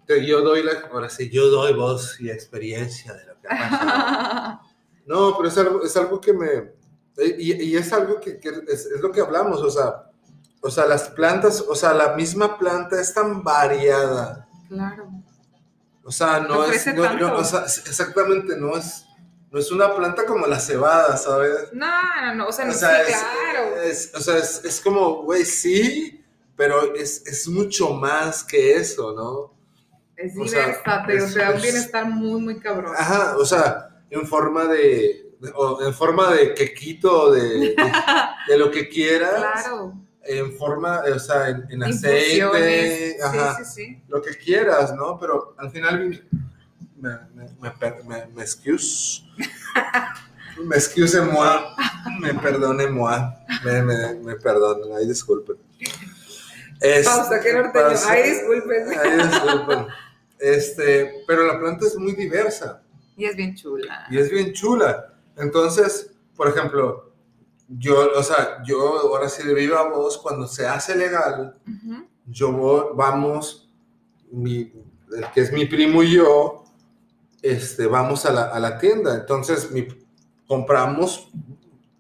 que 0.06 0.24
yo 0.26 0.40
doy 0.40 0.62
la, 0.64 0.72
ahora 0.92 1.08
sí, 1.10 1.28
yo 1.30 1.48
doy 1.48 1.74
voz 1.74 2.20
y 2.20 2.30
experiencia 2.30 3.12
de 3.14 3.24
lo 3.26 3.40
que 3.40 3.48
ha 3.48 3.58
pasado. 3.70 4.60
No, 5.08 5.36
pero 5.36 5.48
es 5.48 5.56
algo, 5.58 5.82
es 5.82 5.96
algo 5.96 6.20
que 6.20 6.32
me, 6.32 6.72
y, 7.38 7.54
y 7.64 7.76
es 7.76 7.92
algo 7.92 8.20
que, 8.20 8.38
que 8.38 8.50
es, 8.68 8.86
es 8.86 9.00
lo 9.00 9.10
que 9.10 9.20
hablamos, 9.22 9.60
o 9.62 9.70
sea, 9.70 10.04
o 10.60 10.70
sea, 10.70 10.86
las 10.86 11.08
plantas, 11.10 11.64
o 11.66 11.74
sea, 11.74 11.94
la 11.94 12.14
misma 12.14 12.58
planta 12.58 13.00
es 13.00 13.14
tan 13.14 13.42
variada, 13.42 14.46
claro. 14.68 15.08
o 16.04 16.10
sea, 16.12 16.40
no 16.40 16.64
es, 16.64 16.86
no- 16.94 17.14
no, 17.14 17.36
o 17.38 17.44
sea, 17.44 17.60
exactamente, 17.64 18.56
no 18.56 18.76
es, 18.76 19.04
no 19.50 19.58
es 19.58 19.70
una 19.72 19.94
planta 19.96 20.26
como 20.26 20.46
la 20.46 20.60
cebada, 20.60 21.16
¿sabes? 21.16 21.70
No, 21.72 21.86
no, 22.26 22.34
no, 22.34 22.46
o 22.48 22.52
sea, 22.52 22.66
O 22.66 22.68
no, 22.68 22.74
sea, 22.74 23.04
sí, 23.06 23.12
es, 23.12 23.18
claro. 23.18 23.76
es- 23.82 24.14
o 24.14 24.20
sea, 24.20 24.36
es, 24.38 24.64
es 24.64 24.80
como, 24.82 25.22
güey, 25.22 25.44
sí, 25.44 26.22
pero 26.54 26.94
es, 26.94 27.26
es 27.26 27.48
mucho 27.48 27.94
más 27.94 28.44
que 28.44 28.76
eso, 28.76 29.12
¿no? 29.14 29.56
Es 30.16 30.34
o 30.36 30.46
sea, 30.46 30.66
diversa, 30.66 31.04
te, 31.06 31.16
es- 31.16 31.32
te 31.32 31.38
da 31.40 31.50
un 31.50 31.56
es- 31.56 31.62
bienestar 31.62 32.04
muy, 32.06 32.40
muy 32.40 32.60
cabrón. 32.60 32.92
Ajá, 32.96 33.36
o 33.38 33.44
sea, 33.46 33.97
en 34.10 34.26
forma 34.26 34.64
de, 34.66 35.32
o 35.54 35.82
en 35.86 35.94
forma 35.94 36.32
de 36.32 36.54
quequito, 36.54 37.30
de, 37.32 37.42
de, 37.58 37.76
de 38.48 38.58
lo 38.58 38.70
que 38.70 38.88
quieras, 38.88 39.62
Claro. 39.62 39.94
en 40.24 40.52
forma, 40.56 41.02
o 41.14 41.18
sea, 41.18 41.48
en, 41.48 41.82
aceite, 41.82 43.16
ajá, 43.22 43.56
Sí, 43.58 43.64
sí, 43.64 43.70
sí. 43.74 44.02
lo 44.08 44.20
que 44.20 44.36
quieras, 44.36 44.94
¿no? 44.94 45.18
Pero 45.18 45.54
al 45.58 45.70
final 45.70 46.22
me, 46.96 47.10
me, 47.60 48.24
me, 48.34 48.42
excuse. 48.42 49.22
me 50.64 50.76
excuse 50.76 51.20
moi, 51.20 51.74
me 52.20 52.34
perdone 52.34 52.88
moi, 52.88 53.16
me, 53.64 53.82
me, 53.82 54.14
me 54.16 54.34
perdonen, 54.36 54.96
ay 54.96 55.06
disculpen. 55.06 55.56
Es, 56.80 57.06
pausa, 57.06 57.40
qué 57.40 57.52
norteño, 57.54 57.96
ay 58.08 58.30
disculpen. 58.30 58.98
Ay 58.98 59.10
disculpen. 59.28 59.86
Este, 60.38 61.24
pero 61.26 61.44
la 61.46 61.58
planta 61.58 61.86
es 61.86 61.96
muy 61.96 62.12
diversa. 62.12 62.82
Y 63.18 63.24
es 63.24 63.36
bien 63.36 63.54
chula. 63.54 64.06
Y 64.10 64.18
es 64.18 64.30
bien 64.30 64.52
chula. 64.52 65.14
Entonces, 65.36 66.12
por 66.36 66.48
ejemplo, 66.48 67.12
yo, 67.68 68.12
o 68.16 68.22
sea, 68.22 68.62
yo 68.64 69.00
ahora 69.00 69.28
sí 69.28 69.46
de 69.46 69.54
viva 69.54 69.90
voz, 69.90 70.16
cuando 70.18 70.46
se 70.46 70.66
hace 70.66 70.96
legal, 70.96 71.58
yo 72.26 72.94
vamos, 72.94 73.68
mi, 74.30 74.72
el 75.14 75.30
que 75.34 75.40
es 75.40 75.52
mi 75.52 75.66
primo 75.66 76.02
y 76.04 76.12
yo, 76.14 76.64
este, 77.42 77.86
vamos 77.86 78.24
a 78.24 78.32
la, 78.32 78.42
a 78.44 78.60
la 78.60 78.78
tienda. 78.78 79.16
Entonces, 79.16 79.70
mi, 79.72 79.86
compramos 80.46 81.30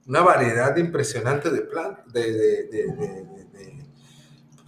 una 0.06 0.20
variedad 0.20 0.76
impresionante 0.76 1.50
de 1.50 1.62
plantas, 1.62 2.12
de, 2.12 2.32
de, 2.32 2.64
de, 2.68 3.38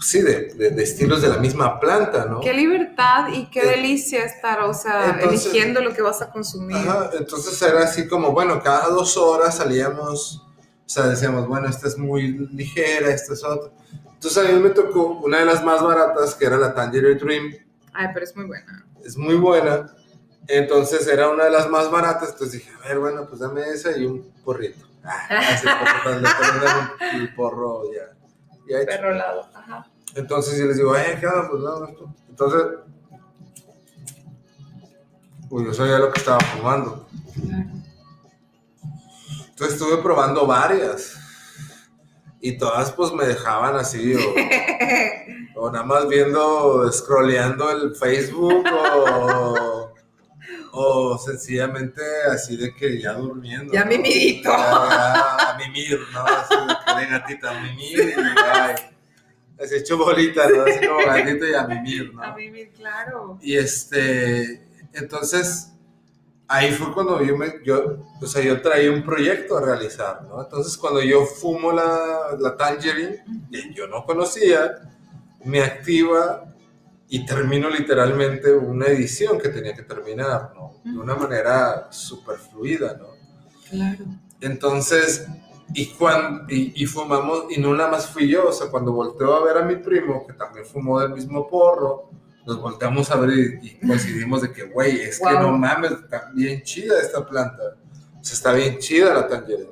sí, 0.01 0.23
de, 0.23 0.75
estilos 0.83 1.23
de 1.23 1.29
la 1.29 1.39
misma 1.39 1.79
planta, 1.79 2.27
¿no? 2.27 2.41
Qué 2.41 2.55
libertad 2.55 3.29
y 3.33 3.47
qué 3.51 3.61
eh, 3.61 3.77
delicia 3.77 4.25
estar, 4.25 4.61
o 4.63 4.75
sea, 4.75 5.19
eligiendo 5.21 5.81
lo 5.81 5.93
que 5.93 6.03
vas 6.03 6.23
a 6.23 6.31
consumir. 6.31 6.77
entonces 7.19 7.61
era 7.63 7.85
así 7.85 8.09
como, 8.09 8.33
bueno, 8.33 8.63
cada 8.63 8.89
dos 8.89 9.17
horas 9.17 9.57
salíamos, 9.57 10.43
o 10.87 10.89
sea, 10.89 11.07
decíamos, 11.07 11.47
bueno, 11.47 11.69
esta 11.69 11.87
es 11.87 11.99
muy 11.99 12.33
ligera, 12.53 13.11
esta 13.11 13.35
es 13.35 13.45
otra. 13.45 13.71
Entonces 14.15 14.45
a 14.45 14.53
mí 14.53 14.61
me 14.61 14.71
tocó 14.71 15.21
una 15.25 15.39
de 15.39 15.47
las 15.47 15.65
más 15.65 15.83
baratas, 15.83 16.35
que 16.35 16.45
era 16.45 16.57
la 16.57 16.75
Tangerine 16.75 17.15
Dream. 17.15 17.55
Ay, 17.93 18.09
pero 18.13 18.25
es 18.25 18.37
muy 18.37 18.47
buena. 18.47 18.87
Es 19.05 19.17
muy 19.17 19.37
buena. 19.37 19.95
Entonces 20.47 21.07
era 21.07 21.29
una 21.29 21.45
de 21.45 21.51
las 21.51 21.69
más 21.69 21.91
baratas, 21.91 22.31
entonces 22.31 22.53
dije, 22.61 22.71
a 22.85 22.89
ver, 22.89 22.99
bueno, 22.99 23.27
pues 23.29 23.41
dame 23.41 23.63
esa 23.69 23.97
y 23.97 24.05
un 24.05 24.31
porrito. 24.45 24.87
Ah, 25.03 25.27
así, 25.31 25.67
le 25.67 27.19
el 27.19 27.35
porro 27.35 27.85
ya. 27.95 28.20
Ya 28.71 28.87
Perro 28.87 29.15
lado, 29.15 29.49
ajá. 29.55 29.87
Entonces 30.15 30.59
yo 30.59 30.67
les 30.67 30.77
digo, 30.77 30.97
eh, 30.97 31.17
¿qué 31.21 31.27
onda? 31.27 31.49
Pues 31.49 31.63
no, 31.63 31.87
esto. 31.87 32.15
Entonces, 32.29 32.63
pues 35.49 35.67
yo 35.67 35.75
sabía 35.75 35.99
lo 35.99 36.13
que 36.13 36.21
estaba 36.21 36.41
fumando. 36.41 37.07
Entonces 39.49 39.77
estuve 39.77 40.03
probando 40.03 40.47
varias. 40.47 41.17
Y 42.41 42.57
todas 42.57 42.91
pues 42.93 43.13
me 43.13 43.27
dejaban 43.27 43.77
así, 43.77 44.15
o, 44.15 45.61
o 45.61 45.71
nada 45.71 45.85
más 45.85 46.09
viendo, 46.09 46.91
scrolleando 46.91 47.71
el 47.71 47.95
Facebook, 47.95 48.65
o 48.73 49.80
o 50.73 51.19
sencillamente 51.19 52.03
así 52.31 52.57
de 52.57 52.75
que 52.75 53.01
ya 53.01 53.15
durmiendo. 53.15 53.73
Ya 53.73 53.85
mimidito. 53.85 54.51
a 54.53 55.57
mimir, 55.59 55.99
¿no? 56.13 56.25
Así 56.25 56.55
de, 56.55 57.07
gatita, 57.07 57.51
a 57.51 57.61
mimir 57.63 58.15
y 59.59 59.63
así 59.63 59.77
hecho 59.77 59.99
bolita, 59.99 60.49
¿no? 60.49 60.63
Así 60.63 60.87
como 60.87 61.05
gatito 61.05 61.47
y 61.47 61.55
a 61.55 61.67
mimir, 61.67 62.15
¿no? 62.15 62.23
A 62.23 62.35
mimir, 62.35 62.73
claro. 62.73 63.39
Y 63.43 63.57
este, 63.57 64.67
entonces, 64.93 65.73
ahí 66.49 66.73
fue 66.73 66.93
cuando 66.95 67.23
yo 67.23 67.37
me, 67.37 67.55
yo, 67.65 67.99
o 68.21 68.27
sea, 68.27 68.43
yo 68.43 68.61
traía 68.63 68.91
un 68.91 69.05
proyecto 69.05 69.59
a 69.59 69.61
realizar, 69.61 70.23
¿no? 70.23 70.43
Entonces, 70.43 70.77
cuando 70.77 71.03
yo 71.03 71.25
fumo 71.27 71.73
la, 71.73 72.37
la 72.39 72.57
Tangerine, 72.57 73.25
que 73.51 73.75
yo 73.75 73.87
no 73.87 74.05
conocía, 74.05 74.79
me 75.45 75.63
activa 75.63 76.50
y 77.13 77.27
termino 77.27 77.69
literalmente 77.69 78.53
una 78.53 78.87
edición 78.87 79.39
que 79.39 79.49
tenía 79.49 79.75
que 79.75 79.83
terminar, 79.83 80.53
¿no? 80.55 80.81
De 80.85 80.97
una 80.97 81.17
manera 81.17 81.89
súper 81.91 82.39
fluida, 82.39 82.97
¿no? 82.97 83.09
Claro. 83.69 84.05
Entonces, 84.41 85.27
y, 85.75 85.87
cuando, 85.87 86.45
y, 86.49 86.87
fumamos, 86.87 87.47
y 87.51 87.61
no 87.61 87.75
nada 87.75 87.91
más 87.91 88.07
fui 88.07 88.29
yo, 88.29 88.49
o 88.49 88.53
sea, 88.53 88.69
cuando 88.71 88.93
volteo 88.93 89.35
a 89.35 89.45
ver 89.45 89.59
a 89.59 89.65
mi 89.65 89.75
primo, 89.77 90.25
que 90.25 90.35
también 90.35 90.65
fumó 90.65 91.01
del 91.01 91.11
mismo 91.11 91.49
porro, 91.49 92.11
nos 92.47 92.63
volteamos 92.63 93.11
a 93.11 93.17
ver 93.17 93.59
y, 93.61 93.79
coincidimos 93.85 94.43
de 94.43 94.53
que, 94.53 94.63
güey, 94.65 95.01
es 95.01 95.19
que 95.19 95.33
no 95.33 95.51
mames, 95.59 95.91
está 95.91 96.31
bien 96.33 96.63
chida 96.63 97.01
esta 97.01 97.27
planta, 97.27 97.63
o 98.21 98.25
sea, 98.25 98.35
está 98.35 98.53
bien 98.53 98.79
chida 98.79 99.15
la 99.15 99.27
tangerine. 99.27 99.69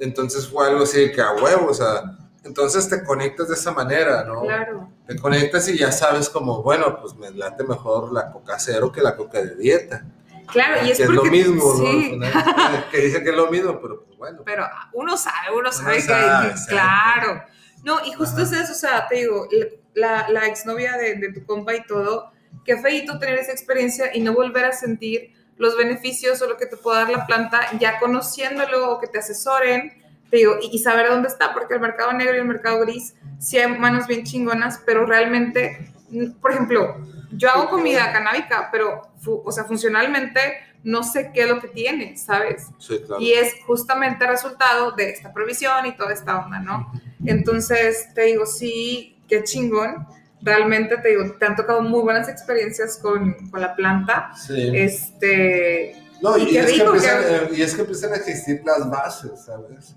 Entonces 0.00 0.48
fue 0.48 0.68
algo 0.68 0.84
así 0.84 1.00
de 1.00 1.12
que 1.12 1.20
a 1.20 1.32
huevo, 1.32 1.68
o 1.68 1.74
sea, 1.74 2.02
entonces 2.46 2.88
te 2.88 3.02
conectas 3.02 3.48
de 3.48 3.54
esa 3.54 3.72
manera, 3.72 4.24
¿no? 4.24 4.42
Claro. 4.42 4.88
Te 5.06 5.16
conectas 5.16 5.68
y 5.68 5.76
ya 5.76 5.92
sabes 5.92 6.28
como, 6.28 6.62
bueno, 6.62 7.00
pues 7.00 7.14
me 7.16 7.30
late 7.30 7.64
mejor 7.64 8.12
la 8.12 8.30
coca 8.30 8.58
cero 8.58 8.92
que 8.92 9.02
la 9.02 9.16
coca 9.16 9.42
de 9.42 9.56
dieta. 9.56 10.04
Claro, 10.46 10.86
y 10.86 10.90
es, 10.92 10.98
que 10.98 11.06
porque, 11.06 11.40
es 11.40 11.48
lo 11.48 11.52
mismo, 11.52 11.74
¿no? 11.74 12.90
que 12.90 12.98
dice 12.98 13.22
que 13.22 13.30
es 13.30 13.36
lo 13.36 13.50
mismo, 13.50 13.80
pero 13.80 14.04
pues 14.04 14.16
bueno. 14.16 14.42
Pero 14.44 14.64
uno 14.92 15.16
sabe, 15.16 15.56
uno 15.56 15.72
sabe 15.72 15.96
que, 15.96 16.54
claro. 16.68 17.42
No, 17.82 18.04
y 18.04 18.12
justo 18.12 18.42
es 18.42 18.52
eso, 18.52 18.72
o 18.72 18.76
sea, 18.76 19.08
te 19.08 19.16
digo, 19.16 19.48
la, 19.94 20.28
la 20.28 20.46
exnovia 20.46 20.96
de, 20.96 21.16
de 21.16 21.32
tu 21.32 21.44
compa 21.44 21.74
y 21.74 21.84
todo, 21.84 22.30
qué 22.64 22.76
feito 22.78 23.18
tener 23.18 23.38
esa 23.40 23.52
experiencia 23.52 24.14
y 24.14 24.20
no 24.20 24.34
volver 24.34 24.66
a 24.66 24.72
sentir 24.72 25.34
los 25.56 25.76
beneficios 25.76 26.40
o 26.42 26.46
lo 26.48 26.56
que 26.56 26.66
te 26.66 26.76
puede 26.76 27.00
dar 27.00 27.10
la 27.10 27.26
planta 27.26 27.66
ya 27.78 27.98
conociéndolo 27.98 28.92
o 28.92 29.00
que 29.00 29.08
te 29.08 29.18
asesoren 29.18 30.05
te 30.36 30.40
digo, 30.40 30.56
y, 30.60 30.78
saber 30.80 31.08
dónde 31.08 31.28
está, 31.28 31.54
porque 31.54 31.72
el 31.72 31.80
mercado 31.80 32.12
negro 32.12 32.34
y 32.34 32.40
el 32.40 32.44
mercado 32.44 32.80
gris 32.80 33.14
sí 33.38 33.56
hay 33.56 33.78
manos 33.78 34.06
bien 34.06 34.22
chingonas, 34.24 34.82
pero 34.84 35.06
realmente, 35.06 35.94
por 36.42 36.52
ejemplo, 36.52 37.00
yo 37.32 37.48
hago 37.48 37.70
comida 37.70 38.12
canábica, 38.12 38.68
pero, 38.70 39.08
o 39.24 39.50
sea, 39.50 39.64
funcionalmente 39.64 40.40
no 40.84 41.02
sé 41.04 41.30
qué 41.32 41.44
es 41.44 41.48
lo 41.48 41.58
que 41.58 41.68
tiene, 41.68 42.18
¿sabes? 42.18 42.66
Sí, 42.78 43.00
claro. 43.06 43.22
Y 43.22 43.32
es 43.32 43.54
justamente 43.66 44.26
resultado 44.26 44.92
de 44.92 45.08
esta 45.08 45.32
provisión 45.32 45.86
y 45.86 45.96
toda 45.96 46.12
esta 46.12 46.44
onda, 46.44 46.58
¿no? 46.60 46.92
Entonces, 47.24 48.12
te 48.14 48.24
digo, 48.24 48.44
sí, 48.44 49.18
qué 49.26 49.42
chingón. 49.42 50.06
Realmente 50.42 50.98
te 50.98 51.08
digo, 51.08 51.32
te 51.38 51.46
han 51.46 51.56
tocado 51.56 51.80
muy 51.80 52.02
buenas 52.02 52.28
experiencias 52.28 52.98
con, 52.98 53.48
con 53.48 53.60
la 53.62 53.74
planta. 53.74 54.32
Sí. 54.36 54.70
Este. 54.74 55.96
No, 56.20 56.36
y, 56.36 56.58
es 56.58 56.72
que 56.72 56.82
empiezan, 56.82 57.22
y 57.54 57.62
es 57.62 57.74
que 57.74 57.80
empiezan 57.80 58.12
a 58.12 58.16
existir 58.16 58.62
las 58.66 58.88
bases, 58.90 59.46
¿sabes? 59.46 59.96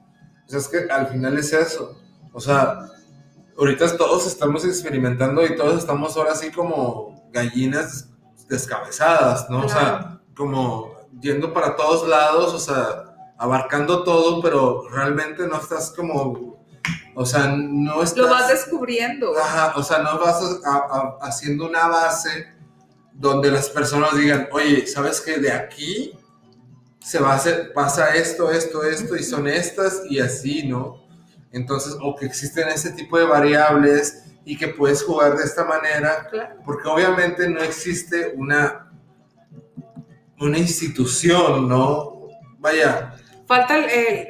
O 0.49 0.51
sea, 0.51 0.59
es 0.59 0.67
que 0.67 0.91
al 0.91 1.05
final 1.09 1.37
es 1.37 1.53
eso. 1.53 1.95
O 2.33 2.39
sea, 2.41 2.89
ahorita 3.55 3.95
todos 3.97 4.25
estamos 4.25 4.65
experimentando 4.65 5.45
y 5.45 5.55
todos 5.55 5.77
estamos 5.77 6.17
ahora 6.17 6.31
así 6.31 6.51
como 6.51 7.29
gallinas 7.31 8.09
descabezadas, 8.47 9.47
¿no? 9.51 9.67
O 9.67 9.69
sea, 9.69 10.19
como 10.35 10.95
yendo 11.21 11.53
para 11.53 11.75
todos 11.75 12.07
lados, 12.07 12.51
o 12.55 12.57
sea, 12.57 13.33
abarcando 13.37 14.03
todo, 14.03 14.41
pero 14.41 14.89
realmente 14.89 15.45
no 15.45 15.57
estás 15.57 15.91
como, 15.91 16.57
o 17.13 17.25
sea, 17.27 17.55
no 17.55 18.01
estás... 18.01 18.17
Lo 18.17 18.31
vas 18.31 18.47
descubriendo. 18.47 19.37
Ajá, 19.37 19.73
o 19.75 19.83
sea, 19.83 19.99
no 19.99 20.17
vas 20.17 20.41
haciendo 21.21 21.67
una 21.67 21.87
base 21.89 22.47
donde 23.13 23.51
las 23.51 23.69
personas 23.69 24.17
digan, 24.17 24.49
oye, 24.51 24.87
¿sabes 24.87 25.21
qué? 25.21 25.37
De 25.37 25.51
aquí 25.51 26.17
se 27.09 27.19
va 27.19 27.31
a 27.31 27.35
hacer, 27.37 27.73
pasa 27.73 28.13
esto, 28.13 28.51
esto, 28.51 28.83
esto, 28.83 29.15
y 29.15 29.23
son 29.23 29.47
estas 29.47 30.03
y 30.07 30.19
así, 30.19 30.67
¿no? 30.67 31.07
Entonces, 31.51 31.97
o 31.99 32.15
que 32.15 32.27
existen 32.27 32.67
ese 32.67 32.91
tipo 32.91 33.17
de 33.17 33.25
variables 33.25 34.25
y 34.45 34.55
que 34.55 34.67
puedes 34.67 35.01
jugar 35.01 35.35
de 35.35 35.43
esta 35.43 35.65
manera, 35.65 36.29
porque 36.63 36.87
obviamente 36.87 37.49
no 37.49 37.61
existe 37.61 38.33
una, 38.35 38.91
una 40.39 40.59
institución, 40.59 41.67
¿no? 41.67 42.27
Vaya. 42.59 43.15
Falta 43.47 43.75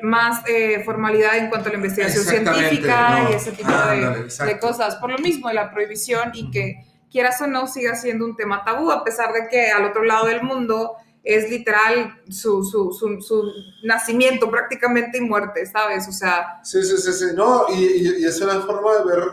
más 0.02 0.42
eh, 0.48 0.82
formalidad 0.86 1.36
en 1.36 1.50
cuanto 1.50 1.68
a 1.68 1.74
la 1.74 1.80
investigación 1.80 2.24
científica 2.24 3.28
y 3.30 3.34
ese 3.34 3.52
tipo 3.52 3.70
de, 3.70 4.46
de, 4.46 4.60
cosas. 4.60 4.96
Por 4.96 5.12
lo 5.12 5.18
mismo, 5.18 5.50
de 5.50 5.56
la 5.56 5.70
prohibición 5.70 6.32
y 6.34 6.50
que 6.50 6.86
quieras 7.12 7.42
o 7.42 7.48
no 7.48 7.68
siga 7.68 7.96
siendo 7.96 8.24
un 8.24 8.38
tema 8.38 8.64
tabú, 8.64 8.90
a 8.90 9.04
pesar 9.04 9.34
de 9.34 9.50
que 9.50 9.70
al 9.70 9.84
otro 9.84 10.06
lado 10.06 10.28
del 10.28 10.44
mundo 10.44 10.96
es 11.24 11.50
literal 11.50 12.22
su, 12.30 12.64
su, 12.64 12.92
su, 12.94 13.52
nacimiento 13.84 14.50
prácticamente 14.50 15.18
y 15.18 15.22
muerte, 15.22 15.66
¿sabes? 15.66 16.08
O 16.08 16.12
sea... 16.12 16.60
Sí, 16.64 16.82
sí, 16.84 16.98
sí, 16.98 17.12
sí, 17.12 17.26
no, 17.36 17.66
y, 17.70 18.26
es 18.26 18.40
una 18.42 18.62
forma 18.62 18.96
de 18.96 19.06
ver, 19.06 19.24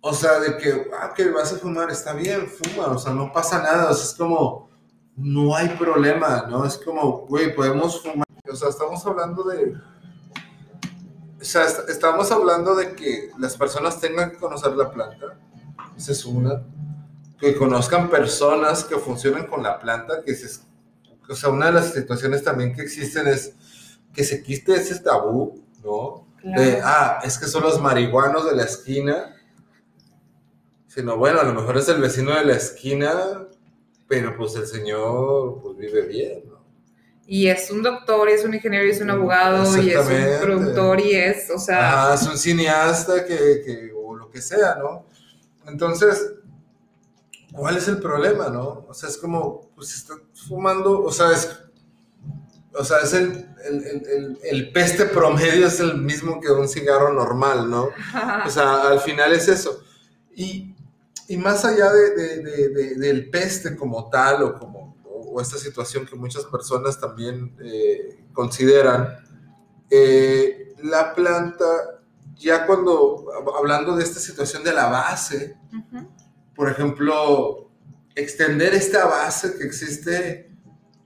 o 0.00 0.12
sea, 0.12 0.38
de 0.40 0.56
que, 0.56 0.88
ah, 1.00 1.12
que 1.14 1.30
vas 1.30 1.52
a 1.52 1.56
fumar, 1.56 1.90
está 1.90 2.12
bien, 2.12 2.46
fuma, 2.46 2.88
o 2.88 2.98
sea, 2.98 3.12
no 3.12 3.32
pasa 3.32 3.62
nada, 3.62 3.90
o 3.90 3.94
sea, 3.94 4.04
es 4.04 4.14
como, 4.14 4.68
no 5.16 5.56
hay 5.56 5.68
problema, 5.70 6.46
¿no? 6.48 6.64
Es 6.64 6.76
como, 6.78 7.26
güey, 7.26 7.54
podemos 7.54 8.02
fumar, 8.02 8.26
o 8.50 8.56
sea, 8.56 8.68
estamos 8.68 9.04
hablando 9.06 9.44
de... 9.44 9.74
O 11.40 11.44
sea, 11.44 11.66
estamos 11.88 12.32
hablando 12.32 12.74
de 12.74 12.96
que 12.96 13.30
las 13.38 13.56
personas 13.56 14.00
tengan 14.00 14.32
que 14.32 14.38
conocer 14.38 14.72
la 14.72 14.90
planta, 14.90 15.38
esa 15.96 16.12
es 16.12 16.24
una 16.24 16.60
que 17.38 17.54
conozcan 17.54 18.10
personas 18.10 18.84
que 18.84 18.96
funcionan 18.96 19.46
con 19.46 19.62
la 19.62 19.78
planta, 19.78 20.22
que 20.24 20.34
se, 20.34 20.60
o 21.28 21.34
sea, 21.34 21.50
una 21.50 21.66
de 21.66 21.72
las 21.72 21.92
situaciones 21.92 22.42
también 22.42 22.74
que 22.74 22.82
existen 22.82 23.28
es 23.28 23.54
que 24.12 24.24
se 24.24 24.42
quiste 24.42 24.74
ese 24.74 24.98
tabú, 25.00 25.64
¿no? 25.84 26.26
De, 26.42 26.80
ah, 26.82 27.20
es 27.24 27.36
que 27.36 27.46
son 27.46 27.62
los 27.64 27.80
marihuanos 27.80 28.48
de 28.48 28.56
la 28.56 28.62
esquina, 28.62 29.36
sino, 30.86 31.16
bueno, 31.16 31.40
a 31.40 31.44
lo 31.44 31.52
mejor 31.52 31.76
es 31.76 31.88
el 31.88 32.00
vecino 32.00 32.34
de 32.34 32.44
la 32.44 32.54
esquina, 32.54 33.46
pero 34.08 34.36
pues 34.36 34.54
el 34.54 34.66
señor 34.66 35.60
pues 35.60 35.76
vive 35.76 36.02
bien, 36.02 36.44
¿no? 36.48 36.58
y 37.30 37.48
es 37.48 37.70
un 37.70 37.82
doctor, 37.82 38.30
y 38.30 38.32
es 38.32 38.44
un 38.46 38.54
ingeniero, 38.54 38.86
y 38.86 38.90
es 38.90 39.02
un 39.02 39.10
abogado, 39.10 39.82
y 39.82 39.90
es 39.90 39.98
un 39.98 40.40
productor, 40.40 40.98
y 40.98 41.14
es, 41.14 41.50
o 41.50 41.58
sea... 41.58 42.12
Ah, 42.12 42.14
es 42.14 42.22
un 42.22 42.38
cineasta 42.38 43.22
que, 43.26 43.36
que, 43.66 43.92
o 43.94 44.16
lo 44.16 44.30
que 44.30 44.40
sea, 44.40 44.76
¿no? 44.76 45.04
Entonces, 45.66 46.32
¿cuál 47.52 47.76
es 47.76 47.88
el 47.88 47.98
problema, 47.98 48.48
no? 48.48 48.86
O 48.88 48.94
sea, 48.94 49.08
es 49.08 49.18
como, 49.18 49.70
pues 49.74 49.94
está 49.94 50.14
fumando, 50.46 51.02
o 51.02 51.12
sea, 51.12 51.32
es, 51.32 51.58
o 52.74 52.84
sea, 52.84 52.98
es 52.98 53.12
el, 53.14 53.48
el, 53.64 53.84
el, 53.84 54.38
el 54.42 54.72
peste 54.72 55.06
promedio 55.06 55.66
es 55.66 55.80
el 55.80 55.98
mismo 55.98 56.40
que 56.40 56.50
un 56.50 56.68
cigarro 56.68 57.12
normal, 57.12 57.70
¿no? 57.70 57.88
O 58.46 58.50
sea, 58.50 58.88
al 58.88 59.00
final 59.00 59.32
es 59.32 59.48
eso. 59.48 59.82
Y, 60.34 60.74
y 61.26 61.36
más 61.36 61.64
allá 61.64 61.92
de, 61.92 62.14
de, 62.42 62.68
de, 62.68 62.94
del 62.94 63.28
peste 63.30 63.76
como 63.76 64.08
tal 64.08 64.42
o 64.42 64.58
como 64.58 64.88
o 65.30 65.40
esta 65.40 65.58
situación 65.58 66.06
que 66.06 66.16
muchas 66.16 66.44
personas 66.44 66.98
también 66.98 67.54
eh, 67.62 68.24
consideran, 68.32 69.08
eh, 69.90 70.74
la 70.82 71.14
planta, 71.14 71.66
ya 72.36 72.66
cuando, 72.66 73.26
hablando 73.56 73.96
de 73.96 74.04
esta 74.04 74.20
situación 74.20 74.62
de 74.62 74.72
la 74.72 74.86
base, 74.86 75.56
por 76.58 76.68
ejemplo, 76.68 77.70
extender 78.16 78.74
esta 78.74 79.06
base 79.06 79.56
que 79.56 79.64
existe, 79.64 80.50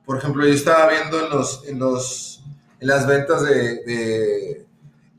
por 0.07 0.17
ejemplo, 0.17 0.47
yo 0.47 0.55
estaba 0.55 0.89
viendo 0.89 1.25
en, 1.25 1.31
los, 1.31 1.69
en, 1.69 1.79
los, 1.79 2.43
en 2.81 2.89
las 2.89 3.07
ventas 3.07 3.45
de, 3.45 4.65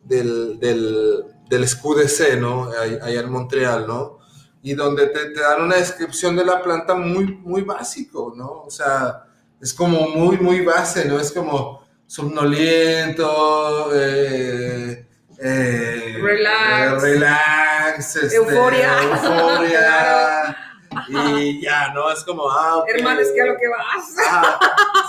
del, 0.03 0.59
del, 0.59 1.23
del 1.47 1.67
SQDC, 1.67 2.39
¿no? 2.39 2.71
Allá 2.71 3.21
en 3.21 3.31
Montreal, 3.31 3.85
¿no? 3.87 4.23
y 4.63 4.73
donde 4.73 5.07
te, 5.07 5.33
dan 5.33 5.61
una 5.61 5.75
descripción 5.75 6.37
de 6.37 6.45
la 6.45 6.63
planta 6.63 6.95
muy, 6.95 7.35
muy 7.35 7.63
básico, 7.63 8.33
¿no? 8.35 8.63
O 8.65 8.71
sea, 8.71 9.25
es 9.61 9.73
como 9.73 10.07
muy, 10.07 10.37
muy 10.37 10.61
base, 10.61 11.05
¿no? 11.05 11.19
Es 11.19 11.33
como 11.33 11.83
somnoliento, 12.07 13.89
eh, 13.93 15.05
eh, 15.43 16.19
relax, 16.21 17.01
relax 17.01 18.15
este, 18.15 18.37
euforia, 18.37 19.03
euforia. 19.03 20.57
Y 21.09 21.59
ya, 21.59 21.91
¿no? 21.93 22.11
Es 22.11 22.23
como, 22.23 22.49
ah, 22.49 22.77
okay. 22.77 22.95
Hermano, 22.95 23.19
es 23.19 23.31
que 23.31 23.41
a 23.41 23.45
lo 23.47 23.57
que 23.57 23.67
vas. 23.67 24.15
Ah, 24.29 24.59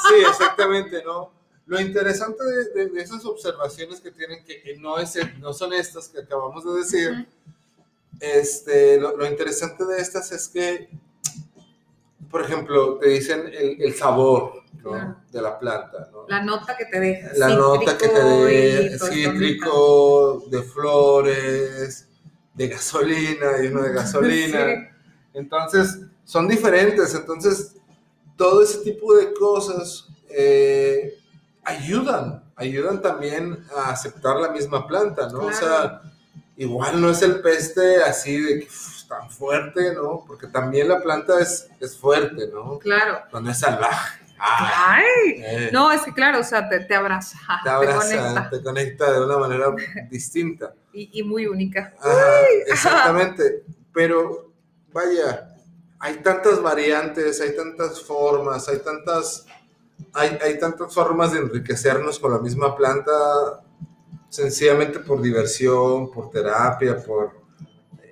sí, 0.09 0.24
exactamente, 0.26 1.03
¿no? 1.05 1.30
Lo 1.66 1.80
interesante 1.80 2.43
de, 2.43 3.01
esas 3.01 3.24
observaciones 3.24 4.01
que 4.01 4.11
tienen, 4.11 4.45
que, 4.45 4.76
no, 4.78 4.99
es, 4.99 5.16
no 5.39 5.53
son 5.53 5.72
estas 5.72 6.09
que 6.09 6.20
acabamos 6.20 6.64
de 6.64 6.72
decir, 6.80 7.26
este, 8.20 9.01
lo, 9.01 9.26
interesante 9.26 9.85
de 9.85 10.01
estas 10.01 10.30
es 10.32 10.49
que, 10.49 10.89
por 12.30 12.43
ejemplo, 12.43 12.99
te 12.99 13.09
dicen 13.09 13.51
el, 13.53 13.95
sabor 13.95 14.63
de 15.30 15.43
la 15.43 15.59
planta. 15.59 16.11
La 16.28 16.43
nota 16.43 16.76
que 16.76 16.85
te 16.87 17.01
deja. 17.01 17.30
La 17.37 17.49
nota 17.49 17.97
que 17.97 18.09
te 18.09 18.22
deja, 18.22 19.07
cítrico, 19.07 20.45
de 20.51 20.62
flores, 20.62 22.09
de 22.53 22.68
gasolina, 22.68 23.62
y 23.62 23.68
uno 23.68 23.82
de 23.82 23.93
gasolina. 23.95 24.91
Entonces, 25.32 26.01
son 26.24 26.49
diferentes. 26.49 27.14
Entonces, 27.14 27.74
todo 28.37 28.62
ese 28.62 28.78
tipo 28.78 29.14
de 29.14 29.32
cosas 29.32 30.09
eh, 30.28 31.14
ayudan, 31.64 32.45
ayudan 32.57 33.01
también 33.01 33.64
a 33.76 33.91
aceptar 33.91 34.37
la 34.37 34.51
misma 34.51 34.87
planta, 34.87 35.28
¿no? 35.28 35.47
O 35.47 35.53
sea, 35.53 36.03
igual 36.57 37.01
no 37.01 37.11
es 37.11 37.22
el 37.22 37.41
peste 37.41 38.03
así 38.03 38.41
de 38.41 38.61
que 38.61 38.68
tan 39.09 39.30
fuerte, 39.30 39.95
¿no? 39.95 40.24
Porque 40.26 40.47
también 40.47 40.89
la 40.89 41.01
planta 41.03 41.39
es, 41.41 41.68
es 41.80 41.97
fuerte, 41.97 42.49
¿no? 42.53 42.78
Claro. 42.78 43.20
Cuando 43.30 43.51
es 43.51 43.59
salvaje. 43.59 44.23
Ay, 44.47 45.05
eh. 45.38 45.70
no, 45.72 45.90
es 45.90 46.03
que 46.03 46.12
claro, 46.12 46.40
o 46.40 46.45
sea, 46.45 46.68
te, 46.68 46.80
te 46.80 46.95
abraza, 46.95 47.38
te, 47.62 47.70
abraza, 47.70 48.51
te, 48.51 48.62
conecta. 48.62 49.12
de 49.12 49.24
una 49.24 49.38
manera 49.38 49.74
distinta. 50.11 50.74
Y, 50.92 51.20
y 51.20 51.22
muy 51.22 51.47
única. 51.47 51.95
exactamente. 52.66 53.64
Pero, 53.92 54.53
vaya, 54.92 55.55
hay 55.99 56.16
tantas 56.16 56.61
variantes, 56.61 57.40
hay 57.40 57.57
tantas 57.57 58.03
formas, 58.03 58.68
hay 58.68 58.80
tantas, 58.80 59.47
hay, 60.12 60.36
hay 60.42 60.59
tantas 60.59 60.92
formas 60.92 61.32
de 61.32 61.38
enriquecernos 61.38 62.18
con 62.18 62.32
la 62.32 62.38
misma 62.38 62.76
planta 62.76 63.12
sencillamente 64.34 64.99
por 64.99 65.22
diversión, 65.22 66.11
por 66.11 66.28
terapia, 66.30 67.03
por, 67.03 67.32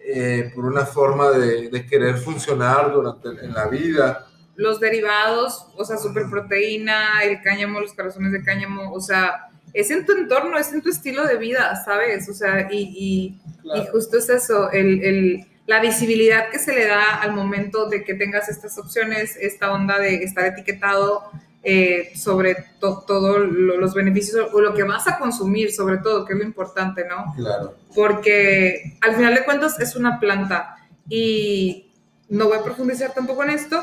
eh, 0.07 0.53
por 0.55 0.65
una 0.65 0.87
forma 0.87 1.31
de, 1.31 1.85
querer 1.87 2.17
funcionar 2.17 2.93
durante 2.93 3.29
en 3.29 3.53
la 3.53 3.67
vida. 3.67 4.29
Los 4.55 4.81
derivados, 4.81 5.67
o 5.77 5.85
sea, 5.85 5.97
superproteína, 5.97 7.23
el 7.23 7.41
cáñamo, 7.43 7.81
los 7.81 7.95
corazones 7.95 8.33
de 8.33 8.43
cáñamo, 8.43 8.93
o 8.93 9.01
sea, 9.01 9.49
es 9.73 9.91
en 9.91 10.05
tu 10.05 10.13
entorno, 10.13 10.59
es 10.59 10.73
en 10.73 10.83
tu 10.83 10.91
estilo 10.91 11.27
de 11.27 11.37
vida, 11.37 11.83
¿sabes? 11.85 12.29
O 12.29 12.35
sea, 12.35 12.69
y, 12.71 13.39
y, 13.63 13.87
justo 13.91 14.19
es 14.19 14.29
eso, 14.29 14.71
el, 14.71 15.03
el, 15.03 15.47
la 15.67 15.81
visibilidad 15.81 16.51
que 16.51 16.59
se 16.59 16.75
le 16.75 16.87
da 16.87 17.21
al 17.23 17.33
momento 17.33 17.89
de 17.89 18.05
que 18.05 18.15
tengas 18.15 18.49
estas 18.49 18.77
opciones, 18.79 19.37
esta 19.41 19.73
onda 19.73 19.99
de 19.99 20.17
estar 20.17 20.45
etiquetado 20.45 21.31
eh, 21.65 22.11
sobre 22.17 22.57
todos 22.81 23.39
los 23.49 23.95
beneficios 23.95 24.49
o 24.53 24.61
lo 24.61 24.75
que 24.75 24.83
vas 24.83 25.07
a 25.07 25.19
consumir, 25.19 25.73
sobre 25.73 25.99
todo, 25.99 26.25
que 26.25 26.33
es 26.33 26.39
lo 26.41 26.45
importante, 26.45 27.05
¿no? 27.05 27.33
Claro. 27.37 27.77
Porque 27.95 28.99
al 29.01 29.15
final 29.15 29.35
de 29.35 29.45
cuentas 29.45 29.79
es 29.79 29.95
una 29.95 30.19
planta 30.19 30.77
y 31.09 31.92
no 32.33 32.49
voy 32.49 32.59
a 32.59 32.65
profundizar 32.65 33.13
tampoco 33.13 33.45
en 33.45 33.51
esto, 33.51 33.79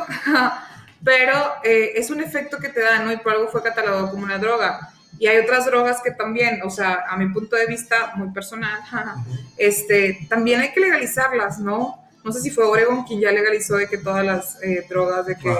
pero 1.03 1.35
eh, 1.63 1.91
es 1.95 2.09
un 2.09 2.19
efecto 2.19 2.57
que 2.57 2.69
te 2.69 2.81
da, 2.81 2.99
¿no? 2.99 3.11
Y 3.11 3.17
por 3.17 3.33
algo 3.33 3.47
fue 3.47 3.61
catalogado 3.61 4.09
como 4.09 4.23
una 4.23 4.39
droga. 4.39 4.91
Y 5.19 5.27
hay 5.27 5.37
otras 5.37 5.65
drogas 5.65 6.01
que 6.03 6.11
también, 6.11 6.61
o 6.63 6.69
sea, 6.69 7.03
a 7.07 7.15
mi 7.15 7.29
punto 7.31 7.55
de 7.55 7.67
vista 7.67 8.13
muy 8.15 8.31
personal, 8.31 8.79
este, 9.57 10.25
también 10.27 10.61
hay 10.61 10.73
que 10.73 10.79
legalizarlas, 10.79 11.59
¿no? 11.59 12.03
No 12.23 12.31
sé 12.31 12.41
si 12.41 12.49
fue 12.49 12.65
Oregon 12.65 13.03
quien 13.03 13.19
ya 13.21 13.31
legalizó 13.31 13.75
de 13.75 13.87
que 13.87 13.99
todas 13.99 14.25
las 14.25 14.61
eh, 14.63 14.83
drogas, 14.89 15.27
de 15.27 15.35
que 15.37 15.55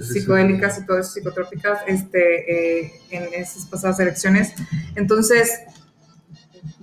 psicodélicas 0.00 0.78
y 0.78 0.86
todo 0.86 0.98
eso, 0.98 1.10
psicotrópicas, 1.10 1.80
este, 1.86 2.84
eh, 2.84 2.92
en 3.10 3.34
esas 3.34 3.66
pasadas 3.66 3.98
elecciones. 3.98 4.54
Entonces, 4.94 5.60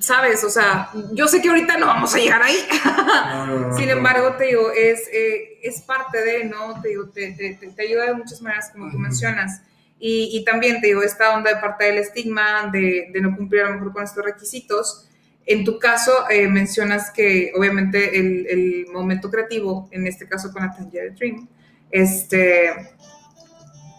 sabes, 0.10 0.44
o 0.44 0.50
sea, 0.50 0.90
yo 1.14 1.28
sé 1.28 1.40
que 1.40 1.50
ahorita 1.50 1.78
no 1.78 1.86
vamos 1.86 2.16
a 2.16 2.18
llegar 2.18 2.42
ahí. 2.42 2.58
Sin 3.78 3.90
embargo, 3.90 4.36
te 4.38 4.46
digo, 4.46 4.72
es, 4.72 5.08
eh, 5.14 5.60
es 5.62 5.82
parte 5.82 6.20
de, 6.20 6.46
¿no? 6.46 6.82
Te 6.82 6.90
digo, 6.90 7.10
te, 7.10 7.32
te, 7.34 7.54
te, 7.54 7.84
ayuda 7.84 8.08
de 8.08 8.16
muchas 8.16 8.42
maneras, 8.42 8.72
como 8.72 8.90
tú 8.90 8.98
mencionas. 8.98 9.62
Y, 10.00 10.32
y, 10.34 10.44
también 10.46 10.82
te 10.82 10.88
digo, 10.88 11.04
esta 11.04 11.36
onda 11.36 11.54
de 11.54 11.62
parte 11.62 11.86
del 11.86 12.00
estigma, 12.00 12.70
de, 12.74 13.10
de, 13.14 13.22
no 13.22 13.36
cumplir 13.36 13.62
a 13.62 13.68
lo 13.68 13.74
mejor 13.76 13.94
con 13.94 14.04
estos 14.04 14.26
requisitos. 14.26 15.08
En 15.46 15.64
tu 15.64 15.78
caso, 15.78 16.12
eh, 16.30 16.48
mencionas 16.48 17.12
que 17.12 17.52
obviamente 17.56 18.18
el, 18.20 18.48
el, 18.48 18.88
momento 18.92 19.30
creativo, 19.30 19.90
en 19.92 20.08
este 20.08 20.28
caso 20.28 20.52
con 20.52 20.64
la 20.64 20.74
Tangier 20.74 21.14
Dream, 21.14 21.48
este, 21.92 22.72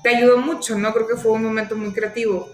te 0.02 0.16
ayudó 0.16 0.38
mucho, 0.38 0.78
¿no? 0.78 0.92
Creo 0.92 1.06
que 1.06 1.16
fue 1.16 1.32
un 1.32 1.44
momento 1.44 1.76
muy 1.76 1.92
creativo. 1.92 2.50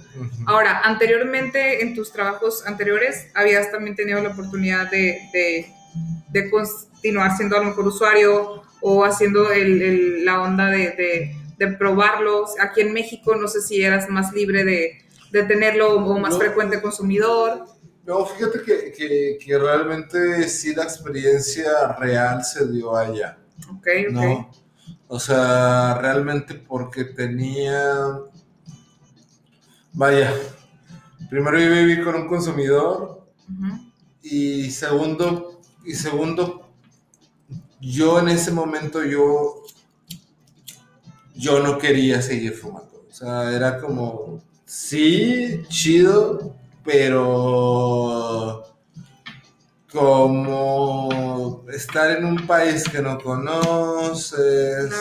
Ahora, 0.47 0.81
anteriormente, 0.83 1.83
en 1.83 1.95
tus 1.95 2.13
trabajos 2.13 2.67
anteriores, 2.67 3.29
habías 3.35 3.71
también 3.71 3.95
tenido 3.95 4.21
la 4.23 4.31
oportunidad 4.31 4.91
de, 4.91 5.21
de, 5.33 5.73
de 6.31 6.51
continuar 6.51 7.37
siendo 7.37 7.57
a 7.57 7.61
lo 7.61 7.67
mejor 7.67 7.87
usuario 7.87 8.63
o 8.81 9.05
haciendo 9.05 9.51
el, 9.53 9.83
el, 9.83 10.25
la 10.25 10.43
onda 10.43 10.67
de, 10.67 11.35
de, 11.59 11.67
probarlos. 11.79 12.55
Aquí 12.61 12.81
en 12.81 12.93
México, 12.93 13.35
no 13.37 13.49
sé 13.49 13.61
si 13.61 13.83
eras 13.83 14.09
más 14.09 14.33
libre 14.33 14.65
de, 14.65 15.03
tenerlo 15.31 15.97
o 15.97 16.19
más 16.19 16.39
frecuente 16.39 16.81
consumidor. 16.81 17.67
No, 18.07 18.25
fíjate 18.25 18.63
que, 18.63 18.93
que, 18.93 19.39
que, 19.39 19.59
realmente 19.59 20.49
sí 20.49 20.75
la 20.75 20.85
experiencia 20.85 21.93
real 21.99 22.43
se 22.43 22.67
dio 22.69 22.97
allá. 22.97 23.37
Ok, 23.69 23.87
ok. 24.09 24.13
¿no? 24.13 24.66
O 25.09 25.21
sea, 25.21 25.99
realmente 26.01 26.55
porque 26.55 27.05
tenía... 27.05 28.19
Vaya, 29.93 30.33
primero 31.31 31.59
yo 31.59 31.71
viví 31.71 32.03
con 32.03 32.15
un 32.17 32.29
consumidor 32.29 33.27
y 34.23 34.71
segundo, 34.71 35.61
y 35.85 35.95
segundo, 35.95 36.69
yo 37.81 38.19
en 38.19 38.29
ese 38.29 38.51
momento 38.51 39.03
yo, 39.05 39.63
yo 41.35 41.61
no 41.61 41.79
quería 41.79 42.21
seguir 42.21 42.53
fumando. 42.53 43.07
O 43.09 43.15
sea, 43.15 43.53
era 43.55 43.79
como, 43.79 44.43
sí, 44.67 45.63
chido, 45.69 46.55
pero 46.85 48.76
como 49.93 51.65
estar 51.73 52.11
en 52.11 52.25
un 52.25 52.47
país 52.47 52.85
que 52.89 53.01
no 53.01 53.19
conoces, 53.19 54.93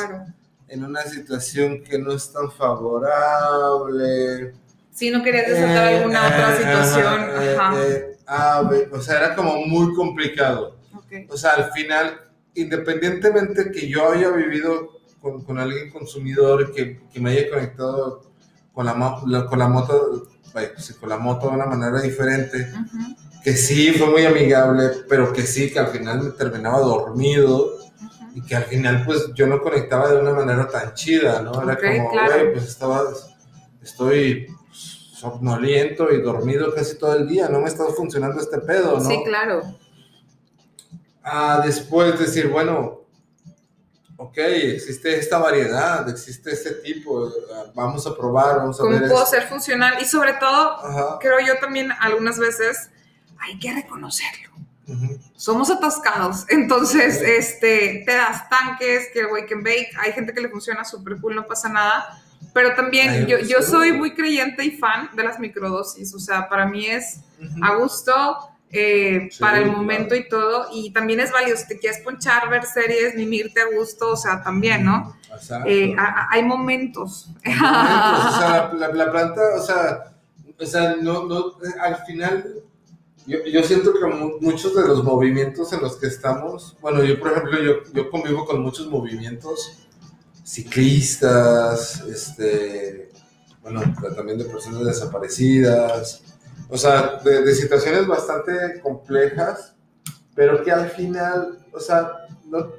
en 0.67 0.83
una 0.83 1.03
situación 1.03 1.83
que 1.83 1.97
no 1.97 2.13
es 2.13 2.31
tan 2.31 2.51
favorable. 2.51 4.53
Si 4.91 5.11
no 5.11 5.23
querías 5.23 5.47
desatar 5.47 5.91
eh, 5.91 5.97
alguna 5.97 6.27
otra 6.27 6.57
situación. 6.57 7.21
Eh, 7.31 7.57
eh, 7.77 8.17
ah, 8.27 8.69
o 8.91 9.01
sea, 9.01 9.17
era 9.17 9.35
como 9.35 9.57
muy 9.65 9.93
complicado. 9.93 10.77
O 11.29 11.37
sea, 11.37 11.51
al 11.51 11.71
final, 11.71 12.21
independientemente 12.53 13.71
que 13.71 13.87
yo 13.87 14.11
haya 14.11 14.29
vivido 14.31 14.99
con, 15.21 15.43
con 15.43 15.59
alguien 15.59 15.89
consumidor 15.89 16.73
que, 16.73 16.99
que, 17.11 17.19
me 17.19 17.31
haya 17.31 17.49
conectado 17.49 18.21
con 18.73 18.85
la, 18.85 18.93
con 19.49 19.59
la 19.59 19.67
moto, 19.67 20.27
con 20.99 21.09
la 21.09 21.17
moto 21.17 21.49
de 21.49 21.55
una 21.55 21.65
manera 21.65 22.01
diferente. 22.01 22.69
Que 23.45 23.55
sí 23.55 23.91
fue 23.91 24.07
muy 24.07 24.25
amigable, 24.25 24.89
pero 25.07 25.31
que 25.31 25.43
sí, 25.43 25.71
que 25.71 25.77
al 25.77 25.89
final 25.89 26.23
me 26.23 26.31
terminaba 26.31 26.79
dormido 26.79 27.77
y 28.33 28.41
que 28.41 28.55
al 28.55 28.63
final 28.63 29.03
pues 29.05 29.31
yo 29.35 29.45
no 29.45 29.61
conectaba 29.61 30.11
de 30.11 30.19
una 30.19 30.33
manera 30.33 30.67
tan 30.67 30.95
chida, 30.95 31.43
¿no? 31.43 31.61
Era 31.61 31.77
como, 31.77 32.09
güey, 32.09 32.53
pues 32.53 32.65
estaba, 32.65 33.03
estoy 33.83 34.47
somnoliento 34.73 36.11
y 36.11 36.23
dormido 36.23 36.73
casi 36.73 36.97
todo 36.97 37.13
el 37.13 37.27
día, 37.27 37.47
no 37.47 37.59
me 37.59 37.67
está 37.67 37.85
funcionando 37.85 38.41
este 38.41 38.57
pedo, 38.61 38.99
¿no? 38.99 39.07
Sí, 39.07 39.21
claro. 39.23 39.61
Ah, 41.23 41.61
después 41.63 42.17
decir, 42.17 42.47
bueno, 42.47 43.01
ok, 44.17 44.37
existe 44.39 45.19
esta 45.19 45.37
variedad, 45.37 46.09
existe 46.09 46.51
este 46.51 46.71
tipo, 46.71 47.31
vamos 47.75 48.07
a 48.07 48.15
probar, 48.15 48.57
vamos 48.57 48.79
a 48.79 48.83
¿Cómo 48.83 48.99
ver. 48.99 49.07
puedo 49.07 49.25
ser 49.27 49.43
funcional? 49.43 50.01
Y 50.01 50.05
sobre 50.05 50.33
todo, 50.33 51.19
creo 51.19 51.39
yo 51.45 51.59
también 51.59 51.91
algunas 51.99 52.39
veces 52.39 52.89
hay 53.39 53.59
que 53.59 53.73
reconocerlo. 53.73 54.49
Somos 55.35 55.71
atascados, 55.71 56.45
entonces 56.49 57.19
este, 57.21 58.03
te 58.05 58.15
das 58.15 58.47
tanques, 58.49 59.09
que 59.11 59.21
el 59.21 59.27
wake 59.27 59.51
and 59.53 59.63
bake, 59.63 59.89
hay 59.99 60.11
gente 60.11 60.31
que 60.31 60.41
le 60.41 60.49
funciona 60.49 60.85
súper 60.85 61.19
cool, 61.19 61.35
no 61.35 61.47
pasa 61.47 61.69
nada, 61.69 62.21
pero 62.53 62.75
también 62.75 63.25
yo, 63.25 63.39
yo 63.39 63.63
soy 63.63 63.93
muy 63.93 64.13
creyente 64.13 64.63
y 64.63 64.77
fan 64.77 65.09
de 65.15 65.23
las 65.23 65.39
microdosis, 65.39 66.13
o 66.13 66.19
sea, 66.19 66.47
para 66.47 66.67
mí 66.67 66.85
es 66.85 67.21
a 67.63 67.75
gusto, 67.75 68.55
eh, 68.77 69.29
para 69.39 69.59
el 69.59 69.71
momento 69.71 70.15
y 70.15 70.27
todo. 70.27 70.67
Y 70.73 70.91
también 70.91 71.21
es 71.21 71.31
válido, 71.31 71.55
si 71.55 71.67
te 71.67 71.79
quieres 71.79 71.99
ponchar, 71.99 72.49
ver 72.49 72.65
series, 72.65 73.15
mimirte 73.15 73.61
a 73.61 73.67
gusto, 73.73 74.11
o 74.11 74.17
sea, 74.17 74.43
también, 74.43 74.83
¿no? 74.83 75.15
Eh, 75.65 75.95
hay 76.29 76.43
momentos. 76.43 77.29
o 77.37 77.49
sea, 77.49 78.71
la, 78.77 79.11
planta, 79.11 79.41
o 79.55 79.61
sea, 79.61 80.13
o 80.59 80.65
sea 80.65 80.95
no, 81.01 81.25
no, 81.25 81.53
al 81.81 81.97
final, 82.05 82.63
yo, 83.25 83.43
yo, 83.45 83.63
siento 83.63 83.93
que 83.93 84.05
muchos 84.41 84.75
de 84.75 84.87
los 84.87 85.03
movimientos 85.03 85.73
en 85.73 85.81
los 85.81 85.97
que 85.97 86.07
estamos, 86.07 86.77
bueno, 86.81 87.03
yo 87.03 87.19
por 87.19 87.31
ejemplo, 87.31 87.61
yo, 87.61 87.73
yo 87.93 88.09
convivo 88.09 88.45
con 88.45 88.61
muchos 88.61 88.87
movimientos 88.87 89.79
ciclistas, 90.43 92.01
este, 92.01 93.09
bueno, 93.63 93.81
también 94.15 94.37
de 94.37 94.45
personas 94.45 94.85
desaparecidas, 94.85 96.21
o 96.69 96.77
sea, 96.77 97.19
de, 97.23 97.53
situaciones 97.55 98.07
bastante 98.07 98.79
complejas, 98.81 99.75
pero 100.35 100.63
que 100.63 100.71
al 100.71 100.89
final, 100.89 101.65
o 101.73 101.79
sea, 101.79 102.11
no, 102.45 102.71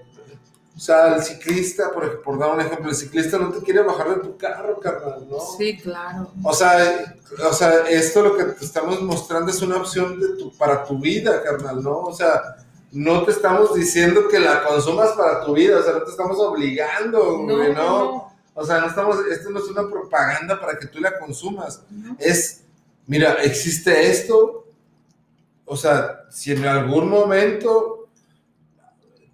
o 0.76 0.78
sea, 0.78 1.16
el 1.16 1.22
ciclista, 1.22 1.90
por, 1.90 2.20
por 2.20 2.38
dar 2.38 2.52
un 2.52 2.60
ejemplo, 2.60 2.90
el 2.90 2.94
ciclista 2.94 3.38
no 3.38 3.50
te 3.50 3.60
quiere 3.64 3.80
bajar 3.80 4.10
de 4.10 4.20
tu 4.20 4.36
carro, 4.36 4.78
carnal, 4.78 5.26
¿no? 5.28 5.38
Sí, 5.56 5.78
claro. 5.78 6.30
O 6.42 6.52
sea, 6.52 7.16
o 7.48 7.52
sea, 7.54 7.88
esto 7.88 8.22
lo 8.22 8.36
que 8.36 8.44
te 8.44 8.64
estamos 8.64 9.00
mostrando 9.00 9.50
es 9.50 9.62
una 9.62 9.78
opción 9.78 10.20
de 10.20 10.36
tu, 10.36 10.54
para 10.58 10.84
tu 10.84 10.98
vida, 10.98 11.42
carnal, 11.42 11.82
¿no? 11.82 12.00
O 12.00 12.12
sea, 12.12 12.56
no 12.92 13.24
te 13.24 13.30
estamos 13.30 13.74
diciendo 13.74 14.28
que 14.28 14.38
la 14.38 14.64
consumas 14.64 15.12
para 15.12 15.44
tu 15.44 15.54
vida, 15.54 15.78
o 15.78 15.82
sea, 15.82 15.94
no 15.94 16.02
te 16.02 16.10
estamos 16.10 16.38
obligando, 16.38 17.42
no, 17.46 17.72
¿no? 17.72 18.32
O 18.52 18.64
sea, 18.64 18.80
no 18.80 18.88
estamos, 18.88 19.18
esto 19.30 19.48
no 19.48 19.60
es 19.60 19.68
una 19.68 19.88
propaganda 19.88 20.60
para 20.60 20.78
que 20.78 20.86
tú 20.88 21.00
la 21.00 21.18
consumas, 21.18 21.82
es 22.18 22.64
mira, 23.06 23.34
existe 23.42 24.10
esto, 24.10 24.66
o 25.64 25.76
sea, 25.76 26.26
si 26.30 26.52
en 26.52 26.64
algún 26.66 27.08
momento 27.08 28.08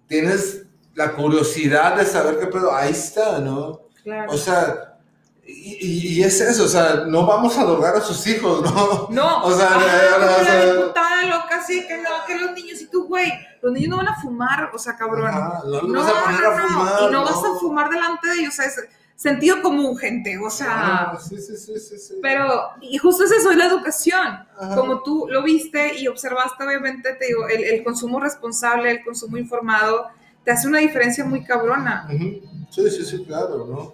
tienes 0.07 0.62
la 0.95 1.11
curiosidad 1.13 1.95
de 1.95 2.05
saber 2.05 2.39
qué 2.39 2.47
pedo, 2.47 2.73
ahí 2.73 2.91
está, 2.91 3.39
¿no? 3.39 3.81
Claro. 4.03 4.31
O 4.31 4.37
sea, 4.37 4.97
y, 5.45 6.19
y, 6.19 6.23
es 6.23 6.39
eso, 6.39 6.63
o 6.63 6.67
sea, 6.67 7.03
no 7.07 7.25
vamos 7.25 7.57
a 7.57 7.65
drogar 7.65 7.95
a 7.95 8.01
sus 8.01 8.25
hijos, 8.27 8.61
¿no? 8.61 9.07
No, 9.09 9.43
o 9.43 9.53
sea, 9.53 9.67
Ajá, 9.67 10.41
o 10.41 10.45
sea, 10.45 10.65
la 10.65 10.73
diputada 10.73 11.25
loca, 11.25 11.63
sí, 11.65 11.85
que 11.87 11.97
no, 11.97 12.09
que 12.25 12.37
los 12.37 12.53
niños, 12.53 12.81
y 12.81 12.87
tú, 12.87 13.07
güey, 13.07 13.31
los 13.61 13.71
niños 13.71 13.89
no 13.89 13.97
van 13.97 14.07
a 14.07 14.21
fumar, 14.21 14.71
o 14.73 14.77
sea, 14.77 14.95
cabrón. 14.95 15.31
no, 15.65 15.81
no, 15.81 16.01
vas 16.01 16.11
a 16.11 16.23
poner 16.23 16.45
a 16.45 16.67
fumar. 16.67 17.01
Y 17.01 17.11
no, 17.11 17.23
vas 17.23 17.43
a 17.43 17.59
fumar 17.59 17.89
delante 17.89 18.27
de 18.29 18.39
ellos, 18.39 18.53
o 18.53 18.55
sea, 18.55 18.65
es, 18.65 18.79
sentido 19.15 19.61
común, 19.61 19.95
gente, 19.97 20.37
o 20.37 20.49
sea... 20.49 21.13
Ah, 21.13 21.19
sí, 21.19 21.37
sí, 21.37 21.55
sí, 21.55 21.79
sí, 21.79 22.15
Pero, 22.21 22.71
y 22.81 22.97
justo 22.97 23.23
es 23.23 23.31
eso, 23.31 23.51
es 23.51 23.57
la 23.57 23.67
educación. 23.67 24.45
Como 24.75 25.01
tú 25.01 25.27
lo 25.29 25.43
viste 25.43 25.97
y 25.97 26.07
observaste, 26.07 26.63
obviamente, 26.63 27.13
te 27.13 27.27
digo, 27.27 27.47
el, 27.47 27.63
el, 27.63 27.83
consumo 27.83 28.19
responsable, 28.19 28.91
el 28.91 29.03
consumo 29.03 29.37
informado, 29.37 30.07
te 30.43 30.51
hace 30.51 30.67
una 30.67 30.79
diferencia 30.79 31.25
muy 31.25 31.43
cabrona. 31.43 32.07
Sí, 32.09 32.89
sí, 32.89 33.05
sí, 33.05 33.23
claro, 33.25 33.65
¿no? 33.65 33.93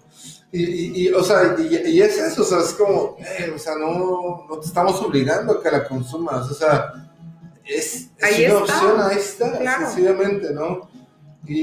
Y, 0.52 1.04
y, 1.04 1.10
o 1.10 1.24
sea, 1.24 1.56
y, 1.60 1.76
y, 1.90 2.02
es 2.02 2.18
eso, 2.18 2.42
o 2.42 2.46
sea, 2.46 2.60
es 2.60 2.74
como, 2.74 3.18
eh, 3.20 3.52
o 3.54 3.60
sea, 3.60 3.76
no, 3.76 4.46
no 4.50 4.60
te 4.60 4.68
estamos 4.68 5.00
obligando 5.02 5.54
a 5.54 5.62
que 5.62 5.70
la 5.70 5.88
consumas, 5.88 6.50
o 6.50 6.54
sea, 6.56 6.92
es, 7.66 8.10
es 8.18 8.50
una 8.50 8.58
opción, 8.58 9.00
ahí 9.00 9.18
está, 9.18 9.60
claro. 9.60 9.86
sencillamente, 9.86 10.52
¿no? 10.52 10.90
Y, 11.46 11.62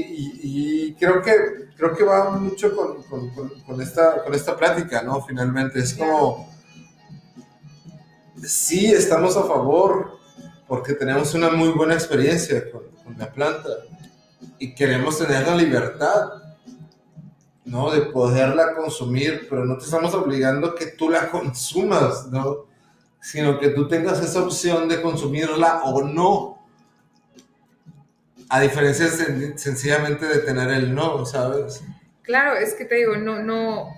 y, 0.89 0.93
creo 0.95 1.21
que 1.21 1.67
creo 1.77 1.95
que 1.95 2.03
va 2.03 2.31
mucho 2.31 2.75
con, 2.75 3.03
con, 3.03 3.29
con, 3.65 3.81
esta, 3.81 4.23
con 4.23 4.33
esta 4.33 4.57
plática, 4.57 5.03
¿no? 5.03 5.21
Finalmente, 5.21 5.79
es 5.79 5.93
como, 5.93 6.49
sí, 8.43 8.87
estamos 8.87 9.37
a 9.37 9.43
favor 9.43 10.17
porque 10.67 10.93
tenemos 10.93 11.33
una 11.33 11.49
muy 11.49 11.69
buena 11.69 11.93
experiencia 11.93 12.69
con, 12.71 12.83
la 13.17 13.31
planta 13.31 13.69
y 14.59 14.73
queremos 14.73 15.17
tener 15.17 15.47
la 15.47 15.55
libertad, 15.55 16.43
¿no? 17.65 17.91
De 17.91 18.01
poderla 18.01 18.75
consumir, 18.75 19.47
pero 19.49 19.65
no 19.65 19.77
te 19.77 19.85
estamos 19.85 20.13
obligando 20.13 20.75
que 20.75 20.87
tú 20.87 21.09
la 21.09 21.29
consumas, 21.29 22.27
¿no? 22.27 22.65
Sino 23.19 23.59
que 23.59 23.69
tú 23.69 23.87
tengas 23.87 24.21
esa 24.21 24.41
opción 24.41 24.87
de 24.87 25.01
consumirla 25.01 25.81
o 25.83 26.03
no 26.03 26.57
a 28.49 28.61
diferencia 28.61 29.07
sencillamente 29.55 30.25
de 30.25 30.39
tener 30.39 30.69
el 30.69 30.93
no, 30.93 31.25
¿sabes? 31.25 31.83
Claro, 32.21 32.55
es 32.55 32.73
que 32.73 32.85
te 32.85 32.95
digo, 32.95 33.17
no, 33.17 33.41
no, 33.43 33.93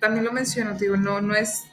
también 0.00 0.24
lo 0.24 0.32
menciono, 0.32 0.76
te 0.76 0.84
digo, 0.84 0.96
no, 0.96 1.20
no 1.20 1.34
es, 1.34 1.64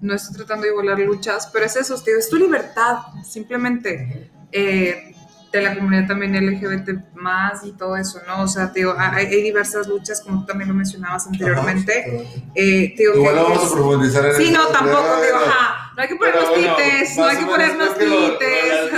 no 0.00 0.14
estoy 0.14 0.36
tratando 0.36 0.64
de 0.64 0.70
igualar 0.70 0.98
luchas, 0.98 1.48
pero 1.52 1.64
es 1.66 1.76
eso, 1.76 2.00
te 2.02 2.10
digo, 2.10 2.20
es 2.20 2.28
tu 2.28 2.36
libertad, 2.36 2.98
simplemente. 3.24 4.30
Eh, 4.52 5.14
de 5.52 5.62
la 5.62 5.74
comunidad 5.74 6.06
también 6.06 6.32
LGBT 6.34 7.14
más 7.14 7.64
y 7.64 7.72
todo 7.72 7.96
eso, 7.96 8.20
¿no? 8.26 8.42
O 8.42 8.48
sea, 8.48 8.72
te 8.72 8.80
digo, 8.80 8.94
hay, 8.96 9.26
diversas 9.26 9.88
luchas, 9.88 10.20
como 10.20 10.40
tú 10.40 10.46
también 10.46 10.68
lo 10.68 10.74
mencionabas 10.74 11.26
anteriormente. 11.26 12.24
eh, 12.54 12.94
te 12.96 13.02
digo, 13.02 13.14
Igual 13.16 13.34
que, 13.34 13.40
vamos 13.42 13.64
a 13.64 13.74
profundizar 13.74 14.26
en 14.26 14.34
Sí, 14.36 14.50
no, 14.50 14.66
tampoco, 14.68 15.20
digo, 15.22 15.36
ajá, 15.36 15.92
no 15.96 16.02
hay 16.02 16.08
que 16.08 16.16
ponernos 16.16 16.48
bueno, 16.50 16.76
tites, 16.76 17.16
no 17.16 17.24
hay 17.24 17.36
que 17.36 17.46
ponernos 17.46 17.98
tites. 17.98 18.92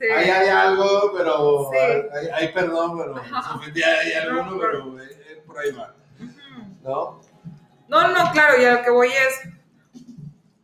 Ahí 0.00 0.30
hay 0.30 0.48
algo, 0.48 1.12
pero 1.16 1.70
hay, 1.72 2.28
hay, 2.32 2.52
perdón, 2.52 2.98
pero 2.98 3.16
hay, 3.16 3.82
hay 3.82 4.12
alguno, 4.12 4.58
pero 4.60 5.00
eh, 5.02 5.42
por 5.46 5.58
ahí 5.58 5.72
va. 5.72 5.94
¿No? 6.84 7.20
No, 7.88 8.08
no, 8.08 8.32
claro, 8.32 8.60
y 8.60 8.64
a 8.66 8.74
lo 8.74 8.82
que 8.82 8.90
voy 8.90 9.08
es, 9.08 9.50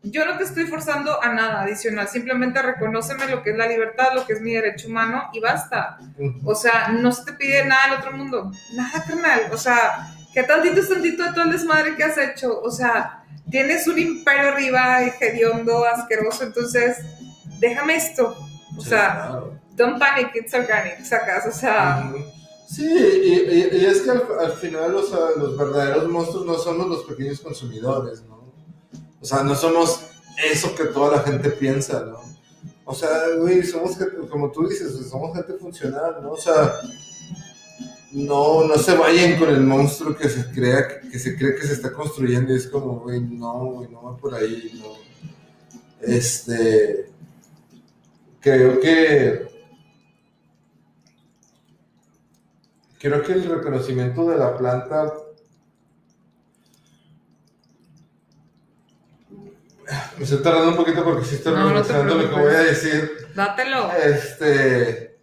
yo 0.04 0.26
no 0.26 0.36
te 0.36 0.44
estoy 0.44 0.66
forzando 0.66 1.22
a 1.22 1.32
nada 1.32 1.62
adicional, 1.62 2.08
simplemente 2.08 2.60
reconóceme 2.60 3.26
lo 3.26 3.42
que 3.42 3.50
es 3.50 3.56
la 3.56 3.66
libertad, 3.66 4.08
lo 4.14 4.26
que 4.26 4.34
es 4.34 4.40
mi 4.40 4.52
derecho 4.52 4.88
humano 4.88 5.30
y 5.32 5.40
basta. 5.40 5.98
O 6.44 6.54
sea, 6.54 6.88
no 6.88 7.10
se 7.10 7.24
te 7.24 7.32
pide 7.32 7.64
nada 7.64 7.88
del 7.88 7.98
otro 7.98 8.12
mundo, 8.12 8.50
nada, 8.74 9.02
carnal. 9.06 9.48
O 9.52 9.56
sea, 9.56 10.14
que 10.32 10.42
tantito 10.42 10.80
es 10.80 10.88
tantito 10.88 11.24
de 11.24 11.32
todo 11.32 11.44
el 11.44 11.52
desmadre 11.52 11.96
que 11.96 12.04
has 12.04 12.18
hecho. 12.18 12.60
O 12.60 12.70
sea, 12.70 13.24
tienes 13.50 13.86
un 13.88 13.98
imperio 13.98 14.48
arriba, 14.48 15.02
hediondo, 15.20 15.84
asqueroso, 15.86 16.44
entonces 16.44 16.98
déjame 17.58 17.96
esto. 17.96 18.36
O 18.76 18.80
sea, 18.82 19.40
don't 19.72 19.98
panic, 19.98 20.34
it's 20.34 20.52
organic, 20.52 21.02
sacas, 21.04 21.46
o 21.46 21.52
sea... 21.52 22.12
Sí, 22.66 22.82
y, 22.82 23.76
y, 23.76 23.84
es 23.84 24.00
que 24.00 24.10
al, 24.10 24.52
final 24.54 24.94
o 24.96 25.02
sea, 25.02 25.18
los 25.36 25.56
verdaderos 25.56 26.08
monstruos 26.08 26.46
no 26.46 26.54
somos 26.54 26.88
los 26.88 27.04
pequeños 27.04 27.40
consumidores, 27.40 28.22
¿no? 28.22 28.33
O 29.24 29.26
sea, 29.26 29.42
no 29.42 29.54
somos 29.54 30.00
eso 30.52 30.74
que 30.74 30.84
toda 30.84 31.16
la 31.16 31.22
gente 31.22 31.48
piensa, 31.48 32.04
¿no? 32.04 32.20
O 32.84 32.94
sea, 32.94 33.08
güey, 33.38 33.62
somos 33.62 33.96
gente, 33.96 34.18
como 34.28 34.52
tú 34.52 34.68
dices, 34.68 34.92
somos 35.08 35.34
gente 35.34 35.54
funcional, 35.54 36.16
¿no? 36.22 36.32
O 36.32 36.36
sea, 36.36 36.74
no, 38.12 38.64
no 38.64 38.76
se 38.76 38.94
vayan 38.94 39.38
con 39.38 39.48
el 39.48 39.62
monstruo 39.62 40.14
que 40.14 40.28
se 40.28 40.50
crea, 40.50 41.00
que 41.00 41.18
se 41.18 41.38
cree 41.38 41.54
que 41.54 41.66
se 41.66 41.72
está 41.72 41.90
construyendo 41.90 42.52
y 42.52 42.56
es 42.58 42.66
como, 42.66 43.00
güey, 43.00 43.22
no, 43.22 43.64
güey, 43.64 43.88
no 43.90 44.02
va 44.02 44.16
por 44.18 44.34
ahí, 44.34 44.78
no. 44.78 44.92
Este 46.02 47.06
creo 48.40 48.78
que 48.78 49.48
creo 52.98 53.22
que 53.22 53.32
el 53.32 53.44
reconocimiento 53.44 54.28
de 54.28 54.36
la 54.36 54.54
planta 54.58 55.14
Me 60.16 60.24
estoy 60.24 60.42
tardando 60.42 60.70
un 60.70 60.76
poquito 60.76 61.04
porque 61.04 61.24
sí 61.24 61.36
estoy 61.36 61.52
no, 61.52 61.70
lo 61.70 61.82
que 61.82 62.40
voy 62.40 62.54
a 62.54 62.60
decir. 62.60 63.28
Dátelo. 63.34 63.90
Este. 63.92 65.18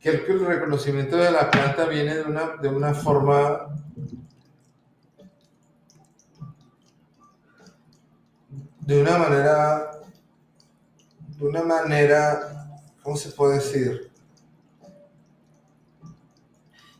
Que 0.00 0.10
el 0.10 0.46
reconocimiento 0.46 1.16
de 1.16 1.30
la 1.30 1.50
planta 1.50 1.86
viene 1.86 2.16
de 2.16 2.22
una, 2.22 2.56
de 2.60 2.68
una 2.68 2.94
forma. 2.94 3.68
De 8.80 9.00
una 9.00 9.18
manera. 9.18 9.90
De 11.36 11.44
una 11.44 11.62
manera. 11.62 12.70
¿Cómo 13.02 13.16
se 13.16 13.30
puede 13.30 13.54
decir? 13.56 14.10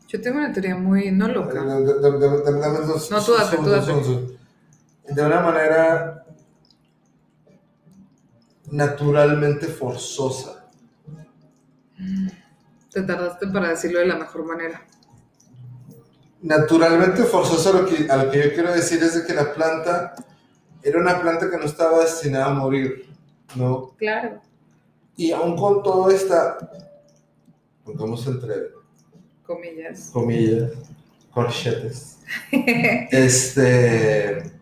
Yo 0.07 0.19
tengo 0.19 0.39
una 0.39 0.51
teoría 0.51 0.75
muy 0.75 1.11
no 1.11 1.27
loca. 1.27 1.53
Dame, 1.53 1.81
no, 1.81 3.23
tú 3.23 3.33
date, 3.33 3.57
tú 3.57 3.69
date. 3.69 4.38
De 5.09 5.25
una 5.25 5.41
manera 5.41 6.25
naturalmente 8.71 9.67
forzosa. 9.67 10.69
Te 12.91 13.01
tardaste 13.03 13.47
para 13.47 13.69
decirlo 13.69 13.99
de 13.99 14.07
la 14.07 14.15
mejor 14.15 14.45
manera. 14.45 14.85
Naturalmente 16.41 17.23
forzosa 17.23 17.73
lo 17.73 17.85
que, 17.85 18.09
a 18.09 18.23
lo 18.23 18.31
que 18.31 18.43
yo 18.43 18.53
quiero 18.53 18.71
decir 18.73 19.01
es 19.03 19.15
de 19.15 19.25
que 19.25 19.33
la 19.33 19.53
planta 19.53 20.15
era 20.81 20.99
una 20.99 21.19
planta 21.19 21.49
que 21.49 21.57
no 21.57 21.65
estaba 21.65 21.99
destinada 21.99 22.45
a 22.45 22.53
morir, 22.53 23.05
¿no? 23.55 23.95
Claro. 23.97 24.41
Y 25.17 25.31
aún 25.31 25.57
con 25.57 25.83
todo 25.83 26.09
esta, 26.09 26.57
pongamos 27.83 28.25
entre 28.27 28.71
Comillas. 29.43 30.11
comillas, 30.13 30.71
corchetes, 31.31 32.19
este, 33.11 34.58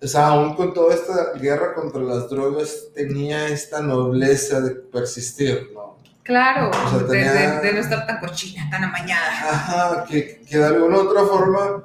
o 0.00 0.06
sea, 0.06 0.28
aún 0.28 0.54
con 0.54 0.72
toda 0.74 0.94
esta 0.94 1.32
guerra 1.34 1.74
contra 1.74 2.00
las 2.02 2.28
drogas, 2.30 2.86
tenía 2.94 3.48
esta 3.48 3.80
nobleza 3.80 4.60
de 4.60 4.70
persistir, 4.76 5.70
¿no? 5.74 5.96
Claro, 6.22 6.70
O 6.70 6.90
sea, 6.90 6.98
de, 6.98 7.04
tenía- 7.06 7.32
de- 7.32 7.60
de 7.66 7.72
no 7.72 7.80
estar 7.80 8.06
tan 8.06 8.20
cochina, 8.20 8.68
tan 8.70 8.84
amañada. 8.84 9.28
Ajá, 9.50 10.04
que, 10.04 10.40
que 10.42 10.58
de 10.58 10.64
alguna 10.64 10.98
otra 10.98 11.22
forma, 11.24 11.84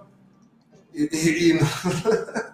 y, 0.94 1.04
y- 1.04 1.52
y 1.52 1.54
no- 1.54 1.68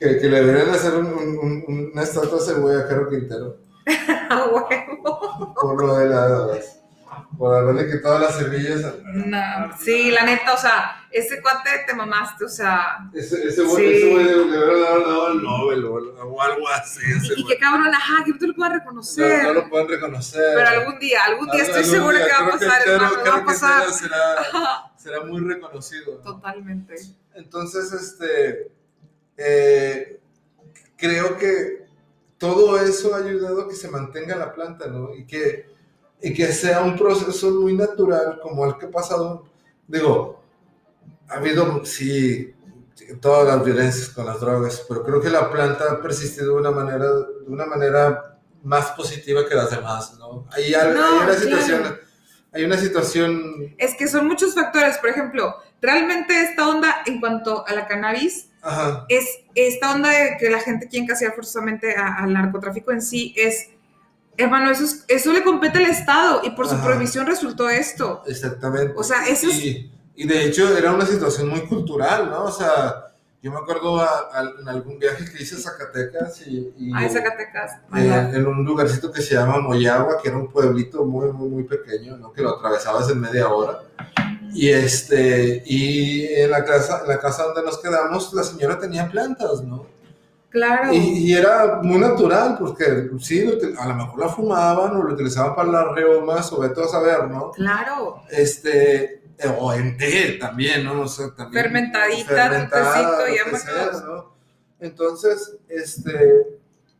que, 0.00 0.18
que 0.18 0.28
le 0.28 0.42
deberían 0.44 0.70
hacer 0.74 0.94
un- 0.94 1.06
un- 1.12 1.38
un- 1.68 1.90
una 1.92 2.02
estatua 2.02 2.38
a 2.38 2.42
ese 2.42 2.54
güey 2.54 2.76
a 2.76 2.86
Caro 2.88 3.08
Quintero, 3.08 3.56
A 4.30 4.44
huevo. 4.46 5.54
por 5.60 5.84
lo 5.84 5.96
de 5.96 6.08
las, 6.08 6.77
por 7.38 7.54
haberle 7.54 7.88
quitado 7.88 8.18
las 8.18 8.36
semillas. 8.36 8.82
No, 9.04 9.78
sí, 9.78 10.10
la 10.10 10.24
neta, 10.24 10.54
o 10.54 10.58
sea, 10.58 11.06
ese 11.10 11.40
cuate 11.40 11.70
te 11.86 11.94
mamaste, 11.94 12.44
o 12.44 12.48
sea. 12.48 13.08
Ese, 13.14 13.46
ese 13.46 13.62
güey, 13.62 13.76
Sí. 14.00 14.10
ese 14.12 14.24
le, 14.24 14.40
hubieran 14.40 14.80
dado 15.02 15.32
el 15.32 15.42
Nobel 15.42 15.84
o, 15.84 16.42
algo 16.42 16.68
así. 16.68 17.00
Ese 17.08 17.34
Y, 17.36 17.40
y 17.42 17.46
qué 17.46 17.56
cabrón, 17.58 17.94
ajá, 17.94 18.24
que 18.24 18.32
tú 18.34 18.48
lo 18.48 18.54
puedas 18.54 18.72
No, 18.72 18.78
reconocer. 18.80 19.42
no 19.44 19.52
lo 19.54 19.70
pueden 19.70 19.88
reconocer. 19.88 20.42
Pero 20.56 20.68
algún 20.68 20.98
día, 20.98 21.24
algún 21.26 21.48
día 21.50 21.62
estoy 21.62 21.84
segura 21.84 22.18
que 22.26 22.32
va 22.32 22.48
a 22.48 22.50
pasar, 22.50 22.82
Chero- 22.82 22.92
hermano, 22.94 23.14
creo 23.22 23.32
va 23.32 23.36
a 23.38 23.40
que 23.40 23.46
pasar. 23.46 23.80
Chero 23.82 23.92
será, 23.92 24.92
será 24.98 25.20
muy 25.24 25.40
reconocido. 25.40 26.16
¿no? 26.16 26.32
Totalmente. 26.32 26.96
Entonces, 27.34 27.92
este, 27.92 28.72
eh, 29.36 30.20
creo 30.96 31.36
que 31.38 31.86
todo 32.36 32.78
eso 32.80 33.14
ha 33.14 33.18
ayudado 33.18 33.62
a 33.62 33.68
que 33.68 33.76
se 33.76 33.88
mantenga 33.88 34.34
la 34.34 34.52
planta, 34.52 34.88
¿no? 34.88 35.14
Y 35.14 35.24
que, 35.24 35.68
y 36.20 36.34
que 36.34 36.52
sea 36.52 36.82
un 36.82 36.96
proceso 36.96 37.50
muy 37.52 37.74
natural 37.74 38.40
como 38.42 38.66
el 38.66 38.76
que 38.76 38.86
ha 38.86 38.90
pasado. 38.90 39.44
Digo, 39.86 40.40
ha 41.28 41.34
habido, 41.34 41.84
sí, 41.84 42.54
todas 43.20 43.46
las 43.46 43.64
violencias 43.64 44.08
con 44.10 44.26
las 44.26 44.40
drogas, 44.40 44.84
pero 44.88 45.04
creo 45.04 45.20
que 45.20 45.30
la 45.30 45.50
planta 45.50 45.84
ha 45.92 46.02
persistido 46.02 46.54
de 46.54 46.60
una 46.60 46.70
manera, 46.70 47.06
de 47.06 47.46
una 47.46 47.66
manera 47.66 48.38
más 48.62 48.90
positiva 48.92 49.48
que 49.48 49.54
las 49.54 49.70
demás, 49.70 50.16
¿no? 50.18 50.46
Hay, 50.50 50.72
No, 50.72 50.78
hay 50.78 50.86
una 50.88 51.24
claro. 51.26 51.34
situación, 51.34 51.98
hay 52.52 52.64
una 52.64 52.76
situación, 52.76 53.74
Es 53.78 53.94
que 53.94 54.08
son 54.08 54.26
muchos 54.26 54.54
factores, 54.54 54.98
por 54.98 55.10
ejemplo, 55.10 55.56
realmente 55.80 56.42
esta 56.42 56.68
onda 56.68 57.02
en 57.06 57.20
cuanto 57.20 57.66
a 57.66 57.72
la 57.72 57.86
cannabis 57.86 58.48
ajá, 58.62 59.06
es 59.08 59.24
esta 59.54 59.94
onda 59.94 60.10
de 60.10 60.36
que 60.38 60.50
la 60.50 60.60
gente 60.60 60.88
quiere 60.88 61.04
encasillar 61.04 61.34
forzosamente 61.34 61.94
al 61.94 62.32
narcotráfico 62.32 62.90
en 62.90 63.00
sí 63.00 63.32
es, 63.36 63.70
hermano, 64.38 64.70
eso, 64.70 64.84
es- 64.84 65.04
eso 65.08 65.32
le 65.32 65.42
compete 65.42 65.78
al 65.78 65.86
Estado 65.86 66.40
y 66.44 66.50
por 66.50 66.66
su 66.68 66.74
Ajá. 66.74 66.84
prohibición 66.86 67.26
resultó 67.26 67.68
esto. 67.68 68.22
Exactamente. 68.26 68.94
O 68.96 69.02
sea, 69.02 69.26
eso 69.26 69.48
es- 69.48 69.56
y, 69.56 69.92
y 70.16 70.26
de 70.26 70.44
hecho 70.46 70.76
era 70.76 70.92
una 70.92 71.04
situación 71.06 71.48
muy 71.48 71.60
cultural, 71.66 72.30
¿no? 72.30 72.44
O 72.44 72.52
sea, 72.52 73.04
yo 73.42 73.52
me 73.52 73.58
acuerdo 73.58 74.00
a- 74.00 74.28
a- 74.32 74.52
en 74.60 74.68
algún 74.68 74.98
viaje 74.98 75.24
que 75.30 75.42
hice 75.42 75.54
a 75.56 75.58
Zacatecas 75.58 76.44
y, 76.46 76.72
y, 76.76 76.90
Ay, 76.94 77.08
Zacatecas. 77.08 77.72
eh, 77.96 78.30
en 78.34 78.46
un 78.46 78.64
lugarcito 78.64 79.12
que 79.12 79.22
se 79.22 79.34
llama 79.34 79.58
Moyagua, 79.60 80.20
que 80.20 80.28
era 80.28 80.38
un 80.38 80.48
pueblito 80.50 81.04
muy, 81.04 81.30
muy, 81.32 81.48
muy 81.48 81.62
pequeño, 81.64 82.16
¿no? 82.16 82.32
Que 82.32 82.42
lo 82.42 82.56
atravesabas 82.56 83.08
en 83.10 83.20
media 83.20 83.48
hora. 83.48 83.80
Y, 84.54 84.70
este, 84.70 85.62
y 85.66 86.24
en, 86.34 86.50
la 86.50 86.64
casa, 86.64 87.00
en 87.02 87.08
la 87.08 87.20
casa 87.20 87.44
donde 87.44 87.62
nos 87.62 87.78
quedamos, 87.78 88.32
la 88.32 88.42
señora 88.42 88.78
tenía 88.78 89.08
plantas, 89.08 89.62
¿no? 89.62 89.86
Claro. 90.50 90.92
Y, 90.92 90.96
y 90.96 91.34
era 91.34 91.80
muy 91.82 91.98
natural, 91.98 92.56
porque 92.58 93.10
sí, 93.20 93.46
a 93.78 93.86
lo 93.88 93.94
mejor 93.94 94.18
la 94.18 94.28
fumaban 94.30 94.96
o 94.96 95.02
lo 95.02 95.12
utilizaban 95.12 95.54
para 95.54 95.70
las 95.70 95.94
reumas 95.94 96.50
o 96.52 96.60
vete 96.60 96.82
a 96.82 96.88
saber, 96.88 97.28
¿no? 97.28 97.50
Claro. 97.52 98.22
este, 98.30 99.22
eh, 99.38 99.56
o 99.58 99.72
en 99.74 99.96
té 99.98 100.38
también, 100.40 100.84
¿no? 100.84 101.02
O 101.02 101.08
sea, 101.08 101.34
también 101.34 101.62
Fermentadita, 101.64 102.28
fermentada, 102.28 103.24
tecito, 103.26 103.56
sea. 103.58 104.00
¿no? 104.06 104.34
Entonces, 104.80 105.56
este, 105.68 106.46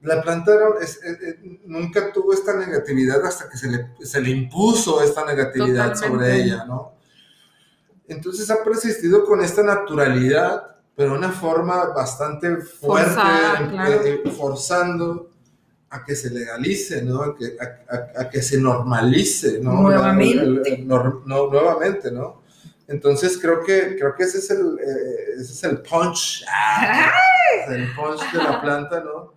la 0.03 0.21
planta 0.23 0.53
era- 0.55 0.69
es- 0.81 1.03
es- 1.03 1.21
es- 1.23 1.37
nunca 1.65 2.13
tuvo 2.13 2.33
esta 2.35 2.55
negatividad 2.55 3.25
hasta 3.25 3.49
que 3.49 3.57
se 3.57 3.69
le, 3.69 3.91
se 4.03 4.21
le 4.21 4.31
impuso 4.31 5.03
esta 5.03 5.25
negatividad 5.25 5.95
Totalmente. 5.95 6.07
sobre 6.27 6.43
ella, 6.43 6.65
¿no? 6.67 6.93
Entonces 8.07 8.51
ha 8.51 8.63
persistido 8.65 9.25
con 9.25 9.41
esta 9.43 9.63
naturalidad, 9.63 10.77
pero 10.99 11.13
de 11.13 11.19
una 11.19 11.31
forma 11.31 11.85
bastante 11.95 12.57
fuerte, 12.57 13.11
Forzada, 13.13 13.69
claro. 13.71 13.93
eh, 14.05 14.23
forzando 14.37 15.31
a 15.91 16.05
que 16.05 16.17
se 16.17 16.29
legalice, 16.31 17.03
¿no? 17.03 17.23
A 17.23 17.37
que, 17.37 17.57
a- 17.61 17.95
a- 17.95 18.21
a 18.23 18.29
que 18.29 18.43
se 18.43 18.59
normalice, 18.61 19.61
¿no? 19.61 19.75
Nuevamente. 19.83 20.43
El- 20.43 20.63
el- 20.67 20.89
nor- 20.89 21.23
no, 21.25 21.47
nuevamente, 21.47 22.11
¿no? 22.11 22.43
Entonces 22.89 23.39
creo 23.41 23.63
que, 23.63 23.97
creo 23.97 24.15
que 24.17 24.25
ese 24.25 24.39
es 24.39 24.51
el, 24.51 24.79
eh, 24.81 25.35
ese 25.41 25.53
es 25.53 25.65
el 25.65 25.83
punch, 25.83 26.45
ah, 26.53 27.11
el 27.69 27.95
punch 27.95 28.33
de 28.33 28.39
la 28.43 28.61
planta, 28.61 29.01
¿no? 29.01 29.35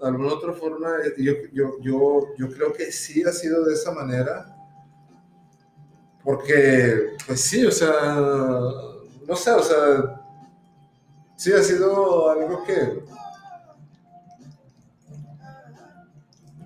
De 0.00 0.08
alguna 0.08 0.32
otra 0.34 0.52
forma, 0.54 0.88
eh, 1.04 1.14
yo, 1.18 1.32
yo, 1.52 1.76
yo, 1.82 2.20
yo 2.36 2.50
creo 2.50 2.72
que 2.72 2.90
sí 2.90 3.22
ha 3.22 3.30
sido 3.32 3.64
de 3.64 3.74
esa 3.74 3.92
manera, 3.92 4.54
porque, 6.24 7.16
pues 7.26 7.40
sí, 7.40 7.64
o 7.64 7.70
sea, 7.70 8.16
no 8.16 9.36
sé, 9.36 9.50
o 9.52 9.62
sea, 9.62 10.20
sí 11.36 11.52
ha 11.52 11.62
sido 11.62 12.30
algo 12.30 12.64
que, 12.64 13.00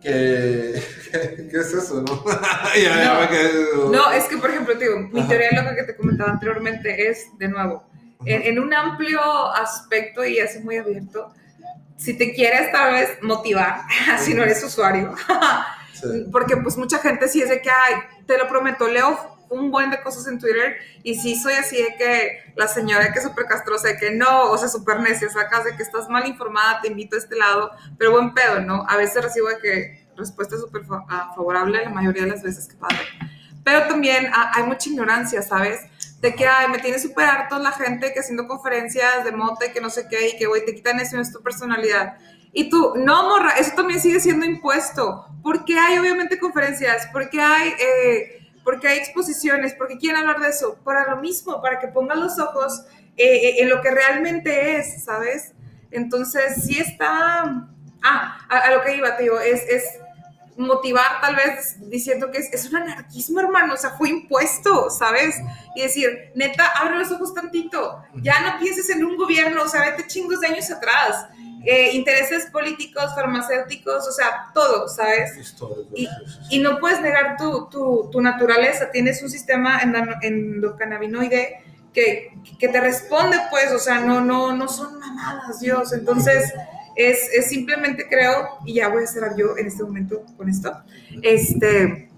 que, 0.02 0.82
¿qué 1.50 1.56
es 1.58 1.72
eso, 1.74 2.02
no? 2.02 2.24
ya, 2.82 3.28
No. 3.76 3.90
No, 3.90 4.10
es 4.12 4.24
que, 4.24 4.36
por 4.38 4.50
ejemplo, 4.50 4.76
te 4.78 4.84
digo, 4.88 5.00
mi 5.12 5.22
teoría 5.26 5.50
loca 5.52 5.74
que 5.76 5.82
te 5.84 5.96
comentaba 5.96 6.30
anteriormente 6.30 7.10
es, 7.10 7.26
de 7.38 7.48
nuevo, 7.48 7.84
en, 8.24 8.42
en 8.42 8.58
un 8.58 8.72
amplio 8.72 9.20
aspecto 9.52 10.24
y 10.24 10.38
así 10.40 10.60
muy 10.60 10.76
abierto, 10.76 11.32
si 11.96 12.16
te 12.16 12.32
quieres 12.32 12.72
tal 12.72 12.92
vez 12.92 13.18
motivar, 13.22 13.82
si 14.18 14.34
no 14.34 14.42
eres 14.42 14.62
usuario, 14.64 15.14
Sí. 15.92 16.26
porque 16.32 16.56
pues 16.56 16.78
mucha 16.78 16.98
gente 16.98 17.28
sí 17.28 17.42
es 17.42 17.50
de 17.50 17.60
que, 17.60 17.68
ay, 17.68 17.94
te 18.26 18.38
lo 18.38 18.48
prometo, 18.48 18.88
leo 18.88 19.36
un 19.50 19.70
buen 19.70 19.90
de 19.90 20.00
cosas 20.00 20.26
en 20.28 20.38
Twitter 20.38 20.76
y 21.02 21.16
sí 21.16 21.38
soy 21.38 21.54
así 21.54 21.76
de 21.76 21.96
que 21.96 22.52
la 22.56 22.68
señora 22.68 23.12
que 23.12 23.18
es 23.18 23.24
súper 23.24 23.46
castrosa, 23.46 23.88
de 23.88 23.96
que 23.98 24.12
no, 24.12 24.50
o 24.50 24.56
sea, 24.56 24.68
súper 24.68 25.00
necia, 25.00 25.28
sacas 25.28 25.64
de 25.64 25.76
que 25.76 25.82
estás 25.82 26.08
mal 26.08 26.26
informada, 26.26 26.80
te 26.80 26.88
invito 26.88 27.16
a 27.16 27.18
este 27.18 27.36
lado, 27.36 27.70
pero 27.98 28.12
buen 28.12 28.32
pedo, 28.32 28.60
¿no? 28.60 28.86
A 28.88 28.96
veces 28.96 29.22
recibo 29.22 29.48
de 29.48 29.58
que 29.58 30.06
respuesta 30.16 30.56
súper 30.56 30.82
ah, 31.08 31.32
favorable 31.34 31.82
la 31.82 31.90
mayoría 31.90 32.22
de 32.22 32.30
las 32.30 32.42
veces, 32.42 32.68
que 32.68 32.76
padre. 32.76 32.98
Pero 33.64 33.88
también 33.88 34.30
ah, 34.32 34.52
hay 34.54 34.62
mucha 34.64 34.88
ignorancia, 34.88 35.42
¿sabes? 35.42 35.80
De 36.20 36.34
que, 36.34 36.46
ay, 36.46 36.68
me 36.68 36.78
tiene 36.78 36.98
súper 36.98 37.24
harto 37.24 37.58
la 37.58 37.72
gente 37.72 38.12
que 38.12 38.20
haciendo 38.20 38.46
conferencias 38.46 39.24
de 39.24 39.32
mote, 39.32 39.72
que 39.72 39.80
no 39.80 39.90
sé 39.90 40.06
qué, 40.08 40.28
y 40.30 40.38
que, 40.38 40.46
güey, 40.46 40.64
te 40.64 40.74
quitan 40.74 41.00
eso 41.00 41.18
es 41.18 41.32
tu 41.32 41.42
personalidad. 41.42 42.16
Y 42.52 42.68
tú, 42.68 42.94
no, 42.96 43.28
morra, 43.28 43.52
eso 43.52 43.72
también 43.74 44.00
sigue 44.00 44.20
siendo 44.20 44.44
impuesto. 44.44 45.26
porque 45.42 45.78
hay, 45.78 45.98
obviamente, 45.98 46.38
conferencias? 46.38 47.08
porque 47.12 47.40
hay, 47.40 47.74
eh, 47.78 48.39
porque 48.70 48.86
hay 48.86 48.98
exposiciones? 48.98 49.74
porque 49.74 49.98
quieren 49.98 50.20
hablar 50.20 50.38
de 50.38 50.48
eso? 50.48 50.78
Para 50.84 51.10
lo 51.10 51.20
mismo, 51.20 51.60
para 51.60 51.80
que 51.80 51.88
pongan 51.88 52.20
los 52.20 52.38
ojos 52.38 52.84
eh, 53.16 53.24
eh, 53.26 53.54
en 53.62 53.68
lo 53.68 53.80
que 53.80 53.90
realmente 53.90 54.76
es, 54.76 55.02
¿sabes? 55.02 55.54
Entonces, 55.90 56.62
sí 56.64 56.78
está... 56.78 57.66
Ah, 58.00 58.38
a, 58.48 58.58
a 58.58 58.70
lo 58.70 58.84
que 58.84 58.96
iba, 58.96 59.16
te 59.16 59.24
digo, 59.24 59.40
es, 59.40 59.62
es 59.68 59.82
motivar 60.56 61.20
tal 61.20 61.34
vez 61.34 61.78
diciendo 61.90 62.30
que 62.30 62.38
es, 62.38 62.52
es 62.52 62.70
un 62.70 62.76
anarquismo, 62.76 63.40
hermano, 63.40 63.74
o 63.74 63.76
sea, 63.76 63.90
fue 63.90 64.08
impuesto, 64.08 64.88
¿sabes? 64.88 65.34
Y 65.74 65.82
decir, 65.82 66.30
neta, 66.36 66.66
abre 66.66 66.96
los 66.96 67.10
ojos 67.10 67.34
tantito, 67.34 68.04
ya 68.22 68.40
no 68.40 68.60
pienses 68.60 68.88
en 68.90 69.04
un 69.04 69.16
gobierno, 69.16 69.64
o 69.64 69.68
sea, 69.68 69.90
vete 69.90 70.06
chingos 70.06 70.40
de 70.40 70.46
años 70.46 70.70
atrás, 70.70 71.26
eh, 71.64 71.90
intereses 71.92 72.46
políticos, 72.50 73.14
farmacéuticos, 73.14 74.06
o 74.08 74.12
sea, 74.12 74.46
todo, 74.54 74.88
¿sabes? 74.88 75.36
Y- 75.94 76.08
no 76.60 76.78
puedes 76.78 77.00
negar 77.00 77.36
tu, 77.36 77.68
tu, 77.68 78.08
tu 78.10 78.20
naturaleza, 78.20 78.90
tienes 78.90 79.22
un 79.22 79.30
sistema 79.30 79.80
endo- 79.80 80.16
endocannabinoide 80.22 81.62
que, 81.92 82.32
que 82.58 82.68
te 82.68 82.80
responde, 82.80 83.36
pues, 83.50 83.72
o 83.72 83.78
sea, 83.78 84.00
no, 84.00 84.20
no, 84.20 84.54
no 84.54 84.68
son 84.68 84.98
mamadas, 84.98 85.60
Dios. 85.60 85.92
Entonces, 85.92 86.52
es, 86.96 87.18
es 87.34 87.48
simplemente 87.48 88.06
creo, 88.08 88.58
y 88.64 88.74
ya 88.74 88.88
voy 88.88 89.04
a 89.04 89.06
cerrar 89.06 89.36
yo 89.36 89.56
en 89.56 89.66
este 89.66 89.82
momento 89.82 90.22
con 90.36 90.48
esto, 90.48 90.72
este 91.22 92.09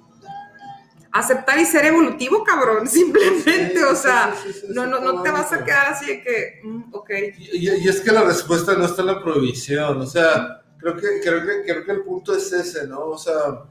aceptar 1.13 1.59
y 1.59 1.67
ser 1.67 1.85
evolutivo, 1.85 2.43
cabrón, 2.43 2.89
simplemente, 2.89 3.85
o 3.85 3.95
sea, 3.95 4.35
no, 4.71 4.87
no, 4.87 5.01
no 5.01 5.23
te 5.23 5.31
vas 5.31 5.53
a 5.53 5.65
quedar 5.65 5.93
así 5.93 6.07
de 6.07 6.23
que, 6.23 6.61
mm, 6.65 6.95
ok. 6.95 7.11
Y, 7.39 7.71
y, 7.71 7.89
es 7.89 8.01
que 8.01 8.11
la 8.11 8.23
respuesta 8.23 8.75
no 8.75 8.87
está 8.87 9.03
en 9.03 9.09
la 9.09 9.23
prohibición, 9.23 10.01
o 10.01 10.07
sea, 10.07 10.63
creo 10.79 10.97
que, 10.97 11.21
creo 11.23 11.43
que, 11.43 11.65
creo 11.65 11.85
que 11.85 11.93
el 11.93 12.03
punto 12.03 12.35
es 12.35 12.51
ese, 12.53 12.87
¿no? 12.87 13.01
O 13.01 13.19
sea, 13.19 13.65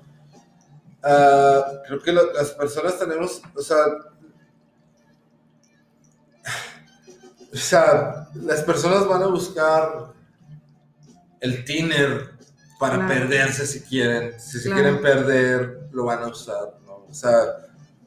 uh, 1.04 1.64
creo 1.88 2.00
que 2.02 2.12
lo, 2.12 2.32
las 2.32 2.52
personas 2.52 3.00
tenemos, 3.00 3.42
o 3.56 3.62
sea, 3.62 3.86
o 7.54 7.58
sea, 7.58 8.30
las 8.36 8.62
personas 8.62 9.08
van 9.08 9.24
a 9.24 9.28
buscar 9.28 10.14
el 11.40 11.66
tiner 11.66 12.36
para 12.80 12.96
claro. 12.96 13.14
perderse 13.14 13.66
si 13.66 13.82
quieren, 13.82 14.40
si 14.40 14.60
se 14.60 14.72
quieren 14.72 15.02
perder, 15.02 15.90
lo 15.92 16.06
van 16.06 16.24
a 16.24 16.28
usar 16.28 16.81
o 17.12 17.14
sea, 17.14 17.58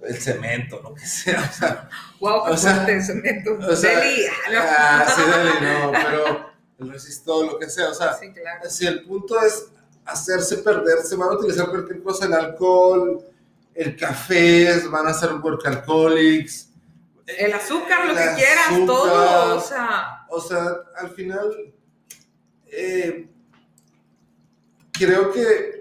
el 0.03 0.21
cemento, 0.21 0.81
lo 0.83 0.95
que 0.95 1.07
sea, 1.07 1.49
o 1.51 1.53
sea. 1.53 1.89
Wow, 2.21 2.53
o 2.53 2.57
sea, 2.57 2.87
el 2.87 3.03
cemento. 3.03 3.59
O 3.61 3.77
sea, 3.77 4.01
Deli, 4.01 4.25
no. 4.51 4.61
Ah, 4.61 5.07
sí, 5.15 5.23
Deli, 5.23 5.67
no, 5.67 5.93
pero 5.93 6.51
el 6.79 6.91
resistor, 6.91 7.47
lo 7.47 7.59
que 7.59 7.69
sea, 7.69 7.91
o 7.91 7.95
sea, 7.95 8.15
sí, 8.15 8.33
claro. 8.33 8.69
si 8.69 8.87
el 8.87 9.05
punto 9.05 9.41
es 9.41 9.67
hacerse 10.07 10.59
perderse, 10.59 11.17
van 11.17 11.31
a 11.31 11.33
utilizar 11.33 11.69
cualquier 11.69 12.03
cosa, 12.03 12.25
el 12.25 12.33
alcohol, 12.33 13.25
el 13.75 13.97
café, 13.97 14.81
van 14.89 15.07
a 15.07 15.11
hacer 15.11 15.33
workaholics. 15.35 16.71
El 17.27 17.53
azúcar, 17.53 18.07
lo 18.07 18.13
el 18.13 18.17
que 18.17 18.23
azúcar, 18.23 18.37
quieras, 18.37 18.87
todo, 18.87 19.57
o 19.57 19.61
sea. 19.61 20.27
O 20.29 20.41
sea, 20.41 20.77
al 20.97 21.11
final, 21.11 21.75
eh, 22.67 23.29
creo 24.93 25.31
que 25.31 25.74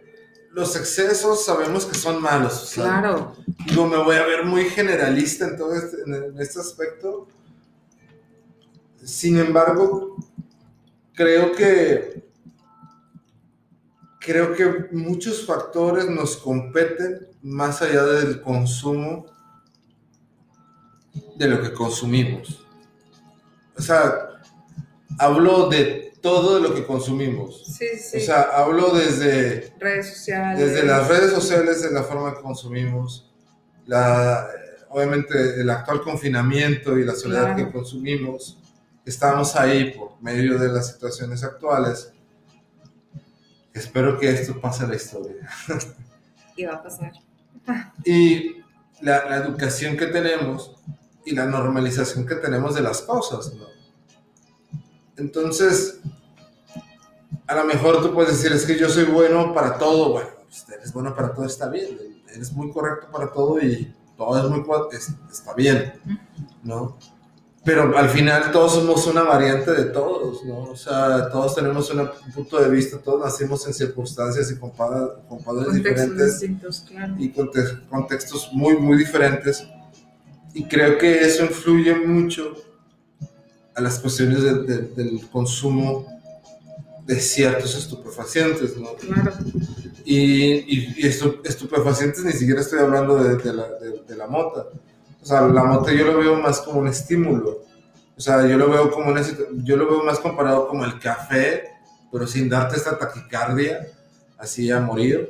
los 0.54 0.76
excesos 0.76 1.44
sabemos 1.46 1.86
que 1.86 1.98
son 1.98 2.22
malos. 2.22 2.72
Claro. 2.74 3.36
Digo, 3.66 3.88
me 3.88 3.98
voy 3.98 4.16
a 4.16 4.26
ver 4.26 4.46
muy 4.46 4.66
generalista 4.66 5.46
en 5.46 5.58
todo 5.58 5.74
este, 5.74 5.98
en 6.06 6.40
este 6.40 6.60
aspecto. 6.60 7.28
Sin 9.04 9.38
embargo, 9.38 10.16
creo 11.14 11.52
que 11.54 12.24
creo 14.20 14.54
que 14.54 14.88
muchos 14.94 15.46
factores 15.46 16.08
nos 16.08 16.38
competen 16.38 17.28
más 17.42 17.82
allá 17.82 18.04
del 18.06 18.42
consumo 18.42 19.26
de 21.36 21.48
lo 21.48 21.62
que 21.62 21.74
consumimos. 21.74 22.66
O 23.78 23.82
sea, 23.82 24.40
hablo 25.18 25.68
de 25.68 26.03
todo 26.24 26.58
lo 26.62 26.74
que 26.74 26.86
consumimos. 26.86 27.66
Sí, 27.66 27.86
sí. 27.98 28.18
O 28.18 28.20
sea, 28.22 28.44
hablo 28.56 28.92
desde... 28.92 29.74
Redes 29.78 30.14
sociales. 30.14 30.58
Desde 30.58 30.88
las 30.88 31.10
redes 31.10 31.32
sociales, 31.32 31.84
de 31.84 31.92
la 31.92 32.02
forma 32.04 32.34
que 32.34 32.42
consumimos, 32.42 33.30
la, 33.86 34.48
obviamente 34.88 35.60
el 35.60 35.70
actual 35.70 36.02
confinamiento 36.02 36.98
y 36.98 37.04
la 37.04 37.14
soledad 37.14 37.54
claro. 37.54 37.58
que 37.58 37.72
consumimos, 37.74 38.58
estamos 39.06 39.54
ahí 39.58 39.92
por 39.92 40.14
medio 40.22 40.58
de 40.58 40.70
las 40.70 40.94
situaciones 40.94 41.44
actuales. 41.44 42.14
Espero 43.74 44.18
que 44.18 44.30
esto 44.30 44.62
pase 44.62 44.86
a 44.86 44.88
la 44.88 44.96
historia. 44.96 45.46
Y 46.56 46.64
va 46.64 46.76
a 46.76 46.84
pasar. 46.84 47.12
y 48.06 48.62
la, 49.02 49.28
la 49.28 49.36
educación 49.38 49.98
que 49.98 50.06
tenemos 50.06 50.78
y 51.26 51.36
la 51.36 51.48
normalización 51.48 52.26
que 52.26 52.36
tenemos 52.36 52.76
de 52.76 52.82
las 52.82 53.02
cosas, 53.02 53.54
¿no? 53.56 53.73
Entonces, 55.18 56.00
a 57.48 57.56
lo 57.56 57.66
mejor 57.66 58.02
tú 58.02 58.14
puedes 58.14 58.32
decir, 58.32 58.52
es 58.52 58.66
que 58.66 58.78
yo 58.78 58.90
soy 58.90 59.06
bueno 59.06 59.54
para 59.54 59.78
todo. 59.78 60.12
Bueno, 60.14 60.30
pues 60.48 60.66
eres 60.70 60.94
bueno 60.94 61.16
para 61.16 61.34
todo, 61.34 61.46
está 61.46 61.70
bien. 61.70 61.98
Eres 62.28 62.52
muy 62.54 62.72
correcto 62.72 63.08
para 63.12 63.32
todo 63.32 63.60
y 63.62 63.94
todo 64.18 64.38
es 64.38 64.50
muy, 64.50 64.64
está 65.32 65.54
bien, 65.54 65.94
¿no? 66.64 66.98
Pero 67.66 67.98
al 67.98 68.10
final 68.10 68.52
todos 68.52 68.74
somos 68.74 69.08
una 69.08 69.24
variante 69.24 69.72
de 69.72 69.86
todos, 69.86 70.44
¿no? 70.44 70.64
O 70.64 70.76
sea, 70.76 71.30
todos 71.30 71.56
tenemos 71.56 71.90
un 71.92 72.10
punto 72.34 72.60
de 72.60 72.70
vista, 72.70 72.98
todos 72.98 73.22
nacimos 73.24 73.66
en 73.68 73.74
circunstancias 73.74 74.52
y 74.52 74.58
con, 74.58 74.72
padres 74.74 75.74
diferentes 75.74 76.44
claro. 76.88 77.16
y 77.18 77.32
contextos 77.32 78.50
muy, 78.52 78.78
muy 78.78 78.98
diferentes. 78.98 79.66
Y 80.54 80.66
creo 80.66 80.98
que 80.98 81.22
eso 81.22 81.46
influye 81.46 81.96
mucho 81.96 82.54
a 83.76 83.82
las 83.82 84.00
cuestiones 84.00 84.42
de, 84.42 84.64
de, 84.64 84.78
del 84.96 85.30
consumo 85.30 86.08
de 87.06 87.20
ciertos 87.20 87.76
estupefacientes, 87.76 88.78
¿no? 88.78 88.94
Claro. 88.96 89.34
Y, 90.06 90.20
y, 90.20 90.94
y 90.98 91.08
estupefacientes 91.08 92.24
ni 92.24 92.34
siquiera 92.34 92.62
estoy 92.62 92.80
hablando 92.80 93.24
de, 93.24 93.36
de 93.38 93.54
la, 93.54 93.68
de, 94.08 94.16
la, 94.16 94.28
mota. 94.28 94.66
O 95.22 95.26
sea, 95.26 95.42
la 95.42 95.64
mota 95.64 95.94
yo 95.94 96.06
lo 96.06 96.18
veo 96.18 96.36
más 96.36 96.62
como 96.62 96.80
un 96.80 96.88
estímulo. 96.88 97.64
O 98.16 98.22
sea, 98.22 98.46
yo 98.46 98.58
lo 98.58 98.70
veo 98.70 98.92
como 98.92 99.12
una, 99.12 99.22
yo 99.64 99.78
lo 99.78 99.90
veo 99.90 100.04
más 100.04 100.20
comparado 100.20 100.68
como 100.68 100.86
el 100.86 101.00
café, 101.00 101.64
pero 102.12 102.28
sin 102.28 102.50
darte 102.50 102.76
esta 102.76 102.98
taquicardia, 102.98 103.88
así 104.38 104.70
a 104.72 104.80
morir, 104.80 105.30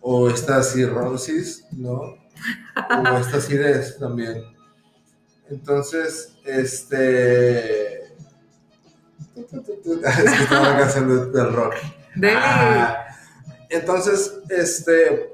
o 0.00 0.28
esta 0.28 0.62
cirrosis, 0.62 1.64
¿no? 1.72 1.92
O 1.96 3.18
esta 3.18 3.38
acidez 3.38 3.98
también. 3.98 4.53
Entonces, 5.50 6.32
este. 6.44 8.04
es 8.04 8.12
que 9.36 10.42
estaba 10.42 10.70
la 10.70 10.78
canción 10.78 11.32
del 11.32 11.52
rock. 11.52 11.74
De... 12.16 12.32
Ah, 12.32 13.06
entonces, 13.68 14.38
este. 14.48 15.32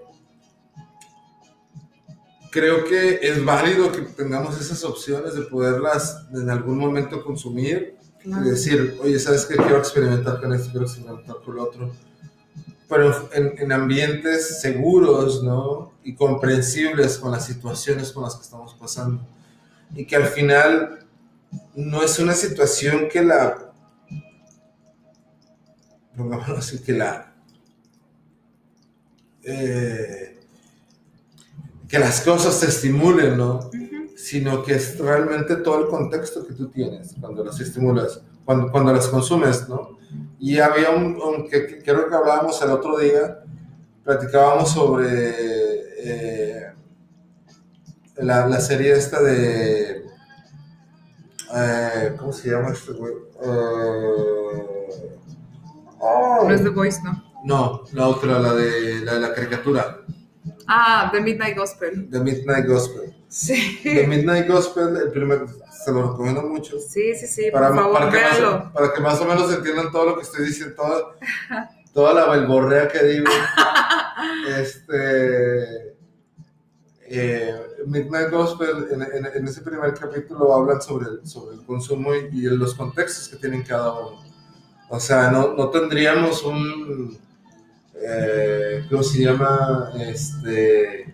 Creo 2.51 2.85
que 2.85 3.21
es 3.23 3.45
válido 3.45 3.93
que 3.93 4.01
tengamos 4.03 4.61
esas 4.61 4.83
opciones 4.83 5.35
de 5.35 5.43
poderlas 5.43 6.27
en 6.35 6.51
algún 6.51 6.79
momento 6.79 7.23
consumir 7.23 7.97
claro. 8.21 8.45
y 8.45 8.51
decir, 8.51 8.99
oye, 9.01 9.21
¿sabes 9.21 9.47
qué? 9.47 9.55
Quiero 9.55 9.79
experimentar 9.79 10.41
con 10.41 10.53
esto, 10.53 10.69
quiero 10.73 10.87
experimentar 10.87 11.37
con 11.45 11.55
lo 11.55 11.63
otro. 11.63 11.95
Pero 12.89 13.31
en, 13.33 13.55
en 13.57 13.71
ambientes 13.71 14.61
seguros, 14.61 15.45
¿no? 15.45 15.93
Y 16.03 16.17
comprensibles 16.17 17.19
con 17.19 17.31
las 17.31 17.47
situaciones 17.47 18.11
con 18.11 18.25
las 18.25 18.35
que 18.35 18.43
estamos 18.43 18.75
pasando 18.75 19.25
y 19.95 20.05
que 20.07 20.17
al 20.17 20.27
final 20.27 21.01
no 21.75 22.03
es 22.03 22.19
una 22.19 22.35
situación 22.35 23.09
que 23.11 23.23
la, 23.23 23.73
pongámoslo 26.17 26.59
así, 26.59 26.83
que 26.83 26.93
la, 26.93 27.33
eh, 29.43 30.41
que 31.89 31.99
las 31.99 32.21
cosas 32.21 32.61
te 32.61 32.67
estimulen, 32.67 33.37
¿no? 33.37 33.57
Uh 33.57 33.71
-huh. 33.73 34.17
Sino 34.17 34.63
que 34.63 34.75
es 34.75 34.99
realmente 34.99 35.57
todo 35.57 35.81
el 35.81 35.89
contexto 35.89 36.47
que 36.47 36.55
tú 36.55 36.69
tienes 36.69 37.15
cuando 37.21 37.45
las 37.45 37.59
estimulas, 37.59 38.21
cuando, 38.45 38.71
cuando 38.71 38.93
las 38.93 39.09
consumes, 39.09 39.69
¿no? 39.69 39.99
Y 40.39 40.59
había 40.59 40.91
un, 40.91 41.21
un 41.21 41.49
que, 41.49 41.67
que, 41.67 41.83
creo 41.83 42.09
que 42.09 42.15
hablábamos 42.15 42.61
el 42.63 42.71
otro 42.71 42.99
día, 42.99 43.43
platicábamos 44.05 44.71
sobre... 44.71 45.09
Eh, 46.03 46.50
la, 48.23 48.47
la, 48.47 48.61
serie 48.61 48.93
esta 48.93 49.23
de. 49.23 50.05
Eh, 51.55 52.15
¿Cómo 52.19 52.33
se 52.33 52.51
llama 52.51 52.71
este 52.73 52.93
güey? 52.93 53.13
Uh, 53.13 54.61
oh. 55.99 56.45
No 56.47 56.55
es 56.55 56.63
The 56.63 56.69
Voice, 56.71 57.01
¿no? 57.03 57.25
No, 57.45 57.85
la 57.93 58.09
otra, 58.09 58.39
la 58.39 58.55
de 58.55 59.01
la, 59.05 59.15
de 59.15 59.21
la 59.21 59.35
caricatura. 59.35 59.99
Ah, 60.67 61.09
The 61.13 61.21
Midnight 61.21 61.57
Gospel. 61.57 62.09
The 62.11 62.21
Midnight 62.21 62.67
Gospel. 62.67 63.15
Sí. 63.29 63.81
The 63.83 64.07
Midnight 64.07 64.49
Gospel, 64.49 64.97
el 64.97 65.11
primer, 65.11 65.47
se 65.85 65.93
lo 65.93 66.11
recomiendo 66.11 66.43
mucho. 66.43 66.79
Sí, 66.79 67.15
sí, 67.15 67.27
sí, 67.27 67.51
para, 67.51 67.69
por 67.69 67.77
favor, 67.77 67.99
para, 67.99 68.11
que 68.11 68.21
más, 68.21 68.73
para 68.73 68.93
que 68.93 69.01
más 69.01 69.21
o 69.21 69.25
menos 69.25 69.53
entiendan 69.53 69.91
todo 69.91 70.07
lo 70.07 70.17
que 70.17 70.23
estoy 70.23 70.47
diciendo, 70.47 70.75
toda, 70.75 71.17
toda 71.95 72.15
la 72.15 72.31
belborrea 72.31 72.89
que 72.89 73.03
digo. 73.05 73.27
este 74.59 75.90
eh, 77.13 77.53
Midnight 77.87 78.31
Gospel, 78.31 78.87
en, 78.93 79.03
en, 79.03 79.27
en, 79.35 79.49
ese 79.49 79.63
primer 79.63 79.93
capítulo 79.95 80.55
hablan 80.55 80.81
sobre 80.81 81.09
el, 81.09 81.27
sobre 81.27 81.57
el 81.57 81.63
consumo 81.65 82.15
y, 82.15 82.29
y, 82.33 82.43
los 82.43 82.75
contextos 82.75 83.29
que 83.29 83.37
tienen 83.37 83.65
cada 83.65 83.93
uno. 83.99 84.23
O 84.89 85.01
sea, 85.01 85.29
no, 85.29 85.55
no 85.55 85.71
tendríamos 85.71 86.45
un, 86.45 87.19
eh, 87.97 88.87
¿cómo 88.89 89.03
se 89.03 89.25
llama? 89.25 89.93
Este, 89.99 91.13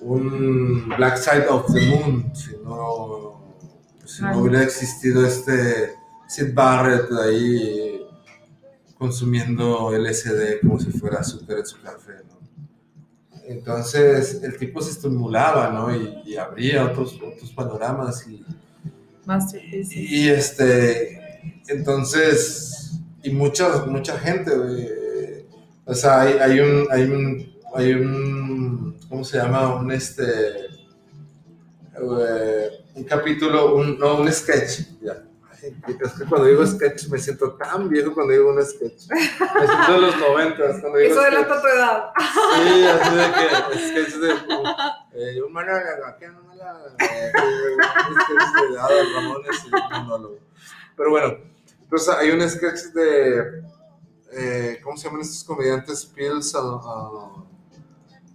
un 0.00 0.88
Black 0.96 1.16
Side 1.16 1.48
of 1.48 1.72
the 1.72 1.80
Moon, 1.86 2.30
si 2.32 2.52
no, 2.64 3.56
si 4.04 4.22
no 4.22 4.38
hubiera 4.38 4.62
existido 4.62 5.26
este 5.26 5.94
Sid 6.28 6.54
Barrett 6.54 7.10
ahí 7.12 8.00
consumiendo 8.96 9.90
LSD 9.90 10.60
como 10.62 10.78
si 10.78 10.92
fuera 10.92 11.18
azúcar 11.18 11.58
en 11.58 11.66
su 11.66 11.80
café, 11.80 12.12
¿no? 12.28 12.39
Entonces 13.50 14.40
el 14.44 14.56
tipo 14.56 14.80
se 14.80 14.92
estimulaba, 14.92 15.70
¿no? 15.70 15.92
Y, 15.94 16.22
y 16.24 16.36
abría 16.36 16.84
otros, 16.84 17.14
otros 17.20 17.50
panoramas 17.50 18.24
y. 18.28 18.44
Y 19.96 20.28
este, 20.28 21.18
entonces, 21.66 23.00
y 23.24 23.30
mucha, 23.30 23.86
mucha 23.86 24.16
gente. 24.18 24.52
O 25.84 25.94
sea, 25.94 26.20
hay, 26.20 26.34
hay 26.34 26.60
un, 26.60 26.86
hay 26.92 27.02
un, 27.02 27.52
hay 27.74 27.92
un, 27.94 28.96
¿cómo 29.08 29.24
se 29.24 29.38
llama? 29.38 29.74
Un 29.74 29.90
este, 29.90 30.66
eh, 31.96 32.70
un 32.94 33.02
capítulo, 33.02 33.74
un, 33.74 33.98
no, 33.98 34.20
un 34.20 34.32
sketch, 34.32 34.82
ya. 35.02 35.24
Es 35.62 36.12
que 36.12 36.24
cuando 36.24 36.46
digo 36.46 36.66
sketch 36.66 37.08
me 37.08 37.18
siento 37.18 37.52
tan 37.54 37.88
viejo 37.88 38.14
cuando 38.14 38.32
digo 38.32 38.50
un 38.50 38.64
sketch. 38.64 39.08
Me 39.10 39.66
siento 39.66 39.92
de 39.92 40.00
los 40.00 40.18
noventas 40.18 40.80
cuando 40.80 40.98
digo 40.98 41.12
Eso 41.12 41.22
delata 41.22 41.60
tu 41.60 41.66
edad. 41.66 42.12
Sí, 42.54 42.84
así 42.86 43.14
de 43.16 43.32
que 43.32 43.88
sketch 43.88 44.14
de 44.20 44.30
eh, 45.12 45.42
un 45.42 45.52
monólogo, 45.52 46.06
aquí 46.06 46.24
un 46.24 46.46
monólogo, 46.46 46.88
eh, 46.98 47.32
un 48.08 48.20
sketch 48.20 48.70
de 48.70 48.78
Adal 48.78 49.14
Ramones 49.14 49.64
y 49.64 49.74
un 49.74 50.06
monólogo. 50.06 50.38
Pero 50.96 51.10
bueno, 51.10 51.38
entonces 51.82 52.14
hay 52.14 52.30
un 52.30 52.48
sketch 52.48 52.80
de 52.94 53.62
eh, 54.32 54.80
¿cómo 54.82 54.96
se 54.96 55.08
llaman 55.08 55.22
estos 55.22 55.44
comediantes? 55.44 56.06
Pills 56.06 56.54
uh, 56.54 57.44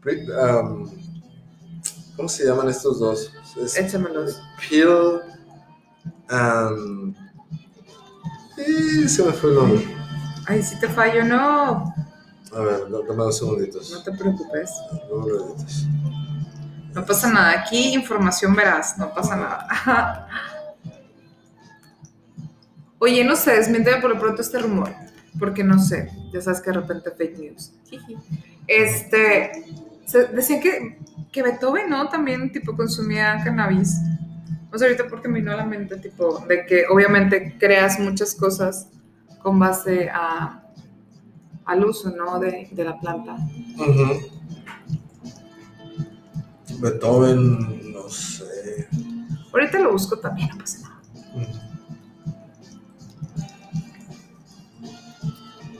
um, 0.03 0.89
¿Cómo 2.15 2.29
se 2.29 2.45
llaman 2.45 2.69
estos 2.69 2.99
dos? 2.99 3.33
Es 3.57 3.77
Échamelos. 3.77 4.41
Pill 4.69 5.21
and 6.29 7.15
y 8.57 9.07
se 9.09 9.23
me 9.23 9.33
fue 9.33 9.49
el 9.49 9.55
nombre. 9.57 9.85
Ay, 10.47 10.63
si 10.63 10.79
te 10.79 10.87
fallo, 10.87 11.23
no. 11.25 11.93
A 12.53 12.59
ver, 12.59 12.89
da- 12.89 12.99
dame 13.07 13.23
dos 13.23 13.37
segunditos. 13.37 13.91
No 13.91 14.03
te 14.03 14.11
preocupes. 14.13 14.71
Dos 15.09 15.25
segunditos. 15.27 15.87
No 16.93 17.05
pasa 17.05 17.29
nada. 17.31 17.59
Aquí 17.59 17.93
información 17.93 18.55
verás. 18.55 18.97
No 18.97 19.13
pasa 19.13 19.35
nada. 19.35 20.27
Oye, 22.99 23.23
no 23.25 23.35
sé, 23.35 23.51
desmiénteme 23.57 24.01
por 24.01 24.11
lo 24.11 24.19
pronto 24.19 24.41
este 24.41 24.57
rumor. 24.59 24.89
Porque 25.37 25.63
no 25.63 25.77
sé. 25.79 26.09
Ya 26.31 26.41
sabes 26.41 26.61
que 26.61 26.71
de 26.71 26.77
repente 26.79 27.11
fake 27.11 27.37
news. 27.37 27.73
Este. 28.67 29.51
decían 30.33 30.61
que, 30.61 30.97
que 31.31 31.43
Beethoven, 31.43 31.89
¿no? 31.89 32.07
También, 32.07 32.51
tipo, 32.53 32.75
consumía 32.75 33.41
cannabis. 33.43 33.97
O 34.75 34.77
sea, 34.77 34.89
ahorita 34.89 35.07
porque 35.07 35.29
me 35.29 35.39
vino 35.39 35.53
a 35.53 35.55
la 35.55 35.65
mente, 35.65 35.95
tipo, 35.95 36.39
de 36.49 36.65
que 36.65 36.83
obviamente 36.91 37.55
creas 37.57 37.97
muchas 37.97 38.35
cosas 38.35 38.89
con 39.41 39.57
base 39.57 40.09
a, 40.09 40.65
al 41.63 41.85
uso, 41.85 42.11
¿no? 42.11 42.37
De, 42.39 42.67
de 42.69 42.83
la 42.83 42.99
planta. 42.99 43.37
Beethoven, 46.81 47.93
no 47.93 48.09
sé. 48.09 48.89
Ahorita 49.53 49.79
lo 49.79 49.93
busco 49.93 50.19
también, 50.19 50.49
no 50.49 50.57
pasa 50.57 50.81
nada. 50.81 51.01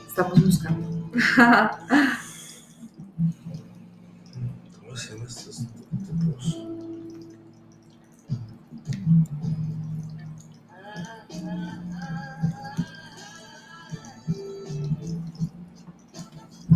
Estamos 0.08 0.42
buscando. 0.42 1.10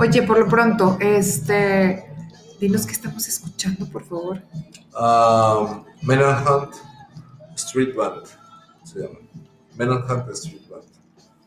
Oye, 0.00 0.22
por 0.22 0.38
lo 0.38 0.48
pronto, 0.48 0.96
este, 0.98 2.06
dinos 2.58 2.86
qué 2.86 2.92
estamos 2.92 3.28
escuchando, 3.28 3.84
por 3.84 4.02
favor. 4.02 4.40
Um, 4.98 5.84
Hunt 6.08 6.74
Street 7.56 7.94
Band 7.94 8.24
se 8.82 9.00
llama. 9.00 9.18
Men 9.76 9.90
on 9.90 10.10
Hunt 10.10 10.30
Street 10.30 10.62
Band. 10.70 10.84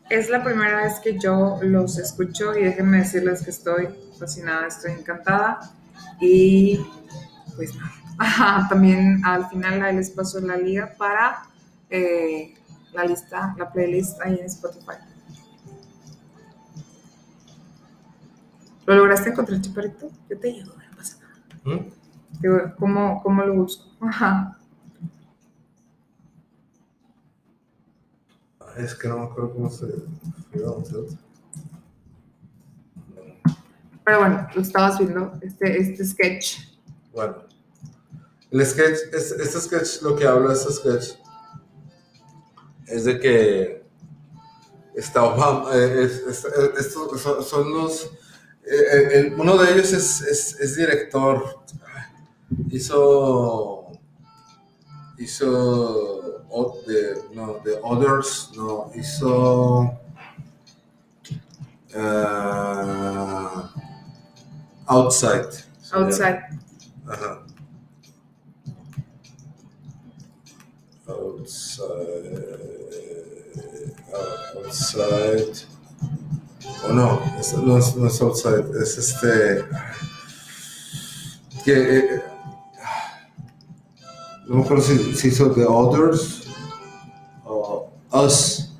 Es 0.08 0.30
la 0.30 0.44
primera 0.44 0.84
vez 0.84 1.00
que 1.00 1.18
yo 1.18 1.58
los 1.62 1.98
escucho 1.98 2.56
y 2.56 2.62
déjenme 2.62 2.98
decirles 2.98 3.42
que 3.42 3.50
estoy 3.50 3.88
fascinada, 4.20 4.68
estoy 4.68 4.92
encantada 4.92 5.58
y 6.20 6.78
pues 7.56 7.74
nada. 7.74 7.90
Ajá, 8.18 8.68
también 8.68 9.20
al 9.24 9.48
final 9.48 9.82
ahí 9.82 9.96
les 9.96 10.10
paso 10.10 10.38
la 10.38 10.56
liga 10.56 10.94
para 10.96 11.42
eh, 11.90 12.54
la 12.92 13.04
lista, 13.04 13.52
la 13.58 13.72
playlist 13.72 14.20
ahí 14.20 14.38
en 14.38 14.46
Spotify. 14.46 15.13
¿Lo 18.86 18.94
lograste 18.96 19.30
encontrar, 19.30 19.60
Chaparrito? 19.60 20.10
Yo 20.28 20.38
te 20.38 20.52
llevo, 20.52 20.72
no 20.74 20.96
pasa 20.96 21.18
nada. 21.20 21.76
¿Mm? 21.76 21.90
Digo, 22.40 22.58
¿cómo, 22.78 23.22
¿Cómo 23.22 23.42
lo 23.44 23.54
busco? 23.54 23.84
Ajá. 24.00 24.58
Es 28.76 28.94
que 28.94 29.08
no 29.08 29.18
me 29.18 29.24
acuerdo 29.26 29.52
cómo 29.52 29.70
se. 29.70 29.86
Pero 34.04 34.18
bueno, 34.18 34.46
lo 34.54 34.60
estabas 34.60 34.98
viendo, 34.98 35.32
este, 35.40 35.80
este 35.80 36.04
sketch. 36.04 36.58
Bueno, 37.12 37.36
el 38.50 38.66
sketch, 38.66 38.98
es- 39.14 39.32
este 39.32 39.60
sketch, 39.60 40.02
lo 40.02 40.14
que 40.16 40.26
habla 40.26 40.52
este 40.52 40.72
sketch 40.72 41.18
es 42.86 43.04
de 43.04 43.18
que 43.20 43.86
está 44.94 45.22
Obama, 45.24 45.70
eh, 45.74 46.02
es- 46.04 46.44
es- 46.44 46.92
son 47.48 47.72
los, 47.72 48.10
eh, 48.66 48.76
eh, 48.92 49.08
el- 49.18 49.34
uno 49.40 49.56
de 49.58 49.72
ellos 49.72 49.92
es, 49.92 50.20
es, 50.22 50.58
es 50.60 50.76
director, 50.76 51.60
hizo, 52.70 53.88
hizo, 55.18 56.44
o- 56.50 56.78
de, 56.86 57.16
no, 57.34 57.58
de 57.64 57.78
Others, 57.82 58.50
no, 58.56 58.90
hizo, 58.94 59.92
ah, 61.96 63.70
Outside. 64.86 65.64
Outside. 65.92 66.40
Ajá. 67.08 67.40
Outside. 71.06 72.44
ah, 74.12 74.52
outside. 74.56 75.66
O 76.88 76.92
no, 76.92 77.20
es- 77.38 77.54
no, 77.54 77.78
es, 77.78 77.96
no 77.96 78.06
es 78.06 78.20
outside, 78.20 78.64
es 78.82 78.98
este. 78.98 79.64
Que. 81.64 81.98
eh, 81.98 82.22
no 84.46 84.56
me 84.56 84.62
acuerdo 84.64 84.82
si, 84.82 85.14
si 85.14 85.28
hizo 85.28 85.50
The 85.52 85.64
Others 85.64 86.42
o 87.44 87.90
Us. 88.12 88.70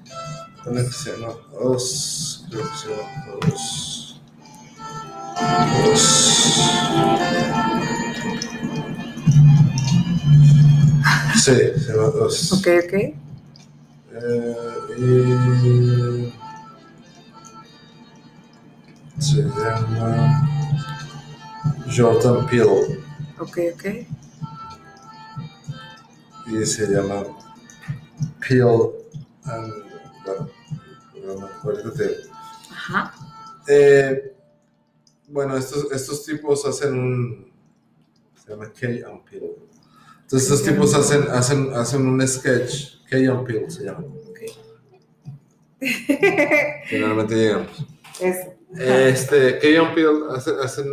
¿Cómo 0.62 0.78
es 0.78 0.86
que 0.88 0.92
se 0.92 1.12
llama? 1.18 1.32
Us. 1.60 2.44
Creo 2.50 2.62
que 2.70 2.76
se 2.76 2.88
llama 2.88 3.08
Us. 3.52 4.20
Us. 5.92 7.64
Sí, 11.42 11.52
se 11.52 11.92
llama 11.92 12.08
Us. 12.26 12.52
Ok, 12.52 12.66
ok. 12.84 12.92
Eh, 14.16 14.56
y 14.96 15.93
se 19.24 19.42
llama 19.42 20.48
Jordan 21.96 22.46
Peele 22.46 22.98
Ok, 23.38 23.58
ok. 23.74 23.84
y 26.46 26.66
se 26.66 26.86
llama 26.88 27.22
Peele 28.40 28.90
and 29.44 29.72
bueno, 30.24 30.50
bueno, 31.24 31.48
ahorita 31.62 31.92
te- 31.94 32.16
Ajá. 32.70 33.14
Eh, 33.68 34.34
bueno, 35.28 35.56
estos, 35.56 35.90
estos 35.92 36.24
tipos 36.24 36.64
hacen 36.66 36.98
un 36.98 37.52
se 38.42 38.50
llama 38.50 38.70
Kay 38.78 39.02
and 39.02 39.22
Peele. 39.24 39.54
Entonces 40.22 40.50
estos 40.50 40.62
tipos 40.62 40.94
hacen, 40.94 41.22
hacen, 41.30 41.72
hacen 41.74 42.06
un 42.06 42.26
sketch, 42.28 43.02
Kay 43.08 43.26
and 43.26 43.46
Peele 43.46 43.70
se 43.70 43.84
llama. 43.84 44.04
Finalmente 46.88 47.34
llegamos. 47.34 47.86
Eso. 48.20 48.54
Este, 48.78 49.58
Key 49.58 49.76
and 49.76 49.94
Peele 49.94 50.20
hace- 50.34 50.54
hacen, 50.62 50.86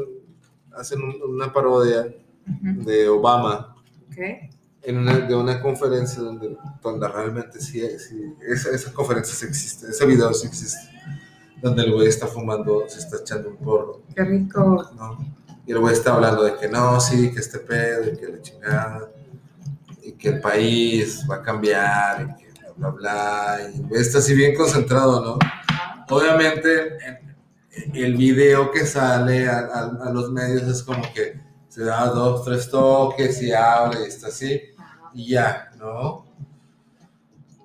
hacen 0.76 1.02
un- 1.02 1.22
una 1.36 1.52
parodia 1.52 2.08
Ujú. 2.48 2.84
de 2.86 3.10
Obama 3.10 3.76
Ok. 4.12 4.18
en 4.84 4.98
una, 4.98 5.18
de 5.20 5.36
una 5.36 5.62
conferencia 5.62 6.22
donde, 6.22 6.58
donde 6.82 7.08
realmente 7.08 7.60
sí, 7.60 7.82
sí 7.99 8.34
esa, 8.48 8.70
esa 8.72 8.91
conferencia 8.94 9.36
sí 9.36 9.45
existe, 9.45 9.88
ese 9.90 10.06
video 10.06 10.34
sí 10.34 10.48
existe, 10.48 10.80
donde 11.62 11.84
el 11.84 11.91
güey 11.94 12.08
está 12.08 12.28
fumando, 12.28 12.86
se 12.88 12.99
está 12.99 13.18
echando 13.18 13.49
un 13.49 13.58
porro, 13.58 14.02
Qué 14.16 14.24
rico. 14.24 14.90
¿no? 14.95 15.18
Y 15.66 15.72
el 15.72 15.80
güey 15.80 15.94
está 15.94 16.14
hablando 16.16 16.44
de 16.44 16.56
que 16.58 16.68
no, 16.68 16.99
sí, 16.99 17.32
que 17.32 17.40
este 17.40 17.60
pedo, 17.60 18.12
y 18.12 18.18
que 18.18 18.28
la 18.28 18.41
chingada, 18.41 19.10
y 20.02 20.14
que 20.14 20.30
el 20.30 20.40
país 20.41 21.24
va 21.30 21.36
a 21.36 21.41
cambiar, 21.44 22.22
y 22.40 22.41
que 22.44 22.52
bla, 22.78 22.90
bla, 22.90 22.90
bla, 22.90 23.58
y 23.72 23.80
el 23.80 23.88
güey 23.88 24.02
está 24.02 24.18
así 24.18 24.34
bien 24.34 24.56
concentrado, 24.56 25.24
¿no? 25.24 25.40
Obviamente, 26.10 26.98
en- 27.06 27.31
el 27.93 28.15
video 28.18 28.72
que 28.72 28.85
sale 28.85 29.48
a, 29.48 29.60
a- 29.60 30.07
a 30.07 30.11
los 30.11 30.31
medios 30.31 30.64
es 30.64 30.84
como 30.84 31.02
que 31.14 31.39
se 31.69 31.84
da 31.85 32.06
dos, 32.07 32.43
tres 32.45 32.69
toques 32.69 33.41
y 33.41 33.52
habla 33.53 33.99
y 34.02 34.03
está 34.10 34.27
así, 34.27 34.61
y 35.14 35.30
ya, 35.30 35.72
¿no? 35.77 36.30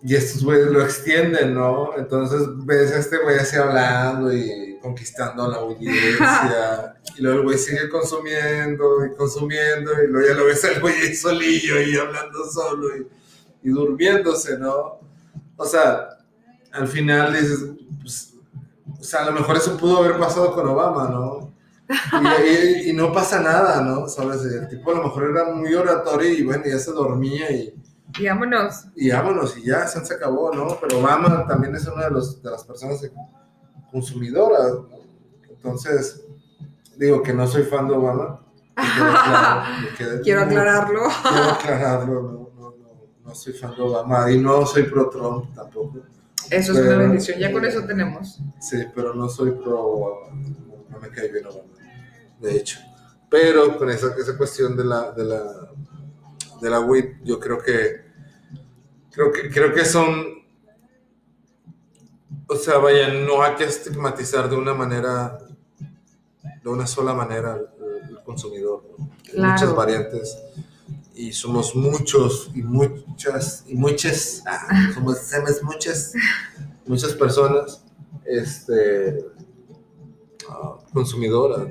y 0.02 0.14
estos 0.14 0.44
güeyes 0.44 0.68
lo 0.68 0.84
extienden, 0.84 1.54
¿no? 1.54 1.96
Entonces 1.96 2.42
ves 2.64 2.92
a 2.92 2.98
este 3.00 3.18
güey 3.18 3.38
así 3.40 3.56
hablando 3.56 4.32
y 4.32 4.78
conquistando 4.80 5.48
la 5.50 5.56
audiencia. 5.56 6.94
y 7.18 7.22
luego 7.22 7.38
el 7.40 7.44
güey 7.44 7.58
sigue 7.58 7.88
consumiendo 7.88 9.04
y 9.04 9.16
consumiendo. 9.16 9.90
Y 10.00 10.06
luego 10.06 10.28
ya 10.28 10.34
lo 10.34 10.44
ves 10.44 10.64
al 10.64 10.80
güey 10.80 11.12
solillo 11.16 11.80
y 11.80 11.96
hablando 11.96 12.44
solo 12.48 12.96
y, 12.96 13.08
y 13.64 13.70
durmiéndose, 13.70 14.56
¿no? 14.58 15.00
O 15.56 15.64
sea, 15.66 16.06
al 16.70 16.86
final 16.86 17.32
dices, 17.32 17.64
pues, 18.00 18.34
sea, 19.06 19.22
a 19.22 19.26
lo 19.26 19.32
mejor 19.32 19.56
eso 19.56 19.76
pudo 19.76 19.98
haber 19.98 20.18
pasado 20.18 20.52
con 20.52 20.68
Obama, 20.68 21.08
¿no? 21.08 21.52
Y, 22.44 22.90
y, 22.90 22.92
no 22.92 23.12
pasa 23.12 23.40
nada, 23.40 23.80
¿no? 23.80 24.08
¿Sabes? 24.08 24.44
El 24.44 24.68
tipo 24.68 24.90
a 24.90 24.94
lo 24.96 25.04
mejor 25.04 25.30
era 25.30 25.54
muy 25.54 25.72
oratorio 25.72 26.30
y 26.30 26.42
bueno, 26.42 26.64
ya 26.66 26.78
se 26.78 26.90
dormía 26.90 27.50
y 27.52 27.72
y 28.18 28.26
vámonos. 28.28 28.86
Y 28.94 29.10
vámonos, 29.10 29.56
y 29.58 29.64
ya 29.64 29.86
se 29.86 30.14
acabó, 30.14 30.52
¿no? 30.54 30.78
Pero 30.80 31.00
Obama 31.00 31.46
también 31.46 31.74
es 31.74 31.86
una 31.86 32.04
de, 32.04 32.10
los, 32.10 32.42
de 32.42 32.50
las 32.50 32.64
personas 32.64 33.00
consumidoras. 33.90 34.72
Entonces, 35.48 36.24
digo 36.96 37.22
que 37.22 37.34
no 37.34 37.46
soy 37.46 37.64
fan 37.64 37.88
de 37.88 37.94
Obama. 37.94 38.40
quiero 40.22 40.42
aclararlo. 40.42 41.02
Quiero 41.22 41.50
aclararlo, 41.50 42.22
no, 42.22 42.50
no, 42.54 42.70
no, 42.76 43.06
no, 43.24 43.34
soy 43.34 43.52
fan 43.52 43.74
de 43.74 43.82
Obama 43.82 44.30
y 44.30 44.38
no 44.38 44.64
soy 44.64 44.84
pro 44.84 45.10
Trump 45.10 45.54
tampoco. 45.54 46.00
Eso 46.50 46.72
es 46.72 46.78
una 46.78 46.96
bendición, 46.96 47.38
ya 47.38 47.52
con 47.52 47.64
eso 47.64 47.84
tenemos. 47.84 48.40
Sí, 48.60 48.84
pero 48.94 49.14
no 49.14 49.28
soy 49.28 49.52
pro 49.52 49.80
Obama, 49.80 50.40
no, 50.88 50.98
me 50.98 51.08
cae 51.10 51.28
bien 51.28 51.46
Obama, 51.46 51.72
de 52.40 52.56
hecho. 52.56 52.78
Pero 53.28 53.76
con 53.76 53.90
esa, 53.90 54.14
esa 54.16 54.36
cuestión 54.36 54.76
de 54.76 54.84
la, 54.84 55.12
de 55.12 55.24
la, 55.24 55.70
de 56.60 56.70
la 56.70 56.80
WIT, 56.80 57.22
yo 57.24 57.40
creo 57.40 57.58
que 57.58 58.06
creo 59.16 59.32
que, 59.32 59.50
creo 59.50 59.72
que 59.72 59.84
son, 59.84 60.44
o 62.46 62.56
sea, 62.56 62.78
vaya, 62.78 63.08
no 63.08 63.42
hay 63.42 63.54
que 63.54 63.64
estigmatizar 63.64 64.48
de 64.48 64.56
una 64.56 64.74
manera, 64.74 65.38
de 66.62 66.68
una 66.68 66.86
sola 66.86 67.14
manera 67.14 67.58
el, 67.58 68.22
consumidor. 68.22 68.84
Muchas 69.36 69.74
variantes 69.74 70.36
y 71.16 71.32
somos 71.32 71.74
muchos 71.74 72.50
y 72.54 72.62
muchas 72.62 73.64
y 73.66 73.74
muchas, 73.74 74.42
ah, 74.46 74.90
somos, 74.92 75.18
muchas, 75.62 76.12
muchas 76.86 77.14
personas 77.14 77.82
este, 78.26 79.24
ah, 80.50 80.76
consumidoras. 80.92 81.68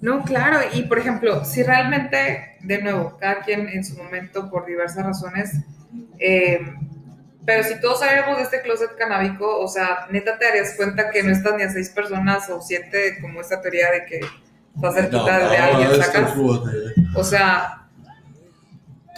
¿no? 0.00 0.22
claro, 0.24 0.58
y 0.72 0.82
por 0.82 0.98
ejemplo, 0.98 1.44
si 1.44 1.62
realmente, 1.62 2.56
de 2.60 2.82
nuevo, 2.82 3.16
cada 3.20 3.42
quien 3.42 3.68
en 3.68 3.84
su 3.84 3.96
momento, 3.96 4.50
por 4.50 4.66
diversas 4.66 5.04
razones, 5.04 5.52
eh, 6.18 6.60
pero 7.46 7.62
si 7.62 7.80
todos 7.80 8.00
saliéramos 8.00 8.36
de 8.36 8.42
este 8.42 8.62
closet 8.62 8.96
canábico, 8.96 9.60
o 9.60 9.68
sea, 9.68 10.06
neta 10.10 10.38
te 10.38 10.44
darías 10.44 10.74
cuenta 10.76 11.10
que 11.10 11.22
no 11.22 11.32
están 11.32 11.56
ni 11.56 11.62
a 11.62 11.70
seis 11.70 11.88
personas 11.88 12.50
o 12.50 12.60
siete, 12.60 13.18
como 13.20 13.40
esta 13.40 13.60
teoría 13.62 13.90
de 13.90 14.04
que 14.04 14.20
estás 14.74 14.94
cerquita 14.94 15.48
de 15.48 15.56
alguien, 15.56 16.02
sacas. 16.02 16.34
O 17.14 17.24
sea, 17.24 17.87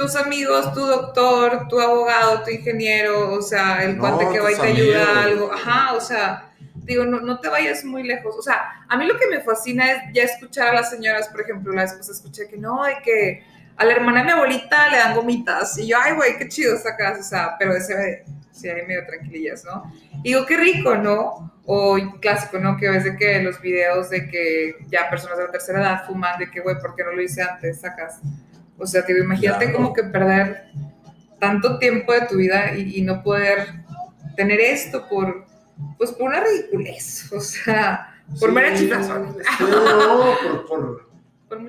tus 0.01 0.17
amigos, 0.17 0.73
tu 0.73 0.81
doctor, 0.81 1.69
tu 1.69 1.79
abogado, 1.79 2.43
tu 2.43 2.51
ingeniero, 2.51 3.35
o 3.35 3.43
sea, 3.43 3.85
el 3.85 3.99
cuate 3.99 4.27
que 4.33 4.41
va 4.41 4.51
y 4.51 4.55
te 4.55 4.67
ayuda 4.69 5.25
algo. 5.25 5.53
Ajá, 5.53 5.93
o 5.93 6.01
sea, 6.01 6.51
digo, 6.75 7.05
no, 7.05 7.21
no 7.21 7.39
te 7.39 7.49
vayas 7.49 7.85
muy 7.85 8.03
lejos. 8.03 8.35
O 8.39 8.41
sea, 8.41 8.83
a 8.89 8.97
mí 8.97 9.05
lo 9.05 9.19
que 9.19 9.27
me 9.27 9.41
fascina 9.41 9.93
es 9.93 9.99
ya 10.15 10.23
escuchar 10.23 10.69
a 10.69 10.73
las 10.73 10.89
señoras, 10.89 11.29
por 11.29 11.43
ejemplo, 11.43 11.75
la 11.75 11.85
esposa 11.85 12.13
escuché 12.13 12.49
que 12.49 12.57
no, 12.57 12.83
hay 12.83 12.95
que 13.05 13.45
a 13.77 13.85
la 13.85 13.93
hermana 13.93 14.21
de 14.21 14.25
mi 14.25 14.31
abuelita 14.33 14.89
le 14.89 14.97
dan 14.97 15.15
gomitas. 15.15 15.77
Y 15.77 15.89
yo, 15.89 15.99
ay, 16.03 16.15
güey, 16.15 16.39
qué 16.39 16.49
chido 16.49 16.75
esta 16.75 16.97
casa, 16.97 17.21
o 17.21 17.23
sea, 17.23 17.57
pero 17.59 17.77
ese, 17.77 18.25
sí, 18.53 18.71
hay 18.71 18.87
medio 18.87 19.05
tranquilillas, 19.07 19.67
¿no? 19.67 19.93
Y 20.25 20.31
digo, 20.31 20.47
qué 20.47 20.57
rico, 20.57 20.97
¿no? 20.97 21.53
O 21.67 21.99
clásico, 22.21 22.59
¿no? 22.59 22.79
Que 22.79 22.89
ves 22.89 23.05
de 23.05 23.17
que 23.17 23.43
los 23.43 23.61
videos 23.61 24.09
de 24.09 24.29
que 24.29 24.77
ya 24.89 25.11
personas 25.11 25.37
de 25.37 25.45
la 25.45 25.51
tercera 25.51 25.81
edad 25.81 26.07
fuman, 26.07 26.39
de 26.39 26.51
que, 26.51 26.61
güey, 26.61 26.79
¿por 26.81 26.95
qué 26.95 27.05
no 27.05 27.13
lo 27.13 27.21
hice 27.21 27.43
antes? 27.43 27.83
Sacas. 27.83 28.21
O 28.81 28.87
sea, 28.87 29.05
te 29.05 29.19
imagínate 29.19 29.73
como 29.73 29.93
que 29.93 30.05
perder 30.05 30.71
tanto 31.39 31.79
tiempo 31.79 32.13
de 32.13 32.27
tu 32.27 32.37
vida 32.37 32.77
y, 32.77 33.03
no 33.03 33.23
poder 33.23 33.67
tener 34.37 34.61
esto 34.61 35.07
por, 35.09 35.47
pues, 35.99 36.13
por 36.13 36.29
una 36.29 36.41
ridiculez, 36.41 37.31
o 37.33 37.41
sea, 37.41 38.15
por 38.39 38.53
mera 38.53 38.75
chiflazón. 38.75 39.37
no, 39.61 40.35
por, 40.43 40.67
por 40.67 41.11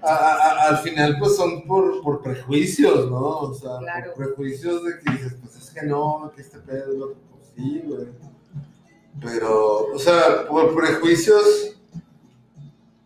al 0.04 0.78
final, 0.80 1.18
pues 1.18 1.36
son 1.36 1.64
por, 1.64 2.02
por, 2.04 2.22
prejuicios, 2.22 3.10
¿no? 3.10 3.40
O 3.40 3.54
sea, 3.54 3.80
por 4.06 4.28
prejuicios 4.28 4.84
de 4.84 5.00
que 5.00 5.12
dices, 5.12 5.36
pues 5.42 5.56
es 5.56 5.70
que 5.72 5.88
no, 5.88 6.32
que 6.36 6.42
este 6.42 6.60
pedo 6.60 6.92
es 6.92 7.00
lo 7.00 7.10
que 7.10 7.16
pues, 7.32 7.52
sí, 7.56 7.84
güey. 7.86 8.08
Pero, 9.20 9.88
o 9.88 10.00
sea, 10.00 10.48
por 10.48 10.76
prejuicios, 10.76 11.78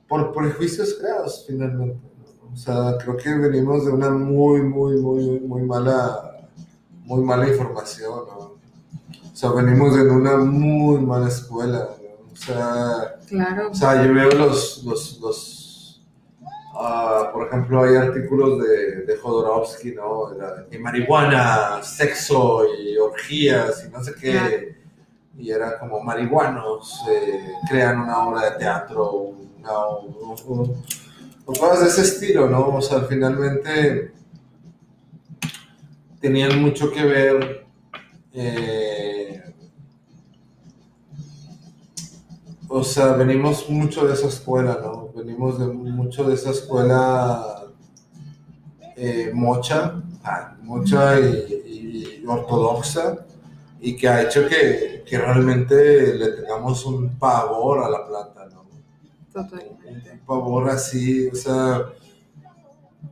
por 0.07 0.33
prejuicios 0.33 0.95
creados, 0.95 1.45
finalmente. 1.47 2.04
O 2.55 2.57
sea, 2.57 2.97
creo 2.97 3.17
que 3.17 3.33
venimos 3.35 3.85
de 3.85 3.91
una 3.91 4.09
muy, 4.09 4.61
muy, 4.63 4.95
muy, 4.95 5.39
muy 5.41 5.61
mala, 5.61 6.47
muy 7.03 7.23
mala 7.23 7.47
información, 7.47 8.23
¿no? 8.27 8.39
O 8.39 9.35
sea, 9.37 9.51
venimos 9.51 9.95
de 9.95 10.09
una 10.09 10.37
muy 10.37 10.99
mala 11.01 11.27
escuela, 11.27 11.89
¿no? 12.01 12.31
O 12.31 12.35
sea, 12.35 13.19
claro. 13.27 13.69
o 13.69 13.73
sea 13.73 14.03
yo 14.03 14.13
veo 14.13 14.31
los, 14.31 14.83
los, 14.83 15.19
los 15.19 15.65
Ah, 16.77 17.29
por 17.31 17.47
ejemplo, 17.47 17.83
hay 17.83 17.95
artículos 17.95 18.59
de, 18.59 19.05
de 19.05 19.17
Jodorowsky, 19.17 19.93
¿no? 19.93 20.31
De, 20.69 20.77
marihuana, 20.77 21.81
sexo 21.81 22.65
y 22.65 22.97
orgías 22.97 23.85
y 23.87 23.91
no 23.91 24.03
sé 24.03 24.13
qué. 24.19 24.75
Y 25.37 25.51
era 25.51 25.79
como 25.79 26.01
marihuanos 26.01 27.01
eh, 27.09 27.53
crean 27.69 28.01
una 28.01 28.27
obra 28.27 28.51
de 28.51 28.57
teatro, 28.57 29.09
una, 29.57 29.71
o, 31.45 31.53
cosas 31.53 31.81
de 31.81 31.87
ese 31.87 32.01
estilo, 32.01 32.49
¿no? 32.49 32.75
O 32.75 32.81
sea, 32.81 33.01
finalmente 33.01 34.11
tenían 36.19 36.61
mucho 36.61 36.91
que 36.91 37.03
ver. 37.03 37.65
Eh, 38.33 39.41
o 42.67 42.83
sea, 42.83 43.13
venimos 43.13 43.69
mucho 43.69 44.05
de 44.05 44.13
esa 44.13 44.27
escuela, 44.27 44.79
¿no? 44.81 45.09
Venimos 45.15 45.59
de 45.59 45.67
mucho 45.67 46.23
de 46.23 46.33
esa 46.33 46.51
escuela 46.51 47.65
eh, 48.97 49.31
mocha, 49.33 50.01
ah, 50.23 50.55
mocha 50.61 51.19
y, 51.19 52.23
ortodoxa, 52.25 53.25
y 53.81 53.95
que 53.95 54.07
ha 54.07 54.23
hecho 54.23 54.47
que, 54.47 55.03
realmente 55.11 56.15
le 56.15 56.31
tengamos 56.31 56.85
un 56.85 57.19
pavor 57.19 57.83
a 57.83 57.89
la 57.89 58.07
planta, 58.07 58.45
¿no? 58.47 58.54
Totalmente. 59.35 60.21
Pavor 60.25 60.69
así, 60.69 61.27
o 61.27 61.35
sea, 61.35 61.89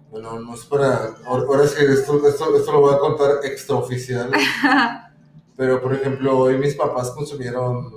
bueno, 0.09 0.39
no 0.39 0.53
es 0.53 0.63
para, 0.63 1.17
ahora 1.25 1.67
sí, 1.67 1.83
esto, 1.83 2.25
esto, 2.25 2.55
esto 2.55 2.71
lo 2.71 2.79
voy 2.79 2.95
a 2.95 2.99
contar 2.99 3.31
extraoficial, 3.43 4.31
pero 5.57 5.81
por 5.81 5.93
ejemplo, 5.93 6.39
hoy 6.39 6.57
mis 6.57 6.75
papás 6.75 7.11
consumieron 7.11 7.91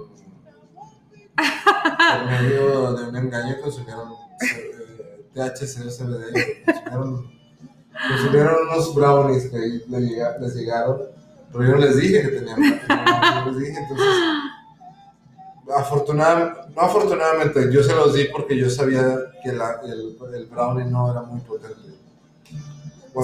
por 1.36 2.26
medio 2.26 2.94
de 2.94 3.08
un 3.10 3.16
engaño 3.16 3.60
consumieron 3.62 4.14
THC 5.32 5.86
o 5.86 5.90
CBD, 5.90 6.64
consumieron, 6.64 7.30
consumieron 8.08 8.54
unos 8.72 8.92
brownies 8.92 9.50
que 9.50 9.82
les 9.88 10.54
llegaron, 10.56 11.00
pero 11.52 11.64
yo 11.64 11.70
no 11.70 11.78
les 11.78 11.96
dije 11.96 12.22
que 12.22 12.28
tenían, 12.28 12.60
no 12.60 13.50
les 13.52 13.58
dije, 13.60 13.78
entonces, 13.78 14.06
afortunadamente, 15.74 16.60
no 16.74 16.82
afortunadamente, 16.82 17.72
yo 17.72 17.82
se 17.82 17.94
los 17.94 18.14
di 18.14 18.24
porque 18.24 18.56
yo 18.56 18.68
sabía 18.68 19.16
que 19.42 19.52
la, 19.52 19.80
el, 19.84 20.16
el 20.34 20.46
brownie 20.46 20.84
no 20.84 21.10
era 21.10 21.22
muy 21.22 21.40
potente. 21.40 21.96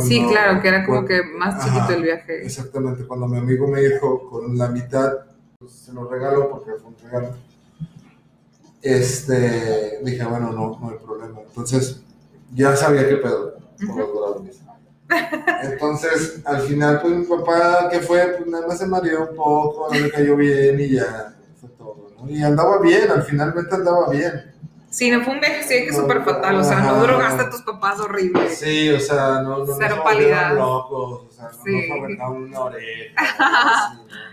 sí, 0.06 0.26
claro, 0.28 0.60
que 0.60 0.68
era 0.68 0.86
como 0.86 1.04
que 1.04 1.22
más 1.22 1.64
chiquito 1.64 1.92
el 1.92 2.02
viaje. 2.02 2.44
Exactamente, 2.44 3.04
cuando 3.06 3.26
mi 3.28 3.38
amigo 3.38 3.66
me 3.66 3.80
dijo 3.80 4.28
con 4.28 4.56
la 4.56 4.68
mitad, 4.68 5.12
pues, 5.58 5.72
se 5.72 5.92
lo 5.92 6.08
regalo 6.08 6.50
porque 6.50 6.72
fue 6.80 6.90
un 6.90 6.96
regalo 6.98 7.34
este, 8.82 10.00
dije, 10.02 10.24
bueno, 10.24 10.52
no, 10.52 10.78
no 10.80 10.90
hay 10.90 10.98
problema. 10.98 11.40
Entonces, 11.46 12.02
ya 12.52 12.76
sabía 12.76 13.08
qué 13.08 13.16
pedo 13.16 13.54
con 13.86 13.98
los 13.98 14.12
brownies. 14.12 14.60
Entonces, 15.62 16.40
al 16.44 16.62
final, 16.62 17.00
pues 17.00 17.14
mi 17.14 17.24
papá, 17.24 17.88
¿qué 17.90 18.00
fue? 18.00 18.34
Pues 18.38 18.48
nada 18.48 18.66
más 18.66 18.78
se 18.78 18.86
mareó 18.86 19.30
un 19.30 19.36
poco, 19.36 19.88
no 19.92 19.98
le 19.98 20.10
cayó 20.10 20.36
bien 20.36 20.80
y 20.80 20.90
ya. 20.90 21.34
Y 22.28 22.42
andaba 22.42 22.78
bien, 22.80 23.10
al 23.10 23.22
finalmente 23.22 23.74
andaba 23.74 24.08
bien. 24.10 24.52
Sí, 24.90 25.10
no 25.10 25.24
fue 25.24 25.32
un 25.34 25.40
viaje, 25.40 25.86
que 25.86 25.92
súper 25.92 26.22
fatal, 26.22 26.56
o 26.56 26.64
sea, 26.64 26.80
no 26.80 27.02
drogaste 27.02 27.42
a 27.42 27.50
tus 27.50 27.62
papás 27.62 27.98
horrible. 27.98 28.48
Sí, 28.50 28.90
o 28.90 29.00
sea, 29.00 29.40
no, 29.40 29.64
no, 29.64 29.74
Cero 29.78 29.96
no 29.96 30.04
palidad. 30.04 30.54
locos, 30.54 31.28
o 31.28 31.32
sea, 31.32 31.44
no, 31.44 31.64
sí. 31.64 31.88
no 32.18 32.30
una 32.30 32.60
oreja, 32.60 33.14
así, 33.16 33.96
¿no? 34.08 34.32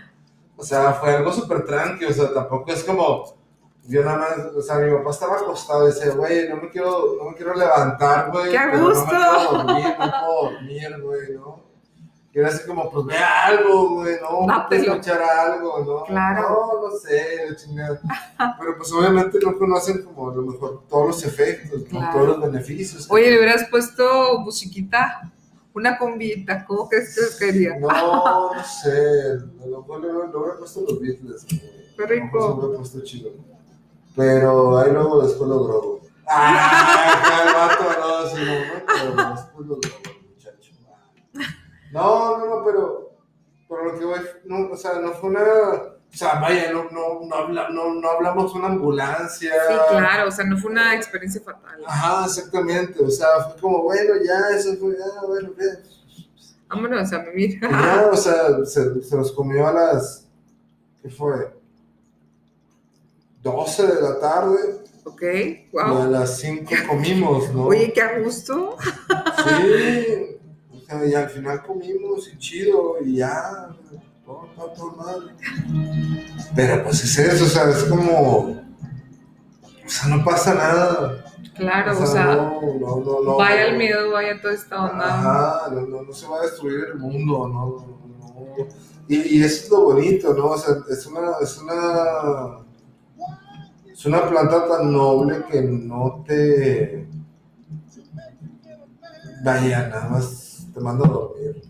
O 0.56 0.62
sea, 0.62 0.92
fue 0.92 1.16
algo 1.16 1.32
súper 1.32 1.64
tranquilo, 1.64 2.10
o 2.10 2.12
sea, 2.12 2.34
tampoco 2.34 2.70
es 2.70 2.84
como 2.84 3.40
yo 3.88 4.04
nada 4.04 4.18
más, 4.18 4.38
o 4.54 4.60
sea, 4.60 4.76
mi 4.76 4.92
papá 4.94 5.10
estaba 5.10 5.36
acostado 5.36 5.88
y 5.88 5.92
decía, 5.92 6.12
güey, 6.12 6.48
no 6.48 6.56
me 6.56 6.68
quiero, 6.68 7.16
no 7.18 7.30
me 7.30 7.36
quiero 7.36 7.54
levantar, 7.54 8.30
güey. 8.30 8.50
¡Qué 8.50 8.78
gusto! 8.78 9.12
No 9.12 9.64
me 9.64 9.80
quiero 9.80 9.90
dormir, 9.90 9.96
no 9.98 10.10
puedo 10.26 10.42
dormir, 10.52 11.00
güey, 11.02 11.32
¿no? 11.34 11.69
Y 12.32 12.38
era 12.38 12.48
así 12.48 12.64
como, 12.64 12.88
pues 12.90 13.06
ve 13.06 13.16
algo, 13.16 13.96
güey, 13.96 14.14
¿no? 14.20 14.46
Escuchar 14.70 15.20
algo, 15.20 15.84
¿no? 15.84 16.04
Claro. 16.04 16.42
No, 16.80 16.88
no 16.88 16.96
sé, 16.96 17.46
la 17.48 17.56
chingada. 17.56 18.00
Pero 18.58 18.76
pues 18.76 18.92
obviamente 18.92 19.38
no 19.42 19.58
conocen 19.58 20.04
como 20.04 20.30
a 20.30 20.34
lo 20.36 20.42
mejor 20.42 20.84
todos 20.88 21.06
los 21.08 21.24
efectos, 21.24 21.82
¿no? 21.90 21.98
Claro. 21.98 22.12
todos 22.12 22.28
los 22.28 22.52
beneficios. 22.52 23.06
Oye, 23.10 23.30
le 23.30 23.38
hubieras 23.38 23.68
puesto 23.68 24.38
musiquita, 24.40 25.32
una 25.74 25.98
combita, 25.98 26.64
¿cómo 26.64 26.88
crees 26.88 27.36
que 27.38 27.46
quería? 27.46 27.76
No, 27.80 27.88
no 28.54 28.64
sé. 28.64 29.38
A 29.62 29.66
lo 29.66 29.80
mejor 29.80 30.00
le 30.00 30.12
le 30.12 30.14
hubiera 30.14 30.56
puesto 30.56 30.82
los 30.82 31.00
Beatles. 31.00 31.46
Qué 31.96 32.06
rico. 32.06 32.40
se 32.40 32.52
hubiera 32.60 32.76
puesto 32.78 33.00
chido. 33.02 33.30
Pero 34.14 34.78
ahí 34.78 34.92
luego 34.92 35.22
después 35.22 35.48
lo 35.48 35.64
drogo. 35.64 36.00
¡Ah! 36.28 37.42
El 37.44 37.54
vato, 37.54 38.00
no, 38.00 38.28
sí, 38.28 38.44
no, 38.44 38.54
no, 38.54 39.16
pero 39.16 39.30
después 39.34 39.66
lo 39.66 39.76
drogo. 39.76 40.19
No, 41.92 42.38
no, 42.38 42.46
no, 42.46 42.64
pero. 42.64 43.10
Pero 43.68 43.84
lo 43.84 43.98
que 43.98 44.04
voy. 44.04 44.20
No, 44.44 44.70
o 44.72 44.76
sea, 44.76 44.94
no 45.00 45.12
fue 45.12 45.30
una. 45.30 45.42
O 45.42 46.16
sea, 46.16 46.40
vaya, 46.40 46.72
no, 46.72 46.90
no, 46.90 47.20
no, 47.24 47.34
habla- 47.36 47.68
no, 47.70 47.94
no 47.94 48.10
hablamos 48.10 48.52
una 48.54 48.66
ambulancia. 48.66 49.52
Sí, 49.68 49.74
claro, 49.90 50.28
o 50.28 50.30
sea, 50.32 50.44
no 50.44 50.56
fue 50.58 50.72
una 50.72 50.94
experiencia 50.96 51.40
fatal. 51.40 51.80
Ajá, 51.86 52.26
exactamente. 52.26 53.02
O 53.04 53.10
sea, 53.10 53.28
fue 53.52 53.60
como, 53.60 53.82
bueno, 53.84 54.14
ya, 54.24 54.56
eso 54.56 54.74
fue, 54.76 54.96
ya, 54.98 55.26
bueno, 55.26 55.50
ya. 55.56 55.78
Vámonos 56.68 57.12
a 57.12 57.18
vivir. 57.18 57.60
Ya, 57.60 58.08
o 58.12 58.16
sea, 58.16 58.64
se, 58.64 59.02
se 59.02 59.16
los 59.16 59.30
comió 59.32 59.66
a 59.68 59.72
las. 59.72 60.26
¿Qué 61.02 61.10
fue? 61.10 61.52
12 63.42 63.86
de 63.86 64.02
la 64.02 64.18
tarde. 64.20 64.58
ok, 65.04 65.22
Y 65.22 65.78
a 65.78 65.86
wow. 65.86 66.10
las 66.10 66.38
5 66.38 66.70
comimos, 66.88 67.52
¿no? 67.54 67.66
Oye, 67.66 67.92
qué 67.92 68.02
a 68.02 68.18
gusto. 68.18 68.76
Sí. 69.46 70.29
Sea, 70.90 71.06
y 71.06 71.14
al 71.14 71.28
final 71.28 71.62
comimos 71.62 72.28
y 72.32 72.38
chido 72.38 72.96
y 73.04 73.16
ya. 73.16 73.68
Todo, 74.24 74.48
todo, 74.56 74.72
todo 74.72 74.90
mal. 74.96 75.36
Pero 76.56 76.82
pues 76.82 77.04
es 77.04 77.18
eso, 77.18 77.44
o 77.44 77.48
sea, 77.48 77.70
es 77.70 77.84
como. 77.84 78.38
O 78.48 79.88
sea, 79.88 80.16
no 80.16 80.24
pasa 80.24 80.54
nada. 80.54 81.24
Claro, 81.54 81.96
o 81.96 82.06
sea, 82.06 82.24
no, 82.24 82.60
no, 82.80 83.00
no, 83.04 83.22
no. 83.22 83.36
vaya 83.36 83.66
el 83.66 83.76
miedo, 83.76 84.10
vaya 84.10 84.40
toda 84.40 84.54
esta 84.54 84.82
onda. 84.82 85.06
Ajá, 85.06 85.70
no, 85.70 85.82
no, 85.82 86.02
no 86.02 86.12
se 86.12 86.26
va 86.26 86.38
a 86.38 86.42
destruir 86.42 86.86
el 86.92 86.98
mundo, 86.98 87.46
no, 87.46 87.66
no, 87.66 88.56
no. 88.56 88.68
Y, 89.08 89.38
y 89.38 89.42
eso 89.44 89.64
es 89.64 89.70
lo 89.70 89.82
bonito, 89.82 90.34
¿no? 90.34 90.46
O 90.46 90.58
sea, 90.58 90.74
es 90.88 91.06
una, 91.06 91.32
es 91.40 91.58
una, 91.58 92.64
es 93.92 94.06
una 94.06 94.28
planta 94.28 94.66
tan 94.66 94.92
noble 94.92 95.44
que 95.50 95.60
no 95.62 96.24
te, 96.26 97.06
vaya, 99.44 99.88
nada 99.88 100.08
más 100.08 100.49
te 100.80 100.84
manda 100.84 101.06
a 101.06 101.10
dormir. 101.10 101.62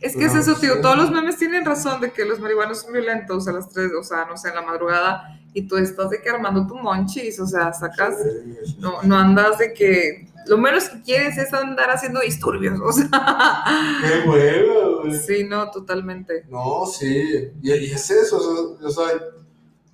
Es 0.00 0.14
que 0.14 0.26
es 0.26 0.34
eso, 0.34 0.54
tío. 0.56 0.80
Todos 0.80 0.96
los 0.96 1.10
memes 1.10 1.36
tienen 1.36 1.64
razón 1.64 2.00
de 2.00 2.12
que 2.12 2.24
los 2.24 2.38
marihuanos 2.38 2.82
son 2.82 2.92
violentos 2.92 3.48
a 3.48 3.52
las 3.52 3.70
3, 3.70 3.92
o 3.98 4.02
sea, 4.02 4.26
no 4.26 4.36
sé, 4.36 4.50
en 4.50 4.56
la 4.56 4.62
madrugada, 4.62 5.40
y 5.54 5.66
tú 5.66 5.78
estás 5.78 6.10
de 6.10 6.20
que 6.20 6.28
armando 6.28 6.66
tu 6.66 6.76
monchis, 6.76 7.40
o 7.40 7.46
sea, 7.46 7.72
sacas, 7.72 8.14
Sí, 8.22 8.76
no, 8.78 9.02
no 9.02 9.16
andas 9.16 9.58
de 9.58 9.72
que 9.72 10.28
lo 10.46 10.58
menos 10.58 10.88
que 10.90 11.02
quieres 11.02 11.38
es 11.38 11.52
andar 11.54 11.90
haciendo 11.90 12.20
disturbios, 12.20 12.78
o 12.78 12.92
sea. 12.92 13.64
Qué 14.02 14.28
huevo, 14.28 15.00
güey. 15.02 15.18
Sí, 15.18 15.44
no, 15.44 15.70
totalmente. 15.70 16.44
No, 16.50 16.84
sí, 16.86 17.50
y, 17.62 17.72
y 17.72 17.90
es 17.90 18.10
eso, 18.10 18.76
o 18.80 18.90
sea, 18.90 19.06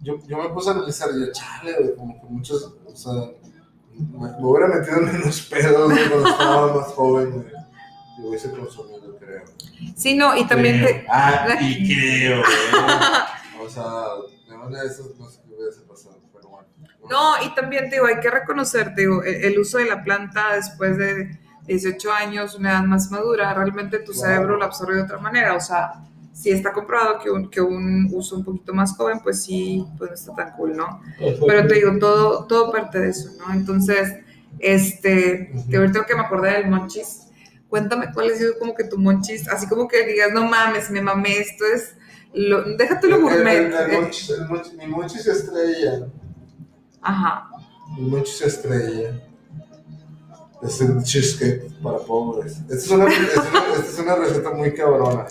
yo, 0.01 0.16
yo 0.27 0.36
me 0.39 0.48
puse 0.48 0.70
a 0.70 0.73
analizar 0.73 1.10
y 1.14 1.27
yo, 1.27 1.32
chale, 1.32 1.77
güey, 1.78 1.94
como 1.94 2.20
que 2.20 2.27
muchos, 2.27 2.74
o 2.85 2.97
sea, 2.97 3.12
me, 3.94 4.31
me 4.31 4.44
hubiera 4.44 4.66
metido 4.66 4.97
en 4.97 5.05
menos 5.12 5.43
pedos 5.43 5.93
cuando 5.93 6.28
estaba 6.28 6.74
más 6.74 6.86
joven, 6.89 7.31
güey, 7.31 7.62
y 8.17 8.21
hubiese 8.23 8.51
consumido, 8.51 9.17
creo. 9.19 9.45
Sí, 9.97 10.15
no, 10.15 10.37
y 10.37 10.47
también 10.47 10.81
Creo. 10.81 10.89
te, 11.01 11.07
Ah, 11.11 11.57
y 11.61 11.87
creo, 11.95 12.37
güey. 12.39 12.47
O 13.65 13.69
sea, 13.69 13.85
de 14.49 14.57
una 14.57 14.81
de 14.83 14.87
esas 14.89 15.07
no 15.19 15.29
sé 15.29 15.41
qué 15.47 15.55
hubiese 15.55 15.83
pasado, 15.83 16.21
pero 16.35 16.49
bueno. 16.49 16.67
No, 17.09 17.35
y 17.47 17.55
también 17.55 17.85
te 17.89 17.97
digo, 17.97 18.07
hay 18.07 18.19
que 18.19 18.29
reconocer, 18.31 18.93
te 18.95 19.03
digo, 19.03 19.23
el, 19.23 19.37
el 19.45 19.59
uso 19.59 19.79
de 19.79 19.85
la 19.87 20.03
planta 20.03 20.55
después 20.57 20.99
de 20.99 21.39
18 21.67 22.13
años, 22.13 22.57
una 22.57 22.73
edad 22.73 22.83
más 22.83 23.11
madura, 23.13 23.55
realmente 23.55 24.01
tu 24.01 24.13
Claro. 24.13 24.21
cerebro 24.35 24.57
lo 24.57 24.65
absorbe 24.65 24.97
de 24.97 25.03
otra 25.03 25.19
manera. 25.19 25.55
O 25.55 25.61
sea, 25.61 25.93
si 26.33 26.51
está 26.51 26.73
comprobado 26.73 27.21
que 27.21 27.31
un, 27.31 27.49
que 27.51 27.61
un 27.61 28.09
uso 28.13 28.37
un 28.37 28.45
poquito 28.45 28.75
más 28.75 28.97
joven, 28.97 29.21
pues 29.23 29.43
sí, 29.45 29.87
pues 29.97 30.11
no 30.11 30.15
está 30.17 30.35
tan 30.35 30.53
cool, 30.57 30.77
¿no? 30.77 31.01
Pero 31.47 31.67
te 31.69 31.75
digo, 31.75 31.97
todo, 32.01 32.47
todo 32.47 32.73
parte 32.73 32.99
de 32.99 33.11
eso, 33.11 33.31
¿no? 33.39 33.53
Entonces, 33.55 34.17
este, 34.59 35.53
Ujú. 35.55 35.71
te 35.71 35.77
ahorita 35.77 36.05
que 36.05 36.15
me 36.17 36.23
acordé 36.23 36.53
del 36.53 36.69
monchis, 36.69 37.29
cuéntame 37.73 38.12
cuál 38.12 38.31
ha 38.31 38.36
sido 38.36 38.59
como 38.59 38.74
que 38.74 38.85
tu 38.85 38.99
monchis, 38.99 39.49
así 39.49 39.66
como 39.66 39.89
que 39.89 40.05
digas, 40.07 40.31
no 40.31 40.44
mames, 40.47 40.90
me 40.90 41.01
mamé, 41.01 41.39
esto 41.39 41.65
es, 41.65 41.94
lo, 42.35 42.77
déjate 42.77 43.07
lo 43.09 43.16
El- 43.16 43.23
gourmet. 43.23 43.57
el- 43.57 43.73
el 43.73 43.90
eh, 43.90 43.99
monchis- 43.99 44.31
el 44.35 44.47
monchis- 44.47 44.74
mi 44.77 44.86
monchis 44.86 45.27
estrella. 45.27 46.07
Ajá, 47.01 47.49
Mi 47.97 48.03
monchis 48.11 48.43
estrella. 48.43 49.19
Es 50.62 50.81
el 50.82 51.03
cheesecake 51.03 51.73
para 51.82 51.97
pobres. 51.99 52.59
Esta 52.69 52.74
es 52.74 52.90
una, 52.90 53.07
es 53.07 53.19
una- 53.19 53.74
esta 53.74 53.86
es 53.89 53.99
una 53.99 54.15
receta 54.16 54.51
muy 54.51 54.74
cabrona. 54.74 55.27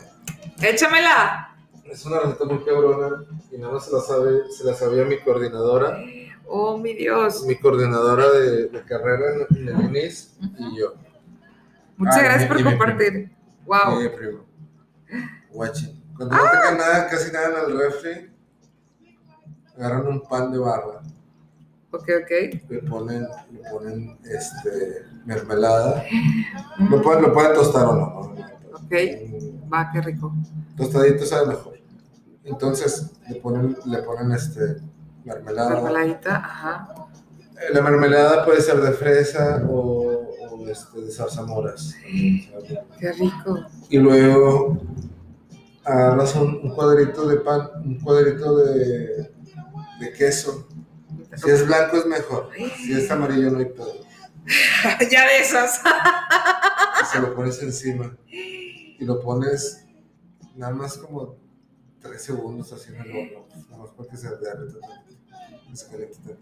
échamela. 0.63 1.55
Es 1.85 2.03
una 2.07 2.21
receta 2.21 2.45
muy 2.45 2.63
cabrona 2.65 3.23
y 3.51 3.57
nada 3.59 3.73
más 3.73 3.85
se 3.85 3.91
la, 3.93 4.01
sabe, 4.01 4.31
se 4.57 4.63
la 4.63 4.73
sabía 4.73 5.05
mi 5.05 5.19
coordinadora. 5.19 5.99
Oh, 6.47 6.75
mi 6.77 6.93
Dios. 6.95 7.43
Mi 7.45 7.55
coordinadora 7.55 8.29
de, 8.31 8.67
de 8.67 8.81
carrera 8.83 9.25
en, 9.51 9.57
en 9.57 9.69
el 9.69 9.85
INIS 9.85 10.33
y 10.57 10.79
yo. 10.79 10.95
Muchas 12.01 12.17
Ah, 12.17 12.23
gracias 12.23 12.43
y- 12.45 12.47
por 12.47 12.59
y 12.59 12.63
compartir. 12.63 13.31
Wow. 13.65 14.01
Mi 14.01 14.09
primo. 14.09 14.39
Guachín. 15.51 16.03
Cuando 16.17 16.35
no 16.35 16.41
tengan 16.51 16.77
nada, 16.77 17.07
casi 17.07 17.31
nada 17.31 17.47
en 17.65 17.71
el 17.71 17.77
refri, 17.79 18.31
agarran 19.77 20.07
un 20.07 20.21
pan 20.27 20.51
de 20.51 20.57
barra. 20.57 21.01
Ok, 21.91 22.07
ok. 22.23 22.31
le 22.69 22.79
ponen, 22.89 23.27
le 23.51 23.69
ponen 23.69 24.17
este, 24.23 25.05
mermelada. 25.25 26.03
Lo 26.89 27.01
pueden, 27.01 27.21
lo 27.21 27.33
pueden 27.33 27.53
tostar 27.53 27.85
o 27.85 27.93
no. 27.95 28.05
Ok. 28.73 28.91
Mm, 28.93 29.71
Va, 29.73 29.89
qué 29.91 30.01
rico. 30.01 30.33
Tostadito 30.77 31.25
sabe 31.25 31.47
mejor. 31.47 31.73
Entonces 32.43 33.11
le 33.29 33.35
ponen, 33.35 33.77
le 33.85 33.97
ponen 34.03 34.31
este, 34.31 34.77
mermelada. 35.23 35.69
Mermeladita, 35.75 36.35
ajá. 36.37 36.95
Eh, 37.59 37.73
La 37.73 37.81
mermelada 37.81 38.43
puede 38.45 38.61
ser 38.61 38.81
de 38.81 38.91
fresa 38.93 39.63
o, 39.69 40.30
este, 40.69 41.01
de 41.01 41.11
zarzamoras. 41.11 41.95
Qué 42.99 43.13
rico. 43.13 43.65
Y 43.89 43.97
luego 43.97 44.81
agarras 45.83 46.35
un, 46.35 46.59
un 46.63 46.75
cuadrito 46.75 47.27
de 47.27 47.37
pan, 47.37 47.69
un 47.83 47.99
cuadrito 47.99 48.57
de, 48.57 49.31
de 49.99 50.13
queso. 50.17 50.67
Si 51.35 51.49
es 51.49 51.65
blanco 51.65 51.97
es 51.97 52.05
mejor. 52.05 52.49
Si 52.77 52.93
es 52.93 53.09
amarillo 53.09 53.51
no 53.51 53.59
hay 53.59 53.65
pedo. 53.65 53.93
ya 55.11 55.27
de 55.27 55.39
esas. 55.39 55.81
se 57.11 57.19
lo 57.19 57.35
pones 57.35 57.61
encima 57.61 58.15
y 58.27 59.03
lo 59.05 59.19
pones 59.19 59.85
nada 60.55 60.73
más 60.73 60.97
como 60.97 61.35
3 62.01 62.21
segundos 62.21 62.71
así 62.73 62.89
en 62.89 63.01
el 63.01 63.09
horno, 63.09 63.47
nada 63.69 63.83
más 63.83 63.91
para 63.91 64.09
que 64.09 64.17
se 64.17 64.27
se 65.73 65.87
caliente. 65.89 66.37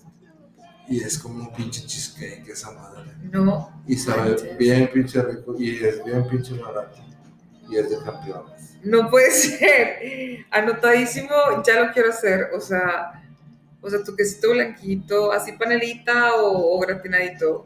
Y 0.89 1.03
es 1.03 1.19
como 1.19 1.43
un 1.43 1.53
pinche 1.53 1.85
cheesecake 1.85 2.49
esa 2.49 2.71
madre. 2.71 3.11
No. 3.31 3.81
Y 3.87 3.95
sabe 3.95 4.31
manches. 4.31 4.57
bien 4.57 4.89
pinche 4.91 5.21
rico 5.21 5.55
y 5.57 5.75
es 5.85 6.03
bien 6.03 6.27
pinche 6.27 6.57
barato. 6.57 6.97
Y 7.69 7.77
es 7.77 7.89
de 7.89 7.97
campeones. 8.03 8.75
No 8.83 9.09
puede 9.09 9.29
ser. 9.31 10.45
Anotadísimo, 10.49 11.29
ya 11.65 11.83
lo 11.83 11.93
quiero 11.93 12.09
hacer. 12.09 12.49
O 12.55 12.59
sea, 12.59 13.23
o 13.81 13.89
sea, 13.89 14.03
tu 14.03 14.15
quesito 14.15 14.49
blanquito, 14.51 15.31
así 15.31 15.51
panelita 15.53 16.35
o, 16.35 16.75
o 16.75 16.79
gratinadito. 16.79 17.65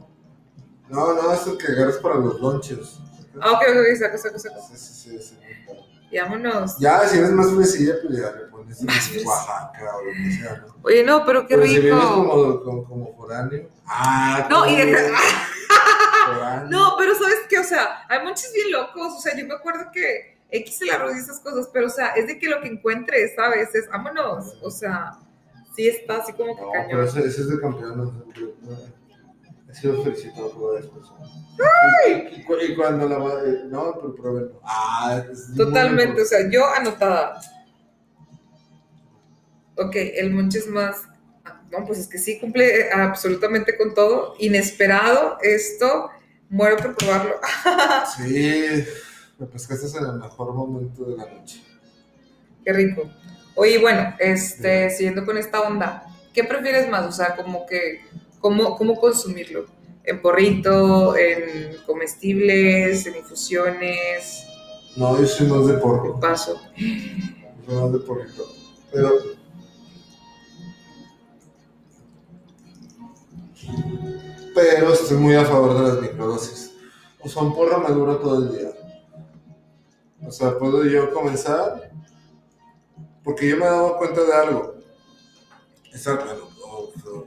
No, 0.89 1.13
no, 1.13 1.33
es 1.33 1.47
el 1.47 1.57
que 1.57 1.71
agarras 1.71 1.97
para 1.97 2.15
los 2.15 2.39
lonches. 2.41 2.99
Ah, 3.39 3.53
ok, 3.53 3.61
ok, 3.69 3.97
saco, 3.97 4.17
saco, 4.17 4.37
saco. 4.37 4.61
Sí, 4.69 4.77
sí, 4.77 4.93
sí, 4.93 5.21
sí. 5.21 5.35
Y 6.13 6.19
vámonos. 6.19 6.77
Ya, 6.77 7.07
si 7.07 7.17
eres 7.17 7.31
más 7.31 7.51
fresilla, 7.51 7.95
pues 8.03 8.17
ya 8.19 8.31
le 8.31 8.41
pones 8.45 8.79
en. 8.81 8.87
Oaxaca 9.27 9.95
o 9.97 10.03
lo 10.05 10.11
que 10.11 10.31
sea, 10.31 10.57
¿no? 10.67 10.75
Oye, 10.83 11.03
no, 11.03 11.25
pero 11.25 11.47
qué 11.47 11.55
Pero 11.55 11.67
si 11.67 11.79
vives 11.79 11.93
rico. 11.95 12.13
como, 12.13 12.63
como, 12.63 12.83
como 12.85 13.17
foráneo. 13.17 13.67
Ah, 13.87 14.47
No, 14.49 14.65
y. 14.67 14.75
No, 16.69 16.95
pero 16.97 17.13
¿sabes 17.15 17.39
qué? 17.49 17.59
O 17.59 17.63
sea, 17.63 18.05
hay 18.07 18.23
muchos 18.23 18.51
bien 18.53 18.71
locos. 18.71 19.13
O 19.17 19.19
sea, 19.19 19.35
yo 19.37 19.45
me 19.45 19.55
acuerdo 19.55 19.89
que 19.91 20.37
X 20.51 20.81
el 20.83 20.91
arroz 20.91 21.15
y 21.15 21.19
esas 21.19 21.39
cosas, 21.39 21.69
pero 21.73 21.87
o 21.87 21.89
sea, 21.89 22.09
es 22.09 22.27
de 22.27 22.39
que 22.39 22.47
lo 22.47 22.61
que 22.61 22.67
encuentres, 22.69 23.33
¿sabes? 23.35 23.73
Es 23.75 23.89
vámonos. 23.89 24.55
O 24.61 24.69
sea, 24.71 25.13
sí 25.75 25.87
está 25.87 26.17
así 26.17 26.31
como 26.33 26.55
que 26.55 26.61
No, 26.61 26.71
cañón. 26.71 26.87
pero 26.91 27.03
ese, 27.03 27.19
ese 27.21 27.41
es 27.41 27.49
de 27.49 27.59
campeón. 27.59 27.97
¿no? 27.97 28.23
He 29.73 29.75
sido 29.75 30.03
felicitado 30.03 30.51
por 30.51 30.73
varias 30.73 30.91
personas. 30.91 31.29
Y, 32.07 32.11
y 32.39 32.43
cu- 32.43 32.57
y 32.61 32.75
cuando 32.75 33.09
la 33.09 33.17
va- 33.17 33.41
eh, 33.43 33.63
No, 33.67 33.93
pero 33.95 34.15
pruébenlo. 34.15 34.61
Ah, 34.63 35.23
Totalmente, 35.57 36.21
o 36.21 36.25
sea, 36.25 36.49
yo 36.49 36.65
anotada. 36.67 37.41
Ok, 39.77 39.95
el 39.95 40.31
monchis 40.31 40.67
más. 40.67 41.03
No, 41.71 41.85
pues 41.85 41.97
es 41.99 42.07
que 42.07 42.19
sí 42.19 42.39
cumple 42.39 42.91
absolutamente 42.91 43.75
con 43.77 43.93
todo. 43.95 44.35
Inesperado, 44.39 45.37
esto. 45.41 46.09
Muero 46.49 46.77
por 46.77 46.95
probarlo. 46.95 47.35
Sí. 48.17 48.85
Me 49.39 49.47
pescaste 49.47 49.97
en 49.97 50.05
el 50.05 50.19
mejor 50.19 50.53
momento 50.53 51.03
de 51.05 51.17
la 51.17 51.25
noche. 51.25 51.63
Qué 52.63 52.71
rico. 52.71 53.09
Oye, 53.55 53.79
bueno, 53.79 54.15
este, 54.19 54.89
siguiendo 54.91 55.25
con 55.25 55.37
esta 55.37 55.61
onda, 55.61 56.03
¿qué 56.33 56.43
prefieres 56.43 56.87
más? 56.89 57.05
O 57.07 57.11
sea, 57.11 57.35
como 57.35 57.65
que, 57.65 58.01
¿cómo, 58.43 58.75
cómo 58.75 58.99
consumirlo? 58.99 59.65
¿En 60.03 60.21
porrito, 60.21 61.15
en 61.15 61.77
comestibles, 61.85 63.05
en 63.07 63.15
infusiones? 63.15 64.43
No, 64.97 65.17
yo 65.17 65.25
soy 65.25 65.47
más 65.47 65.65
de 65.65 65.73
porro. 65.75 66.03
¿Qué 66.03 66.19
paso? 66.21 66.59
Soy 66.75 67.75
más 67.75 67.93
de 67.93 67.99
porrito. 67.99 68.45
Pero. 68.91 69.11
Pero 74.53 74.93
estoy 74.93 75.17
muy 75.17 75.35
a 75.35 75.45
favor 75.45 75.73
de 75.75 75.87
las 75.87 76.01
microdosis. 76.01 76.75
O 77.21 77.29
sea, 77.29 77.41
un 77.43 77.55
porro 77.55 77.79
me 77.79 77.89
dura 77.95 78.19
todo 78.19 78.39
el 78.43 78.51
día. 78.57 78.69
O 80.27 80.31
sea, 80.31 80.57
puedo 80.57 80.83
yo 80.85 81.13
comenzar. 81.13 81.91
Porque 83.23 83.47
yo 83.49 83.55
me 83.57 83.63
he 83.63 83.69
dado 83.69 83.97
cuenta 83.97 84.21
de 84.21 84.33
algo. 84.33 84.75
Está, 85.93 86.15
bueno, 86.15 86.31
o- 86.33 86.52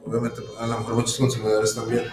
obviamente, 0.06 0.40
a 0.58 0.66
lo 0.66 0.78
mejor 0.78 0.94
muchos 0.94 1.16
consumidores 1.18 1.74
también. 1.74 2.04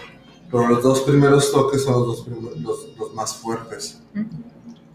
Pero 0.51 0.67
los 0.67 0.83
dos 0.83 1.01
primeros 1.01 1.51
toques 1.51 1.83
son 1.83 1.93
los, 2.07 2.25
dos 2.25 2.27
los, 2.61 2.97
los 2.97 3.13
más 3.13 3.35
fuertes. 3.35 3.99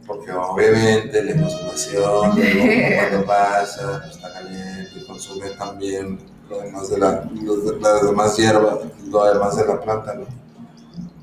Porque 0.06 0.32
obviamente 0.32 1.22
la 1.22 1.40
consumación, 1.42 2.36
luego 2.36 2.96
cuando 3.10 3.26
pasa, 3.26 4.00
pues, 4.02 4.16
está 4.16 4.32
caliente, 4.32 4.90
y 4.96 5.04
consume 5.06 5.50
también 5.50 6.18
lo 6.48 6.58
demás 6.60 6.88
de 6.88 6.98
la, 6.98 7.28
los 7.42 7.64
de- 7.64 7.80
la 7.80 7.94
demás 8.02 8.36
hierba, 8.36 8.78
lo 9.10 9.24
demás 9.24 9.56
de 9.56 9.66
la 9.66 9.80
planta, 9.80 10.14
¿no? 10.14 10.24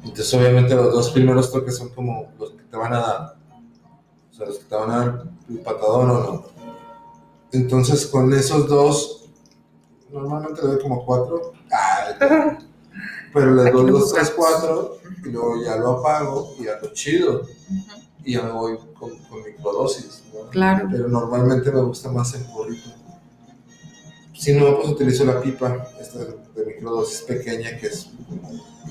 Entonces 0.04 0.32
obviamente 0.36 0.76
los 0.76 0.94
dos 0.94 1.10
primeros 1.12 1.52
toques 1.52 1.76
son 1.78 1.90
como 1.90 2.28
los 2.38 2.52
que 2.52 2.64
te 2.64 2.78
van 2.78 2.94
a 2.94 3.00
dar. 3.00 3.36
O 4.32 4.36
sea, 4.36 4.46
los 4.46 4.58
que 4.60 4.66
te 4.66 4.76
van 4.76 4.92
a 4.92 4.98
dar 5.00 5.24
el 5.50 5.60
patadón 5.62 6.10
o 6.12 6.14
no. 6.20 6.46
Entonces 7.52 8.06
con 8.06 8.32
esos 8.34 8.68
dos, 8.68 9.30
normalmente 10.12 10.62
le 10.62 10.68
doy 10.74 10.82
como 10.82 11.04
cuatro. 11.06 11.54
Ay, 12.06 12.58
pero 13.34 13.54
le 13.54 13.70
doy 13.70 13.88
lo 13.88 14.00
dos, 14.00 14.14
tres, 14.14 14.34
buscamos. 14.36 14.62
cuatro 14.62 14.98
y 15.26 15.30
luego 15.30 15.64
ya 15.64 15.76
lo 15.76 16.00
apago 16.00 16.56
y 16.60 16.66
ya 16.66 16.80
lo 16.82 16.94
chido 16.94 17.46
y 18.24 18.34
ya 18.34 18.44
me 18.44 18.52
voy 18.52 18.78
con, 18.98 19.18
con 19.26 19.44
microdosis. 19.44 20.24
¿no? 20.34 20.50
Claro. 20.50 20.88
Pero 20.90 21.08
normalmente 21.08 21.72
me 21.72 21.82
gusta 21.82 22.10
más 22.12 22.34
el 22.34 22.46
porrito. 22.46 22.90
Si 24.34 24.54
no, 24.54 24.78
pues 24.78 24.90
utilizo 24.90 25.26
la 25.26 25.42
pipa 25.42 25.88
esta 26.00 26.20
de, 26.20 26.66
microdosis 26.66 27.22
pequeña, 27.22 27.78
que 27.78 27.88
es 27.88 28.10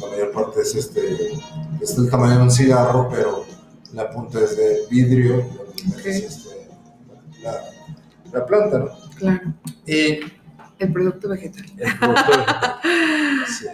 la 0.01 0.09
mayor 0.09 0.33
parte 0.33 0.61
es 0.61 0.75
este, 0.75 1.33
es 1.81 1.97
del 1.97 2.11
tamaño 2.11 2.37
de 2.37 2.43
un 2.43 2.51
cigarro, 2.51 3.09
pero 3.11 3.45
la 3.93 4.11
punta 4.11 4.41
es 4.41 4.57
de 4.57 4.87
vidrio, 4.91 5.37
donde 5.37 5.97
metes, 5.97 6.23
este, 6.25 6.69
la, 7.43 7.61
la 8.33 8.47
planta, 8.47 8.79
¿no? 8.79 8.91
Claro. 9.17 9.55
Y 9.87 10.21
El 10.79 10.93
producto 10.93 11.29
vegetal. 11.29 11.65
el 11.79 11.99
producto 11.99 12.31
vegetal. 12.31 12.81
Sí. 13.47 13.67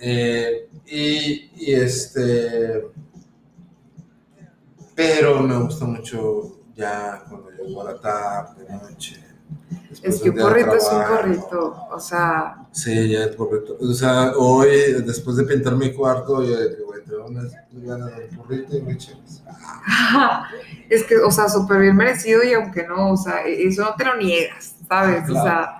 Eh, 0.00 0.68
y, 0.86 1.50
y 1.56 1.74
este. 1.74 2.86
Pero 4.94 5.40
me 5.42 5.56
gusta 5.58 5.84
mucho 5.84 6.58
ya 6.74 7.24
cuando 7.28 7.50
llego 7.50 7.82
a 7.82 7.92
la 7.92 8.00
tarde, 8.00 8.64
de 8.64 8.72
noche. 8.74 9.24
Es 10.02 10.20
que 10.20 10.30
un 10.30 10.36
porrito 10.36 10.74
es 10.74 10.88
un 10.90 11.02
porrito. 11.02 11.86
O 11.90 11.98
sea, 11.98 12.68
Sí, 12.78 13.08
ya 13.08 13.24
el 13.24 13.34
porrito. 13.34 13.76
O 13.80 13.92
sea, 13.92 14.32
hoy, 14.36 15.02
después 15.04 15.36
de 15.36 15.44
pintar 15.44 15.74
mi 15.74 15.92
cuarto, 15.92 16.44
yo 16.44 16.54
güey, 16.86 17.02
tengo 17.04 17.26
unas 17.26 17.52
ganas 17.72 18.16
de 18.16 18.28
un 18.30 18.36
porrito 18.36 18.76
y 18.76 18.82
me 18.82 18.96
es 20.88 21.04
que, 21.04 21.16
o 21.16 21.30
sea, 21.30 21.48
súper 21.48 21.80
bien 21.80 21.96
merecido 21.96 22.44
y 22.44 22.52
aunque 22.52 22.86
no, 22.86 23.12
o 23.12 23.16
sea, 23.16 23.42
eso 23.46 23.82
no 23.82 23.94
te 23.96 24.04
lo 24.04 24.16
niegas, 24.16 24.76
¿sabes? 24.86 25.28
O 25.28 25.32
sea, 25.32 25.77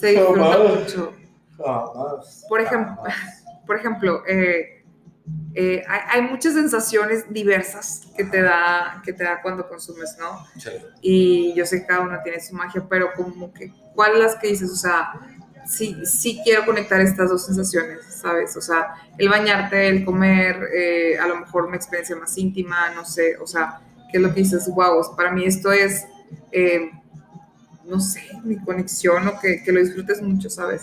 se 0.00 0.08
disfruta 0.08 0.52
Jamás. 0.52 0.80
mucho. 0.80 1.12
Jamás. 1.58 2.46
Por 2.48 2.60
ejemplo, 2.60 2.96
jamás. 2.96 3.44
Por 3.66 3.76
ejemplo, 3.76 4.22
eh, 4.26 4.84
eh, 5.54 5.84
hay, 5.88 6.00
hay 6.08 6.22
muchas 6.22 6.54
sensaciones 6.54 7.32
diversas 7.32 8.08
que 8.16 8.24
te 8.24 8.42
da, 8.42 9.00
que 9.04 9.12
te 9.12 9.22
da 9.22 9.40
cuando 9.42 9.68
consumes, 9.68 10.16
¿no? 10.18 10.44
Sí. 10.58 10.70
Y 11.02 11.54
yo 11.54 11.64
sé 11.66 11.80
que 11.80 11.86
cada 11.86 12.00
una 12.00 12.22
tiene 12.22 12.40
su 12.40 12.54
magia, 12.54 12.84
pero 12.88 13.12
como 13.14 13.52
que, 13.52 13.72
¿cuáles 13.94 14.18
las 14.18 14.36
que 14.36 14.48
dices? 14.48 14.70
O 14.72 14.76
sea, 14.76 15.12
sí, 15.66 15.96
sí 16.04 16.40
quiero 16.42 16.64
conectar 16.64 17.00
estas 17.00 17.30
dos 17.30 17.46
sensaciones, 17.46 18.04
¿sabes? 18.06 18.56
O 18.56 18.60
sea, 18.60 18.94
el 19.18 19.28
bañarte, 19.28 19.88
el 19.88 20.04
comer, 20.04 20.68
eh, 20.74 21.18
a 21.18 21.26
lo 21.26 21.36
mejor 21.36 21.66
una 21.66 21.76
experiencia 21.76 22.16
más 22.16 22.36
íntima, 22.36 22.90
no 22.90 23.04
sé, 23.04 23.36
o 23.38 23.46
sea, 23.46 23.80
¿qué 24.10 24.18
es 24.18 24.22
lo 24.22 24.34
que 24.34 24.40
dices? 24.40 24.68
Wow, 24.68 25.14
para 25.16 25.30
mí 25.30 25.44
esto 25.44 25.70
es, 25.72 26.06
eh, 26.52 26.90
no 27.90 28.00
sé, 28.00 28.20
mi 28.44 28.56
conexión 28.58 29.26
o 29.28 29.38
que, 29.40 29.62
que 29.62 29.72
lo 29.72 29.80
disfrutes 29.80 30.22
mucho, 30.22 30.48
¿sabes? 30.48 30.82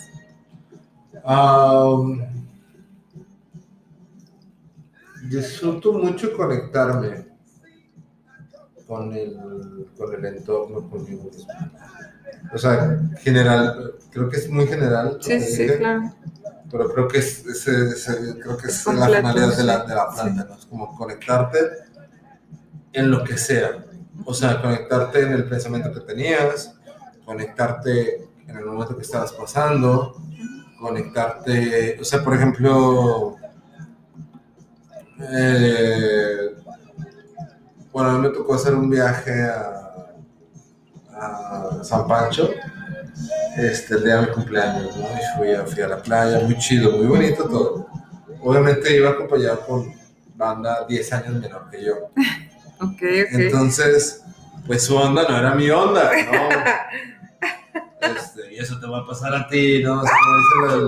Disfruto 5.30 5.94
mucho 5.94 6.36
conectarme 6.38 7.26
con 8.88 9.12
el, 9.14 9.88
con 9.98 10.14
el 10.14 10.26
entorno, 10.26 10.90
conmigo 10.90 11.24
mismo. 11.26 11.48
O 12.54 12.58
sea, 12.58 13.02
general, 13.20 13.96
creo 14.12 14.30
que 14.30 14.38
es 14.38 14.50
muy 14.50 14.68
general. 14.68 15.18
Sí, 15.22 15.40
sí, 15.42 15.64
dije, 15.64 15.78
claro. 15.80 16.14
Pero 16.72 16.94
creo 16.94 17.08
que 17.08 17.18
es, 17.20 17.46
es- 17.46 17.68
es- 17.68 18.06
creo 18.42 18.58
que 18.58 18.68
es, 18.68 18.80
Es 18.80 18.86
la 18.96 19.08
finalidad 19.08 19.58
de 19.58 19.64
la, 19.64 19.84
de 19.86 19.96
la 19.96 20.10
planta, 20.14 20.46
¿no? 20.50 20.56
Es 20.56 20.66
como 20.66 20.96
conectarte 20.96 21.58
en 22.94 23.12
lo 23.12 23.24
que 23.24 23.38
sea. 23.38 23.86
O 24.26 24.34
sea, 24.34 24.62
conectarte 24.62 25.22
en 25.22 25.34
el 25.34 25.46
pensamiento 25.50 25.92
que 25.94 26.02
tenías, 26.02 26.77
conectarte 27.28 28.26
en 28.48 28.58
el 28.58 28.66
momento 28.66 28.96
que 28.96 29.02
estabas 29.02 29.34
pasando, 29.34 30.16
conectarte, 30.80 32.00
o 32.00 32.06
sea, 32.06 32.24
por 32.24 32.34
ejemplo, 32.34 33.36
eh, 35.30 36.56
bueno, 37.92 38.12
a 38.12 38.14
mí 38.14 38.20
me 38.20 38.30
tocó 38.30 38.56
hacer 38.56 38.74
un 38.74 38.90
viaje 38.90 39.44
a, 39.44 40.08
a 41.12 41.84
San 41.84 42.08
Pancho, 42.08 42.50
este, 43.58 43.96
el 43.96 44.06
día 44.06 44.22
de 44.22 44.28
mi 44.28 44.32
cumpleaños, 44.32 44.96
¿no? 44.96 45.04
Y 45.04 45.38
fui 45.38 45.52
a, 45.54 45.66
fui 45.66 45.84
a 45.84 45.88
la 45.90 46.02
playa, 46.02 46.40
muy 46.46 46.58
chido, 46.60 46.94
muy 46.94 47.08
bonito 47.08 47.44
todo. 47.44 47.88
Obviamente 48.42 48.96
iba 48.96 49.10
acompañado 49.10 49.60
con 49.68 49.94
banda 50.34 50.86
10 50.88 51.14
años 51.14 51.42
menor 51.42 51.70
que 51.70 51.84
yo. 51.84 51.94
Ok, 52.80 52.92
ok. 52.92 53.02
Entonces, 53.32 54.24
pues 54.68 54.84
su 54.84 54.96
onda 54.96 55.28
no 55.28 55.36
era 55.36 55.56
mi 55.56 55.68
onda, 55.72 56.12
¿no? 56.32 56.50
Este, 58.02 58.54
y 58.54 58.58
eso 58.60 58.80
te 58.80 58.86
va 58.88 59.00
a 59.00 59.06
pasar 59.06 59.34
a 59.34 59.48
ti, 59.48 59.82
¿no? 59.84 60.04
La- 60.04 60.12
¡No! 60.76 60.88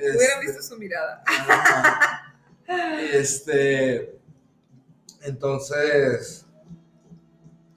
Este, 0.00 0.16
Hubiera 0.16 0.40
visto 0.40 0.62
su 0.62 0.76
mirada. 0.78 1.22
Este, 3.12 4.18
entonces, 5.22 6.44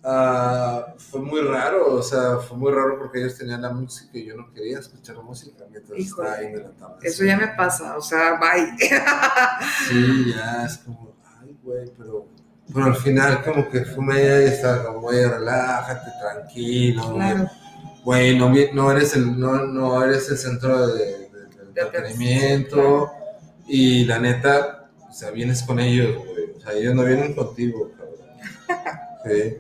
ah, 0.04 0.94
fue 0.98 1.22
muy 1.22 1.42
raro, 1.42 1.94
o 1.96 2.02
sea, 2.04 2.38
fue 2.38 2.58
muy 2.58 2.72
raro 2.72 2.98
porque 2.98 3.20
ellos 3.20 3.38
tenían 3.38 3.62
la 3.62 3.70
música 3.72 4.18
y 4.18 4.26
yo 4.26 4.36
no 4.36 4.52
quería 4.52 4.80
escuchar 4.80 5.18
música 5.18 5.64
mientras 5.70 5.98
Híjole. 6.00 6.28
estaba 6.30 6.34
ahí 6.34 6.46
en 6.48 6.56
el 6.56 6.66
atardecer. 6.66 7.10
Eso 7.10 7.24
ya 7.24 7.38
me 7.38 7.48
pasa, 7.50 7.98
o 7.98 8.02
sea, 8.02 8.40
bye. 8.40 8.76
Sí, 9.88 10.34
ya 10.36 10.66
es 10.66 10.78
como, 10.80 11.16
ay, 11.40 11.58
güey, 11.64 11.92
pero, 11.98 12.28
pero 12.74 12.86
al 12.88 12.96
final 12.96 13.44
como 13.44 13.70
que 13.70 13.86
fumé 13.86 14.44
y 14.44 14.48
estaba 14.48 14.86
como, 14.86 15.02
güey, 15.02 15.26
relájate, 15.26 16.12
tranquilo, 16.22 17.04
güey. 17.12 17.16
Claro. 17.16 17.50
güey, 18.04 18.38
no, 18.38 18.54
no 18.74 18.92
eres 18.92 19.16
el, 19.16 19.40
no, 19.40 19.66
no 19.66 20.04
eres 20.04 20.30
el 20.30 20.38
centro 20.38 20.88
de, 20.88 21.30
De 21.74 21.82
entretenimiento 21.82 23.12
y 23.68 24.06
la 24.06 24.20
neta, 24.20 24.90
o 25.10 25.14
sea, 25.14 25.32
vienes 25.32 25.64
con 25.64 25.80
ellos, 25.80 26.18
güey, 26.18 26.52
o 26.58 26.60
sea, 26.60 26.74
ellos 26.74 26.96
no 26.96 27.04
vienen 27.04 27.34
contigo, 27.34 27.92
cabrón. 27.98 28.12
Sí. 29.24 29.58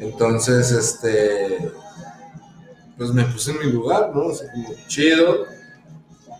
Entonces, 0.00 0.70
este, 0.70 1.72
pues 2.98 3.10
me 3.10 3.24
puse 3.24 3.52
en 3.52 3.58
mi 3.58 3.72
lugar, 3.72 4.10
¿no? 4.14 4.26
O 4.26 4.34
sea, 4.34 4.52
como 4.52 4.68
chido 4.86 5.46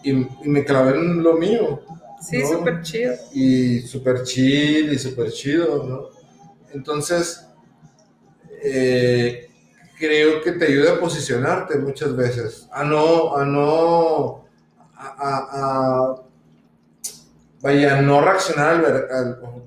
y, 0.02 0.10
y 0.10 0.48
me 0.48 0.64
clavé 0.66 0.98
en 0.98 1.22
lo 1.22 1.32
mío 1.34 1.82
Sí, 2.20 2.38
No. 2.38 2.48
súper 2.48 2.82
chido. 2.82 3.14
y 3.32 3.80
súper 3.80 4.22
chill 4.24 4.92
y 4.92 4.98
súper 4.98 5.30
chido, 5.32 5.84
¿no? 5.84 6.08
Entonces, 6.72 7.46
eh, 8.62 9.48
creo 9.98 10.42
que 10.42 10.52
te 10.52 10.66
ayuda 10.66 10.94
a 10.94 11.00
posicionarte 11.00 11.78
muchas 11.78 12.14
veces, 12.16 12.68
a 12.72 12.84
no, 12.84 13.36
a 13.36 13.44
no, 13.44 14.44
a, 14.94 15.06
a- 15.18 15.48
a- 16.12 16.22
vaya, 17.60 18.00
no 18.02 18.20
reaccionar 18.20 18.68
al, 18.74 18.80
ver- 18.82 19.08
al- 19.12 19.40
oh, 19.42 19.62
no 19.62 19.64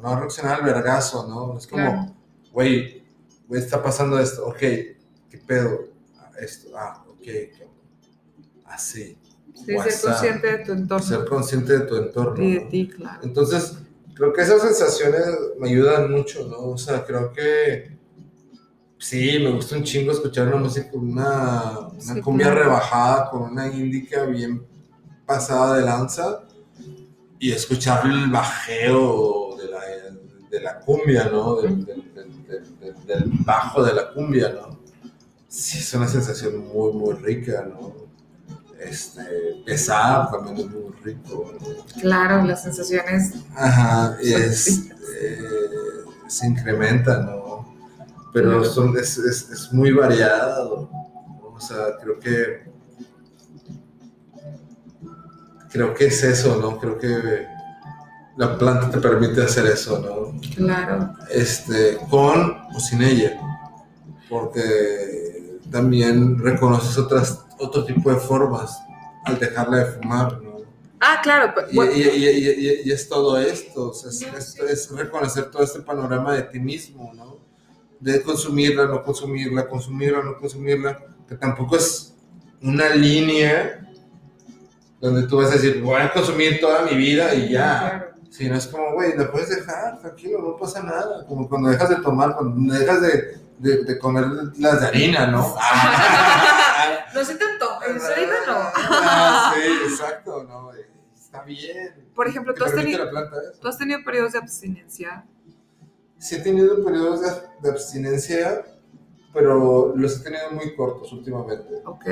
pero 0.00 0.16
reaccionar 0.20 0.60
al 0.60 0.64
vergazo, 0.64 1.26
¿no? 1.28 1.56
Es 1.58 1.66
Claro. 1.66 1.90
como, 1.92 2.16
güey, 2.52 3.02
güey, 3.48 3.60
está 3.62 3.82
pasando 3.82 4.18
esto, 4.18 4.46
ok, 4.46 4.58
¿qué 4.58 5.38
pedo? 5.46 5.88
Ah, 6.18 6.30
Esto, 6.38 6.68
ah, 6.76 7.04
ok, 7.08 7.28
así. 8.66 9.16
Sí, 9.66 9.72
ser 9.90 10.00
consciente 10.10 10.46
de 10.58 10.58
tu 10.64 10.72
entorno 10.72 11.06
Ser 11.06 11.24
consciente 11.24 11.72
de 11.78 11.80
tu 11.86 11.96
entorno. 11.96 12.42
y 12.44 12.54
de 12.54 12.60
ti, 12.60 12.88
claro. 12.88 13.20
Entonces, 13.22 13.78
creo 14.14 14.32
que 14.32 14.42
esas 14.42 14.60
sensaciones 14.62 15.22
me 15.58 15.68
ayudan 15.70 16.10
mucho, 16.12 16.46
¿no? 16.48 16.58
O 16.70 16.78
sea, 16.78 17.04
creo 17.04 17.32
que 17.32 17.96
sí, 18.98 19.38
me 19.42 19.50
gusta 19.52 19.76
un 19.76 19.84
chingo 19.84 20.12
escuchar 20.12 20.48
una 20.48 20.56
música, 20.56 20.88
una, 20.94 21.78
una 21.88 22.00
Sí, 22.14 22.20
cumbia 22.20 22.46
claro. 22.46 22.62
rebajada 22.64 23.30
con 23.30 23.42
una 23.42 23.66
índica 23.68 24.24
bien 24.24 24.62
pasada 25.26 25.76
de 25.78 25.84
lanza 25.84 26.42
y 27.38 27.52
escuchar 27.52 28.06
el 28.06 28.30
bajeo 28.30 29.56
de 29.56 29.68
la, 29.70 29.80
de 30.50 30.60
la 30.60 30.80
cumbia, 30.80 31.28
¿no? 31.30 31.56
Del, 31.60 31.84
del- 31.84 32.14
del- 32.14 32.46
del- 32.46 32.78
del- 32.80 33.06
del 33.06 33.24
bajo 33.44 33.82
de 33.82 33.92
la 33.94 34.12
cumbia, 34.12 34.50
¿no? 34.50 34.78
Sí, 35.48 35.78
es 35.78 35.94
una 35.94 36.08
sensación 36.08 36.58
muy, 36.68 36.92
muy 36.92 37.14
rica, 37.14 37.66
¿no? 37.68 38.03
Este, 38.84 39.64
también 40.30 40.58
es 40.58 40.70
muy 40.70 40.92
rico. 41.02 41.52
Claro, 42.00 42.44
las 42.44 42.62
sensaciones. 42.62 43.34
Ajá, 43.56 44.16
es, 44.20 44.90
eh, 45.20 45.38
se 46.28 46.46
incrementa, 46.46 47.18
¿no? 47.20 47.74
Pero 48.32 48.64
son, 48.64 48.96
es, 48.98 49.16
es, 49.18 49.50
es 49.50 49.72
muy 49.72 49.92
variado, 49.92 50.88
¿no? 50.90 51.48
O 51.54 51.60
sea, 51.60 51.96
creo 52.02 52.18
que... 52.18 52.74
Creo 55.70 55.94
que 55.94 56.06
es 56.06 56.22
eso, 56.22 56.56
¿no? 56.60 56.78
Creo 56.78 56.98
que 56.98 57.46
la 58.36 58.58
planta 58.58 58.90
te 58.90 58.98
permite 58.98 59.42
hacer 59.42 59.66
eso, 59.66 59.98
¿no? 59.98 60.40
Claro. 60.54 61.14
Este, 61.30 61.98
con 62.10 62.56
o 62.74 62.80
sin 62.80 63.02
ella. 63.02 63.40
Porque 64.28 65.58
también 65.70 66.38
reconoces 66.38 66.96
otras, 66.98 67.43
otro 67.58 67.84
tipo 67.84 68.10
de 68.10 68.16
formas 68.16 68.78
al 69.24 69.38
dejarla 69.38 69.78
de 69.78 69.84
fumar, 69.86 70.40
¿no? 70.42 70.54
Ah, 71.00 71.20
claro. 71.22 71.52
pues, 71.54 71.66
Y, 71.72 71.76
bueno, 71.76 71.92
y- 71.92 72.02
y- 72.02 72.80
y- 72.88 72.92
es 72.92 73.08
todo 73.08 73.38
esto, 73.38 73.90
o 73.90 73.94
sea, 73.94 74.10
es, 74.38 74.56
es- 74.58 74.90
reconocer 74.90 75.50
todo 75.50 75.62
este 75.62 75.80
panorama 75.80 76.32
de 76.34 76.42
ti 76.44 76.58
mismo, 76.60 77.12
¿no? 77.14 77.38
De 78.00 78.22
consumirla, 78.22 78.86
no 78.86 79.02
consumirla, 79.02 79.66
consumirla, 79.68 80.22
no 80.22 80.38
consumirla, 80.38 80.98
que 81.28 81.34
tampoco 81.36 81.76
es 81.76 82.14
una 82.62 82.88
línea 82.90 83.80
donde 85.00 85.26
tú 85.26 85.36
vas 85.38 85.50
a 85.50 85.54
decir, 85.54 85.82
voy 85.82 86.00
a 86.00 86.10
consumir 86.12 86.60
toda 86.60 86.82
mi 86.82 86.96
vida 86.96 87.34
y 87.34 87.50
ya. 87.50 87.78
claro. 87.78 88.14
Sino 88.30 88.56
es 88.56 88.66
como, 88.66 88.94
güey, 88.94 89.16
la 89.16 89.30
puedes 89.30 89.48
dejar, 89.50 90.00
tranquilo, 90.00 90.40
no 90.40 90.56
pasa 90.56 90.82
nada. 90.82 91.24
Como 91.28 91.48
cuando 91.48 91.68
dejas 91.68 91.88
de 91.90 91.96
tomar, 91.96 92.34
cuando 92.34 92.74
dejas 92.74 93.00
de, 93.00 93.38
de- 93.58 93.84
de 93.84 93.98
comer 93.98 94.24
las 94.58 94.80
de 94.80 94.86
harina, 94.88 95.26
¿no? 95.28 95.54
Ah, 95.56 96.48
No 97.14 97.24
se 97.24 97.34
tanto, 97.36 97.66
en 97.88 98.00
serio 98.00 98.28
no. 98.46 98.54
Ah, 98.74 99.54
sí, 99.54 99.70
exacto, 99.92 100.44
no, 100.44 100.70
está 101.14 101.42
bien. 101.42 102.08
Por 102.14 102.28
ejemplo, 102.28 102.52
Te 102.54 102.58
tú 102.60 102.64
has, 102.64 102.74
tenido, 102.74 103.08
tú 103.60 103.68
has 103.68 103.78
tenido 103.78 104.00
periodos 104.04 104.32
de 104.32 104.38
abstinencia. 104.38 105.24
Sí 106.18 106.36
he 106.36 106.40
tenido 106.40 106.84
periodos 106.84 107.20
de, 107.20 107.28
de 107.62 107.70
abstinencia, 107.70 108.64
pero 109.32 109.92
los 109.96 110.20
he 110.20 110.24
tenido 110.24 110.50
muy 110.52 110.74
cortos 110.74 111.12
últimamente. 111.12 111.82
Ok. 111.84 112.04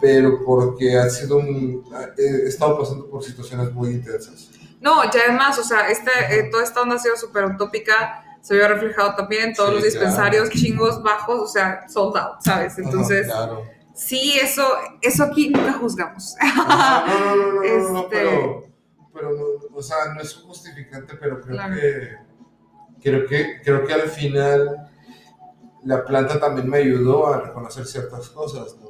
Pero 0.00 0.44
porque 0.44 0.98
ha 0.98 1.08
sido 1.08 1.38
un, 1.38 1.84
he 2.18 2.46
estado 2.48 2.78
pasando 2.78 3.08
por 3.08 3.22
situaciones 3.24 3.72
muy 3.72 3.90
intensas. 3.90 4.50
No, 4.80 5.04
ya 5.10 5.20
además, 5.28 5.58
o 5.58 5.64
sea, 5.64 5.88
este, 5.88 6.10
eh, 6.30 6.48
toda 6.50 6.62
esta 6.64 6.82
onda 6.82 6.96
ha 6.96 6.98
sido 6.98 7.16
súper 7.16 7.44
utópica. 7.46 8.22
Se 8.42 8.54
vio 8.54 8.68
reflejado 8.68 9.14
también 9.16 9.46
en 9.48 9.54
todos 9.54 9.70
Sí, 9.70 9.74
los 9.76 9.82
claro. 9.84 10.06
dispensarios, 10.06 10.50
chingos 10.50 11.02
bajos, 11.02 11.40
o 11.40 11.46
sea, 11.48 11.88
sold 11.88 12.16
out, 12.16 12.40
¿sabes? 12.44 12.78
Entonces, 12.78 13.28
Ajá, 13.28 13.46
claro. 13.46 13.64
Sí, 13.96 14.38
eso, 14.40 14.62
eso 15.02 15.24
aquí 15.24 15.48
nunca 15.50 15.72
juzgamos. 15.72 16.36
Ajá, 16.40 17.04
No, 17.06 17.36
no, 17.36 17.36
no, 17.36 17.36
no, 17.36 17.52
no, 17.54 17.88
no, 17.92 18.00
Este- 18.02 18.08
pero, 18.16 18.64
pero 19.12 19.30
no, 19.32 19.44
o 19.76 19.82
sea, 19.82 19.96
no 20.14 20.20
es 20.20 20.36
un 20.36 20.44
justificante, 20.44 21.14
pero 21.18 21.40
creo 21.40 21.56
Claro. 21.56 21.74
que, 21.74 22.16
creo 23.02 23.26
que, 23.26 23.60
creo 23.64 23.84
que 23.86 23.92
al 23.94 24.02
final 24.08 24.88
la 25.84 26.04
planta 26.04 26.38
también 26.38 26.68
me 26.68 26.78
ayudó 26.78 27.26
a 27.32 27.40
reconocer 27.40 27.86
ciertas 27.86 28.28
cosas, 28.30 28.76
¿no? 28.80 28.86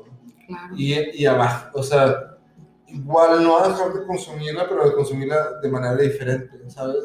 Claro. 0.47 0.74
y, 0.77 0.95
y 1.23 1.27
abajo, 1.27 1.70
o 1.74 1.83
sea, 1.83 2.37
igual 2.87 3.43
no 3.43 3.59
a 3.59 3.69
dejar 3.69 3.93
de 3.93 4.07
consumirla, 4.07 4.69
pero 4.69 4.85
de 4.89 4.95
consumirla 4.95 5.59
de 5.61 5.69
manera 5.69 5.97
diferente, 5.97 6.70
¿sabes? 6.70 6.97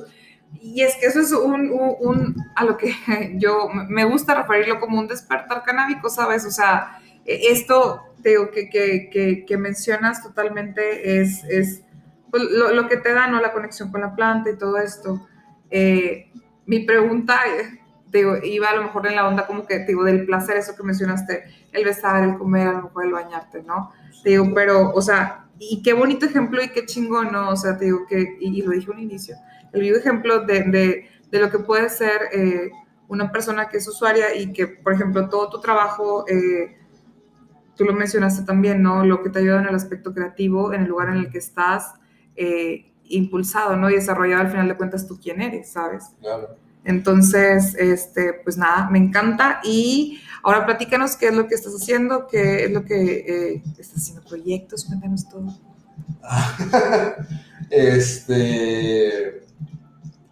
Y 0.62 0.82
es 0.84 0.96
que 0.98 1.08
eso 1.08 1.20
es 1.22 1.32
un, 1.32 1.72
un- 1.72 1.96
un- 2.02 2.36
a 2.56 2.64
lo 2.66 2.78
que 2.78 2.94
yo 3.40 3.68
me 3.90 4.06
gusta 4.06 4.36
referirlo 4.36 4.80
como 4.80 5.00
un 5.00 5.08
despertar 5.08 5.64
canábico, 5.64 6.08
¿sabes? 6.10 6.46
O 6.46 6.52
sea, 6.52 7.01
esto 7.26 8.02
te 8.22 8.30
digo, 8.30 8.52
que, 8.52 8.70
que, 8.70 9.10
que, 9.10 9.46
que 9.46 9.58
mencionas 9.58 10.24
totalmente 10.24 11.22
es, 11.22 11.44
es 11.46 11.82
pues, 12.30 12.44
lo, 12.44 12.74
lo 12.74 12.88
que 12.88 12.98
te 12.98 13.14
da, 13.14 13.28
¿no? 13.28 13.42
La 13.42 13.54
conexión 13.54 13.92
con 13.92 14.02
la 14.02 14.16
planta 14.16 14.50
y 14.50 14.58
todo 14.58 14.78
esto. 14.78 15.28
Eh, 15.70 16.32
mi 16.66 16.80
pregunta, 16.86 17.40
digo, 18.08 18.38
iba 18.44 18.70
a 18.70 18.76
lo 18.76 18.84
mejor 18.84 19.08
en 19.08 19.16
la 19.16 19.28
onda 19.28 19.48
como 19.48 19.66
que, 19.66 19.80
digo, 19.80 20.04
del 20.04 20.26
placer, 20.26 20.58
eso 20.58 20.76
que 20.76 20.84
mencionaste, 20.84 21.44
el 21.72 21.86
besar, 21.86 22.24
el 22.24 22.38
comer, 22.38 22.68
a 22.68 22.74
lo 22.74 22.84
mejor 22.84 23.06
el 23.06 23.12
bañarte, 23.12 23.64
¿no? 23.64 23.92
Te 24.24 24.32
digo, 24.32 24.52
pero, 24.54 24.92
o 24.92 25.02
sea, 25.02 25.48
y 25.58 25.82
qué 25.82 25.94
bonito 25.94 26.26
ejemplo 26.26 26.62
y 26.62 26.70
qué 26.70 26.86
chingón, 26.86 27.32
¿no? 27.32 27.50
O 27.50 27.56
sea, 27.56 27.78
te 27.78 27.86
digo 27.86 28.06
que, 28.08 28.38
y, 28.40 28.60
y 28.60 28.62
lo 28.62 28.72
dije 28.72 28.92
al 28.92 29.00
inicio, 29.00 29.36
el 29.74 29.82
vivo 29.82 29.98
ejemplo 29.98 30.46
de, 30.46 30.64
de, 30.64 31.10
de 31.30 31.40
lo 31.40 31.50
que 31.50 31.60
puede 31.60 31.90
ser 31.90 32.30
eh, 32.34 32.72
una 33.08 33.32
persona 33.32 33.68
que 33.70 33.78
es 33.78 33.88
usuaria 33.88 34.36
y 34.36 34.54
que, 34.54 34.68
por 34.68 34.94
ejemplo, 34.94 35.30
todo 35.30 35.50
tu 35.50 35.62
trabajo, 35.62 36.26
eh, 36.28 36.78
tú 37.82 37.88
lo 37.88 37.94
mencionaste 37.94 38.44
también, 38.44 38.84
¿no? 38.84 39.04
Lo 39.04 39.24
que 39.24 39.32
te 39.32 39.40
ayuda 39.40 39.60
en 39.60 39.68
el 39.68 39.74
aspecto 39.74 40.14
creativo, 40.14 40.72
en 40.72 40.84
el 40.84 40.88
lugar 40.90 41.10
en 41.10 41.16
el 41.16 41.32
que 41.32 41.40
estás, 41.40 41.94
eh, 42.36 42.92
impulsado, 43.06 43.76
¿no? 43.76 43.90
Y 43.90 43.96
desarrollado 43.96 44.42
al 44.44 44.52
final 44.52 44.68
de 44.68 44.78
cuentas 44.78 45.08
tú 45.08 45.20
quién 45.20 45.42
eres, 45.42 45.72
¿sabes? 45.72 46.04
Claro. 46.20 46.50
Entonces, 46.84 47.74
este, 47.74 48.34
pues 48.44 48.56
nada, 48.56 48.88
me 48.92 49.00
encanta. 49.00 49.62
Y 49.64 50.22
ahora 50.44 50.64
platícanos 50.64 51.16
qué 51.16 51.30
es 51.30 51.36
lo 51.36 51.48
que 51.48 51.56
estás 51.56 51.74
haciendo, 51.74 52.28
qué 52.28 52.66
es 52.66 52.72
lo 52.72 52.86
que 52.86 53.56
eh, 53.56 53.64
estás 53.80 53.98
haciendo, 53.98 54.22
proyectos, 54.30 54.86
cuéntanos 54.86 55.28
todo. 55.28 55.58
este, 57.72 59.42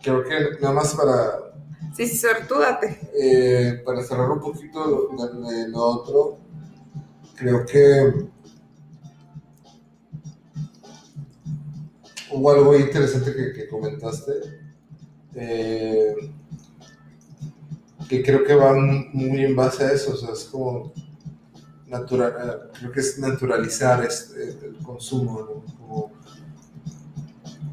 creo 0.04 0.24
que 0.24 0.62
nada 0.62 0.74
más 0.76 0.94
para, 0.94 1.50
Sí, 1.94 2.06
sí, 2.08 2.16
Sor, 2.16 2.38
tú 2.48 2.60
date. 2.60 3.00
eh, 3.20 3.82
para 3.84 4.04
cerrar 4.04 4.30
un 4.30 4.40
poquito 4.40 5.10
de 5.50 5.68
lo 5.68 5.80
otro, 5.80 6.38
creo 7.40 7.66
que 7.66 8.14
hubo 12.32 12.52
algo 12.52 12.78
interesante 12.78 13.34
que, 13.34 13.54
que 13.54 13.68
comentaste, 13.70 14.34
eh, 15.36 16.16
que 18.10 18.24
creo 18.24 18.44
que 18.44 18.56
va 18.56 18.74
muy 18.74 19.46
en 19.46 19.56
base 19.56 19.86
a 19.86 19.94
eso, 19.94 20.14
o 20.14 20.18
sea, 20.18 20.34
es 20.34 20.46
como 20.46 20.92
natural, 21.88 22.34
eh, 22.44 22.78
creo 22.78 22.92
que 22.92 23.00
es 23.00 23.18
naturalizar 23.20 24.04
este, 24.04 24.50
el 24.50 24.78
consumo, 24.84 25.40
¿no? 25.40 25.78
Como 25.78 26.12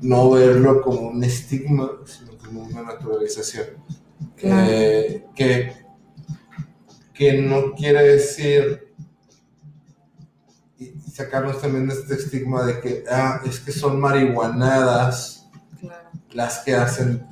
no 0.02 0.30
verlo 0.30 0.82
como 0.82 1.08
un 1.08 1.24
estigma, 1.24 1.90
sino 2.04 2.38
como 2.38 2.62
una 2.62 2.82
naturalización. 2.82 3.66
Claro. 4.36 4.70
Eh, 4.70 5.24
que, 5.34 5.72
que 7.12 7.42
no 7.42 7.72
quiere 7.72 8.02
decir 8.02 8.85
sacarnos 11.16 11.60
también 11.62 11.88
de 11.88 11.94
este 11.94 12.14
estigma 12.14 12.64
de 12.64 12.78
que 12.80 13.04
ah, 13.10 13.40
es 13.46 13.58
que 13.60 13.72
son 13.72 13.98
marihuanadas 13.98 15.32
Claro. 15.80 16.08
las 16.32 16.58
que 16.60 16.74
hacen 16.74 17.26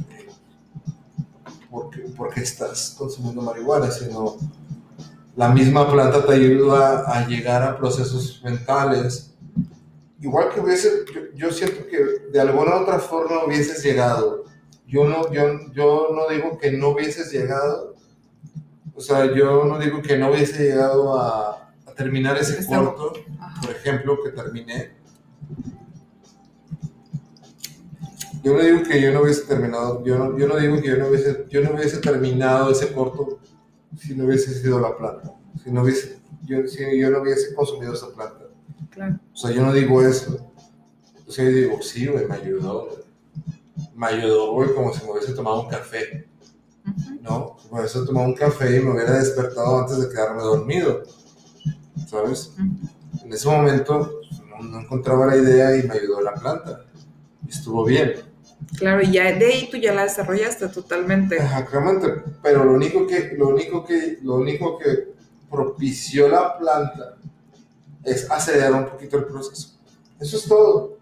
porque, 1.70 2.00
porque 2.16 2.40
estás 2.40 2.94
consumiendo 2.96 3.42
marihuana, 3.42 3.90
sino 3.90 4.36
la 5.36 5.48
misma 5.48 5.90
planta 5.90 6.24
te 6.24 6.32
ayuda 6.34 7.04
a 7.06 7.26
llegar 7.26 7.62
a 7.62 7.76
procesos 7.76 8.40
mentales. 8.44 9.34
Igual 10.20 10.50
que 10.50 10.60
hubiese, 10.60 11.04
yo, 11.12 11.20
yo 11.34 11.50
siento 11.50 11.86
que 11.88 12.30
de 12.32 12.40
alguna 12.40 12.76
otra 12.76 12.98
forma 13.00 13.44
hubieses 13.44 13.82
llegado. 13.82 14.44
Yo 14.86 15.04
no, 15.04 15.32
yo, 15.32 15.42
yo 15.72 16.08
no 16.14 16.28
digo 16.28 16.56
que 16.58 16.70
no 16.72 16.90
hubieses 16.90 17.32
llegado, 17.32 17.96
o 18.94 19.00
sea, 19.00 19.34
yo 19.34 19.64
no 19.64 19.78
digo 19.78 20.00
que 20.00 20.16
no 20.16 20.30
hubiese 20.30 20.62
llegado 20.62 21.18
a, 21.18 21.72
a 21.86 21.92
terminar 21.96 22.36
ese 22.36 22.64
corto. 22.66 23.14
Por 23.60 23.70
ejemplo, 23.70 24.18
que 24.22 24.30
terminé. 24.30 24.92
Yo 28.42 28.52
no 28.52 28.58
digo 28.62 28.82
que 28.82 29.00
yo 29.00 29.12
no 29.12 29.22
hubiese 29.22 29.42
terminado, 29.42 30.04
yo 30.04 30.18
no, 30.18 30.38
yo 30.38 30.46
no 30.46 30.56
digo 30.58 30.76
que 30.80 30.88
yo 30.88 30.98
no 30.98 31.08
hubiese, 31.08 31.46
yo 31.48 31.62
no 31.62 31.70
hubiese 31.74 31.98
terminado 31.98 32.70
ese 32.70 32.92
corto 32.92 33.38
si 33.98 34.14
no 34.14 34.26
hubiese 34.26 34.52
sido 34.60 34.80
la 34.80 34.94
planta, 34.96 35.34
si 35.62 35.70
no 35.70 35.82
hubiese, 35.82 36.18
yo, 36.42 36.66
si 36.68 36.98
yo 36.98 37.10
no 37.10 37.22
hubiese 37.22 37.54
consumido 37.54 37.94
esa 37.94 38.08
planta. 38.08 38.44
Claro. 38.90 39.18
O 39.32 39.36
sea, 39.36 39.50
yo 39.50 39.64
no 39.64 39.72
digo 39.72 40.02
eso. 40.02 40.50
O 41.26 41.32
sea, 41.32 41.44
yo 41.44 41.50
digo, 41.52 41.82
sí, 41.82 42.06
güey, 42.06 42.26
me 42.26 42.34
ayudó. 42.34 42.90
Me 43.94 44.06
ayudó, 44.08 44.52
güey, 44.52 44.74
como 44.74 44.92
si 44.92 45.02
me 45.04 45.12
hubiese 45.12 45.32
tomado 45.32 45.62
un 45.62 45.68
café, 45.68 46.28
Ujú. 46.86 47.20
¿no? 47.22 47.56
Si 47.62 47.72
me 47.72 47.80
hubiese 47.80 48.04
tomado 48.04 48.26
un 48.26 48.34
café 48.34 48.76
y 48.76 48.80
me 48.84 48.92
hubiera 48.92 49.18
despertado 49.18 49.80
antes 49.80 49.98
de 50.00 50.08
quedarme 50.10 50.42
dormido, 50.42 51.02
¿sabes? 52.06 52.52
Ujú. 52.58 52.88
En 53.22 53.32
ese 53.32 53.48
momento 53.48 54.20
pues, 54.28 54.40
no, 54.48 54.62
no 54.62 54.80
encontraba 54.80 55.26
la 55.26 55.36
idea 55.36 55.76
y 55.76 55.82
me 55.84 55.94
ayudó 55.94 56.20
la 56.20 56.34
planta. 56.34 56.84
Y 57.46 57.50
estuvo 57.50 57.84
bien. 57.84 58.14
Claro, 58.78 59.02
y 59.02 59.12
ya 59.12 59.32
de 59.32 59.46
ahí 59.46 59.68
tú 59.70 59.76
ya 59.76 59.94
la 59.94 60.04
desarrollaste 60.04 60.68
totalmente. 60.68 61.36
Exactamente, 61.36 62.22
pero 62.42 62.64
lo 62.64 62.72
único 62.72 63.06
que, 63.06 63.34
lo 63.36 63.48
único 63.48 63.84
que, 63.84 64.18
lo 64.22 64.36
único 64.36 64.78
que 64.78 65.14
propició 65.50 66.28
la 66.28 66.58
planta 66.58 67.16
es 68.02 68.30
acelerar 68.30 68.72
un 68.72 68.86
poquito 68.86 69.18
el 69.18 69.24
proceso. 69.26 69.78
Eso 70.20 70.36
es 70.36 70.44
todo. 70.46 70.98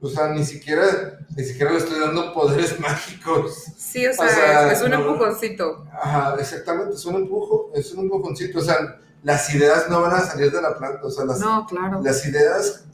O 0.00 0.08
sea, 0.08 0.28
ni 0.28 0.44
siquiera, 0.44 1.18
ni 1.34 1.44
siquiera 1.44 1.72
le 1.72 1.78
estoy 1.78 1.98
dando 1.98 2.32
poderes 2.34 2.78
mágicos. 2.80 3.64
Sí, 3.76 4.06
o 4.06 4.12
sea, 4.12 4.70
es 4.70 4.82
un 4.82 4.92
empujoncito. 4.92 5.86
Ajá, 5.92 6.36
exactamente, 6.38 6.94
es 6.94 7.04
un 7.06 7.16
empujo, 7.16 7.70
es 7.74 7.92
un 7.92 8.04
empujoncito. 8.04 8.58
O 8.58 8.62
sea, 8.62 9.00
las 9.24 9.52
ideas 9.52 9.88
no 9.88 10.00
van 10.00 10.12
a 10.12 10.20
salir 10.20 10.52
de 10.52 10.62
la 10.62 10.76
planta. 10.78 11.00
O 11.02 11.10
sea, 11.10 11.24
las, 11.24 11.40
no, 11.40 11.66
claro. 11.66 12.00
las 12.02 12.24
ideas 12.24 12.84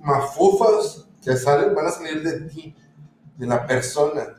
mafufas 0.00 1.06
que 1.22 1.36
salen 1.36 1.74
van 1.74 1.86
a 1.86 1.90
salir 1.90 2.22
de 2.22 2.48
ti, 2.48 2.74
de 3.36 3.46
la 3.46 3.66
persona. 3.66 4.36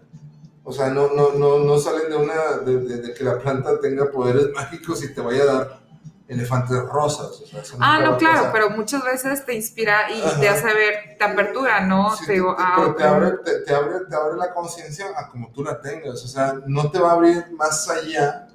O 0.64 0.72
sea, 0.72 0.90
no, 0.90 1.14
no, 1.14 1.34
no, 1.34 1.60
no 1.60 1.78
salen 1.78 2.10
de 2.10 2.16
una, 2.16 2.58
de, 2.66 2.80
de 2.80 3.14
que 3.14 3.24
la 3.24 3.38
planta 3.38 3.80
tenga 3.80 4.10
poderes 4.10 4.48
mágicos 4.56 5.04
y 5.04 5.14
te 5.14 5.22
vaya 5.22 5.44
a 5.44 5.46
dar 5.46 5.82
elefantes 6.32 6.78
rosas. 6.86 7.44
ah, 7.80 8.00
no, 8.02 8.18
claro, 8.18 8.52
pero 8.54 8.70
muchas 8.70 9.04
veces 9.04 9.46
te 9.46 9.54
inspira 9.54 10.10
y 10.10 10.40
te 10.40 10.48
hace 10.48 10.74
ver, 10.74 11.18
te 11.20 11.26
apertura, 11.26 11.82
¿no? 11.82 12.16
te, 12.26 12.42
ah, 12.58 12.76
pero 12.78 12.96
te, 12.96 13.04
abre, 13.04 13.32
te, 13.66 13.76
abre, 13.76 14.06
te 14.10 14.16
abre 14.16 14.38
la 14.38 14.54
conciencia 14.54 15.08
a 15.18 15.28
como 15.28 15.52
tú 15.52 15.62
la 15.62 15.82
tengas, 15.82 16.24
o 16.24 16.28
sea, 16.28 16.56
no 16.68 16.90
te 16.90 17.00
va 17.00 17.10
a 17.10 17.14
abrir 17.16 17.52
más 17.52 17.90
allá, 17.90 18.48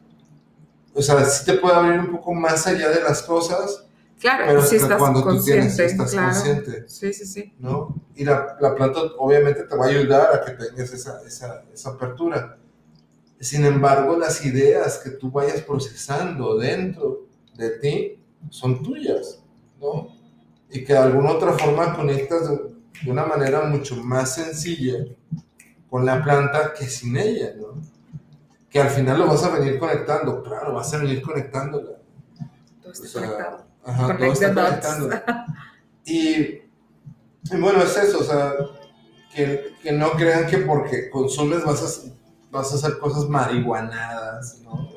o 0.97 1.03
sea, 1.03 1.25
sí 1.25 1.45
te 1.45 1.55
puede 1.55 1.75
abrir 1.75 2.01
un 2.01 2.11
poco 2.13 2.33
más 2.33 2.67
allá 2.67 2.89
de 2.89 3.03
las 3.03 3.23
cosas. 3.23 3.85
Claro, 4.19 4.45
pero 4.47 4.63
si 4.63 4.77
estás 4.77 4.99
cuando 4.99 5.23
consciente, 5.23 5.69
tú 5.69 5.77
tienes, 5.77 5.93
estás 5.93 6.15
consciente. 6.15 6.89
Sí, 6.89 7.13
sí, 7.13 7.27
sí. 7.27 7.55
¿no? 7.59 7.95
Y 8.15 8.25
la, 8.25 8.57
la, 8.61 8.75
planta 8.75 9.01
obviamente 9.19 9.65
te 9.65 9.77
va 9.77 9.85
a 9.85 9.89
ayudar 9.89 10.35
a 10.35 10.45
que 10.45 10.53
tengas 10.53 10.91
esa, 10.93 11.21
esa, 11.27 11.65
esa 11.73 11.91
apertura. 11.91 12.57
Sin 13.39 13.67
embargo, 13.67 14.17
las 14.17 14.45
ideas 14.47 14.99
que 14.99 15.11
tú 15.11 15.31
vayas 15.31 15.61
procesando 15.61 16.57
dentro 16.57 17.27
de 17.55 17.71
ti 17.79 18.19
son 18.49 18.83
tuyas, 18.83 19.43
¿no? 19.79 20.09
Y 20.71 20.83
que 20.83 20.95
de 20.95 20.99
alguna 20.99 21.33
otra 21.33 21.53
forma 21.53 21.95
conectas 21.95 22.49
de, 22.49 22.77
una 23.07 23.27
manera 23.27 23.65
mucho 23.65 23.97
más 23.97 24.37
sencilla 24.37 25.05
con 25.91 26.07
la 26.07 26.25
planta 26.25 26.73
que 26.73 26.87
sin 26.87 27.15
ella, 27.19 27.53
¿no? 27.59 27.83
Que 28.77 28.83
al 28.83 28.91
final 28.91 29.19
lo 29.21 29.27
vas 29.27 29.43
a 29.43 29.49
venir 29.59 29.79
conectando, 29.79 30.43
claro, 30.43 30.75
vas 30.75 30.93
a 30.93 30.99
venir 30.99 31.23
conectándola. 31.23 31.93
Todo 32.83 32.93
está 32.93 33.21
conectado. 33.21 33.65
Ajá, 33.83 34.19
todo 34.19 34.33
está 34.33 34.55
conectando. 34.55 35.17
Y, 36.05 36.37
y, 36.37 37.57
bueno, 37.59 37.83
es 37.83 37.97
eso, 37.97 38.19
o 38.19 38.23
sea, 38.23 38.53
que, 39.35 39.77
que, 39.83 39.93
no 39.93 40.11
crean 40.13 40.47
que 40.47 40.59
porque 40.59 41.09
consumes 41.09 41.65
vas 41.65 41.83
a, 41.83 42.11
vas 42.51 42.71
a 42.71 42.75
hacer 42.75 42.99
cosas 42.99 43.27
marihuanadas, 43.31 44.61
¿no? 44.61 44.91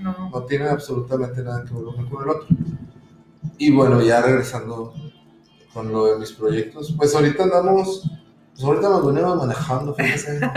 no, 0.00 0.28
no. 0.30 0.44
tiene 0.46 0.68
absolutamente 0.68 1.40
nada 1.40 1.64
que 1.64 1.74
ver 1.74 1.84
uno 1.84 2.10
con 2.10 2.24
el 2.24 2.30
otro. 2.30 2.48
Y 3.58 3.70
bueno, 3.70 4.02
ya 4.02 4.22
regresando 4.22 4.92
con 5.72 5.92
lo 5.92 6.06
de 6.06 6.18
mis 6.18 6.32
proyectos, 6.32 6.92
pues 6.96 7.14
ahorita 7.14 7.44
andamos, 7.44 8.10
pues 8.54 8.64
ahorita 8.64 8.88
nos 8.88 9.06
venimos 9.06 9.36
manejando, 9.36 9.94
fíjense. 9.94 10.40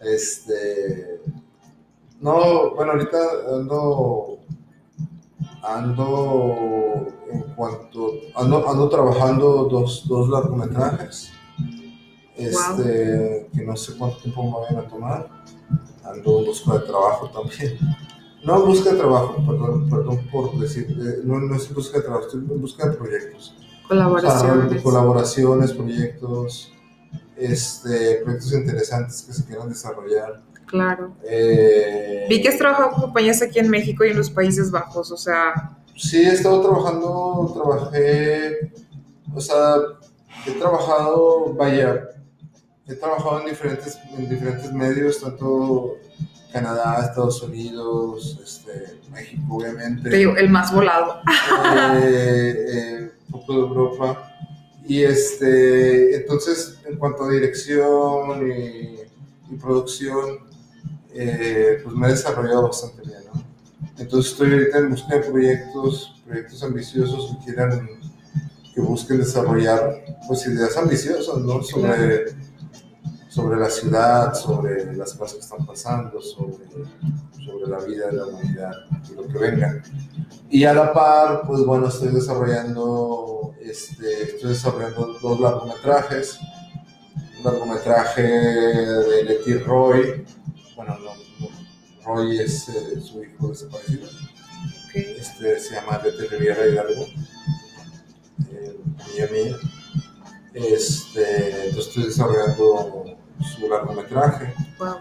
este, 0.00 1.20
no, 2.20 2.74
bueno, 2.74 2.92
ahorita 2.92 3.18
ando, 3.54 4.38
ando 5.62 7.06
en 7.30 7.42
cuanto, 7.54 8.12
ando, 8.34 8.68
ando 8.68 8.88
trabajando 8.88 9.64
dos, 9.64 10.06
dos 10.08 10.28
largometrajes, 10.28 11.30
este, 12.36 13.48
que 13.54 13.64
no 13.64 13.76
sé 13.76 13.96
cuánto 13.98 14.18
tiempo 14.18 14.42
me 14.44 14.52
vayan 14.52 14.86
a 14.86 14.88
tomar 14.88 15.40
ando 16.04 16.40
en 16.40 16.46
busca 16.46 16.72
de 16.74 16.80
trabajo 16.80 17.30
también. 17.30 17.78
No 18.44 18.56
en 18.56 18.66
busca 18.66 18.92
de 18.92 18.98
trabajo, 18.98 19.34
perdón, 19.46 19.90
perdón 19.90 20.26
por 20.32 20.58
decir, 20.58 20.86
eh, 20.90 21.20
no, 21.24 21.40
no 21.40 21.54
es 21.54 21.68
en 21.68 21.74
busca 21.74 21.98
de 21.98 22.04
trabajo, 22.04 22.26
estoy 22.26 22.40
en 22.40 22.60
busca 22.60 22.88
de 22.88 22.96
proyectos. 22.96 23.54
Colaboraciones. 23.86 24.82
colaboraciones, 24.82 25.72
proyectos, 25.72 26.72
este, 27.40 28.20
proyectos 28.22 28.52
interesantes 28.52 29.22
que 29.22 29.32
se 29.32 29.44
quieran 29.44 29.68
desarrollar. 29.68 30.42
Claro. 30.66 31.16
Eh, 31.24 32.26
Vi 32.28 32.40
que 32.40 32.48
has 32.48 32.58
trabajado 32.58 32.92
con 32.92 33.00
compañías 33.02 33.42
aquí 33.42 33.58
en 33.58 33.68
México 33.68 34.04
y 34.04 34.10
en 34.10 34.18
los 34.18 34.30
Países 34.30 34.70
Bajos, 34.70 35.10
o 35.10 35.16
sea... 35.16 35.76
Sí, 35.96 36.22
he 36.22 36.32
estado 36.32 36.62
trabajando, 36.62 37.52
trabajé, 37.54 38.72
o 39.34 39.40
sea, 39.40 39.74
he 40.46 40.52
trabajado, 40.52 41.52
vaya, 41.54 42.08
he 42.86 42.94
trabajado 42.94 43.40
en 43.40 43.50
diferentes, 43.50 43.98
en 44.16 44.28
diferentes 44.28 44.72
medios, 44.72 45.20
tanto 45.20 45.96
Canadá, 46.52 47.04
Estados 47.04 47.42
Unidos, 47.42 48.40
este, 48.42 49.00
México, 49.12 49.42
obviamente. 49.50 50.10
Te 50.10 50.16
digo, 50.16 50.36
el 50.36 50.50
más 50.50 50.72
volado. 50.72 51.20
Eh, 52.02 52.66
eh, 52.68 53.12
un 53.26 53.32
poco 53.32 53.52
de 53.52 53.58
Europa. 53.60 54.32
Y 54.90 55.04
este, 55.04 56.16
entonces, 56.16 56.80
en 56.84 56.98
cuanto 56.98 57.22
a 57.22 57.30
dirección 57.30 58.44
y, 58.44 59.54
producción, 59.54 60.40
eh, 61.14 61.78
pues 61.84 61.94
me 61.94 62.08
he 62.08 62.10
desarrollado 62.10 62.64
bastante 62.64 63.02
bien, 63.02 63.20
¿no? 63.32 63.40
Entonces 63.98 64.32
estoy 64.32 64.52
ahorita 64.52 64.78
en 64.78 64.90
busca 64.90 65.14
de 65.14 65.20
proyectos, 65.20 66.20
proyectos 66.26 66.64
ambiciosos 66.64 67.36
que 67.36 67.44
quieran, 67.44 67.88
que 68.74 68.80
busquen 68.80 69.18
desarrollar, 69.18 70.02
pues 70.26 70.44
ideas 70.48 70.76
ambiciosas, 70.76 71.38
¿no? 71.38 71.62
Sobre 71.62 72.24
sobre 73.30 73.60
la 73.60 73.70
ciudad, 73.70 74.34
sobre 74.34 74.92
las 74.96 75.14
cosas 75.14 75.36
que 75.36 75.40
están 75.42 75.64
pasando, 75.64 76.20
sobre, 76.20 76.66
sobre 77.44 77.68
la 77.68 77.78
vida 77.78 78.08
de 78.08 78.12
la 78.14 78.26
humanidad 78.26 78.72
y 79.08 79.14
lo 79.14 79.28
que 79.28 79.38
venga. 79.38 79.82
Y 80.50 80.64
a 80.64 80.74
la 80.74 80.92
par, 80.92 81.42
pues 81.46 81.64
bueno, 81.64 81.86
estoy 81.86 82.08
desarrollando, 82.08 83.39
este, 83.70 84.22
estoy 84.22 84.50
desarrollando 84.50 85.18
dos 85.20 85.40
largometrajes. 85.40 86.38
Un 87.38 87.44
largometraje 87.44 88.22
de 88.22 89.24
Letty 89.24 89.54
Roy, 89.58 90.26
bueno, 90.76 90.98
no, 90.98 91.12
Roy 92.04 92.40
es 92.40 92.68
eh, 92.68 93.00
su 93.00 93.22
hijo 93.22 93.48
desaparecido. 93.48 94.08
Okay. 94.88 95.16
Este, 95.18 95.58
se 95.60 95.74
llama 95.74 96.00
Letty 96.02 96.26
Riviera 96.26 96.66
Hidalgo, 96.66 97.06
eh, 98.50 98.80
mía 99.14 99.28
mía. 99.32 99.56
Este, 100.52 101.66
entonces 101.66 101.88
estoy 101.88 102.04
desarrollando 102.04 103.16
su 103.54 103.68
largometraje. 103.68 104.52
Wow. 104.78 104.96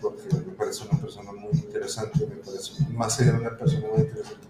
Porque 0.00 0.34
me 0.34 0.52
parece 0.54 0.84
una 0.88 1.00
persona 1.00 1.32
muy 1.32 1.52
interesante, 1.52 2.26
me 2.26 2.36
parece, 2.36 2.72
más 2.90 3.20
allá 3.20 3.32
de 3.32 3.38
una 3.38 3.56
persona 3.56 3.86
muy 3.88 4.00
interesante, 4.02 4.46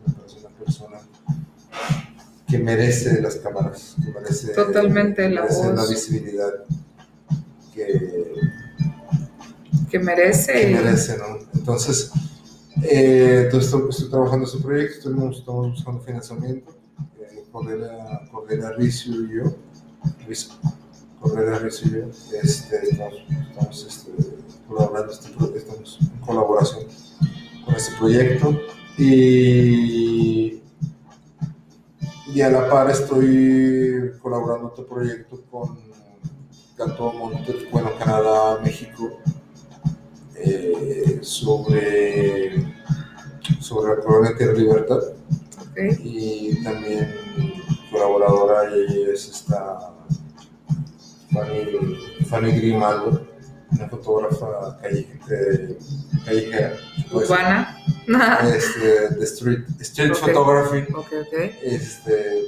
que 2.53 2.59
merece 2.59 3.23
las 3.23 3.37
cámaras, 3.37 3.97
que 4.05 4.13
merece, 4.13 4.53
Totalmente 4.53 5.27
la, 5.31 5.41
merece 5.41 5.73
la 5.73 5.87
visibilidad 5.87 6.53
que, 7.75 8.35
que 9.91 9.99
merece. 9.99 10.53
Que 10.53 10.67
merece, 10.67 11.17
¿no? 11.17 11.39
Entonces, 11.55 12.13
eh, 12.83 13.45
entonces 13.47 13.73
estoy, 13.73 14.11
trabajando 14.11 14.47
en 14.53 14.63
proyecto, 14.63 15.31
estamos, 15.31 15.71
buscando 15.71 16.01
financiamiento. 16.03 16.77
Eh, 17.23 17.43
Cordelia, 17.51 18.21
Cordelia 18.31 18.73
Ricio 18.73 19.15
y 19.15 19.37
yo, 19.37 19.57
Ricio, 20.29 20.53
Correa 21.19 21.59
recibe, 21.59 22.11
este, 22.43 22.83
estamos, 22.83 23.15
estamos 23.49 23.87
este, 23.89 24.11
colaborando, 24.69 25.11
este, 25.11 25.31
estamos 25.57 25.99
en 26.03 26.21
colaboración 26.21 26.85
con 27.65 27.75
este 27.75 27.97
proyecto 27.97 28.61
y, 28.99 30.61
y 32.35 32.41
a 32.41 32.51
la 32.51 32.69
par 32.69 32.91
estoy 32.91 34.13
colaborando 34.23 34.69
otro 34.69 34.87
proyecto 34.87 35.43
con 35.51 35.79
tanto 36.77 37.13
Monte, 37.13 37.69
bueno, 37.71 37.91
Canadá, 37.99 38.59
México, 38.63 39.19
eh, 40.37 41.19
sobre, 41.23 42.75
sobre 43.61 43.97
la 43.97 44.03
colonia 44.03 44.37
Tierra 44.37 44.55
Libertad. 44.55 45.01
Okay. 45.71 45.97
Y 46.03 46.65
también 46.65 47.15
colaboradora 47.91 48.71
es 48.75 49.29
esta 49.29 49.93
Fanny, 51.33 52.25
Fanny 52.27 52.53
Grimaldo, 52.53 53.27
una 53.73 53.89
fotógrafa 53.89 54.79
calle, 54.81 55.07
callejera. 56.25 56.77
Urbana. 57.13 57.79
Este, 58.55 59.11
de 59.11 59.25
street, 59.25 59.65
street 59.81 60.11
okay. 60.11 60.35
photography. 60.35 60.93
Okay, 60.93 61.19
okay. 61.21 61.59
Este, 61.63 62.41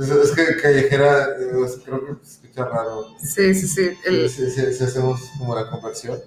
es 0.00 0.30
que 0.32 0.56
callejera, 0.60 1.28
creo 1.36 1.64
que 1.64 2.26
se 2.26 2.32
escucha 2.32 2.64
raro. 2.64 3.06
Sí, 3.18 3.54
sí, 3.54 3.68
sí. 3.68 3.90
El... 4.04 4.28
Sí, 4.28 4.42
hacemos 4.82 5.20
como 5.38 5.54
la 5.54 5.70
conversión. 5.70 6.18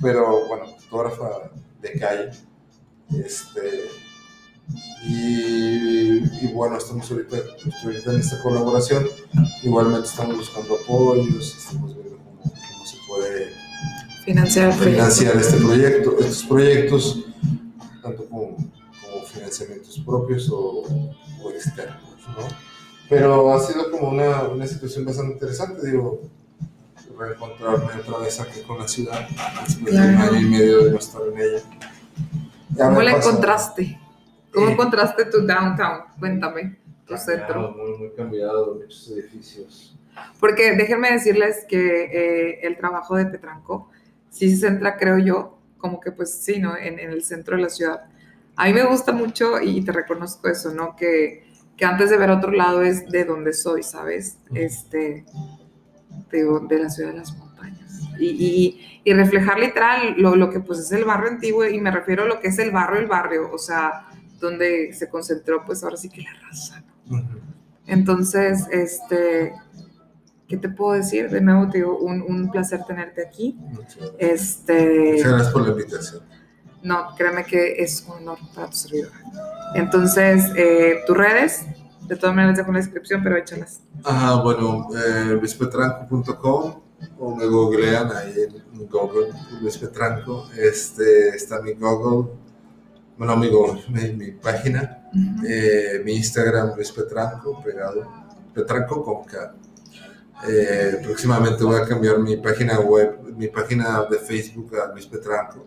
Pero 0.00 0.46
bueno, 0.46 0.66
fotógrafa 0.78 1.50
de 1.80 1.92
calle. 1.98 2.30
Este, 3.10 3.88
y, 5.04 6.44
y, 6.44 6.52
bueno, 6.52 6.76
estamos 6.76 7.10
ahorita, 7.10 7.36
ahorita, 7.84 8.12
en 8.12 8.20
esta 8.20 8.42
colaboración. 8.42 9.06
Igualmente 9.62 10.08
estamos 10.08 10.36
buscando 10.36 10.74
apoyos, 10.74 11.56
estamos 11.56 11.94
viendo 11.96 12.18
cómo, 12.18 12.42
cómo 12.42 12.86
se 12.86 12.96
financiar, 14.28 14.72
financiar 14.74 15.36
este 15.36 15.56
proyecto, 15.58 16.16
estos 16.20 16.44
proyectos, 16.44 17.24
tanto 18.02 18.26
como, 18.28 18.56
como 18.56 19.24
financiamientos 19.26 19.98
propios 20.04 20.50
o, 20.50 20.82
o 21.42 21.50
externos, 21.50 22.02
¿no? 22.36 22.46
Pero 23.08 23.54
ha 23.54 23.60
sido 23.60 23.90
como 23.90 24.10
una, 24.10 24.42
una 24.42 24.66
situación 24.66 25.04
bastante 25.06 25.32
interesante, 25.32 25.86
digo, 25.86 26.20
reencontrarme 27.18 28.00
otra 28.00 28.18
vez 28.18 28.38
aquí 28.38 28.60
con 28.66 28.78
la 28.78 28.86
ciudad, 28.86 29.26
después 29.66 29.94
de 29.94 30.00
un 30.00 30.14
año 30.16 30.40
y 30.40 30.44
medio 30.44 30.84
de 30.84 30.90
no 30.92 30.98
estar 30.98 31.22
en 31.22 31.38
ella. 31.40 31.62
Ya 32.74 32.88
¿Cómo 32.88 33.02
la 33.02 33.12
encontraste? 33.12 33.98
¿Cómo 34.52 34.68
Eh, 34.68 34.72
encontraste 34.72 35.24
tu 35.24 35.46
downtown? 35.46 36.00
Cuéntame, 36.20 36.78
tu 37.06 37.16
centro. 37.16 37.72
Muy, 37.72 37.98
muy 37.98 38.10
cambiado, 38.14 38.74
muchos 38.74 39.10
edificios. 39.10 39.96
Porque 40.38 40.76
déjenme 40.76 41.12
decirles 41.12 41.64
que 41.68 42.04
eh, 42.04 42.60
el 42.62 42.76
trabajo 42.76 43.16
de 43.16 43.26
Petranco 43.26 43.88
sí 44.38 44.50
se 44.50 44.68
centra, 44.68 44.96
creo 44.96 45.18
yo, 45.18 45.58
como 45.78 46.00
que 46.00 46.12
pues 46.12 46.32
sí, 46.34 46.58
¿no? 46.60 46.76
En, 46.76 46.98
en 46.98 47.10
el 47.10 47.22
centro 47.24 47.56
de 47.56 47.62
la 47.62 47.68
ciudad. 47.70 48.04
A 48.56 48.66
mí 48.66 48.72
me 48.72 48.84
gusta 48.84 49.12
mucho 49.12 49.60
y 49.60 49.82
te 49.84 49.92
reconozco 49.92 50.48
eso, 50.48 50.72
¿no? 50.74 50.96
Que, 50.96 51.44
que 51.76 51.84
antes 51.84 52.10
de 52.10 52.16
ver 52.18 52.30
otro 52.30 52.50
lado 52.50 52.82
es 52.82 53.08
de 53.08 53.24
donde 53.24 53.52
soy, 53.52 53.82
¿sabes? 53.82 54.38
Este, 54.54 55.24
digo, 56.32 56.60
de 56.60 56.78
la 56.80 56.90
ciudad 56.90 57.10
de 57.12 57.18
las 57.18 57.36
montañas. 57.36 58.00
Y, 58.18 58.26
y- 58.30 58.84
y 59.04 59.12
reflejar 59.14 59.58
literal 59.58 60.14
lo, 60.18 60.36
lo 60.36 60.50
que 60.50 60.60
pues 60.60 60.80
es 60.80 60.92
el 60.92 61.04
barrio 61.04 61.30
antiguo 61.30 61.64
y 61.66 61.80
me 61.80 61.90
refiero 61.90 62.24
a 62.24 62.26
lo 62.26 62.40
que 62.40 62.48
es 62.48 62.58
el 62.58 62.70
barrio, 62.72 63.00
el 63.00 63.06
barrio, 63.06 63.50
o 63.50 63.58
sea, 63.58 64.06
donde 64.38 64.92
se 64.92 65.08
concentró 65.08 65.64
pues 65.64 65.82
ahora 65.82 65.96
sí 65.96 66.10
que 66.10 66.20
la 66.22 66.30
raza, 66.46 66.82
¿no? 67.06 67.22
Entonces, 67.86 68.66
este, 68.70 69.54
¿qué 70.48 70.56
te 70.56 70.68
puedo 70.68 70.92
decir? 70.94 71.30
De 71.30 71.40
nuevo, 71.40 71.68
te 71.70 71.78
digo, 71.78 71.98
un, 71.98 72.22
un 72.22 72.50
placer 72.50 72.80
tenerte 72.86 73.24
aquí. 73.26 73.56
Muchas 73.58 73.96
gracias. 73.96 74.14
Este, 74.18 75.12
Muchas 75.16 75.28
gracias 75.32 75.52
por 75.52 75.62
la 75.62 75.68
invitación. 75.70 76.22
no, 76.82 77.14
créeme 77.16 77.44
que 77.44 77.82
es 77.82 78.04
un 78.08 78.16
honor 78.16 78.38
para 78.54 78.68
tu 78.70 78.76
servidor. 78.76 79.12
Entonces, 79.74 80.44
eh, 80.56 81.00
tus 81.06 81.16
redes, 81.16 81.66
de 82.08 82.16
todas 82.16 82.34
maneras 82.34 82.56
dejo 82.56 82.68
en 82.68 82.74
la 82.74 82.80
descripción, 82.80 83.22
pero 83.22 83.36
échalas. 83.36 83.82
Ah, 84.04 84.40
bueno, 84.42 84.88
eh, 84.96 85.34
luispetranco.com 85.38 86.80
o 87.18 87.36
me 87.36 87.46
googlean 87.46 88.10
ahí 88.10 88.34
en 88.74 88.88
Google, 88.88 89.28
Luis 89.60 89.76
Petranco. 89.78 90.48
Este, 90.56 91.28
está 91.28 91.60
mi 91.60 91.74
Google, 91.74 92.32
bueno, 93.16 93.36
mi 93.36 93.48
Google, 93.48 93.82
mi, 93.88 94.12
mi 94.14 94.32
página, 94.32 95.08
eh, 95.46 96.00
mi 96.04 96.14
Instagram, 96.16 96.74
Luis 96.74 96.90
Petranco, 96.90 97.62
pegado, 97.62 98.06
Petranco 98.54 99.04
con 99.04 99.24
K. 99.24 99.54
Eh, 100.46 101.00
próximamente 101.02 101.64
voy 101.64 101.80
a 101.80 101.84
cambiar 101.86 102.18
mi 102.20 102.36
página 102.36 102.78
web, 102.78 103.18
mi 103.36 103.48
página 103.48 104.04
de 104.04 104.18
Facebook 104.18 104.72
a 104.76 104.92
Luis 104.92 105.06
Petranco, 105.06 105.64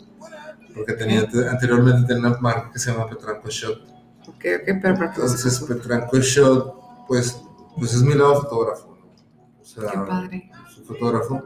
porque 0.73 0.93
tenía 0.93 1.22
ante- 1.22 1.48
anteriormente 1.49 2.07
tenía 2.14 2.30
una 2.30 2.38
marca 2.39 2.69
que 2.72 2.80
se 2.80 2.91
llama 2.91 3.07
Petranco 3.10 3.49
Shot. 3.49 3.77
Ok, 4.27 4.45
ok, 4.61 4.69
pero. 4.81 5.03
Entonces, 5.06 5.60
Petranco 5.68 6.18
Shot, 6.19 7.06
pues, 7.07 7.41
pues 7.77 7.93
es 7.93 8.02
mi 8.02 8.14
lado 8.14 8.41
fotógrafo. 8.43 8.98
¿no? 8.98 9.61
O 9.61 9.65
sea, 9.65 9.91
Qué 9.91 9.98
padre. 9.98 10.52
soy 10.73 10.85
fotógrafo 10.85 11.43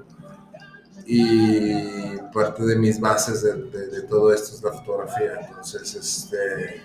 y 1.08 2.18
parte 2.34 2.64
de 2.64 2.76
mis 2.78 3.00
bases 3.00 3.42
de, 3.44 3.54
de- 3.56 3.88
de 3.88 4.02
todo 4.04 4.34
esto 4.34 4.56
es 4.56 4.62
la 4.64 4.72
fotografía. 4.72 5.32
Entonces, 5.48 5.94
este, 5.96 6.82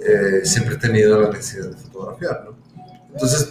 eh, 0.00 0.40
siempre 0.44 0.74
he 0.76 0.78
tenido 0.78 1.20
la 1.20 1.28
necesidad 1.30 1.66
de 1.70 1.76
fotografiar. 1.76 2.44
¿no? 2.44 2.56
Entonces, 3.12 3.48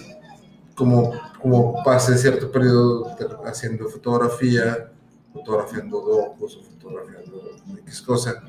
como, 0.77 1.11
como 1.41 1.83
pasé 1.83 2.17
cierto 2.17 2.51
periodo 2.51 3.15
haciendo 3.45 3.89
fotografía, 3.89 4.91
fotografiando 5.33 5.99
docos 5.99 6.57
o 6.57 6.63
fotografiando 6.63 7.57
X 7.79 8.01
cosa, 8.03 8.43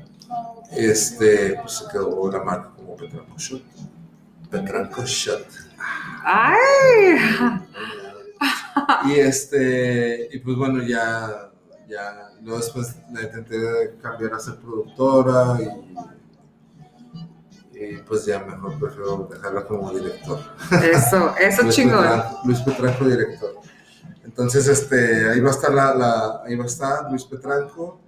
este, 0.71 1.57
pues 1.59 1.73
se 1.73 1.87
quedó 1.91 2.31
la 2.31 2.43
marca 2.43 2.71
como 2.75 2.95
Petranco 2.95 3.35
Shot. 3.35 3.63
Petranco 4.51 5.03
Shot. 5.05 5.47
¡Ay! 6.23 7.17
Y 9.05 9.13
este, 9.13 10.29
y 10.31 10.39
pues 10.39 10.55
bueno, 10.55 10.83
ya, 10.83 11.51
ya, 11.87 12.29
luego 12.41 12.59
después 12.59 12.95
la 13.11 13.23
intenté 13.23 13.95
cambiar 14.01 14.35
a 14.35 14.39
ser 14.39 14.55
productora 14.57 15.57
y, 15.59 16.18
y 17.79 17.97
pues 17.97 18.25
ya 18.25 18.39
mejor 18.39 18.77
prefiero 18.79 19.27
dejarla 19.31 19.65
como 19.65 19.91
director. 19.91 20.39
Eso, 20.83 21.33
eso 21.39 21.61
Luis 21.63 21.75
chingón. 21.75 22.01
Petranco, 22.03 22.39
Luis 22.45 22.59
Petranco, 22.61 23.05
director. 23.05 23.53
Entonces, 24.25 24.67
este, 24.67 25.29
ahí 25.29 25.39
va 25.39 25.49
a 25.49 25.51
estar 25.53 25.73
la, 25.73 25.93
la- 25.95 26.41
ahí 26.45 26.55
va 26.55 26.63
a 26.63 26.67
estar 26.67 27.09
Luis 27.09 27.23
Petranco 27.25 27.99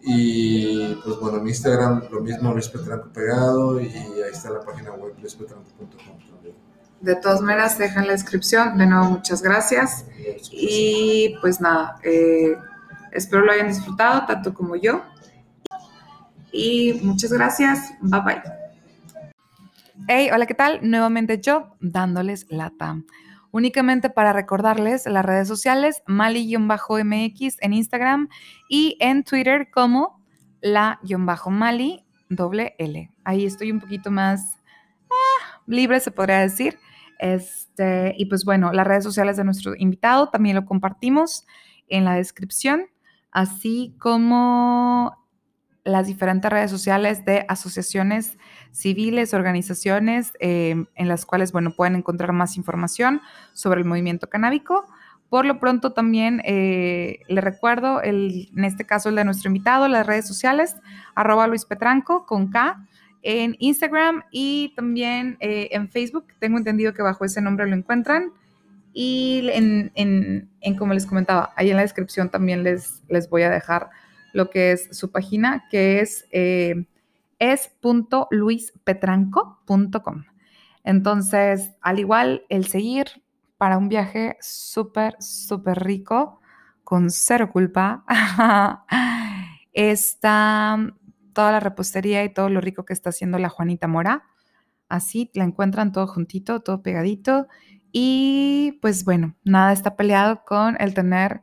y 0.00 0.94
pues 1.04 1.18
bueno, 1.20 1.38
en 1.38 1.48
Instagram 1.48 2.04
lo 2.10 2.20
mismo 2.20 2.52
Luis 2.52 2.68
Petranco 2.68 3.08
pegado 3.12 3.80
y 3.80 3.86
ahí 3.88 4.30
está 4.32 4.50
la 4.50 4.60
página 4.60 4.92
web 4.92 5.14
luispetranco.com 5.20 6.18
también. 6.30 6.54
De 7.00 7.14
todas 7.16 7.40
maneras, 7.40 7.78
deja 7.78 8.00
en 8.00 8.06
la 8.06 8.12
descripción. 8.12 8.76
De 8.78 8.86
nuevo, 8.86 9.04
muchas 9.10 9.40
gracias. 9.42 10.04
Y 10.50 11.36
pues 11.40 11.60
nada, 11.60 11.96
eh, 12.02 12.56
espero 13.12 13.44
lo 13.44 13.52
hayan 13.52 13.68
disfrutado 13.68 14.26
tanto 14.26 14.52
como 14.54 14.74
yo. 14.76 15.02
Y 16.50 17.00
muchas 17.02 17.32
gracias. 17.32 17.90
Bye 18.00 18.20
bye. 18.22 18.67
Hey, 20.10 20.30
hola, 20.32 20.46
¿qué 20.46 20.54
tal? 20.54 20.78
Nuevamente 20.80 21.38
yo 21.38 21.76
dándoles 21.80 22.46
lata. 22.48 22.98
Únicamente 23.50 24.08
para 24.08 24.32
recordarles 24.32 25.04
las 25.04 25.22
redes 25.22 25.46
sociales, 25.46 26.02
Mali-MX 26.06 27.58
en 27.60 27.74
Instagram 27.74 28.30
y 28.70 28.96
en 29.00 29.22
Twitter 29.22 29.68
como 29.70 30.24
la-Mali 30.62 32.06
doble 32.30 32.74
L. 32.78 33.10
Ahí 33.22 33.44
estoy 33.44 33.70
un 33.70 33.80
poquito 33.80 34.10
más 34.10 34.58
ah, 35.10 35.60
libre, 35.66 36.00
se 36.00 36.10
podría 36.10 36.38
decir. 36.38 36.78
Este, 37.18 38.14
y 38.16 38.24
pues 38.24 38.46
bueno, 38.46 38.72
las 38.72 38.86
redes 38.86 39.04
sociales 39.04 39.36
de 39.36 39.44
nuestro 39.44 39.74
invitado 39.76 40.30
también 40.30 40.56
lo 40.56 40.64
compartimos 40.64 41.44
en 41.86 42.06
la 42.06 42.14
descripción, 42.14 42.86
así 43.30 43.94
como 43.98 45.17
las 45.88 46.06
diferentes 46.06 46.50
redes 46.50 46.70
sociales 46.70 47.24
de 47.24 47.44
asociaciones 47.48 48.36
civiles, 48.70 49.34
organizaciones, 49.34 50.32
eh, 50.40 50.84
en 50.94 51.08
las 51.08 51.24
cuales, 51.26 51.52
bueno, 51.52 51.72
pueden 51.72 51.96
encontrar 51.96 52.32
más 52.32 52.56
información 52.56 53.20
sobre 53.52 53.80
el 53.80 53.86
movimiento 53.86 54.28
canábico. 54.28 54.86
Por 55.28 55.44
lo 55.44 55.58
pronto 55.58 55.92
también 55.92 56.40
eh, 56.44 57.20
le 57.28 57.40
recuerdo, 57.40 58.00
el, 58.00 58.50
en 58.56 58.64
este 58.64 58.84
caso 58.84 59.08
el 59.08 59.16
de 59.16 59.24
nuestro 59.24 59.48
invitado, 59.48 59.88
las 59.88 60.06
redes 60.06 60.26
sociales, 60.26 60.76
arroba 61.14 61.46
Luis 61.46 61.64
Petranco 61.64 62.24
con 62.24 62.48
K, 62.48 62.86
en 63.22 63.56
Instagram 63.58 64.22
y 64.30 64.72
también 64.76 65.36
eh, 65.40 65.68
en 65.72 65.88
Facebook. 65.88 66.26
Tengo 66.38 66.56
entendido 66.56 66.94
que 66.94 67.02
bajo 67.02 67.24
ese 67.24 67.42
nombre 67.42 67.66
lo 67.66 67.74
encuentran. 67.76 68.32
Y 68.94 69.48
en, 69.52 69.92
en, 69.94 70.48
en, 70.60 70.76
como 70.76 70.94
les 70.94 71.04
comentaba, 71.04 71.52
ahí 71.56 71.70
en 71.70 71.76
la 71.76 71.82
descripción 71.82 72.30
también 72.30 72.62
les, 72.62 73.02
les 73.08 73.28
voy 73.28 73.42
a 73.42 73.50
dejar 73.50 73.90
lo 74.32 74.50
que 74.50 74.72
es 74.72 74.88
su 74.96 75.10
página, 75.10 75.66
que 75.70 76.00
es, 76.00 76.26
eh, 76.30 76.86
es 77.38 77.70
.luispetranco.com. 78.30 80.24
Entonces, 80.84 81.72
al 81.80 81.98
igual, 81.98 82.44
el 82.48 82.66
seguir 82.66 83.22
para 83.56 83.76
un 83.76 83.88
viaje 83.88 84.36
súper, 84.40 85.16
súper 85.20 85.84
rico, 85.84 86.40
con 86.84 87.10
cero 87.10 87.50
culpa, 87.52 88.04
está 89.72 90.78
toda 91.34 91.52
la 91.52 91.60
repostería 91.60 92.24
y 92.24 92.32
todo 92.32 92.48
lo 92.48 92.60
rico 92.60 92.84
que 92.84 92.94
está 92.94 93.10
haciendo 93.10 93.38
la 93.38 93.48
Juanita 93.48 93.86
Mora. 93.86 94.24
Así 94.88 95.30
la 95.34 95.44
encuentran 95.44 95.92
todo 95.92 96.06
juntito, 96.06 96.60
todo 96.60 96.82
pegadito. 96.82 97.46
Y 97.92 98.78
pues 98.80 99.04
bueno, 99.04 99.36
nada 99.44 99.72
está 99.72 99.96
peleado 99.96 100.44
con 100.44 100.76
el 100.80 100.94
tener 100.94 101.42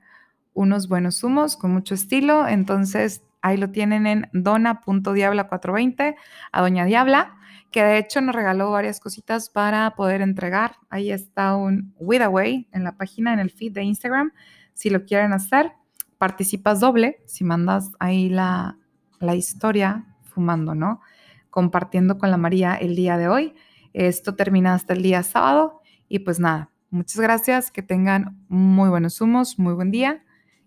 unos 0.55 0.87
buenos 0.87 1.23
humos 1.23 1.55
con 1.55 1.71
mucho 1.71 1.93
estilo. 1.93 2.47
Entonces 2.47 3.21
ahí 3.41 3.57
lo 3.57 3.69
tienen 3.69 4.07
en 4.07 4.29
dona.diabla420 4.33 6.15
a 6.51 6.61
Doña 6.61 6.85
Diabla, 6.85 7.37
que 7.69 7.83
de 7.83 7.99
hecho 7.99 8.21
nos 8.21 8.33
regaló 8.33 8.71
varias 8.71 8.99
cositas 8.99 9.49
para 9.49 9.91
poder 9.95 10.21
entregar. 10.21 10.77
Ahí 10.89 11.11
está 11.11 11.55
un 11.55 11.93
Away 11.99 12.67
en 12.71 12.83
la 12.83 12.97
página, 12.97 13.33
en 13.33 13.39
el 13.39 13.51
feed 13.51 13.73
de 13.73 13.83
Instagram. 13.83 14.31
Si 14.73 14.89
lo 14.89 15.05
quieren 15.05 15.33
hacer, 15.33 15.73
participas 16.17 16.79
doble 16.79 17.21
si 17.27 17.43
mandas 17.43 17.91
ahí 17.99 18.29
la, 18.29 18.77
la 19.19 19.35
historia 19.35 20.05
fumando, 20.23 20.73
¿no? 20.73 21.01
Compartiendo 21.49 22.17
con 22.17 22.31
la 22.31 22.37
María 22.37 22.75
el 22.75 22.95
día 22.95 23.17
de 23.17 23.27
hoy. 23.27 23.53
Esto 23.93 24.35
termina 24.35 24.73
hasta 24.73 24.93
el 24.93 25.03
día 25.03 25.21
sábado. 25.23 25.81
Y 26.07 26.19
pues 26.19 26.39
nada, 26.39 26.71
muchas 26.89 27.19
gracias, 27.19 27.71
que 27.71 27.81
tengan 27.81 28.37
muy 28.47 28.89
buenos 28.89 29.19
humos, 29.19 29.59
muy 29.59 29.73
buen 29.73 29.91
día 29.91 30.24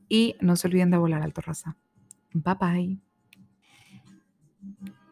y 0.08 0.36
no 0.40 0.56
se 0.56 0.68
olviden 0.68 0.90
de 0.90 0.98
volar 0.98 1.22
alto 1.22 1.40
raza. 1.40 1.76
Bye 2.32 2.54
bye. 2.60 2.98